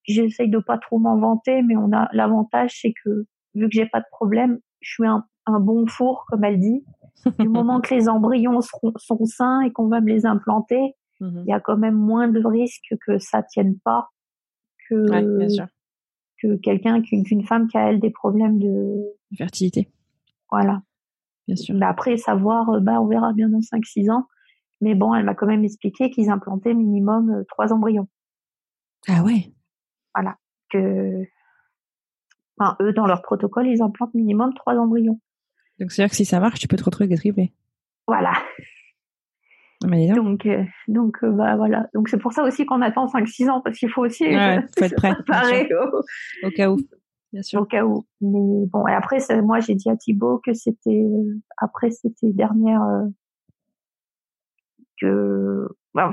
j'essaye 0.04 0.50
de 0.50 0.60
pas 0.60 0.78
trop 0.78 0.98
m'en 0.98 1.20
vanter, 1.20 1.62
mais 1.62 1.76
on 1.76 1.92
a 1.92 2.10
l'avantage 2.14 2.80
c'est 2.82 2.94
que 3.04 3.26
vu 3.54 3.68
que 3.68 3.74
j'ai 3.74 3.86
pas 3.86 4.00
de 4.00 4.06
problème, 4.12 4.60
je 4.80 4.94
suis 4.94 5.06
un, 5.06 5.26
un 5.46 5.60
bon 5.60 5.86
four 5.88 6.26
comme 6.30 6.44
elle 6.44 6.60
dit. 6.60 6.86
Du 7.38 7.50
moment 7.50 7.82
que 7.82 7.94
les 7.94 8.10
embryons 8.10 8.62
seront, 8.62 8.94
sont 8.96 9.26
sains 9.26 9.62
et 9.62 9.72
qu'on 9.72 9.89
va 9.89 10.02
me 10.02 10.08
les 10.08 10.26
implanter, 10.26 10.96
mhm. 11.22 11.43
il 11.45 11.49
y 11.49 11.53
a 11.53 11.61
quand 11.61 11.78
même 11.78 11.95
moins 11.95 12.28
de 12.28 12.45
risques 12.45 12.93
que 13.05 13.17
ça 13.17 13.41
tienne 13.43 13.80
pas 13.80 14.09
que 14.89 15.05
que 16.41 16.55
quelqu'un 16.57 17.01
qu'une 17.01 17.45
femme 17.45 17.67
qui 17.67 17.78
a 17.78 17.89
elle 17.89 17.99
des 17.99 18.09
problèmes 18.09 18.59
de 18.59 19.05
fertilité. 19.38 19.89
Voilà. 20.49 20.82
Bien 21.47 21.55
sûr. 21.55 21.76
Mais 21.76 21.86
après 21.86 22.17
savoir, 22.17 22.82
bah 22.82 22.99
on 22.99 23.07
verra 23.07 23.32
bien 23.34 23.49
dans 23.49 23.59
5-6 23.59 24.11
ans. 24.11 24.28
Mais 24.82 24.95
bon, 24.95 25.13
elle 25.13 25.24
m'a 25.24 25.36
quand 25.36 25.45
même 25.45 25.63
expliqué 25.63 26.09
qu'ils 26.09 26.30
implantaient 26.30 26.74
minimum 26.74 27.30
euh, 27.30 27.43
trois 27.47 27.72
embryons. 27.72 28.07
Ah 29.07 29.24
ouais. 29.24 29.53
Voilà. 30.15 30.38
Que, 30.69 31.24
enfin, 32.57 32.76
eux, 32.82 32.91
dans 32.91 33.05
leur 33.05 33.22
protocole, 33.22 33.67
ils 33.67 33.82
implantent 33.82 34.15
minimum 34.15 34.53
trois 34.55 34.76
embryons. 34.76 35.19
Donc, 35.80 35.91
c'est-à-dire 35.91 36.09
que 36.09 36.15
si 36.15 36.26
ça 36.26 36.39
marche, 36.39 36.59
tu 36.59 36.67
peux 36.67 36.78
te 36.78 36.84
retrouver 36.84 37.15
triplé. 37.15 37.53
Voilà. 38.07 38.34
Donc, 40.15 40.45
euh, 40.45 40.63
donc 40.88 41.17
euh, 41.23 41.32
bah 41.32 41.55
voilà. 41.55 41.88
Donc 41.93 42.09
c'est 42.09 42.17
pour 42.19 42.34
ça 42.34 42.43
aussi 42.43 42.65
qu'on 42.65 42.82
attend 42.82 43.07
5-6 43.07 43.49
ans 43.49 43.61
parce 43.61 43.77
qu'il 43.77 43.89
faut 43.89 44.05
aussi 44.05 44.25
ouais, 44.25 44.59
faut 44.77 44.86
être 44.86 44.95
prêt, 45.25 45.69
au... 45.73 46.47
au... 46.47 46.51
cas 46.51 46.69
où. 46.69 46.77
Bien 47.34 47.41
sûr. 47.41 47.61
Au 47.61 47.65
cas 47.65 47.86
où. 47.86 48.05
Mais 48.21 48.67
bon, 48.67 48.88
et 48.88 48.93
après, 48.93 49.17
moi 49.41 49.59
j'ai 49.59 49.75
dit 49.75 49.89
à 49.89 49.95
Thibaut 49.95 50.39
que 50.45 50.53
c'était 50.53 51.03
après 51.57 51.89
c'était 51.91 52.32
dernière 52.34 52.82
bah, 55.93 56.11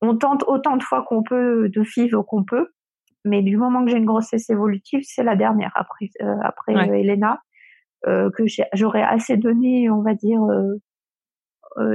on 0.00 0.16
tente 0.16 0.44
autant 0.46 0.76
de 0.76 0.82
fois 0.82 1.04
qu'on 1.08 1.22
peut 1.22 1.68
de 1.68 1.82
FIV 1.82 2.16
qu'on 2.26 2.44
peut, 2.44 2.68
mais 3.24 3.42
du 3.42 3.56
moment 3.56 3.84
que 3.84 3.90
j'ai 3.90 3.98
une 3.98 4.06
grossesse 4.06 4.48
évolutive, 4.50 5.00
c'est 5.04 5.22
la 5.22 5.36
dernière 5.36 5.72
après 5.74 6.08
euh, 6.22 6.36
après 6.42 6.74
euh, 6.74 6.94
Elena 6.94 7.42
euh, 8.06 8.30
que 8.30 8.44
j'aurais 8.74 9.02
assez 9.02 9.36
donné, 9.36 9.90
on 9.90 10.02
va 10.02 10.14
dire 10.14 10.40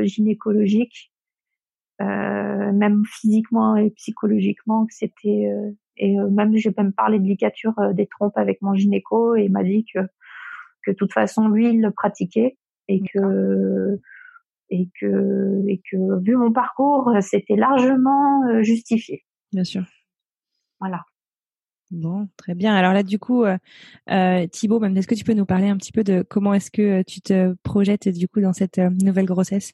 gynécologique, 0.03 1.11
même 1.99 3.03
physiquement 3.05 3.75
et 3.75 3.91
psychologiquement, 3.91 4.85
que 4.85 4.93
c'était 4.93 5.51
et 5.97 6.17
même 6.17 6.55
j'ai 6.57 6.73
même 6.77 6.91
parlé 6.91 7.19
de 7.19 7.25
ligature 7.25 7.73
des 7.93 8.07
trompes 8.07 8.37
avec 8.37 8.61
mon 8.61 8.75
gynéco 8.75 9.35
et 9.35 9.45
il 9.45 9.51
m'a 9.51 9.63
dit 9.63 9.85
que 9.93 9.99
que 10.83 10.91
de 10.91 10.95
toute 10.95 11.13
façon 11.13 11.47
lui 11.47 11.69
il 11.69 11.81
le 11.81 11.91
pratiquait 11.91 12.57
et 12.87 13.01
que 13.01 13.99
et 14.69 14.89
que, 14.99 15.63
et 15.67 15.81
que 15.91 16.19
vu 16.21 16.35
mon 16.35 16.51
parcours, 16.51 17.11
c'était 17.21 17.55
largement 17.55 18.45
euh, 18.47 18.63
justifié. 18.63 19.23
Bien 19.51 19.63
sûr. 19.63 19.83
Voilà. 20.79 21.05
Bon, 21.91 22.27
très 22.35 22.55
bien. 22.55 22.73
Alors 22.73 22.93
là, 22.93 23.03
du 23.03 23.19
coup, 23.19 23.43
euh, 23.43 23.57
euh 24.09 24.47
Thibaut, 24.47 24.79
même 24.79 24.97
est-ce 24.97 25.07
que 25.07 25.15
tu 25.15 25.23
peux 25.23 25.33
nous 25.33 25.45
parler 25.45 25.67
un 25.67 25.77
petit 25.77 25.91
peu 25.91 26.03
de 26.03 26.23
comment 26.27 26.53
est-ce 26.53 26.71
que 26.71 26.99
euh, 26.99 27.03
tu 27.05 27.21
te 27.21 27.53
projettes 27.63 28.09
du 28.09 28.27
coup 28.27 28.41
dans 28.41 28.53
cette 28.53 28.77
nouvelle 28.77 29.25
grossesse? 29.25 29.73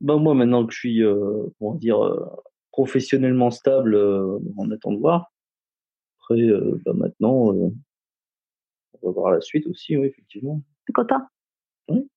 Ben 0.00 0.16
moi, 0.16 0.34
maintenant 0.34 0.66
que 0.66 0.72
je 0.72 0.78
suis, 0.78 1.02
euh, 1.02 1.48
dire, 1.74 1.98
professionnellement 2.72 3.50
stable, 3.50 3.94
on 4.56 4.70
attend 4.70 4.92
de 4.92 4.98
voir. 4.98 5.32
Après, 6.18 6.42
bah 6.84 6.92
maintenant, 6.94 7.52
on 7.52 7.72
va 9.02 9.10
voir 9.12 9.32
la 9.32 9.40
suite 9.40 9.66
aussi, 9.66 9.96
oui, 9.96 10.06
effectivement. 10.06 10.62
es 10.88 10.92
content? 10.92 11.20
Oui 11.88 12.08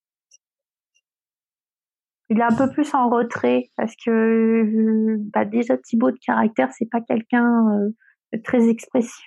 il 2.29 2.39
est 2.39 2.43
un 2.43 2.55
peu 2.55 2.69
plus 2.71 2.93
en 2.93 3.09
retrait 3.09 3.69
parce 3.77 3.93
que 4.03 5.17
bah 5.31 5.45
déjà 5.45 5.77
Thibaut 5.77 6.11
de 6.11 6.17
caractère 6.17 6.71
c'est 6.71 6.89
pas 6.89 7.01
quelqu'un 7.01 7.79
euh, 7.79 7.89
très 8.43 8.67
expressif 8.69 9.25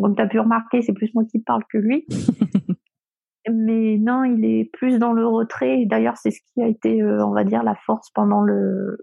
Comme 0.00 0.14
tu 0.14 0.22
as 0.22 0.26
pu 0.26 0.38
remarquer, 0.38 0.82
c'est 0.82 0.92
plus 0.92 1.12
moi 1.14 1.24
qui 1.24 1.40
parle 1.40 1.62
que 1.70 1.78
lui. 1.78 2.06
Mais 3.50 3.96
non, 3.98 4.24
il 4.24 4.44
est 4.44 4.70
plus 4.72 4.98
dans 4.98 5.12
le 5.12 5.26
retrait. 5.26 5.86
D'ailleurs, 5.86 6.16
c'est 6.18 6.30
ce 6.30 6.40
qui 6.52 6.62
a 6.62 6.66
été, 6.66 7.00
euh, 7.00 7.24
on 7.24 7.32
va 7.32 7.44
dire, 7.44 7.62
la 7.62 7.74
force 7.74 8.10
pendant 8.10 8.42
le 8.42 8.98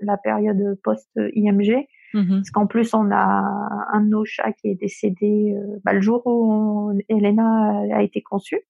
la 0.00 0.16
période 0.16 0.78
post-IMG. 0.82 1.86
Mm-hmm. 2.14 2.28
Parce 2.28 2.50
qu'en 2.50 2.66
plus, 2.66 2.94
on 2.94 3.10
a 3.10 3.88
un 3.92 4.00
de 4.00 4.08
nos 4.08 4.24
chats 4.24 4.52
qui 4.52 4.68
est 4.68 4.74
décédé 4.74 5.54
euh, 5.56 5.80
bah, 5.84 5.92
le 5.92 6.00
jour 6.00 6.22
où 6.26 6.92
Elena 7.08 7.82
a 7.92 8.02
été 8.02 8.22
conçue, 8.22 8.60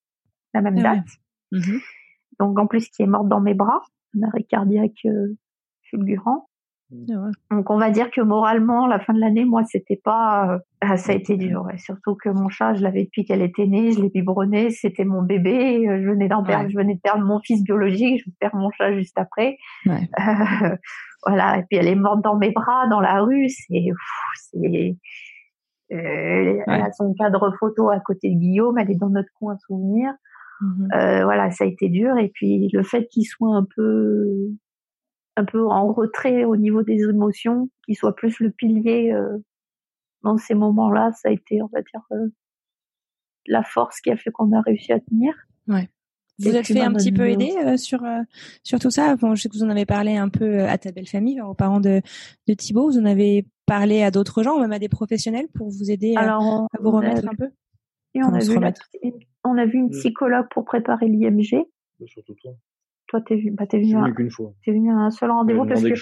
la 0.52 0.60
même 0.60 0.78
ah 0.78 0.96
date. 0.96 1.06
Mm-hmm. 1.52 1.80
Donc, 2.40 2.58
en 2.58 2.66
plus, 2.66 2.88
qui 2.88 3.02
est 3.02 3.06
morte 3.06 3.28
dans 3.28 3.40
mes 3.40 3.54
bras, 3.54 3.82
un 4.16 4.26
arrêt 4.28 4.44
cardiaque 4.44 5.04
euh, 5.06 5.36
fulgurant. 5.82 6.48
Ah 6.93 7.30
Donc 7.51 7.70
on 7.70 7.78
va 7.78 7.91
dire 7.91 8.11
que 8.11 8.20
moralement, 8.20 8.87
la 8.87 9.01
fin 9.01 9.14
de 9.14 9.20
l'année, 9.20 9.45
moi, 9.45 9.62
c'était 9.64 10.01
pas, 10.03 10.61
euh, 10.82 10.97
ça 10.97 11.12
a 11.12 11.14
été 11.14 11.37
dur. 11.37 11.66
Surtout 11.76 12.14
que 12.14 12.28
mon 12.28 12.49
chat, 12.49 12.74
je 12.74 12.82
l'avais 12.82 13.05
depuis 13.05 13.24
qu'elle 13.24 13.43
était 13.43 13.66
née, 13.66 13.93
je 13.93 14.01
l'ai 14.01 14.11
biberonné, 14.11 14.70
c'était 14.70 15.05
mon 15.05 15.22
bébé. 15.22 15.89
Euh, 15.89 16.01
je 16.03 16.09
venais 16.09 16.28
d'en 16.28 16.43
perdre, 16.43 16.68
je 16.68 16.76
venais 16.76 16.95
de 16.95 17.01
perdre 17.01 17.24
mon 17.24 17.41
fils 17.41 17.62
biologique, 17.62 18.22
je 18.24 18.30
perds 18.39 18.55
mon 18.55 18.70
chat 18.70 18.93
juste 18.95 19.18
après. 19.18 19.57
Ouais. 19.87 20.09
Euh, 20.20 20.76
voilà. 21.26 21.59
Et 21.59 21.62
puis 21.62 21.78
elle 21.78 21.89
est 21.89 21.97
morte 21.97 22.22
dans 22.22 22.37
mes 22.37 22.51
bras, 22.51 22.87
dans 22.89 23.01
la 23.01 23.20
rue. 23.22 23.49
C'est, 23.49 23.87
c'est, 24.37 24.97
euh, 25.93 26.62
elle 26.66 26.82
a 26.82 26.93
son 26.93 27.14
cadre 27.14 27.53
photo 27.59 27.91
à 27.91 28.01
côté 28.01 28.30
de 28.30 28.39
Guillaume, 28.39 28.78
elle 28.78 28.91
est 28.91 28.99
dans 28.99 29.11
notre 29.11 29.30
coin 29.39 29.57
souvenir. 29.66 30.12
Mmh 30.61 30.89
euh, 30.95 31.24
voilà, 31.24 31.51
ça 31.51 31.64
a 31.64 31.66
été 31.66 31.89
dur. 31.89 32.16
Et 32.18 32.30
puis 32.32 32.68
le 32.72 32.82
fait 32.82 33.07
qu'il 33.09 33.24
soit 33.24 33.55
un 33.55 33.66
peu 33.76 34.51
un 35.37 35.45
peu 35.45 35.66
en 35.66 35.93
retrait 35.93 36.45
au 36.45 36.57
niveau 36.57 36.82
des 36.82 37.03
émotions, 37.03 37.68
qui 37.87 37.95
soit 37.95 38.14
plus 38.14 38.39
le 38.41 38.51
pilier 38.51 39.12
euh, 39.12 39.39
dans 40.22 40.39
ces 40.39 40.55
moments-là, 40.55 41.12
ça 41.12 41.28
a 41.28 41.32
été, 41.32 41.61
on 41.62 41.68
va 41.72 41.82
dire, 41.82 42.03
euh, 42.12 42.28
la 43.47 43.62
force 43.62 44.01
qui 44.01 44.11
a 44.11 44.16
fait 44.16 44.30
qu'on 44.30 44.53
a 44.53 44.61
réussi 44.61 44.93
à 44.93 45.01
tenir. 45.01 45.35
Ouais. 45.68 45.89
Vous 46.39 46.57
êtes 46.57 46.66
fait 46.66 46.80
un 46.80 46.93
petit 46.93 47.12
peu 47.12 47.28
aider 47.28 47.55
euh, 47.64 47.76
sur 47.76 48.03
sur 48.64 48.80
tout 48.80 48.91
ça? 48.91 49.14
Bon, 49.14 49.37
je 49.37 49.43
sais 49.43 49.49
que 49.49 49.55
vous 49.55 49.62
en 49.62 49.70
avez 49.70 49.87
parlé 49.87 50.16
un 50.16 50.28
peu 50.28 50.64
à 50.64 50.76
ta 50.78 50.91
belle 50.91 51.07
famille, 51.07 51.41
aux 51.41 51.55
parents 51.55 51.78
de 51.78 52.03
de 52.49 52.55
Thibaut. 52.55 52.91
Vous 52.91 52.99
en 52.99 53.05
avez 53.05 53.47
parlé 53.66 54.03
à 54.03 54.11
d'autres 54.11 54.43
gens, 54.43 54.59
même 54.59 54.72
à 54.72 54.80
des 54.80 54.89
professionnels, 54.89 55.47
pour 55.55 55.68
vous 55.68 55.93
aider 55.93 56.14
à, 56.16 56.37
vous 56.80 56.91
remettre 56.91 57.28
un 57.28 57.37
peu? 57.37 57.51
Et 58.14 58.22
on 58.24 58.32
a, 58.32 58.41
vu 58.41 58.59
on 59.45 59.59
a 59.59 59.66
vu 59.66 59.78
une 59.78 59.91
psychologue 59.91 60.47
pour 60.51 60.64
préparer 60.64 61.07
l'IMG. 61.07 61.66
Surtout 62.07 62.35
toi. 62.35 62.53
Toi, 63.14 63.20
t'es 63.20 63.36
venu, 63.36 63.52
bah, 63.52 63.64
t'es 63.64 63.78
venu, 63.78 63.96
à, 63.96 64.10
qu'une 64.10 64.28
fois. 64.28 64.52
T'es 64.64 64.72
venu 64.72 64.90
à 64.90 64.96
un 64.96 65.10
seul 65.12 65.30
rendez-vous 65.30 65.64
parce 65.66 65.80
que. 65.80 65.94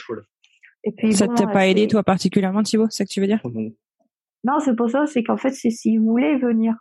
Et 0.84 0.92
puis, 0.92 1.12
ça 1.12 1.28
t'a 1.28 1.46
pas 1.46 1.66
aidé, 1.68 1.86
toi, 1.86 2.02
particulièrement, 2.02 2.62
Thibaut, 2.62 2.86
c'est 2.88 2.96
ça 2.96 3.04
que 3.04 3.10
tu 3.10 3.20
veux 3.20 3.26
dire? 3.26 3.42
Non, 4.44 4.60
c'est 4.60 4.74
pour 4.74 4.88
ça, 4.88 5.04
c'est 5.04 5.22
qu'en 5.22 5.36
fait, 5.36 5.50
c'est 5.50 5.68
s'il 5.68 6.00
voulait 6.00 6.38
venir. 6.38 6.74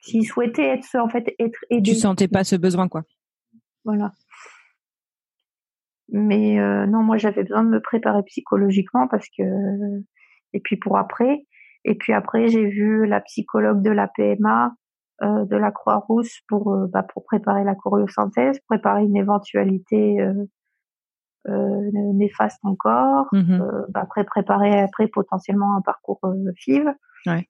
S'il 0.00 0.24
souhaitait 0.24 0.68
être, 0.68 0.86
en 0.94 1.08
fait, 1.08 1.34
être 1.40 1.58
aidé. 1.70 1.90
Tu 1.90 1.96
sentais 1.96 2.28
pas 2.28 2.44
ce 2.44 2.54
besoin, 2.54 2.86
quoi. 2.86 3.02
Voilà. 3.84 4.12
Mais 6.10 6.60
euh, 6.60 6.86
non, 6.86 7.02
moi 7.02 7.16
j'avais 7.16 7.42
besoin 7.42 7.64
de 7.64 7.70
me 7.70 7.80
préparer 7.80 8.22
psychologiquement 8.26 9.08
parce 9.08 9.26
que 9.36 9.42
et 10.52 10.60
puis 10.60 10.76
pour 10.76 10.98
après 10.98 11.44
et 11.84 11.96
puis 11.96 12.12
après 12.12 12.46
j'ai 12.46 12.64
vu 12.64 13.06
la 13.06 13.20
psychologue 13.22 13.82
de 13.82 13.90
la 13.90 14.06
PMA 14.06 14.66
euh, 14.66 14.70
de 15.22 15.56
la 15.56 15.70
Croix-Rousse 15.70 16.40
pour 16.48 16.72
euh, 16.72 16.86
bah, 16.88 17.02
pour 17.02 17.24
préparer 17.24 17.64
la 17.64 17.74
choriosynthèse, 17.74 18.60
préparer 18.60 19.02
une 19.02 19.16
éventualité 19.16 20.20
euh, 20.20 21.90
néfaste 22.14 22.60
encore, 22.64 23.26
mmh 23.32 23.60
bah, 23.88 24.00
après 24.02 24.24
préparer 24.24 24.80
après 24.80 25.08
potentiellement 25.08 25.76
un 25.76 25.80
parcours 25.80 26.20
FIV. 26.56 26.92
Ouais. 27.26 27.48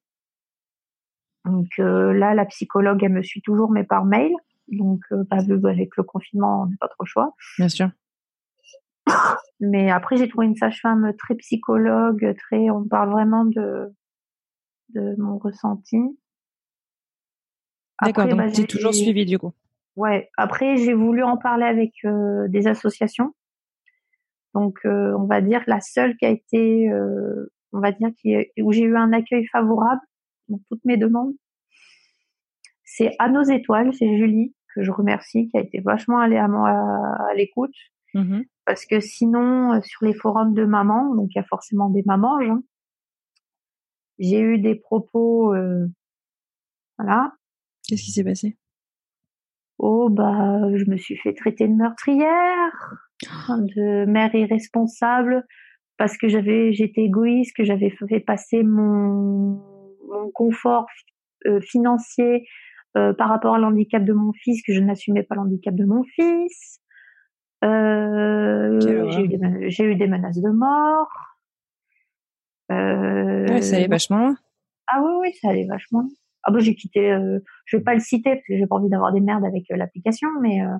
Donc 1.45 1.77
là, 1.77 2.33
la 2.33 2.45
psychologue, 2.45 3.03
elle 3.03 3.13
me 3.13 3.23
suit 3.23 3.41
toujours, 3.41 3.71
mais 3.71 3.85
par 3.85 4.03
mail. 4.05 4.33
Donc, 4.67 4.99
bah, 5.11 5.37
avec 5.37 5.95
le 5.95 6.03
confinement, 6.03 6.63
on 6.63 6.65
n'a 6.65 6.75
pas 6.79 6.89
trop 6.89 7.03
le 7.03 7.07
choix. 7.07 7.33
Bien 7.57 7.69
sûr. 7.69 7.89
Mais 9.61 9.89
après, 9.89 10.17
j'ai 10.17 10.27
trouvé 10.27 10.45
une 10.45 10.55
sage-femme 10.55 11.13
très 11.17 11.35
psychologue, 11.35 12.35
très. 12.37 12.69
On 12.69 12.83
parle 12.83 13.11
vraiment 13.11 13.45
de 13.45 13.93
de 14.89 15.15
mon 15.17 15.37
ressenti. 15.37 15.97
D'accord, 18.01 18.27
donc 18.27 18.37
bah, 18.37 18.51
tu 18.51 18.65
toujours 18.65 18.93
suivi 18.93 19.25
du 19.25 19.39
coup. 19.39 19.53
Ouais. 19.97 20.29
Après, 20.37 20.77
j'ai 20.77 20.93
voulu 20.93 21.23
en 21.23 21.37
parler 21.37 21.65
avec 21.65 21.91
euh, 22.05 22.47
des 22.47 22.67
associations. 22.67 23.33
Donc, 24.53 24.77
euh, 24.85 25.13
on 25.17 25.25
va 25.25 25.41
dire 25.41 25.63
la 25.65 25.81
seule 25.81 26.15
qui 26.17 26.25
a 26.25 26.29
été, 26.29 26.89
euh, 26.89 27.51
on 27.73 27.79
va 27.79 27.91
dire 27.91 28.09
qui, 28.21 28.35
où 28.61 28.71
j'ai 28.71 28.83
eu 28.83 28.95
un 28.95 29.11
accueil 29.11 29.45
favorable 29.47 30.01
dans 30.49 30.59
toutes 30.69 30.85
mes 30.85 30.97
demandes, 30.97 31.33
c'est 32.85 33.15
à 33.19 33.27
nos 33.27 33.43
étoiles, 33.43 33.93
c'est 33.93 34.17
Julie 34.17 34.53
que 34.73 34.83
je 34.83 34.91
remercie, 34.91 35.49
qui 35.49 35.57
a 35.57 35.61
été 35.61 35.79
vachement 35.81 36.19
allée 36.19 36.37
à, 36.37 36.45
à, 36.45 37.33
l'écoute. 37.35 37.75
Mmh 38.13 38.41
Parce 38.65 38.85
que 38.85 38.99
sinon, 38.99 39.81
sur 39.81 40.05
les 40.05 40.13
forums 40.13 40.53
de 40.53 40.63
mamans, 40.63 41.15
donc 41.15 41.29
il 41.31 41.37
y 41.37 41.41
a 41.41 41.43
forcément 41.43 41.89
des 41.89 42.03
mamans, 42.05 42.39
hein, 42.39 42.61
j'ai 44.19 44.39
eu 44.39 44.59
des 44.59 44.75
propos, 44.75 45.55
voilà, 46.97 47.33
Qu'est-ce 47.87 48.03
qui 48.03 48.11
s'est 48.11 48.23
passé? 48.23 48.57
Oh 49.79 50.09
bah, 50.09 50.59
je 50.75 50.89
me 50.89 50.97
suis 50.97 51.15
fait 51.17 51.33
traiter 51.33 51.67
de 51.67 51.73
meurtrière, 51.73 52.95
de 53.49 54.05
mère 54.05 54.33
irresponsable, 54.35 55.45
parce 55.97 56.17
que 56.17 56.27
j'avais, 56.27 56.73
j'étais 56.73 57.01
égoïste, 57.01 57.55
que 57.55 57.63
j'avais 57.63 57.91
fait 57.91 58.19
passer 58.19 58.63
mon, 58.63 59.61
mon 60.09 60.31
confort 60.33 60.87
euh, 61.45 61.61
financier 61.61 62.47
euh, 62.97 63.13
par 63.13 63.29
rapport 63.29 63.55
à 63.55 63.59
l'handicap 63.59 64.03
de 64.03 64.13
mon 64.13 64.33
fils, 64.33 64.61
que 64.63 64.73
je 64.73 64.79
n'assumais 64.79 65.23
pas 65.23 65.35
l'handicap 65.35 65.75
de 65.75 65.85
mon 65.85 66.03
fils. 66.03 66.81
Euh, 67.63 68.79
j'ai, 68.81 69.23
eu 69.23 69.27
des, 69.27 69.69
j'ai 69.69 69.83
eu 69.85 69.95
des 69.95 70.07
menaces 70.07 70.41
de 70.41 70.49
mort. 70.49 71.09
Ça 72.69 73.75
allait 73.75 73.87
vachement 73.87 74.35
Ah 74.87 75.01
oui, 75.01 75.11
oui, 75.21 75.33
ça 75.41 75.49
allait 75.49 75.67
vachement 75.67 76.07
ah 76.47 76.51
bah 76.51 76.59
j'ai 76.59 76.75
quitté 76.75 77.11
euh, 77.11 77.39
je 77.65 77.77
vais 77.77 77.83
pas 77.83 77.93
le 77.93 77.99
citer 77.99 78.35
parce 78.35 78.47
que 78.47 78.57
j'ai 78.57 78.65
pas 78.65 78.77
envie 78.77 78.89
d'avoir 78.89 79.11
des 79.11 79.19
merdes 79.19 79.45
avec 79.45 79.69
euh, 79.69 79.75
l'application 79.75 80.29
mais 80.41 80.61
euh, 80.61 80.77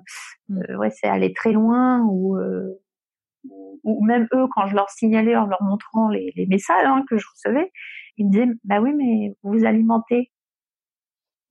mm. 0.48 0.62
euh, 0.70 0.76
ouais 0.78 0.90
c'est 0.90 1.06
aller 1.06 1.32
très 1.34 1.52
loin 1.52 2.02
ou 2.02 2.36
ou 3.84 4.04
même 4.04 4.26
eux 4.34 4.46
quand 4.54 4.66
je 4.66 4.74
leur 4.74 4.90
signalais 4.90 5.36
en 5.36 5.46
leur 5.46 5.62
montrant 5.62 6.08
les, 6.08 6.32
les 6.34 6.46
messages 6.46 6.84
hein, 6.84 7.04
que 7.08 7.18
je 7.18 7.26
recevais 7.32 7.70
ils 8.16 8.26
me 8.26 8.32
disaient 8.32 8.48
bah 8.64 8.80
oui 8.80 8.92
mais 8.94 9.36
vous 9.42 9.64
alimentez 9.64 10.32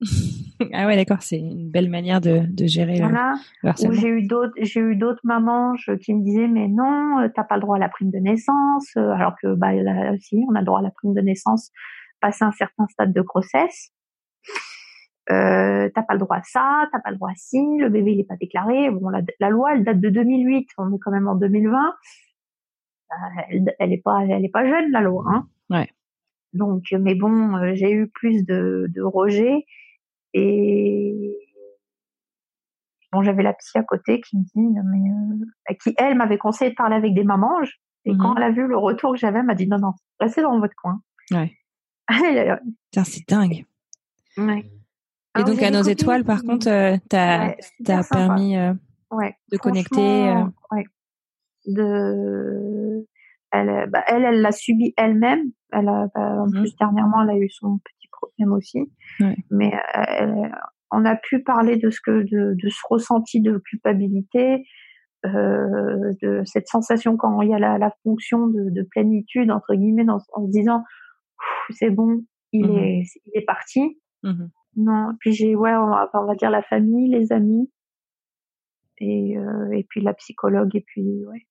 ah 0.74 0.88
ouais 0.88 0.96
d'accord 0.96 1.22
c'est 1.22 1.38
une 1.38 1.70
belle 1.70 1.90
manière 1.90 2.20
de, 2.20 2.42
de 2.48 2.66
gérer 2.66 3.00
voilà. 3.00 3.36
le 3.64 3.92
j'ai 3.92 4.10
eu 4.10 4.28
d'autres 4.28 4.54
j'ai 4.62 4.80
eu 4.80 4.96
d'autres 4.96 5.22
mamans 5.24 5.76
qui 6.02 6.14
me 6.14 6.24
disaient 6.24 6.48
mais 6.48 6.68
non 6.68 7.30
t'as 7.36 7.44
pas 7.44 7.56
le 7.56 7.62
droit 7.62 7.78
à 7.78 7.80
la 7.80 7.90
prime 7.90 8.12
de 8.12 8.20
naissance 8.20 8.96
alors 8.96 9.36
que 9.42 9.54
bah 9.54 9.74
là 9.74 10.14
aussi 10.14 10.44
on 10.50 10.56
a 10.56 10.60
le 10.60 10.66
droit 10.66 10.80
à 10.80 10.84
la 10.84 10.92
prime 10.92 11.14
de 11.14 11.22
naissance 11.22 11.72
passer 12.20 12.44
un 12.44 12.52
certain 12.52 12.88
stade 12.88 13.14
de 13.14 13.22
grossesse 13.22 13.92
euh, 15.30 15.90
t'as 15.94 16.04
pas 16.04 16.14
le 16.14 16.20
droit 16.20 16.38
à 16.38 16.44
ça, 16.44 16.88
t'as 16.92 17.00
pas 17.00 17.12
le 17.12 17.18
droit 17.18 17.32
à 17.32 17.36
ci, 17.36 17.60
le 17.80 17.90
bébé 17.90 18.14
il 18.14 18.20
est 18.20 18.28
pas 18.28 18.38
déclaré. 18.38 18.90
Bon, 18.92 19.10
la, 19.10 19.50
loi 19.50 19.74
elle 19.74 19.84
date 19.84 20.00
de 20.00 20.10
2008, 20.10 20.70
on 20.78 20.94
est 20.94 21.00
quand 21.00 21.12
même 21.12 21.28
en 21.28 21.36
2020. 21.36 21.78
Euh, 23.12 23.16
elle, 23.50 23.76
elle 23.80 23.94
est 23.94 24.02
pas, 24.02 24.20
elle 24.22 24.46
est 24.46 24.50
pas 24.50 24.68
jeune 24.68 24.92
la 24.92 25.02
loi. 25.02 25.26
Hein. 25.28 25.48
Ouais. 25.70 25.90
Donc, 26.54 26.84
mais 26.92 27.16
bon, 27.16 27.56
euh, 27.58 27.72
j'ai 27.76 27.92
eu 27.92 28.08
plus 28.08 28.46
de, 28.46 28.88
de 28.94 29.02
rejets 29.02 29.66
et 30.34 31.38
bon, 33.12 33.24
j'avais 33.24 33.44
la 33.44 33.54
psy 33.54 33.78
à 33.78 33.84
côté 33.84 34.22
qui 34.22 34.38
me 34.38 34.44
dit, 34.44 34.52
mais 34.56 35.72
euh, 35.72 35.76
qui 35.82 35.94
elle 35.98 36.16
m'avait 36.16 36.38
conseillé 36.38 36.72
de 36.72 36.76
parler 36.76 36.96
avec 36.96 37.14
des 37.14 37.24
mamans. 37.24 37.62
Et 38.06 38.16
quand 38.18 38.32
mhm. 38.32 38.38
elle 38.38 38.44
a 38.44 38.52
vu 38.52 38.68
le 38.68 38.78
retour 38.78 39.12
que 39.12 39.18
j'avais, 39.18 39.40
elle 39.40 39.46
m'a 39.46 39.56
dit 39.56 39.68
non 39.68 39.80
non, 39.80 39.94
restez 40.20 40.42
dans 40.42 40.60
votre 40.60 40.76
coin. 40.76 41.02
Ouais. 41.32 41.52
c'est 43.04 43.28
dingue. 43.28 43.66
Ouais. 44.38 44.66
Et 45.40 45.44
donc 45.44 45.62
à 45.62 45.72
nos 45.72 45.84
étoiles, 45.84 46.24
par 46.24 46.44
contre, 46.44 46.68
euh, 46.68 46.98
t'as 47.10 47.54
as 47.88 48.10
permis 48.10 48.58
euh, 48.58 48.74
de 49.52 49.58
connecter. 49.58 50.30
Euh... 50.30 50.44
Ouais. 50.72 50.86
De, 51.66 53.06
elle, 53.52 53.90
bah, 53.90 54.04
elle, 54.08 54.24
elle 54.24 54.42
l'a 54.42 54.52
subi 54.52 54.94
elle-même. 54.98 55.52
Elle 55.72 55.90
a, 55.90 56.08
bah, 56.16 56.42
en 56.42 56.48
mhm. 56.48 56.62
plus 56.62 56.76
dernièrement, 56.78 57.24
elle 57.24 57.32
a 57.32 57.38
eu 57.38 57.50
son 57.50 57.80
petit 57.80 58.08
problème 58.12 58.54
aussi. 58.54 58.92
Mais 59.52 59.74
elle, 59.94 60.52
on 60.92 61.06
a 61.06 61.16
pu 61.16 61.44
parler 61.44 61.78
de 61.78 61.90
ce 61.90 62.00
que, 62.02 62.24
de, 62.24 62.56
de 62.56 62.70
ce 62.70 62.80
ressenti 62.90 63.42
de 63.42 63.58
culpabilité, 63.58 64.66
euh, 65.26 66.14
de 66.22 66.42
cette 66.46 66.68
sensation 66.68 67.18
quand 67.18 67.42
il 67.42 67.50
y 67.50 67.54
a 67.54 67.60
la, 67.60 67.78
la 67.78 67.92
fonction 68.04 68.48
de, 68.48 68.70
de, 68.70 68.84
plénitude 68.84 69.52
entre 69.52 69.74
guillemets, 69.74 70.06
dans, 70.06 70.20
en 70.34 70.46
se 70.46 70.52
disant 70.52 70.84
c'est 71.72 71.90
bon, 71.90 72.24
il 72.52 72.68
mhm. 72.68 72.78
est, 72.78 73.04
il 73.26 73.32
est 73.34 73.46
parti. 73.46 74.00
Mhm. 74.24 74.50
Non, 74.78 75.12
puis 75.20 75.34
j'ai 75.34 75.56
ouais, 75.56 75.74
on 75.76 75.88
va, 75.88 76.10
on 76.14 76.26
va, 76.26 76.36
dire 76.36 76.50
la 76.50 76.62
famille, 76.62 77.10
les 77.10 77.32
amis 77.32 77.72
et 79.00 79.38
euh, 79.38 79.72
et 79.72 79.84
puis 79.84 80.02
la 80.02 80.14
psychologue 80.14 80.76
et 80.76 80.82
puis 80.82 81.26
ouais. 81.26 81.48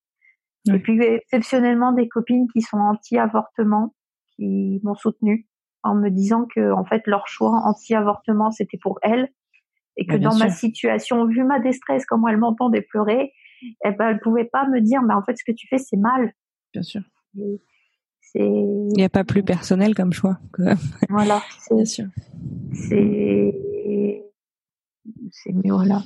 Et 0.73 0.81
puis 0.81 1.01
exceptionnellement 1.01 1.93
des 1.93 2.09
copines 2.09 2.49
qui 2.53 2.61
sont 2.61 2.79
anti-avortement 2.79 3.95
qui 4.35 4.81
m'ont 4.83 4.97
soutenue 4.97 5.47
en 5.85 5.95
me 5.95 6.09
disant 6.09 6.45
que 6.45 6.73
en 6.73 6.85
fait 6.85 7.07
leur 7.07 7.29
choix 7.29 7.51
anti-avortement 7.65 8.51
c'était 8.51 8.79
pour 8.79 8.99
elles 9.03 9.31
et 9.97 10.07
que 10.07 10.17
dans 10.17 10.37
ma 10.37 10.51
situation, 10.51 11.27
vu 11.27 11.43
ma 11.45 11.59
détresse, 11.59 12.05
comment 12.05 12.29
elle 12.29 12.37
m'entendait 12.37 12.83
pleurer, 12.83 13.33
eh 13.63 13.91
ben, 13.93 14.11
elle 14.11 14.21
pouvait 14.21 14.45
pas 14.45 14.69
me 14.69 14.81
dire, 14.81 15.03
mais 15.03 15.15
en 15.15 15.23
fait, 15.23 15.37
ce 15.37 15.45
que 15.45 15.53
tu 15.53 15.67
fais, 15.69 15.79
c'est 15.79 15.97
mal. 15.97 16.33
Bien 16.73 16.83
sûr. 16.83 17.01
Il 18.39 18.93
n'y 18.97 19.05
a 19.05 19.09
pas 19.09 19.25
plus 19.25 19.43
personnel 19.43 19.95
comme 19.95 20.13
choix. 20.13 20.39
Voilà. 21.09 21.43
Bien 21.71 21.85
sûr. 21.85 22.07
C'est, 22.73 23.55
c'est, 25.31 25.53
mais 25.53 25.71
voilà. 25.71 26.03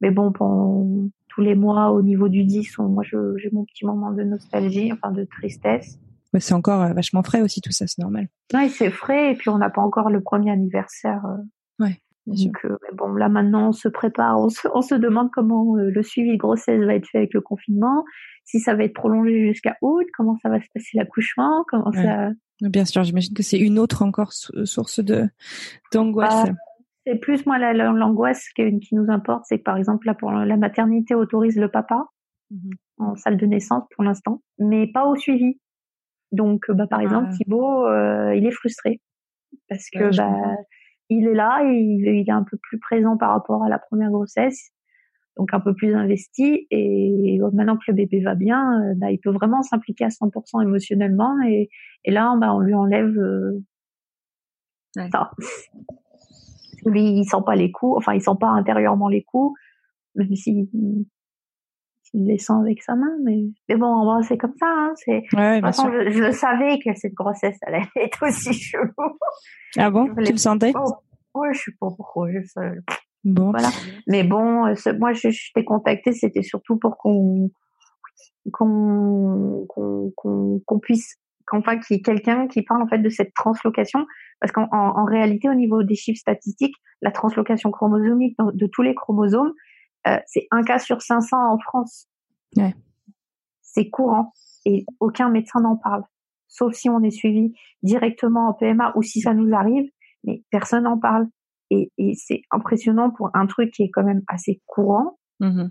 Mais, 0.00 0.10
bon, 0.10 0.32
pendant 0.32 1.08
tous 1.28 1.40
les 1.40 1.54
mois, 1.54 1.90
au 1.90 2.02
niveau 2.02 2.28
du 2.28 2.44
10, 2.44 2.78
moi, 2.78 3.02
j'ai 3.04 3.50
mon 3.52 3.64
petit 3.64 3.84
moment 3.84 4.12
de 4.12 4.22
nostalgie, 4.22 4.92
enfin, 4.92 5.12
de 5.12 5.24
tristesse. 5.24 5.98
c'est 6.38 6.54
encore 6.54 6.82
euh, 6.82 6.92
vachement 6.92 7.22
frais 7.22 7.42
aussi, 7.42 7.60
tout 7.60 7.72
ça, 7.72 7.86
c'est 7.86 8.00
normal. 8.00 8.28
Oui, 8.52 8.68
c'est 8.68 8.90
frais, 8.90 9.32
et 9.32 9.34
puis 9.34 9.50
on 9.50 9.58
n'a 9.58 9.70
pas 9.70 9.82
encore 9.82 10.10
le 10.10 10.22
premier 10.22 10.50
anniversaire. 10.50 11.24
Euh. 11.26 11.84
Ouais. 11.84 12.00
Donc 12.26 12.64
euh, 12.64 12.78
bon, 12.94 13.12
là 13.12 13.28
maintenant 13.28 13.68
on 13.68 13.72
se 13.72 13.86
prépare, 13.86 14.40
on 14.40 14.48
se, 14.48 14.66
on 14.72 14.80
se 14.80 14.94
demande 14.94 15.28
comment 15.30 15.74
le 15.76 16.02
suivi 16.02 16.32
de 16.32 16.38
grossesse 16.38 16.82
va 16.82 16.94
être 16.94 17.06
fait 17.06 17.18
avec 17.18 17.34
le 17.34 17.42
confinement, 17.42 18.02
si 18.44 18.60
ça 18.60 18.74
va 18.74 18.84
être 18.84 18.94
prolongé 18.94 19.48
jusqu'à 19.48 19.76
août, 19.82 20.06
comment 20.16 20.36
ça 20.42 20.48
va 20.48 20.60
se 20.60 20.68
passer 20.72 20.96
l'accouchement, 20.96 21.64
comment 21.68 21.92
ça. 21.92 22.30
Bien 22.60 22.84
sûr, 22.84 23.02
j'imagine 23.02 23.34
que 23.34 23.42
c'est 23.42 23.58
une 23.58 23.78
autre 23.78 24.02
encore 24.02 24.32
source 24.32 25.00
de 25.00 25.28
d'angoisse. 25.92 26.50
Bah, 26.50 26.54
c'est 27.06 27.16
plus 27.16 27.44
moi 27.46 27.58
l'angoisse 27.72 28.48
qui, 28.50 28.78
qui 28.80 28.94
nous 28.94 29.10
importe, 29.10 29.44
c'est 29.46 29.58
que 29.58 29.64
par 29.64 29.76
exemple 29.76 30.06
là 30.06 30.14
pour 30.14 30.30
la 30.30 30.56
maternité 30.56 31.14
autorise 31.14 31.56
le 31.56 31.70
papa 31.70 32.06
mmh 32.50 32.70
en 32.96 33.16
salle 33.16 33.36
de 33.36 33.46
naissance 33.46 33.82
pour 33.96 34.04
l'instant, 34.04 34.40
mais 34.58 34.86
pas 34.86 35.04
au 35.06 35.16
suivi. 35.16 35.58
Donc 36.30 36.70
bah 36.70 36.86
par 36.86 37.00
exemple 37.00 37.26
ah. 37.30 37.34
Thibaut, 37.36 37.86
euh, 37.86 38.34
il 38.36 38.46
est 38.46 38.52
frustré 38.52 39.00
parce 39.68 39.90
que 39.90 40.16
bah 40.16 40.56
il 41.10 41.26
est 41.26 41.34
là 41.34 41.62
et 41.64 41.74
il, 41.74 42.06
est 42.06 42.30
un 42.30 42.44
peu 42.44 42.56
plus 42.56 42.78
présent 42.78 43.16
par 43.16 43.30
rapport 43.30 43.64
à 43.64 43.68
la 43.68 43.78
première 43.78 44.10
grossesse, 44.10 44.70
donc 45.36 45.52
un 45.52 45.60
peu 45.60 45.74
plus 45.74 45.94
investi. 45.94 46.66
Et 46.70 47.38
maintenant 47.52 47.76
que 47.76 47.84
le 47.88 47.94
bébé 47.94 48.20
va 48.20 48.34
bien, 48.34 48.82
euh, 48.82 48.94
bah, 48.96 49.10
il 49.10 49.18
peut 49.18 49.32
vraiment 49.32 49.62
s'impliquer 49.62 50.04
à 50.04 50.08
100% 50.08 50.62
émotionnellement. 50.62 51.34
Et, 51.46 51.70
et 52.04 52.10
là, 52.10 52.34
bah, 52.38 52.54
on 52.54 52.60
lui 52.60 52.74
enlève 52.74 53.16
euh, 53.18 53.60
ça. 55.12 55.30
Lui, 56.86 57.02
il 57.02 57.24
sent 57.24 57.38
pas 57.46 57.56
les 57.56 57.72
coups, 57.72 57.96
enfin, 57.96 58.12
il 58.12 58.20
sent 58.20 58.36
pas 58.38 58.48
intérieurement 58.48 59.08
les 59.08 59.22
coups, 59.22 59.58
même 60.16 60.34
s'il 60.36 60.68
il 62.14 62.26
les 62.26 62.38
sent 62.38 62.52
avec 62.52 62.80
sa 62.82 62.94
main, 62.94 63.16
mais, 63.24 63.44
mais 63.68 63.76
bon, 63.76 64.22
c'est 64.22 64.38
comme 64.38 64.54
ça. 64.58 64.66
Hein, 64.68 64.92
c'est. 64.96 65.24
Ouais, 65.36 65.60
je, 65.64 66.10
je, 66.10 66.30
savais 66.30 66.78
que 66.78 66.94
cette 66.94 67.14
grossesse 67.14 67.58
allait 67.66 67.82
être 67.96 68.26
aussi 68.26 68.52
chelou. 68.52 68.92
Ah 69.76 69.90
bon, 69.90 70.14
tu 70.24 70.32
le 70.32 70.38
sentais? 70.38 70.72
Ouais, 71.34 71.52
je 71.52 71.58
sais 71.58 71.72
pas 71.80 71.88
pourquoi. 71.96 72.30
Je 72.30 72.46
sais. 72.46 72.72
Bon. 73.24 73.50
Voilà. 73.50 73.70
Mais 74.06 74.22
bon, 74.22 74.66
euh, 74.66 74.74
moi, 74.98 75.12
je, 75.12 75.30
je 75.30 75.50
t'ai 75.54 75.64
contacté, 75.64 76.12
c'était 76.12 76.42
surtout 76.42 76.76
pour 76.76 76.96
qu'on 76.98 77.50
qu'on 78.52 79.64
qu'on 79.68 80.12
qu'on 80.66 80.78
puisse 80.78 81.16
qu'enfin 81.46 81.78
qu'il 81.78 81.96
y 81.96 82.00
ait 82.00 82.02
quelqu'un 82.02 82.46
qui 82.46 82.62
parle 82.62 82.82
en 82.82 82.86
fait 82.86 82.98
de 82.98 83.08
cette 83.08 83.32
translocation 83.32 84.06
parce 84.40 84.52
qu'en 84.52 84.68
en, 84.70 85.04
réalité 85.06 85.48
au 85.48 85.54
niveau 85.54 85.82
des 85.82 85.94
chiffres 85.94 86.20
statistiques 86.20 86.74
la 87.00 87.10
translocation 87.10 87.70
chromosomique 87.70 88.36
de 88.38 88.66
tous 88.66 88.82
les 88.82 88.94
chromosomes 88.94 89.52
euh, 90.06 90.18
c'est 90.26 90.46
un 90.50 90.62
cas 90.62 90.78
sur 90.78 91.00
500 91.00 91.36
en 91.36 91.58
France. 91.58 92.06
Ouais. 92.56 92.74
C'est 93.62 93.88
courant 93.88 94.32
et 94.66 94.84
aucun 95.00 95.30
médecin 95.30 95.60
n'en 95.60 95.76
parle, 95.76 96.04
sauf 96.48 96.74
si 96.74 96.88
on 96.88 97.02
est 97.02 97.10
suivi 97.10 97.54
directement 97.82 98.48
en 98.48 98.54
PMA 98.54 98.92
ou 98.96 99.02
si 99.02 99.20
ça 99.20 99.34
nous 99.34 99.54
arrive, 99.54 99.90
mais 100.24 100.42
personne 100.50 100.84
n'en 100.84 100.98
parle. 100.98 101.26
Et, 101.74 101.92
et 101.98 102.14
c'est 102.14 102.42
impressionnant 102.50 103.10
pour 103.10 103.30
un 103.34 103.46
truc 103.46 103.72
qui 103.72 103.82
est 103.82 103.90
quand 103.90 104.04
même 104.04 104.22
assez 104.28 104.60
courant, 104.66 105.18
mmh 105.40 105.66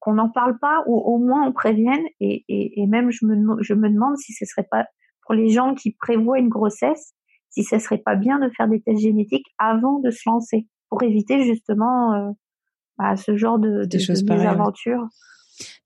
qu'on 0.00 0.14
n'en 0.14 0.28
parle 0.28 0.58
pas 0.58 0.82
ou 0.86 0.96
au 0.96 1.18
moins 1.18 1.46
on 1.46 1.52
prévienne. 1.52 2.02
Et, 2.18 2.44
et, 2.48 2.80
et, 2.80 2.86
même 2.86 3.12
je 3.12 3.26
me, 3.26 3.62
je 3.62 3.74
me 3.74 3.88
demande 3.88 4.16
si 4.16 4.32
ce 4.32 4.44
serait 4.44 4.66
pas 4.68 4.86
pour 5.22 5.34
les 5.34 5.50
gens 5.50 5.74
qui 5.74 5.92
prévoient 5.92 6.38
une 6.38 6.48
grossesse, 6.48 7.14
si 7.50 7.62
ce 7.62 7.78
serait 7.78 7.98
pas 7.98 8.16
bien 8.16 8.38
de 8.38 8.50
faire 8.56 8.68
des 8.68 8.80
tests 8.80 9.02
génétiques 9.02 9.46
avant 9.58 10.00
de 10.00 10.10
se 10.10 10.28
lancer 10.28 10.66
pour 10.88 11.02
éviter 11.02 11.44
justement 11.44 12.12
euh, 12.12 12.30
à 12.98 13.16
ce 13.16 13.36
genre 13.36 13.58
de, 13.58 13.84
des 13.84 13.98
choses 13.98 14.28
aventures. 14.28 15.06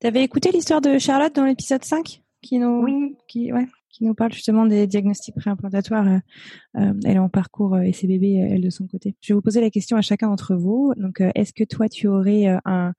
Tu 0.01 0.07
avais 0.07 0.23
écouté 0.23 0.51
l'histoire 0.51 0.81
de 0.81 0.97
Charlotte 0.97 1.35
dans 1.35 1.45
l'épisode 1.45 1.83
5 1.83 2.23
qui 2.41 2.57
nous 2.57 2.81
oui. 2.81 3.15
qui 3.27 3.53
ouais 3.53 3.67
qui 3.99 4.05
nous 4.05 4.15
parle 4.15 4.31
justement 4.31 4.65
des 4.65 4.87
diagnostics 4.87 5.35
préimplantatoires. 5.35 6.07
Euh, 6.07 6.17
euh 6.79 6.93
elle 7.05 7.17
est 7.17 7.19
en 7.19 7.29
parcours 7.29 7.75
euh, 7.75 7.91
ses 7.91 8.07
bébés, 8.07 8.35
elle 8.35 8.61
de 8.61 8.69
son 8.69 8.87
côté. 8.87 9.15
Je 9.21 9.33
vais 9.33 9.35
vous 9.35 9.41
poser 9.41 9.61
la 9.61 9.69
question 9.69 9.97
à 9.97 10.01
chacun 10.01 10.29
d'entre 10.29 10.55
vous. 10.55 10.93
Donc, 10.95 11.21
euh, 11.21 11.29
est-ce 11.35 11.53
que 11.53 11.65
toi, 11.65 11.87
tu 11.89 12.07
aurais 12.07 12.45
un, 12.65 12.93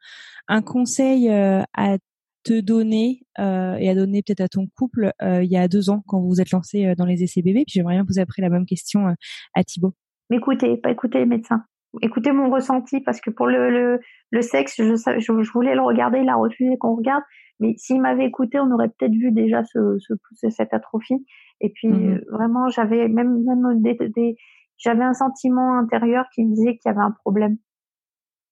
un 0.48 0.62
conseil 0.62 1.30
à 1.30 1.98
te 2.42 2.60
donner 2.60 3.22
et 3.38 3.88
à 3.90 3.94
donner 3.94 4.22
peut-être 4.22 4.40
à 4.40 4.48
ton 4.48 4.66
couple 4.76 5.12
il 5.22 5.50
y 5.50 5.56
a 5.56 5.68
deux 5.68 5.90
ans 5.90 6.02
quand 6.06 6.20
vous 6.20 6.28
vous 6.28 6.40
êtes 6.40 6.50
lancé 6.50 6.94
dans 6.96 7.06
les 7.06 7.22
essais 7.22 7.42
bébés? 7.42 7.64
Puis 7.66 7.74
j'aimerais 7.74 7.94
bien 7.94 8.04
vous 8.06 8.18
après 8.18 8.42
la 8.42 8.50
même 8.50 8.66
question 8.66 9.14
à 9.54 9.64
Thibaut. 9.64 9.94
M'écoutez, 10.30 10.76
pas 10.76 10.90
écouter 10.90 11.18
les 11.18 11.26
médecins 11.26 11.64
écouter 12.02 12.30
mon 12.30 12.50
ressenti 12.50 13.00
parce 13.00 13.20
que 13.20 13.30
pour 13.30 13.48
le, 13.48 13.98
le, 14.30 14.42
sexe, 14.42 14.76
je, 14.78 14.94
je, 14.94 15.52
voulais 15.52 15.74
le 15.74 15.82
regarder, 15.82 16.20
il 16.20 16.28
a 16.28 16.36
refusé 16.36 16.76
qu'on 16.78 16.94
regarde. 16.94 17.22
Mais 17.60 17.74
s'il 17.76 18.00
m'avait 18.00 18.26
écouté, 18.26 18.58
on 18.58 18.70
aurait 18.72 18.88
peut-être 18.88 19.12
vu 19.12 19.32
déjà 19.32 19.62
ce, 19.64 19.98
ce, 19.98 20.50
cette 20.50 20.72
atrophie. 20.72 21.26
Et 21.60 21.70
puis 21.70 21.88
euh, 21.88 22.20
vraiment, 22.30 22.68
j'avais 22.68 23.08
même, 23.08 23.44
même 23.44 23.82
des, 23.82 23.94
des 23.94 24.36
j'avais 24.78 25.04
un 25.04 25.12
sentiment 25.12 25.76
intérieur 25.78 26.24
qui 26.34 26.44
me 26.44 26.54
disait 26.54 26.78
qu'il 26.78 26.88
y 26.88 26.88
avait 26.88 27.04
un 27.04 27.10
problème. 27.10 27.58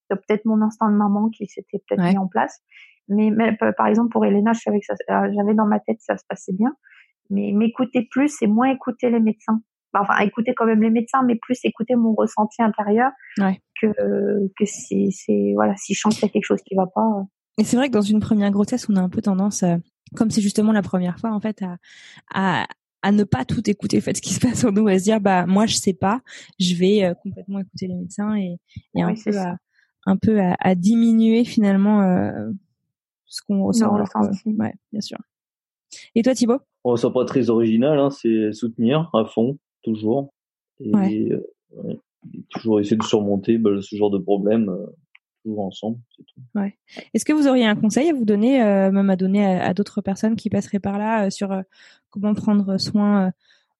Peut-être 0.09 0.45
mon 0.45 0.61
instinct 0.61 0.91
de 0.91 0.95
maman 0.95 1.29
qui 1.29 1.47
s'était 1.47 1.81
peut-être 1.87 2.03
mis 2.03 2.17
en 2.17 2.27
place. 2.27 2.59
Mais, 3.07 3.31
mais, 3.31 3.57
par 3.75 3.87
exemple 3.87 4.09
pour 4.09 4.25
Elena, 4.25 4.53
je 4.53 4.59
savais 4.59 4.79
que 4.79 4.85
ça, 4.85 4.93
euh, 4.93 5.31
j'avais 5.35 5.55
dans 5.55 5.65
ma 5.65 5.79
tête 5.79 5.97
ça 5.99 6.17
se 6.17 6.23
passait 6.27 6.53
bien. 6.53 6.75
Mais 7.31 7.51
m'écouter 7.51 8.07
plus 8.09 8.41
et 8.41 8.47
moins 8.47 8.69
écouter 8.69 9.09
les 9.09 9.19
médecins 9.19 9.61
enfin 9.93 10.19
écouter 10.19 10.53
quand 10.53 10.65
même 10.65 10.81
les 10.81 10.89
médecins, 10.89 11.23
mais 11.25 11.35
plus 11.35 11.59
écouter 11.63 11.95
mon 11.95 12.13
ressenti 12.13 12.61
intérieur 12.61 13.11
que 13.81 13.87
que 14.57 14.65
si 14.65 15.11
c'est 15.11 15.53
voilà 15.55 15.75
si 15.77 15.93
je 15.93 15.99
sens 15.99 16.15
qu'il 16.15 16.27
y 16.27 16.29
a 16.29 16.31
quelque 16.31 16.45
chose 16.45 16.61
qui 16.63 16.75
va 16.75 16.87
pas. 16.87 17.23
Euh. 17.59 17.61
Et 17.61 17.65
c'est 17.65 17.77
vrai 17.77 17.87
que 17.89 17.93
dans 17.93 18.01
une 18.01 18.19
première 18.19 18.51
grossesse, 18.51 18.87
on 18.89 18.95
a 18.95 19.01
un 19.01 19.09
peu 19.09 19.21
tendance, 19.21 19.63
euh, 19.63 19.77
comme 20.15 20.31
c'est 20.31 20.41
justement 20.41 20.71
la 20.71 20.81
première 20.81 21.19
fois 21.19 21.31
en 21.31 21.39
fait, 21.39 21.61
à, 21.61 21.77
à 22.33 22.67
à 23.01 23.13
ne 23.13 23.23
pas 23.23 23.45
tout 23.45 23.69
écouter 23.69 23.99
en 23.99 24.01
fait 24.01 24.17
ce 24.17 24.21
qui 24.21 24.33
se 24.33 24.41
passe 24.41 24.65
en 24.65 24.73
nous 24.73 24.85
à 24.89 24.99
se 24.99 25.05
dire 25.05 25.21
bah 25.21 25.45
moi 25.45 25.65
je 25.65 25.75
sais 25.75 25.93
pas 25.93 26.19
je 26.59 26.75
vais 26.75 27.05
euh, 27.05 27.13
complètement 27.13 27.59
écouter 27.59 27.87
les 27.87 27.95
médecins 27.95 28.35
et, 28.35 28.57
et 28.93 29.01
un, 29.01 29.13
peu 29.13 29.37
à, 29.37 29.55
un 30.05 30.17
peu 30.17 30.41
à, 30.41 30.57
à 30.59 30.75
diminuer 30.75 31.45
finalement 31.45 32.03
ce 33.25 33.41
qu'on 33.47 33.63
ressent 33.63 33.89
ouais 34.45 34.73
bien 34.91 34.99
sûr 34.99 35.17
et 36.13 36.23
toi 36.23 36.35
Thibaut? 36.35 36.59
Oh, 36.83 36.97
c'est 36.97 37.13
pas 37.13 37.23
très 37.23 37.49
original 37.49 37.97
hein, 37.97 38.09
c'est 38.09 38.51
soutenir 38.51 39.09
à 39.13 39.23
fond 39.23 39.57
toujours. 39.83 40.33
Et, 40.81 41.31
euh, 41.31 41.95
toujours 42.49 42.79
essayer 42.79 42.97
de 42.97 43.03
surmonter 43.03 43.57
bah, 43.57 43.71
ce 43.81 43.95
genre 43.95 44.11
de 44.11 44.17
problème 44.17 44.75
euh, 45.45 45.49
toujours 45.49 45.65
ensemble, 45.65 45.97
c'est 46.15 46.23
tout. 46.23 46.41
Ouais. 46.55 46.77
Est-ce 47.13 47.25
que 47.25 47.33
vous 47.33 47.47
auriez 47.47 47.65
un 47.65 47.75
conseil 47.75 48.09
à 48.09 48.13
vous 48.13 48.25
donner, 48.25 48.63
euh, 48.63 48.91
même 48.91 49.09
à 49.09 49.15
donner 49.15 49.45
à, 49.45 49.73
d'autres 49.73 50.01
personnes 50.01 50.35
qui 50.35 50.49
passeraient 50.49 50.79
par 50.79 50.97
là 50.97 51.29
sur 51.29 51.61
comment 52.09 52.33
prendre 52.33 52.77
soin 52.77 53.31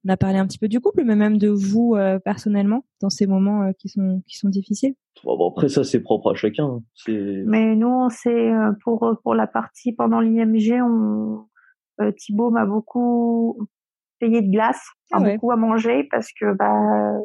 On 0.06 0.10
a 0.10 0.18
parlé 0.18 0.38
un 0.38 0.48
petit 0.48 0.60
peu 0.60 0.68
du 0.68 0.80
couple, 0.80 1.03
mais 1.03 1.15
même 1.15 1.38
de 1.38 1.49
vous 1.49 1.95
personnellement 2.23 2.86
dans 3.02 3.10
ces 3.10 3.27
moments 3.27 3.72
qui 3.73 3.90
sont 3.90 4.22
qui 4.27 4.38
sont 4.38 4.49
difficiles? 4.49 4.95
Bon, 5.23 5.49
après 5.49 5.69
ça, 5.69 5.84
c'est 5.84 6.02
propre 6.02 6.31
à 6.31 6.36
chacun. 6.36 6.65
Hein. 6.65 6.84
C'est. 6.94 7.44
Mais 7.45 7.76
nous, 7.76 8.10
c'est 8.10 8.52
pour 8.84 9.18
pour 9.23 9.36
la 9.36 9.48
partie 9.48 9.94
pendant 9.94 10.22
l'IMG, 10.22 10.81
on 10.81 11.45
Thibaut 12.18 12.49
m'a 12.49 12.65
beaucoup 12.65 13.68
payer 14.19 14.41
de 14.41 14.52
glace, 14.52 14.81
ah 15.11 15.19
beaucoup 15.19 15.52
à 15.52 15.56
manger 15.56 16.07
parce 16.11 16.31
que 16.40 16.53
bah 16.53 16.72
euh, 16.72 17.19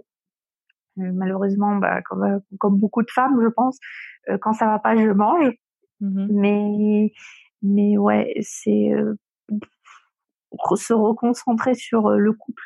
malheureusement 0.96 1.76
bah 1.76 2.02
comme 2.02 2.22
euh, 2.22 2.38
comme 2.58 2.78
beaucoup 2.78 3.02
de 3.02 3.10
femmes 3.10 3.38
je 3.42 3.48
pense 3.48 3.78
euh, 4.28 4.38
quand 4.40 4.52
ça 4.52 4.66
va 4.66 4.78
pas 4.78 4.96
je 4.96 5.10
mange. 5.10 5.50
Mmh 6.00 6.26
mais 6.30 7.12
mais 7.62 7.98
ouais 7.98 8.34
c'est 8.40 8.90
se 10.76 10.92
reconcentrer 10.92 11.74
sur 11.74 12.10
le 12.10 12.32
couple. 12.32 12.62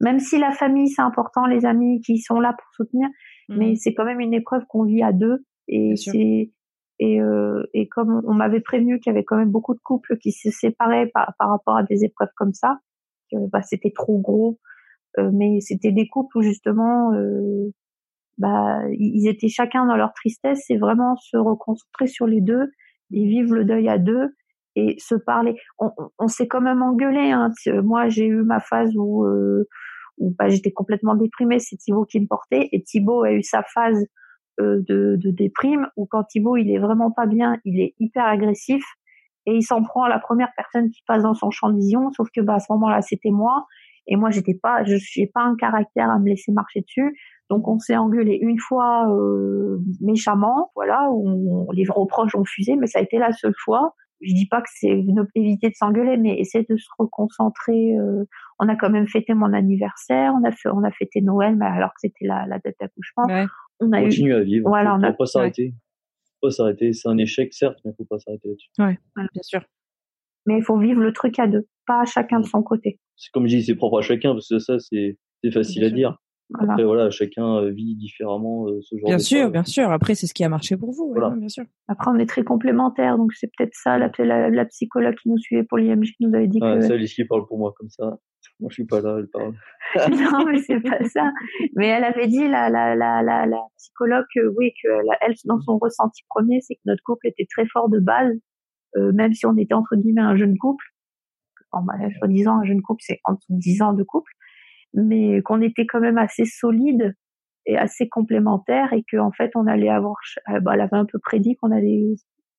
Même 0.00 0.20
si 0.20 0.38
la 0.38 0.52
famille 0.52 0.88
c'est 0.88 1.02
important 1.02 1.46
les 1.46 1.66
amis 1.66 2.00
qui 2.00 2.18
sont 2.18 2.40
là 2.40 2.52
pour 2.52 2.72
soutenir 2.74 3.08
mais 3.48 3.72
mmh 3.72 3.76
c'est 3.76 3.94
quand 3.94 4.04
même 4.04 4.20
une 4.20 4.34
épreuve 4.34 4.64
qu'on 4.68 4.84
vit 4.84 5.02
à 5.02 5.12
deux 5.12 5.44
et 5.68 5.94
c'est 5.96 6.50
et, 7.00 7.20
et 7.74 7.88
comme 7.88 8.22
on 8.26 8.34
m'avait 8.34 8.60
prévenu 8.60 8.98
qu'il 8.98 9.12
y 9.12 9.14
avait 9.14 9.24
quand 9.24 9.36
même 9.36 9.52
beaucoup 9.52 9.74
de 9.74 9.80
couples 9.80 10.18
qui 10.18 10.32
se 10.32 10.50
séparaient 10.50 11.06
par, 11.14 11.32
par 11.38 11.50
rapport 11.50 11.76
à 11.76 11.84
des 11.84 12.04
épreuves 12.04 12.32
comme 12.36 12.52
ça, 12.52 12.80
bah, 13.32 13.62
c'était 13.62 13.92
trop 13.94 14.18
gros. 14.18 14.58
Euh, 15.18 15.30
mais 15.32 15.60
c'était 15.60 15.92
des 15.92 16.08
couples 16.08 16.38
où 16.38 16.42
justement, 16.42 17.12
euh, 17.12 17.72
bah, 18.38 18.80
ils 18.92 19.28
étaient 19.28 19.48
chacun 19.48 19.86
dans 19.86 19.96
leur 19.96 20.12
tristesse 20.12 20.70
et 20.70 20.78
vraiment 20.78 21.16
se 21.16 21.36
reconcentrer 21.36 22.06
sur 22.06 22.26
les 22.26 22.40
deux 22.40 22.70
et 23.12 23.24
vivre 23.24 23.54
le 23.54 23.64
deuil 23.64 23.88
à 23.88 23.98
deux 23.98 24.36
et 24.76 24.96
se 24.98 25.14
parler. 25.16 25.56
On, 26.18 26.28
s'est 26.28 26.46
quand 26.46 26.60
même 26.60 26.82
engueulé. 26.82 27.32
Hein. 27.32 27.50
Moi, 27.82 28.08
j'ai 28.08 28.26
eu 28.26 28.42
ma 28.42 28.60
phase 28.60 28.92
où 28.96 29.24
euh, 29.24 29.66
bah, 30.18 30.48
j'étais 30.48 30.70
complètement 30.70 31.16
déprimée. 31.16 31.58
C'est 31.58 31.76
Thibaut 31.76 32.04
qui 32.04 32.20
me 32.20 32.26
portait 32.26 32.68
et 32.70 32.82
Thibaut 32.82 33.24
a 33.24 33.32
eu 33.32 33.42
sa 33.42 33.62
phase 33.62 34.06
de, 34.60 35.16
de 35.16 35.30
déprime 35.30 35.86
où 35.96 36.06
quand 36.06 36.24
Thibaut 36.24 36.56
il 36.56 36.68
est 36.72 36.78
vraiment 36.78 37.12
pas 37.12 37.26
bien, 37.26 37.58
il 37.64 37.80
est 37.80 37.94
hyper 38.00 38.24
agressif 38.24 38.82
et 39.46 39.54
il 39.54 39.62
s'en 39.62 39.82
prend 39.82 40.02
à 40.02 40.08
la 40.08 40.18
première 40.18 40.50
personne 40.56 40.90
qui 40.90 41.00
passe 41.06 41.22
dans 41.22 41.34
son 41.34 41.50
champ 41.50 41.70
de 41.70 41.76
vision. 41.76 42.10
Sauf 42.10 42.28
que 42.34 42.40
bah 42.40 42.54
à 42.54 42.58
ce 42.58 42.72
moment-là 42.72 43.00
c'était 43.00 43.30
moi 43.30 43.66
et 44.08 44.16
moi 44.16 44.30
j'étais 44.30 44.58
pas, 44.60 44.84
je 44.84 44.94
n'ai 44.94 45.26
pas 45.26 45.42
un 45.42 45.54
caractère 45.54 46.10
à 46.10 46.18
me 46.18 46.28
laisser 46.28 46.50
marcher 46.50 46.80
dessus. 46.80 47.16
Donc 47.50 47.68
on 47.68 47.78
s'est 47.78 47.96
engueulé 47.96 48.38
une 48.40 48.58
fois 48.58 49.08
euh, 49.10 49.78
méchamment, 50.00 50.70
voilà, 50.74 51.08
où 51.10 51.70
les 51.72 51.84
reproches 51.88 52.34
ont 52.34 52.44
fusé, 52.44 52.76
mais 52.76 52.86
ça 52.86 52.98
a 52.98 53.02
été 53.02 53.18
la 53.18 53.32
seule 53.32 53.54
fois. 53.64 53.94
Je 54.20 54.34
dis 54.34 54.48
pas 54.48 54.60
que 54.60 54.68
c'est 54.74 55.04
éviter 55.36 55.68
de 55.68 55.74
s'engueuler, 55.74 56.16
mais 56.16 56.38
essayer 56.40 56.66
de 56.68 56.76
se 56.76 56.88
reconcentrer. 56.98 57.96
Euh, 57.96 58.24
on 58.58 58.68
a 58.68 58.74
quand 58.74 58.90
même 58.90 59.06
fêté 59.06 59.32
mon 59.32 59.52
anniversaire, 59.52 60.32
on 60.34 60.44
a 60.44 60.50
fait, 60.50 60.68
on 60.70 60.82
a 60.82 60.90
fêté 60.90 61.20
Noël, 61.20 61.54
mais 61.56 61.66
alors 61.66 61.90
que 61.90 62.00
c'était 62.00 62.26
la, 62.26 62.44
la 62.46 62.58
date 62.58 62.74
d'accouchement. 62.80 63.26
Ouais. 63.26 63.46
On 63.80 63.92
a 63.92 64.02
continue 64.02 64.34
à 64.34 64.40
vivre. 64.40 64.68
Voilà, 64.68 64.96
on 64.96 65.02
a 65.04 65.12
pas 65.12 65.26
s'arrêter. 65.26 65.72
Faut 66.40 66.48
pas 66.48 66.50
s'arrêter. 66.50 66.92
C'est 66.92 67.08
un 67.08 67.16
échec 67.16 67.54
certes, 67.54 67.78
mais 67.84 67.92
faut 67.96 68.04
pas 68.04 68.18
s'arrêter 68.18 68.48
là-dessus. 68.48 68.70
Ouais, 68.80 68.98
bien 69.16 69.42
sûr. 69.42 69.60
Mais 70.48 70.56
il 70.56 70.64
faut 70.64 70.78
vivre 70.78 71.02
le 71.02 71.12
truc 71.12 71.38
à 71.38 71.46
deux, 71.46 71.66
pas 71.86 72.06
chacun 72.06 72.40
de 72.40 72.46
son 72.46 72.62
côté. 72.62 72.98
C'est 73.16 73.30
comme 73.32 73.46
je 73.46 73.56
dis, 73.56 73.64
c'est 73.64 73.74
propre 73.74 73.98
à 73.98 74.02
chacun 74.02 74.32
parce 74.32 74.48
que 74.48 74.58
ça, 74.58 74.78
c'est 74.78 75.18
facile 75.52 75.84
à 75.84 75.90
dire. 75.90 76.16
Après, 76.58 76.82
voilà, 76.82 77.10
chacun 77.10 77.56
euh, 77.56 77.70
vit 77.70 77.94
différemment 77.96 78.68
euh, 78.68 78.80
ce 78.80 78.96
genre 78.96 79.08
bien 79.08 79.16
de 79.18 79.22
sûr, 79.22 79.50
bien 79.50 79.64
sûr. 79.64 79.90
Après, 79.92 80.14
c'est 80.14 80.26
ce 80.26 80.32
qui 80.32 80.44
a 80.44 80.48
marché 80.48 80.78
pour 80.78 80.92
vous. 80.92 81.12
Voilà. 81.12 81.28
bien 81.36 81.48
sûr. 81.48 81.64
Après, 81.88 82.10
on 82.10 82.18
est 82.18 82.24
très 82.24 82.42
complémentaires, 82.42 83.18
donc 83.18 83.34
c'est 83.34 83.50
peut-être 83.54 83.74
ça. 83.74 83.98
La, 83.98 84.08
la, 84.48 84.64
psychologue 84.64 85.14
qui 85.22 85.28
nous 85.28 85.36
suivait 85.36 85.64
pour 85.64 85.76
l'IMG 85.76 86.04
qui 86.04 86.26
nous 86.26 86.34
avait 86.34 86.48
dit 86.48 86.58
ah, 86.62 86.76
que. 86.76 86.80
Ça, 86.80 86.94
Alice 86.94 87.12
qui 87.12 87.24
parle 87.26 87.46
pour 87.46 87.58
moi 87.58 87.74
comme 87.76 87.90
ça. 87.90 88.18
Moi, 88.60 88.70
je 88.70 88.74
suis 88.74 88.86
pas 88.86 89.00
là, 89.00 89.18
elle 89.18 89.28
parle. 89.28 89.52
non, 90.10 90.44
mais 90.46 90.58
c'est 90.58 90.80
pas 90.80 91.04
ça. 91.04 91.30
Mais 91.76 91.88
elle 91.88 92.04
avait 92.04 92.26
dit, 92.26 92.48
la, 92.48 92.70
la, 92.70 92.96
la, 92.96 93.22
la, 93.22 93.46
la 93.46 93.60
psychologue, 93.76 94.24
que, 94.34 94.40
oui, 94.56 94.72
que 94.82 94.88
elle, 95.20 95.34
dans 95.44 95.60
son 95.60 95.78
ressenti 95.78 96.22
premier, 96.28 96.60
c'est 96.60 96.74
que 96.74 96.80
notre 96.86 97.02
couple 97.04 97.28
était 97.28 97.46
très 97.48 97.66
fort 97.66 97.88
de 97.88 98.00
base, 98.00 98.36
euh, 98.96 99.12
même 99.12 99.32
si 99.32 99.46
on 99.46 99.56
était 99.56 99.74
entre 99.74 99.96
guillemets 99.96 100.22
un 100.22 100.36
jeune 100.36 100.56
couple. 100.58 100.84
En 101.70 101.84
soi-disant, 102.18 102.60
un 102.60 102.64
jeune 102.64 102.80
couple, 102.80 103.02
c'est 103.04 103.20
entre 103.24 103.44
10 103.50 103.82
ans 103.82 103.92
de 103.92 104.02
couple 104.02 104.32
mais 104.94 105.42
qu'on 105.42 105.60
était 105.60 105.86
quand 105.86 106.00
même 106.00 106.18
assez 106.18 106.44
solide 106.44 107.14
et 107.66 107.76
assez 107.76 108.08
complémentaires 108.08 108.92
et 108.92 109.04
qu'en 109.10 109.32
fait 109.32 109.50
on 109.54 109.66
allait 109.66 109.90
avoir, 109.90 110.16
euh, 110.50 110.60
bah, 110.60 110.72
elle 110.74 110.80
avait 110.80 110.96
un 110.96 111.04
peu 111.04 111.18
prédit 111.18 111.56
qu'on 111.56 111.70
allait 111.70 112.14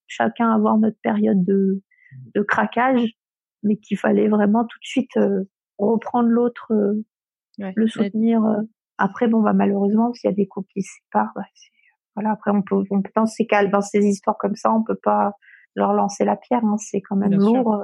chacun 0.07 0.51
avoir 0.51 0.77
notre 0.77 0.97
période 1.01 1.43
de, 1.43 1.81
de 2.35 2.41
craquage, 2.41 3.03
mais 3.63 3.77
qu'il 3.77 3.97
fallait 3.97 4.27
vraiment 4.27 4.63
tout 4.65 4.79
de 4.79 4.85
suite 4.85 5.17
euh, 5.17 5.43
reprendre 5.77 6.29
l'autre, 6.29 6.71
euh, 6.71 7.03
le 7.57 7.87
soutenir. 7.87 8.41
Après, 8.97 9.27
bon, 9.27 9.41
bah, 9.41 9.53
malheureusement, 9.53 10.13
s'il 10.13 10.29
y 10.29 10.33
a 10.33 10.35
des 10.35 10.47
couples 10.47 10.67
qui 10.73 10.81
se 10.81 10.91
séparent, 11.03 11.31
bah, 11.35 11.43
voilà, 12.15 12.31
après, 12.31 12.51
on 12.51 12.61
peut, 12.61 12.75
on 12.89 13.01
peut 13.01 13.11
dans 13.15 13.25
ces 13.25 13.45
cas, 13.45 13.65
dans 13.65 13.81
ces 13.81 14.05
histoires 14.05 14.37
comme 14.37 14.55
ça, 14.55 14.73
on 14.73 14.83
peut 14.83 14.99
pas 15.01 15.33
leur 15.75 15.93
lancer 15.93 16.25
la 16.25 16.35
pierre, 16.35 16.63
hein, 16.63 16.77
c'est 16.77 17.01
quand 17.01 17.15
même 17.15 17.33
lourd. 17.33 17.77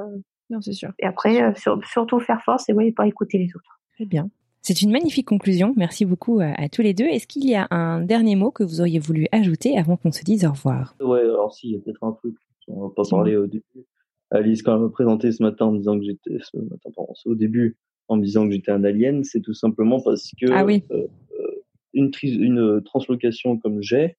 non, 0.49 0.61
c'est 0.61 0.73
sûr. 0.73 0.91
Et 0.99 1.05
après, 1.05 1.53
surtout 1.55 2.19
faire 2.19 2.41
force 2.41 2.67
et 2.69 2.73
oui, 2.73 2.91
pas 2.91 3.07
écouter 3.07 3.37
les 3.37 3.55
autres. 3.55 3.79
Très 3.93 4.05
bien. 4.05 4.29
C'est 4.67 4.81
une 4.81 4.89
magnifique 4.89 5.27
conclusion. 5.27 5.75
Merci 5.77 6.05
beaucoup 6.05 6.39
à, 6.41 6.69
tous 6.69 6.81
les 6.81 6.95
deux. 6.95 7.05
Est-ce 7.05 7.27
qu'il 7.27 7.47
y 7.47 7.53
a 7.53 7.67
un 7.69 8.01
dernier 8.01 8.35
mot 8.35 8.49
que 8.49 8.63
vous 8.63 8.81
auriez 8.81 8.97
voulu 8.97 9.27
ajouter 9.31 9.77
avant 9.77 9.95
qu'on 9.95 10.11
se 10.11 10.23
dise 10.23 10.43
au 10.43 10.49
revoir? 10.49 10.95
Ouais, 10.99 11.19
alors 11.19 11.53
si, 11.53 11.67
il 11.67 11.73
y 11.73 11.77
a 11.77 11.79
peut-être 11.81 12.03
un 12.03 12.13
truc. 12.13 12.35
On 12.67 12.87
va 12.87 12.89
pas 12.89 13.03
parler 13.07 13.35
au 13.35 13.45
début. 13.45 13.85
Alice, 14.31 14.63
quand 14.63 14.73
elle 14.73 14.81
m'a 14.81 14.89
présenté 14.89 15.31
ce 15.31 15.43
matin 15.43 15.67
en 15.67 15.73
me 15.73 15.77
disant 15.77 15.99
que 15.99 16.05
j'étais, 16.05 16.39
ce 16.41 16.57
matin, 16.57 16.89
pardon, 16.95 17.13
au 17.25 17.35
début, 17.35 17.77
en 18.07 18.17
me 18.17 18.23
disant 18.23 18.47
que 18.47 18.53
j'étais 18.53 18.71
un 18.71 18.83
alien, 18.83 19.23
c'est 19.23 19.41
tout 19.41 19.53
simplement 19.53 20.01
parce 20.01 20.31
que 20.41 20.51
ah 20.51 20.65
oui. 20.65 20.83
euh, 20.89 21.07
euh 21.39 21.61
une, 21.93 22.09
une 22.23 22.81
translocation 22.83 23.57
comme 23.57 23.83
j'ai 23.83 24.17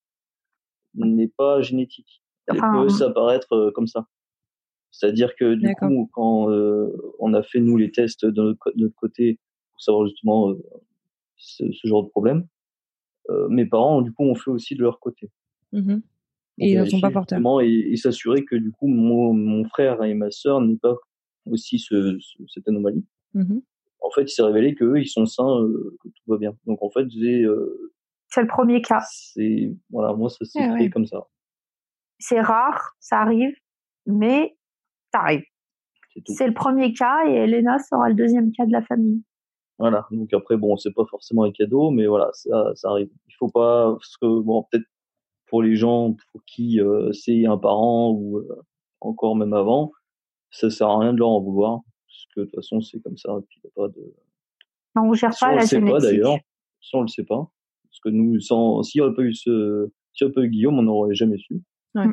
n'est 0.95 1.29
pas 1.29 1.61
génétique. 1.61 2.23
Elle 2.49 2.57
peut 2.57 2.65
hein. 2.65 2.89
s'apparaître 2.89 3.53
euh, 3.53 3.71
comme 3.73 3.87
ça. 3.87 4.07
C'est-à-dire 4.91 5.35
que 5.37 5.55
du 5.55 5.75
coup, 5.75 6.09
quand 6.13 6.51
euh, 6.51 6.91
on 7.19 7.35
a 7.35 7.43
fait 7.43 7.61
nous 7.61 7.77
les 7.77 7.91
tests 7.91 8.25
de 8.25 8.43
notre, 8.43 8.73
de 8.75 8.85
notre 8.85 8.95
côté 8.95 9.39
pour 9.73 9.83
savoir 9.83 10.07
justement 10.07 10.51
euh, 10.51 10.63
ce, 11.37 11.65
genre 11.85 12.05
de 12.05 12.09
problème. 12.09 12.47
Euh, 13.29 13.49
mes 13.49 13.67
parents, 13.67 14.01
du 14.01 14.13
coup, 14.13 14.25
ont 14.25 14.35
fait 14.35 14.51
aussi 14.51 14.75
de 14.75 14.83
leur 14.83 15.01
côté. 15.01 15.31
Mmh 15.73 15.99
et 16.59 16.73
ils 16.73 16.81
ne 16.81 16.87
sont 16.87 17.03
pas 17.03 17.11
porteurs. 17.11 17.39
Et, 17.61 17.93
et 17.93 17.97
s'assurer 17.99 18.43
que 18.47 18.57
du 18.57 18.73
coup, 18.73 18.87
mon, 18.87 19.35
mon 19.35 19.69
frère 19.69 20.03
et 20.03 20.15
ma 20.15 20.31
sœur 20.31 20.63
n'aient 20.63 20.79
pas 20.79 20.97
aussi 21.45 21.79
ce, 21.79 22.19
cette 22.49 22.67
anomalie. 22.67 23.05
Mmh 23.35 23.59
en 24.01 24.11
fait, 24.11 24.23
il 24.23 24.31
s'est 24.31 24.43
révélé 24.43 24.75
qu'eux, 24.75 24.99
ils 24.99 25.09
sont 25.09 25.27
sains, 25.27 25.61
euh, 25.61 25.99
que 26.01 26.09
tout 26.09 26.23
va 26.29 26.39
bien. 26.39 26.57
Donc 26.65 26.83
en 26.83 26.89
fait, 26.89 27.11
j'ai. 27.11 27.45
c'est 28.29 28.41
le 28.41 28.47
premier 28.47 28.81
cas. 28.81 29.03
C'est 29.11 29.77
voilà, 29.91 30.15
moi 30.15 30.31
ça 30.31 30.47
s'est 30.47 30.61
eh 30.63 30.79
fait 30.79 30.89
comme 30.89 31.05
ça. 31.05 31.27
C'est 32.19 32.41
rare, 32.41 32.97
ça 33.01 33.21
arrive, 33.21 33.55
mais 34.07 34.57
ça 35.13 35.21
arrive. 35.21 35.45
C'est 36.25 36.47
le 36.47 36.55
premier 36.55 36.93
cas 36.93 37.27
et 37.27 37.35
Elena 37.35 37.79
sera 37.79 38.09
le 38.09 38.15
deuxième 38.15 38.51
cas 38.53 38.65
de 38.65 38.73
la 38.73 38.83
famille. 38.83 39.23
Voilà. 39.79 40.07
Donc 40.11 40.33
après, 40.33 40.57
bon, 40.57 40.77
c'est 40.77 40.95
pas 40.95 41.05
forcément 41.11 41.45
un 41.45 41.53
cadeau, 41.53 41.91
mais 41.91 42.07
voilà, 42.07 42.31
ça, 42.33 42.73
ça 42.75 42.89
arrive. 42.89 43.11
Il 43.29 43.35
faut 43.39 43.49
pas, 43.49 43.93
parce 43.93 44.17
que 44.17 44.41
bon, 44.41 44.65
peut-être 44.71 44.87
pour 45.47 45.63
les 45.63 45.77
gens 45.77 46.15
pour 46.33 46.43
qui 46.45 46.81
euh, 46.81 47.13
c'est 47.13 47.47
un 47.47 47.59
parent 47.59 48.11
ou 48.11 48.39
euh, 48.39 48.63
encore 49.01 49.37
même 49.37 49.53
avant, 49.53 49.93
ça 50.51 50.71
sert 50.71 50.89
à 50.89 50.99
rien 50.99 51.13
de 51.13 51.19
leur 51.19 51.29
en 51.29 51.41
vouloir, 51.41 51.81
parce 52.07 52.27
que 52.35 52.41
de 52.41 52.45
toute 52.47 52.55
façon 52.55 52.81
c'est 52.81 53.01
comme 53.01 53.17
ça. 53.17 53.37
Et 53.39 53.45
puis 53.49 53.61
y 53.63 53.67
a 53.67 53.71
pas 53.75 53.89
de. 53.89 54.15
Non, 54.95 55.11
on 55.11 55.13
gère 55.13 55.35
pas 55.39 55.49
la 55.49 55.59
on 55.59 55.61
le 55.61 55.67
sait 55.67 55.81
pas 55.81 55.99
d'ailleurs. 55.99 56.39
Si 56.81 56.95
on 56.95 57.03
le 57.03 57.09
sait 57.09 57.25
pas, 57.25 57.51
parce 57.85 58.01
que 58.01 58.09
nous, 58.09 58.41
sans, 58.41 58.81
n'y 58.95 59.01
aurait 59.01 59.15
pas 59.15 59.23
eu 59.23 59.35
ce, 59.35 59.91
s'il 60.13 60.27
n'y 60.27 60.31
aurait 60.31 60.35
pas 60.35 60.43
eu 60.43 60.51
Guillaume, 60.51 60.79
on 60.79 60.83
n'aurait 60.83 61.15
jamais 61.15 61.39
su. 61.39 61.63
Ouais. 61.97 62.13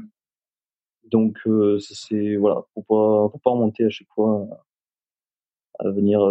Donc 1.11 1.37
euh, 1.45 1.77
c'est 1.79 2.35
voilà, 2.37 2.61
faut 2.73 2.81
pas, 2.81 3.29
faut 3.31 3.39
pas 3.43 3.51
remonter 3.51 3.85
à 3.85 3.89
chaque 3.89 4.07
fois 4.15 4.47
à, 5.79 5.87
à 5.87 5.91
venir 5.91 6.21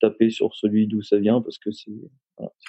taper 0.00 0.30
sur 0.30 0.54
celui 0.54 0.86
d'où 0.86 1.02
ça 1.02 1.18
vient 1.18 1.40
parce 1.40 1.58
que 1.58 1.70
c'est 1.70 1.92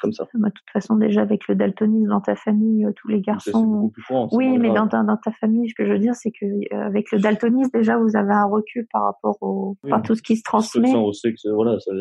comme 0.01 0.13
ça. 0.13 0.27
de 0.33 0.49
toute 0.49 0.69
façon, 0.71 0.95
déjà 0.95 1.21
avec 1.21 1.47
le 1.47 1.55
daltonisme 1.55 2.09
dans 2.09 2.21
ta 2.21 2.35
famille, 2.35 2.85
euh, 2.85 2.91
tous 2.95 3.07
les 3.07 3.21
garçons. 3.21 3.91
oui, 4.31 4.57
mais 4.57 4.73
dans 4.73 4.87
ta, 4.87 5.03
dans 5.03 5.17
ta 5.17 5.31
famille, 5.31 5.69
ce 5.69 5.75
que 5.75 5.85
je 5.85 5.93
veux 5.93 5.99
dire, 5.99 6.13
c'est 6.15 6.31
que 6.31 6.45
euh, 6.45 6.85
avec 6.85 7.11
le 7.11 7.19
daltonisme, 7.19 7.71
déjà, 7.73 7.97
vous 7.97 8.15
avez 8.15 8.33
un 8.33 8.45
recul 8.45 8.87
par 8.91 9.03
rapport 9.03 9.37
au, 9.41 9.75
à 9.91 10.01
tout 10.01 10.15
ce 10.15 10.21
qui 10.21 10.37
se 10.37 10.43
transmet. 10.43 10.93
on 10.95 11.11
sait 11.13 11.33
que 11.33 11.49
voilà, 11.53 11.79
ça, 11.79 11.91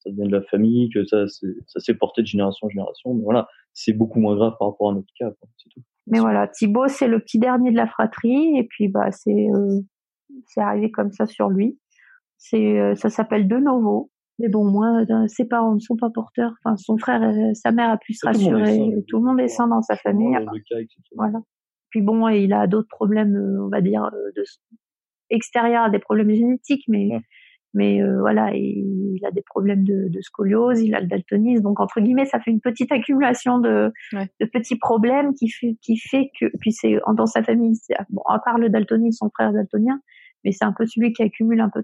ça 0.00 0.10
vient 0.10 0.26
de 0.26 0.32
la 0.32 0.42
famille, 0.42 0.90
que 0.90 1.04
ça, 1.06 1.26
ça 1.26 1.80
s'est 1.80 1.94
porté 1.94 2.22
de 2.22 2.26
génération 2.26 2.66
en 2.66 2.70
génération. 2.70 3.14
Mais 3.14 3.22
voilà, 3.24 3.48
c'est 3.76 3.92
beaucoup 3.92 4.18
moins 4.18 4.34
grave 4.34 4.54
par 4.58 4.70
rapport 4.70 4.90
à 4.90 4.94
notre 4.94 5.12
cas. 5.18 5.30
C'est 5.56 5.68
tout. 5.68 5.80
Mais 6.08 6.20
voilà, 6.20 6.48
Thibaut, 6.48 6.88
c'est 6.88 7.08
le 7.08 7.20
petit 7.20 7.38
dernier 7.38 7.70
de 7.70 7.76
la 7.76 7.86
fratrie, 7.86 8.56
et 8.56 8.64
puis 8.64 8.88
bah 8.88 9.10
c'est 9.10 9.48
euh, 9.54 9.80
c'est 10.46 10.60
arrivé 10.60 10.90
comme 10.90 11.12
ça 11.12 11.26
sur 11.26 11.48
lui. 11.48 11.78
C'est 12.38 12.94
ça 12.96 13.10
s'appelle 13.10 13.48
de 13.48 13.56
novo. 13.56 14.10
Mais 14.38 14.48
bon, 14.48 14.64
moi, 14.64 15.04
euh, 15.08 15.26
ses 15.28 15.46
parents 15.46 15.74
ne 15.74 15.80
sont 15.80 15.96
pas 15.96 16.10
porteurs. 16.10 16.52
Enfin, 16.62 16.76
son 16.76 16.98
frère, 16.98 17.22
et 17.22 17.54
sa 17.54 17.72
mère 17.72 17.90
a 17.90 17.96
pu 17.96 18.12
se 18.12 18.26
rassurer. 18.26 18.92
Tout 19.08 19.18
le 19.18 19.24
monde 19.24 19.40
est 19.40 19.48
sain 19.48 19.66
dans 19.68 19.82
sa 19.82 19.96
famille. 19.96 20.36
Voilà. 21.14 21.38
Puis 21.90 22.02
bon, 22.02 22.28
il 22.28 22.52
a 22.52 22.66
d'autres 22.66 22.88
problèmes, 22.88 23.34
euh, 23.34 23.64
on 23.64 23.68
va 23.68 23.80
dire, 23.80 24.04
euh, 24.04 24.30
de, 24.36 24.44
extérieurs 25.30 25.84
à 25.84 25.90
des 25.90 25.98
problèmes 25.98 26.30
génétiques, 26.30 26.84
mais 26.88 27.08
mais 27.74 28.00
voilà, 28.20 28.54
il, 28.54 29.20
a 29.26 29.30
des 29.30 29.42
problèmes 29.42 29.84
de, 29.84 30.08
de, 30.08 30.20
scoliose, 30.20 30.80
il 30.80 30.94
a 30.94 31.00
le 31.00 31.06
daltonisme. 31.06 31.62
Donc 31.62 31.80
entre 31.80 32.00
guillemets, 32.00 32.24
ça 32.24 32.40
fait 32.40 32.50
une 32.50 32.60
petite 32.60 32.90
accumulation 32.90 33.58
de, 33.58 33.92
de 34.12 34.46
petits 34.46 34.76
problèmes 34.76 35.34
qui 35.34 35.50
fait 35.50 35.76
qui 35.82 35.98
fait 35.98 36.30
que 36.40 36.46
puis 36.60 36.72
c'est 36.72 36.96
dans 37.14 37.26
sa 37.26 37.42
famille, 37.42 37.74
bon, 38.10 38.22
à 38.28 38.38
part 38.38 38.58
le 38.58 38.70
daltonisme, 38.70 39.16
son 39.26 39.30
frère 39.30 39.50
est 39.50 39.54
daltonien, 39.54 40.00
mais 40.44 40.52
c'est 40.52 40.64
un 40.64 40.72
peu 40.72 40.86
celui 40.86 41.12
qui 41.12 41.22
accumule 41.22 41.60
un 41.60 41.70
peu 41.70 41.82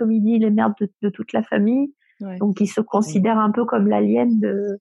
comme 0.00 0.12
il 0.12 0.22
dit, 0.22 0.38
les 0.38 0.50
merdes 0.50 0.72
de, 1.02 1.10
toute 1.10 1.32
la 1.34 1.42
famille. 1.42 1.94
Donc, 2.38 2.60
il 2.60 2.66
se 2.66 2.80
considère 2.80 3.38
un 3.38 3.50
peu 3.50 3.64
comme 3.64 3.86
l'alien 3.86 4.40
de. 4.40 4.78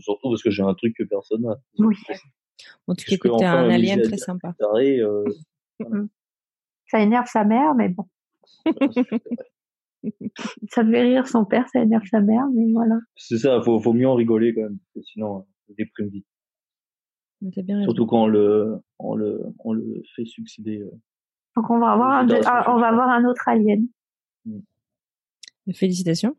Surtout 0.00 0.30
parce 0.30 0.42
que 0.42 0.50
j'ai 0.50 0.62
un 0.62 0.74
truc 0.74 0.96
que 0.96 1.04
personne 1.04 1.42
n'a. 1.42 1.56
Oui. 1.78 1.94
Bon, 2.86 2.94
tu 2.94 3.12
écoutes 3.14 3.42
un 3.42 3.70
alien 3.70 4.02
très 4.02 4.18
sympa. 4.18 4.54
Euh, 4.60 5.24
mm. 5.80 6.08
Ça 6.88 7.00
énerve 7.00 7.26
sa 7.26 7.44
mère, 7.44 7.74
mais 7.74 7.88
bon. 7.88 8.04
ça 10.68 10.84
fait 10.84 11.02
rire 11.02 11.26
son 11.26 11.44
père, 11.44 11.68
ça 11.72 11.80
énerve 11.82 12.04
sa 12.10 12.20
mère, 12.20 12.46
mais 12.54 12.72
voilà. 12.72 12.98
C'est 13.16 13.38
ça, 13.38 13.60
faut, 13.62 13.80
faut 13.80 13.92
mieux 13.92 14.08
en 14.08 14.14
rigoler 14.14 14.54
quand 14.54 14.62
même, 14.62 14.78
parce 14.78 14.92
que 14.94 15.02
sinon, 15.12 15.46
on 15.68 15.74
déprime 15.76 16.08
vite. 16.08 16.26
Surtout 17.84 18.06
quand 18.06 18.24
on 18.24 18.26
le, 18.26 18.76
on 18.98 19.14
le, 19.14 19.40
on 19.60 19.72
le 19.72 20.02
fait 20.14 20.26
succéder. 20.26 20.80
Euh, 20.82 20.90
Donc 21.56 21.70
on 21.70 21.78
va 21.78 21.92
avoir 21.92 22.10
un, 22.10 22.28
ah, 22.44 22.74
on 22.74 22.78
va 22.78 22.88
avoir 22.88 23.08
un 23.08 23.24
autre 23.24 23.48
alien. 23.48 23.86
Mm. 24.44 24.60
Félicitations. 25.72 26.36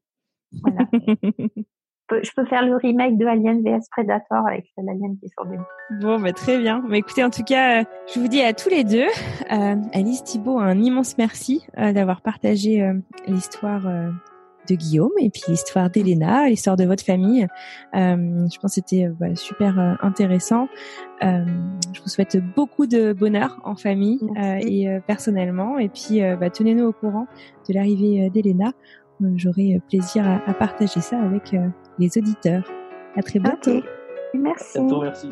Voilà. 0.52 0.88
je 2.24 2.32
peux 2.36 2.46
faire 2.46 2.66
le 2.66 2.76
remake 2.76 3.18
de 3.18 3.26
Alien 3.26 3.62
vs 3.64 3.88
Predator 3.92 4.48
avec 4.48 4.66
l'alien 4.78 5.18
qui 5.20 5.30
sort 5.30 5.46
Bon, 6.02 6.20
bah, 6.20 6.32
très 6.34 6.58
bien. 6.58 6.84
Mais 6.88 7.00
écoutez, 7.00 7.24
en 7.24 7.30
tout 7.30 7.44
cas, 7.44 7.82
euh, 7.82 7.84
je 8.14 8.20
vous 8.20 8.28
dis 8.28 8.42
à 8.42 8.54
tous 8.54 8.70
les 8.70 8.84
deux, 8.84 9.08
euh, 9.52 9.76
Alice 9.94 10.24
Thibault, 10.24 10.60
un 10.60 10.80
immense 10.80 11.18
merci 11.18 11.66
euh, 11.78 11.94
d'avoir 11.94 12.22
partagé 12.22 12.84
l'histoire 13.28 13.84
de 14.70 14.76
Guillaume 14.76 15.12
et 15.20 15.30
puis 15.30 15.44
l'histoire 15.48 15.90
d'Elena, 15.90 16.48
l'histoire 16.48 16.76
de 16.76 16.86
votre 16.86 17.04
famille. 17.04 17.48
Euh, 17.96 18.48
je 18.52 18.60
pense 18.60 18.76
que 18.76 18.76
c'était 18.76 19.08
bah, 19.08 19.36
super 19.36 19.80
euh, 19.80 19.94
intéressant. 20.02 20.68
Euh, 21.24 21.46
je 21.94 22.02
vous 22.02 22.10
souhaite 22.10 22.38
beaucoup 22.56 22.88
de 22.88 23.14
bonheur 23.14 23.60
en 23.64 23.76
famille 23.76 24.20
et 24.38 24.88
personnellement. 25.08 25.78
Et 25.78 25.90
puis 25.90 26.22
bah, 26.40 26.50
tenez-nous 26.50 26.86
au 26.86 26.94
courant 26.94 27.28
de 27.68 27.74
l'arrivée 27.74 28.30
d'Elena. 28.30 28.72
J'aurai 29.36 29.80
plaisir 29.88 30.28
à, 30.28 30.54
partager 30.54 31.00
ça 31.00 31.20
avec 31.20 31.56
les 31.99 32.18
auditeurs. 32.18 32.63
À 33.15 33.22
très 33.22 33.39
bientôt. 33.39 33.81
Merci. 34.34 34.80
merci. 34.80 35.31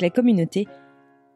la 0.00 0.10
communauté, 0.10 0.66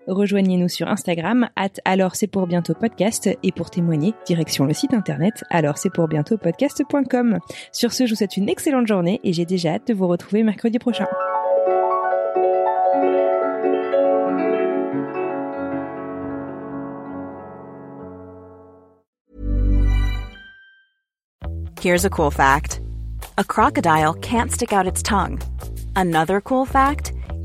rejoignez-nous 0.07 0.69
sur 0.69 0.89
Instagram, 0.89 1.49
at 1.57 1.69
alors 1.85 2.15
c'est 2.15 2.27
pour 2.27 2.47
bientôt 2.47 2.75
podcast, 2.75 3.29
et 3.43 3.53
pour 3.53 3.71
témoigner, 3.71 4.15
direction 4.27 4.65
le 4.65 4.73
site 4.73 4.95
internet, 4.95 5.45
alors 5.51 5.79
c'est 5.79 5.91
pour 5.91 6.09
bientôt 6.09 6.39
podcast.com. 6.39 7.39
Sur 7.73 7.93
ce, 7.93 8.07
je 8.07 8.13
vous 8.13 8.17
souhaite 8.17 8.37
une 8.37 8.49
excellente 8.49 8.87
journée 8.87 9.21
et 9.25 9.33
j'ai 9.33 9.45
déjà 9.45 9.75
hâte 9.75 9.89
de 9.89 9.95
vous 9.95 10.07
retrouver 10.07 10.43
mercredi 10.43 10.79
prochain. 10.79 11.07
Here's 21.87 22.05
a 22.05 22.11
cool 22.11 22.33
fact. 22.33 22.81
A 23.39 23.45
crocodile 23.45 24.15
can't 24.15 24.51
stick 24.51 24.73
out 24.73 24.89
its 24.89 25.03
tongue. 25.03 25.39
Another 25.95 26.41
cool 26.41 26.67
fact, 26.67 27.13